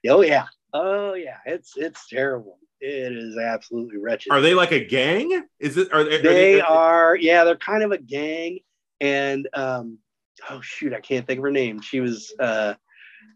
oh 0.09 0.23
yeah 0.23 0.47
oh 0.73 1.15
yeah 1.15 1.39
it's 1.47 1.73
it's 1.77 2.09
terrible. 2.09 2.59
It 2.83 3.13
is 3.13 3.37
absolutely 3.37 3.99
wretched. 3.99 4.33
Are 4.33 4.41
they 4.41 4.55
like 4.55 4.73
a 4.73 4.83
gang? 4.83 5.45
Is 5.59 5.77
it? 5.77 5.93
Are 5.93 6.03
they? 6.03 6.17
are 6.17 6.23
they 6.23 6.61
are 6.63 7.17
yeah 7.17 7.45
they're 7.45 7.57
kind 7.57 7.83
of 7.83 7.93
a 7.93 7.99
gang 7.99 8.61
and 9.01 9.49
um 9.55 9.99
oh 10.49 10.61
shoot 10.61 10.93
i 10.93 11.01
can't 11.01 11.27
think 11.27 11.39
of 11.39 11.43
her 11.45 11.51
name 11.51 11.81
she 11.81 12.01
was 12.01 12.33
uh 12.39 12.75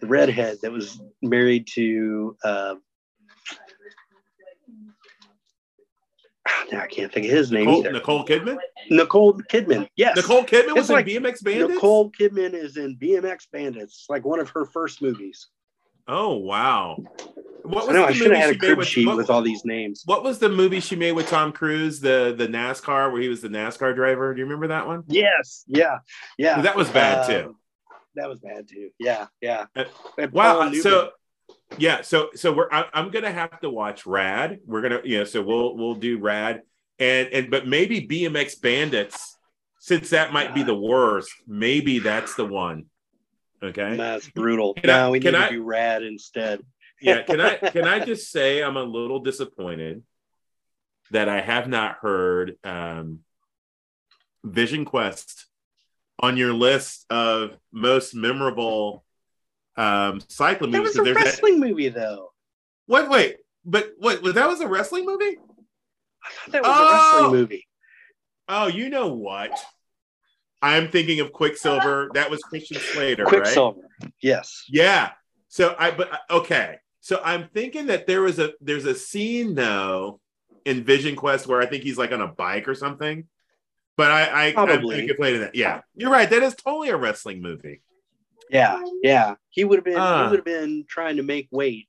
the 0.00 0.06
redhead 0.06 0.58
that 0.62 0.72
was 0.72 1.00
married 1.22 1.66
to 1.66 2.36
uh 2.44 2.74
now 6.72 6.80
i 6.80 6.86
can't 6.86 7.12
think 7.12 7.26
of 7.26 7.32
his 7.32 7.50
name 7.50 7.66
Nicole, 7.66 7.80
either 7.80 7.92
Nicole 7.92 8.24
Kidman. 8.24 8.58
nicole 8.90 9.34
kidman 9.34 9.88
yes 9.96 10.16
Nicole 10.16 10.44
Kidman 10.44 10.74
was 10.74 10.84
It's 10.84 10.90
like 10.90 11.08
in 11.08 11.22
BMX 11.22 11.42
Bandits. 11.42 11.74
nicole 11.74 12.10
kidman 12.12 12.52
is 12.54 12.76
in 12.76 12.96
bmx 12.98 13.46
bandits 13.52 14.06
like 14.08 14.24
one 14.24 14.40
of 14.40 14.48
her 14.50 14.64
first 14.64 15.02
movies 15.02 15.48
Oh 16.06 16.34
wow! 16.34 16.98
What 17.62 17.84
i 17.84 17.86
was 17.86 17.94
know 17.94 18.02
the 18.02 18.06
i 18.08 18.12
should 18.12 18.30
have 18.32 18.40
had 18.42 18.54
a 18.54 18.58
crib 18.58 18.76
with? 18.76 18.86
sheet 18.86 19.06
what, 19.06 19.16
with 19.16 19.30
all 19.30 19.40
these 19.40 19.64
names 19.64 20.02
what 20.04 20.22
was 20.22 20.38
the 20.38 20.50
movie 20.50 20.80
she 20.80 20.96
made 20.96 21.12
with 21.12 21.28
Tom 21.30 21.50
Cruise? 21.50 21.98
The 21.98 22.34
the 22.36 22.46
NASCAR 22.46 23.10
where 23.10 23.22
he 23.22 23.28
was 23.28 23.40
the 23.40 23.48
NASCAR 23.48 23.94
driver. 23.94 24.34
Do 24.34 24.38
you 24.40 24.44
remember 24.44 24.66
that 24.68 24.86
one? 24.86 25.04
yes 25.08 25.64
yeah 25.66 26.00
yeah 26.36 26.60
That 26.60 26.76
was 26.76 26.90
bad 26.90 27.20
Um, 27.24 27.30
too. 27.30 27.56
that 28.16 28.28
was 28.28 28.40
bad 28.40 28.68
too 28.68 28.90
yeah 29.00 29.28
yeah 29.40 29.64
Uh, 29.74 29.84
Wow. 30.30 30.70
So 30.72 31.12
yeah, 31.78 32.02
so 32.02 32.30
so 32.34 32.52
we're 32.52 32.68
I, 32.70 32.86
I'm 32.92 33.10
gonna 33.10 33.32
have 33.32 33.60
to 33.60 33.70
watch 33.70 34.06
Rad. 34.06 34.60
We're 34.66 34.82
gonna 34.82 35.00
you 35.04 35.18
know 35.18 35.24
so 35.24 35.42
we'll 35.42 35.76
we'll 35.76 35.94
do 35.94 36.18
Rad 36.18 36.62
and 36.98 37.28
and 37.28 37.50
but 37.50 37.66
maybe 37.66 38.06
BMX 38.06 38.60
Bandits 38.60 39.36
since 39.78 40.10
that 40.10 40.32
might 40.32 40.54
be 40.54 40.62
the 40.62 40.74
worst. 40.74 41.30
Maybe 41.46 41.98
that's 41.98 42.34
the 42.34 42.44
one. 42.46 42.86
Okay. 43.62 43.96
That's 43.96 44.28
brutal. 44.28 44.74
Can 44.74 44.90
I- 44.90 44.96
no, 45.04 45.10
we 45.10 45.18
need 45.18 45.32
can 45.32 45.40
to 45.40 45.48
do 45.50 45.62
rad 45.62 46.02
instead. 46.02 46.60
yeah 47.00 47.22
can 47.22 47.40
i 47.40 47.56
can 47.56 47.84
i 47.86 47.98
just 47.98 48.30
say 48.30 48.62
i'm 48.62 48.76
a 48.76 48.82
little 48.82 49.18
disappointed 49.20 50.02
that 51.10 51.28
i 51.28 51.40
have 51.40 51.68
not 51.68 51.96
heard 52.00 52.56
um 52.64 53.18
vision 54.44 54.84
quest 54.84 55.46
on 56.20 56.36
your 56.36 56.52
list 56.54 57.04
of 57.10 57.56
most 57.72 58.14
memorable 58.14 59.03
um 59.76 60.20
cycling 60.28 60.70
That 60.70 60.78
movies 60.78 60.98
was 60.98 61.08
a 61.08 61.12
that- 61.14 61.24
wrestling 61.24 61.60
movie, 61.60 61.88
though. 61.88 62.32
What? 62.86 63.08
wait 63.08 63.36
but 63.64 63.92
what 63.98 64.20
was 64.22 64.34
that 64.34 64.46
was 64.48 64.60
a 64.60 64.68
wrestling 64.68 65.06
movie 65.06 65.38
I 66.22 66.28
thought 66.30 66.52
that 66.52 66.62
was 66.62 66.70
Oh! 66.74 66.88
a 66.88 66.92
wrestling 67.22 67.40
movie. 67.40 67.66
oh 68.48 68.66
you 68.66 68.90
know 68.90 69.08
what 69.14 69.52
i'm 70.60 70.88
thinking 70.90 71.20
of 71.20 71.32
quicksilver 71.32 72.10
that 72.14 72.30
was 72.30 72.42
christian 72.42 72.78
slater 72.78 73.24
right 73.24 73.30
Quicksilver. 73.32 73.80
Yes. 74.20 74.64
Yeah. 74.68 75.10
So 75.48 75.74
I 75.78 75.90
but 75.92 76.10
okay. 76.30 76.78
So 77.00 77.20
I'm 77.24 77.48
thinking 77.54 77.86
that 77.86 78.06
there 78.06 78.22
was 78.22 78.38
a 78.38 78.52
there's 78.60 78.86
a 78.86 78.94
scene 78.94 79.54
though 79.54 80.20
in 80.64 80.82
Vision 80.84 81.14
Quest 81.16 81.46
where 81.46 81.60
I 81.60 81.66
think 81.66 81.84
he's 81.84 81.96
like 81.98 82.10
on 82.12 82.20
a 82.20 82.26
bike 82.28 82.66
or 82.66 82.74
something. 82.74 83.28
But 83.96 84.10
I 84.10 84.48
I 84.48 84.52
Probably. 84.52 85.00
I'm 85.08 85.40
that. 85.40 85.54
Yeah, 85.54 85.82
you're 85.94 86.10
right. 86.10 86.28
That 86.28 86.42
is 86.42 86.54
totally 86.56 86.88
a 86.88 86.96
wrestling 86.96 87.40
movie. 87.40 87.82
Yeah. 88.54 88.80
Yeah. 89.02 89.34
He 89.50 89.64
would 89.64 89.76
have 89.78 89.84
been. 89.84 89.98
Ah. 89.98 90.24
he 90.24 90.30
would 90.30 90.38
have 90.38 90.44
been 90.44 90.84
trying 90.88 91.16
to 91.16 91.22
make 91.22 91.48
weight. 91.50 91.88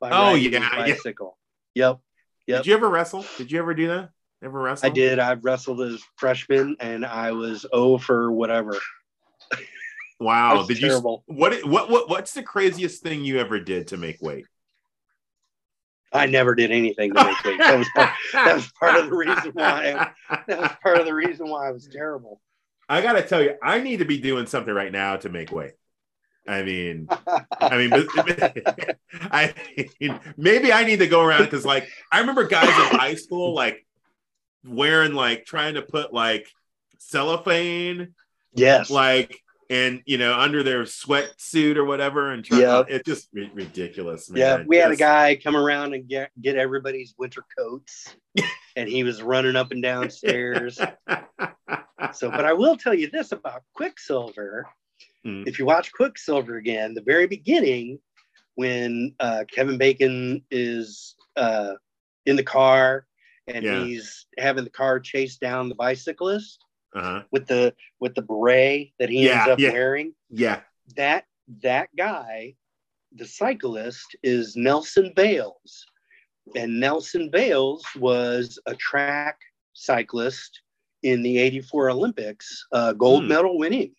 By 0.00 0.10
Oh, 0.10 0.32
riding 0.34 0.42
his 0.44 0.52
yeah, 0.52 0.60
yeah. 0.60 0.94
bicycle. 0.94 1.36
Yep. 1.74 1.98
Yep. 2.46 2.58
Did 2.62 2.66
you 2.68 2.74
ever 2.74 2.88
wrestle? 2.88 3.24
Did 3.36 3.50
you 3.50 3.58
ever 3.58 3.74
do 3.74 3.88
that? 3.88 4.10
Ever 4.44 4.60
wrestle? 4.60 4.86
I 4.86 4.90
did. 4.90 5.18
I 5.18 5.32
wrestled 5.34 5.80
as 5.80 6.00
freshman, 6.16 6.76
and 6.78 7.04
I 7.04 7.32
was 7.32 7.66
O 7.72 7.98
for 7.98 8.30
whatever. 8.30 8.76
Wow. 10.20 10.62
Did 10.68 10.78
terrible. 10.78 11.24
you? 11.28 11.34
What? 11.34 11.64
What? 11.66 11.90
What? 11.90 12.08
What's 12.08 12.32
the 12.34 12.42
craziest 12.42 13.02
thing 13.02 13.24
you 13.24 13.38
ever 13.38 13.58
did 13.58 13.88
to 13.88 13.96
make 13.96 14.20
weight? 14.22 14.46
I 16.12 16.26
never 16.26 16.54
did 16.54 16.70
anything 16.70 17.12
to 17.14 17.24
make 17.24 17.44
weight. 17.44 17.58
That 17.58 17.78
was 17.78 17.88
part. 17.94 18.10
That 18.32 18.54
was 18.54 18.72
part 18.78 18.96
of 18.96 19.10
the 19.10 19.16
reason 19.16 19.50
why. 19.52 20.10
That 20.46 20.58
was 20.60 20.70
part 20.82 20.98
of 20.98 21.06
the 21.06 21.14
reason 21.14 21.48
why 21.48 21.68
I 21.68 21.70
was 21.72 21.88
terrible. 21.92 22.40
I 22.88 23.02
gotta 23.02 23.22
tell 23.22 23.42
you, 23.42 23.54
I 23.62 23.80
need 23.80 23.98
to 23.98 24.04
be 24.04 24.18
doing 24.18 24.46
something 24.46 24.72
right 24.72 24.92
now 24.92 25.16
to 25.16 25.28
make 25.28 25.52
weight. 25.52 25.72
I 26.48 26.62
mean, 26.62 27.08
I 27.60 27.76
mean, 27.76 27.92
I 29.12 29.54
mean, 30.00 30.20
maybe 30.38 30.72
I 30.72 30.84
need 30.84 31.00
to 31.00 31.06
go 31.06 31.22
around 31.22 31.44
because, 31.44 31.66
like, 31.66 31.88
I 32.10 32.20
remember 32.20 32.46
guys 32.46 32.68
in 32.68 32.98
high 32.98 33.16
school 33.16 33.54
like 33.54 33.86
wearing 34.64 35.12
like 35.12 35.44
trying 35.44 35.74
to 35.74 35.82
put 35.82 36.14
like 36.14 36.48
cellophane, 36.98 38.14
yes. 38.54 38.88
like, 38.88 39.42
and 39.70 40.02
you 40.06 40.18
know, 40.18 40.38
under 40.38 40.62
their 40.62 40.84
sweatsuit 40.84 41.76
or 41.76 41.84
whatever, 41.84 42.30
and 42.32 42.44
try, 42.44 42.58
Yep. 42.60 42.86
it's 42.88 43.06
just 43.08 43.28
ri- 43.32 43.50
ridiculous, 43.54 44.30
man. 44.30 44.40
Yeah, 44.40 44.64
we 44.66 44.76
had 44.76 44.90
a 44.90 44.96
guy 44.96 45.36
come 45.36 45.56
around 45.56 45.94
and 45.94 46.08
get 46.08 46.30
get 46.40 46.56
everybody's 46.56 47.14
winter 47.18 47.44
coats, 47.58 48.16
and 48.76 48.88
he 48.88 49.04
was 49.04 49.22
running 49.22 49.56
up 49.56 49.70
and 49.72 49.82
down 49.82 50.10
stairs. 50.10 50.78
So, 52.14 52.30
but 52.30 52.44
I 52.44 52.52
will 52.52 52.76
tell 52.76 52.94
you 52.94 53.10
this 53.10 53.32
about 53.32 53.62
Quicksilver. 53.74 54.66
Mm. 55.26 55.46
If 55.48 55.58
you 55.58 55.66
watch 55.66 55.92
Quicksilver 55.92 56.56
again, 56.56 56.94
the 56.94 57.02
very 57.02 57.26
beginning, 57.26 57.98
when 58.54 59.14
uh, 59.20 59.44
Kevin 59.52 59.78
Bacon 59.78 60.42
is 60.50 61.16
uh, 61.36 61.72
in 62.24 62.36
the 62.36 62.42
car 62.44 63.04
and 63.48 63.64
Yeah. 63.64 63.84
he's 63.84 64.26
having 64.38 64.62
the 64.64 64.70
car 64.70 65.00
chase 65.00 65.38
down 65.38 65.68
the 65.68 65.74
bicyclist 65.74 66.64
uh-huh. 66.94 67.22
with 67.30 67.46
the 67.46 67.74
with 68.00 68.14
the 68.14 68.22
beret 68.22 68.92
that 68.98 69.08
he 69.10 69.24
Yeah, 69.26 69.40
ends 69.42 69.50
up 69.52 69.58
yeah. 69.58 69.72
wearing, 69.72 70.14
Yeah. 70.30 70.60
that 70.96 71.24
that 71.62 71.88
guy, 71.96 72.54
the 73.12 73.26
cyclist, 73.26 74.16
is 74.22 74.56
Nelson 74.56 75.12
Vails, 75.16 75.86
and 76.56 76.78
Nelson 76.80 77.30
Vails 77.30 77.84
was 77.96 78.58
a 78.66 78.74
track 78.74 79.38
cyclist 79.72 80.60
in 81.02 81.22
the 81.22 81.38
'84 81.38 81.90
Olympics, 81.90 82.66
uh, 82.72 82.92
gold 82.92 83.22
Hmm. 83.24 83.28
medal 83.30 83.58
winning. 83.58 83.94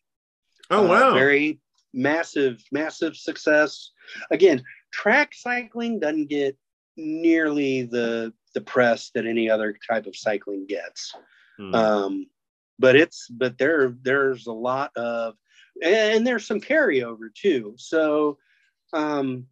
Oh 0.70 0.86
Uh, 0.86 0.90
wow. 0.90 1.14
very 1.14 1.60
massive, 1.94 2.64
massive 2.72 3.16
success. 3.16 3.92
Again, 4.32 4.64
track 4.92 5.34
cycling 5.34 6.00
doesn't 6.00 6.28
get 6.28 6.58
nearly 6.98 7.84
the 7.84 8.34
the 8.54 8.62
press 8.62 9.12
that 9.14 9.26
any 9.28 9.50
other 9.50 9.78
type 9.88 10.06
of 10.08 10.16
cycling 10.16 10.66
gets. 10.68 11.14
Hmm. 11.58 11.74
Um, 11.76 12.28
but 12.80 12.96
it's 12.96 13.28
but 13.30 13.58
there 13.58 13.96
there's 14.02 14.48
a 14.48 14.54
lot 14.54 14.96
of 14.98 15.36
and 15.84 16.26
there's 16.26 16.48
some 16.48 16.62
carryover 16.62 17.34
too. 17.34 17.76
So 17.78 18.38
um, 18.94 19.46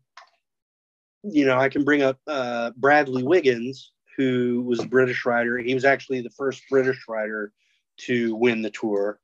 you 1.24 1.46
know, 1.46 1.58
I 1.58 1.70
can 1.70 1.84
bring 1.84 2.02
up 2.02 2.20
uh, 2.28 2.72
Bradley 2.78 3.24
Wiggins, 3.24 3.92
who 4.16 4.64
was 4.66 4.80
a 4.82 4.88
British 4.88 5.26
rider. 5.26 5.58
He 5.58 5.74
was 5.74 5.86
actually 5.86 6.22
the 6.22 6.30
first 6.32 6.64
British 6.70 7.04
rider 7.08 7.52
to 8.00 8.36
win 8.36 8.62
the 8.62 8.70
tour. 8.72 9.20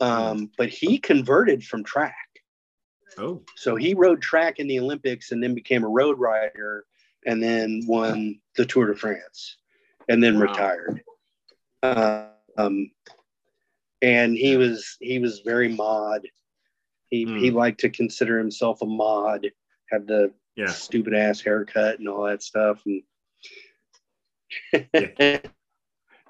Um, 0.00 0.50
but 0.58 0.68
he 0.68 0.98
converted 0.98 1.64
from 1.64 1.84
track. 1.84 2.14
oh. 3.18 3.42
So 3.56 3.76
he 3.76 3.94
rode 3.94 4.20
track 4.22 4.58
in 4.58 4.66
the 4.66 4.80
Olympics 4.80 5.30
and 5.30 5.42
then 5.42 5.54
became 5.54 5.84
a 5.84 5.88
road 5.88 6.18
rider 6.18 6.84
and 7.26 7.42
then 7.42 7.82
won 7.86 8.40
the 8.56 8.66
Tour 8.66 8.86
de 8.86 8.96
France 8.96 9.58
and 10.08 10.22
then 10.22 10.34
Wow. 10.34 10.42
retired. 10.42 11.02
Uh, 11.82 12.26
um, 12.58 12.90
and 14.02 14.36
he 14.36 14.56
was 14.56 14.96
he 15.00 15.18
was 15.18 15.40
very 15.40 15.68
mod. 15.68 16.26
He 17.10 17.24
Hmm. 17.24 17.38
he 17.38 17.50
liked 17.50 17.80
to 17.80 17.88
consider 17.90 18.36
himself 18.38 18.82
a 18.82 18.86
mod, 18.86 19.46
had 19.90 20.06
the 20.06 20.32
Yeah. 20.56 20.66
stupid 20.66 21.14
ass 21.14 21.40
haircut 21.40 21.98
and 21.98 22.08
all 22.08 22.24
that 22.24 22.42
stuff. 22.42 22.82
And 22.84 23.02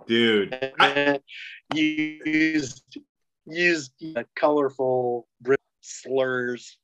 Dude. 0.06 0.72
I- 0.78 1.20
used 1.74 2.98
used 3.46 3.92
uh, 4.16 4.22
colorful 4.36 5.26
slurs. 5.80 6.76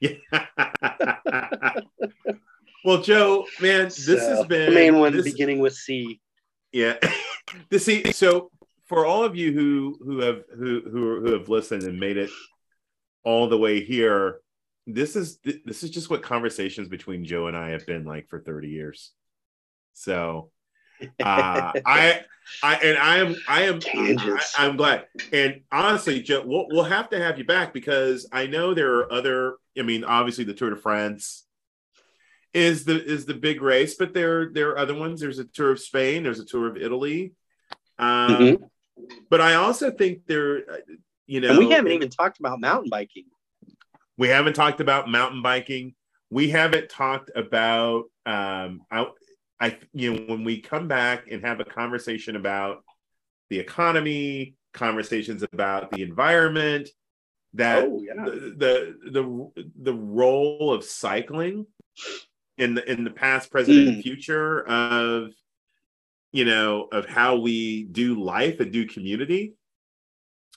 Yeah. 0.00 0.14
well, 2.84 3.02
Joe, 3.02 3.46
man, 3.60 3.84
this 3.86 4.06
So, 4.06 4.18
has 4.18 4.46
been 4.46 4.68
the 4.70 4.74
main 4.74 4.98
one 4.98 5.12
this- 5.12 5.24
beginning 5.24 5.58
with 5.60 5.74
C. 5.74 6.20
Yeah. 6.72 6.98
this 7.70 7.86
see, 7.86 8.12
so 8.12 8.50
for 8.88 9.04
all 9.04 9.24
of 9.24 9.36
you 9.36 9.52
who 9.52 9.98
who 10.02 10.18
have 10.20 10.42
who 10.56 10.82
who, 10.90 11.20
who 11.20 11.32
have 11.32 11.48
listened 11.48 11.82
and 11.82 12.00
made 12.00 12.16
it 12.16 12.30
all 13.22 13.48
the 13.48 13.58
way 13.58 13.84
here, 13.84 14.40
this 14.86 15.14
is 15.14 15.38
this 15.64 15.82
is 15.82 15.90
just 15.90 16.10
what 16.10 16.22
conversations 16.22 16.88
between 16.88 17.24
Joe 17.24 17.46
and 17.46 17.56
I 17.56 17.70
have 17.70 17.86
been 17.86 18.04
like 18.04 18.28
for 18.28 18.40
30 18.40 18.68
years. 18.68 19.12
So 19.92 20.50
uh, 21.00 21.72
I 21.86 22.22
I 22.62 22.74
and 22.76 22.98
I 22.98 23.18
am 23.18 23.36
I 23.46 23.62
am 23.62 23.80
I, 23.86 24.66
am 24.66 24.76
glad. 24.76 25.06
And 25.32 25.60
honestly, 25.70 26.22
Joe, 26.22 26.42
we'll 26.44 26.66
we'll 26.70 26.84
have 26.84 27.10
to 27.10 27.20
have 27.20 27.38
you 27.38 27.44
back 27.44 27.74
because 27.74 28.26
I 28.32 28.46
know 28.46 28.72
there 28.72 28.94
are 28.96 29.12
other. 29.12 29.56
I 29.78 29.82
mean, 29.82 30.04
obviously 30.04 30.44
the 30.44 30.54
Tour 30.54 30.70
de 30.70 30.76
France 30.76 31.44
is 32.54 32.84
the 32.84 33.04
is 33.04 33.26
the 33.26 33.34
big 33.34 33.60
race, 33.60 33.96
but 33.96 34.14
there 34.14 34.50
there 34.50 34.70
are 34.70 34.78
other 34.78 34.94
ones. 34.94 35.20
There's 35.20 35.38
a 35.38 35.44
Tour 35.44 35.72
of 35.72 35.80
Spain. 35.80 36.22
There's 36.22 36.40
a 36.40 36.46
Tour 36.46 36.68
of 36.68 36.78
Italy. 36.78 37.34
Um, 37.98 38.30
mm-hmm. 38.30 38.64
But 39.30 39.40
I 39.40 39.54
also 39.54 39.90
think 39.90 40.26
there, 40.26 40.62
you 41.26 41.40
know, 41.40 41.50
and 41.50 41.58
we 41.58 41.70
haven't 41.70 41.92
even 41.92 42.08
talked 42.08 42.38
about 42.40 42.60
mountain 42.60 42.90
biking. 42.90 43.24
We 44.16 44.28
haven't 44.28 44.54
talked 44.54 44.80
about 44.80 45.08
mountain 45.08 45.42
biking. 45.42 45.94
We 46.30 46.50
haven't 46.50 46.90
talked 46.90 47.30
about 47.34 48.04
um, 48.26 48.82
I, 48.90 49.06
I, 49.60 49.78
you 49.92 50.14
know, 50.14 50.22
when 50.26 50.44
we 50.44 50.60
come 50.60 50.88
back 50.88 51.24
and 51.30 51.44
have 51.44 51.60
a 51.60 51.64
conversation 51.64 52.36
about 52.36 52.84
the 53.50 53.58
economy, 53.58 54.54
conversations 54.74 55.42
about 55.42 55.90
the 55.90 56.02
environment, 56.02 56.88
that 57.54 57.84
oh, 57.84 58.02
yeah. 58.02 58.24
the, 58.24 58.30
the 58.30 59.10
the 59.10 59.64
the 59.82 59.94
role 59.94 60.72
of 60.72 60.84
cycling 60.84 61.66
in 62.58 62.74
the 62.74 62.90
in 62.90 63.04
the 63.04 63.10
past, 63.10 63.50
present, 63.50 63.76
mm. 63.76 63.88
and 63.88 64.02
future 64.02 64.66
of 64.66 65.30
you 66.32 66.44
know 66.44 66.88
of 66.92 67.06
how 67.06 67.36
we 67.36 67.84
do 67.84 68.22
life 68.22 68.60
and 68.60 68.72
do 68.72 68.86
community. 68.86 69.54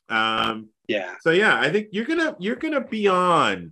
Um, 0.10 0.70
yeah. 0.88 1.16
So 1.22 1.32
yeah, 1.32 1.60
I 1.60 1.72
think 1.72 1.88
you're 1.92 2.06
gonna 2.06 2.36
you're 2.40 2.56
gonna 2.58 2.82
be 2.82 3.08
on. 3.08 3.72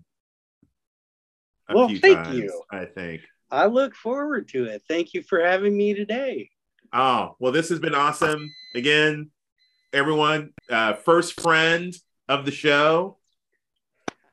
well, 1.69 1.89
thank 1.89 2.23
times, 2.23 2.37
you. 2.37 2.63
I 2.71 2.85
think. 2.85 3.21
I 3.51 3.65
look 3.65 3.95
forward 3.95 4.47
to 4.49 4.65
it. 4.65 4.83
Thank 4.87 5.13
you 5.13 5.23
for 5.23 5.43
having 5.43 5.75
me 5.75 5.93
today. 5.93 6.49
Oh 6.93 7.35
well, 7.39 7.51
this 7.51 7.69
has 7.69 7.79
been 7.79 7.95
awesome. 7.95 8.49
Again, 8.75 9.31
everyone, 9.91 10.51
uh, 10.69 10.93
first 10.93 11.41
friend 11.41 11.93
of 12.27 12.45
the 12.45 12.51
show, 12.51 13.17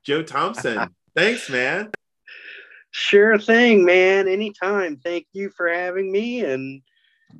Joe 0.05 0.22
Thompson. 0.22 0.94
Thanks, 1.16 1.48
man. 1.48 1.90
Sure 2.90 3.38
thing, 3.38 3.84
man. 3.84 4.28
Anytime. 4.28 4.97
Thank 4.97 5.26
you 5.32 5.51
for 5.51 5.68
having 5.68 6.12
me 6.12 6.44
and 6.44 6.82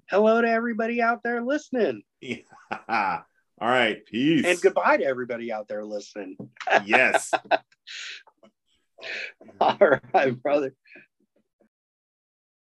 hello 0.09 0.41
to 0.41 0.49
everybody 0.49 1.03
out 1.03 1.23
there 1.23 1.43
listening. 1.43 2.03
Yeah. 2.21 2.39
All 3.59 3.69
right. 3.69 4.05
Peace. 4.05 4.45
And 4.45 4.61
goodbye 4.61 4.99
to 4.99 5.05
everybody 5.05 5.53
out 5.53 5.69
there 5.69 5.85
listening. 5.85 6.37
yes. 6.85 7.33
All 9.61 9.79
right, 10.13 10.43
brother. 10.43 10.75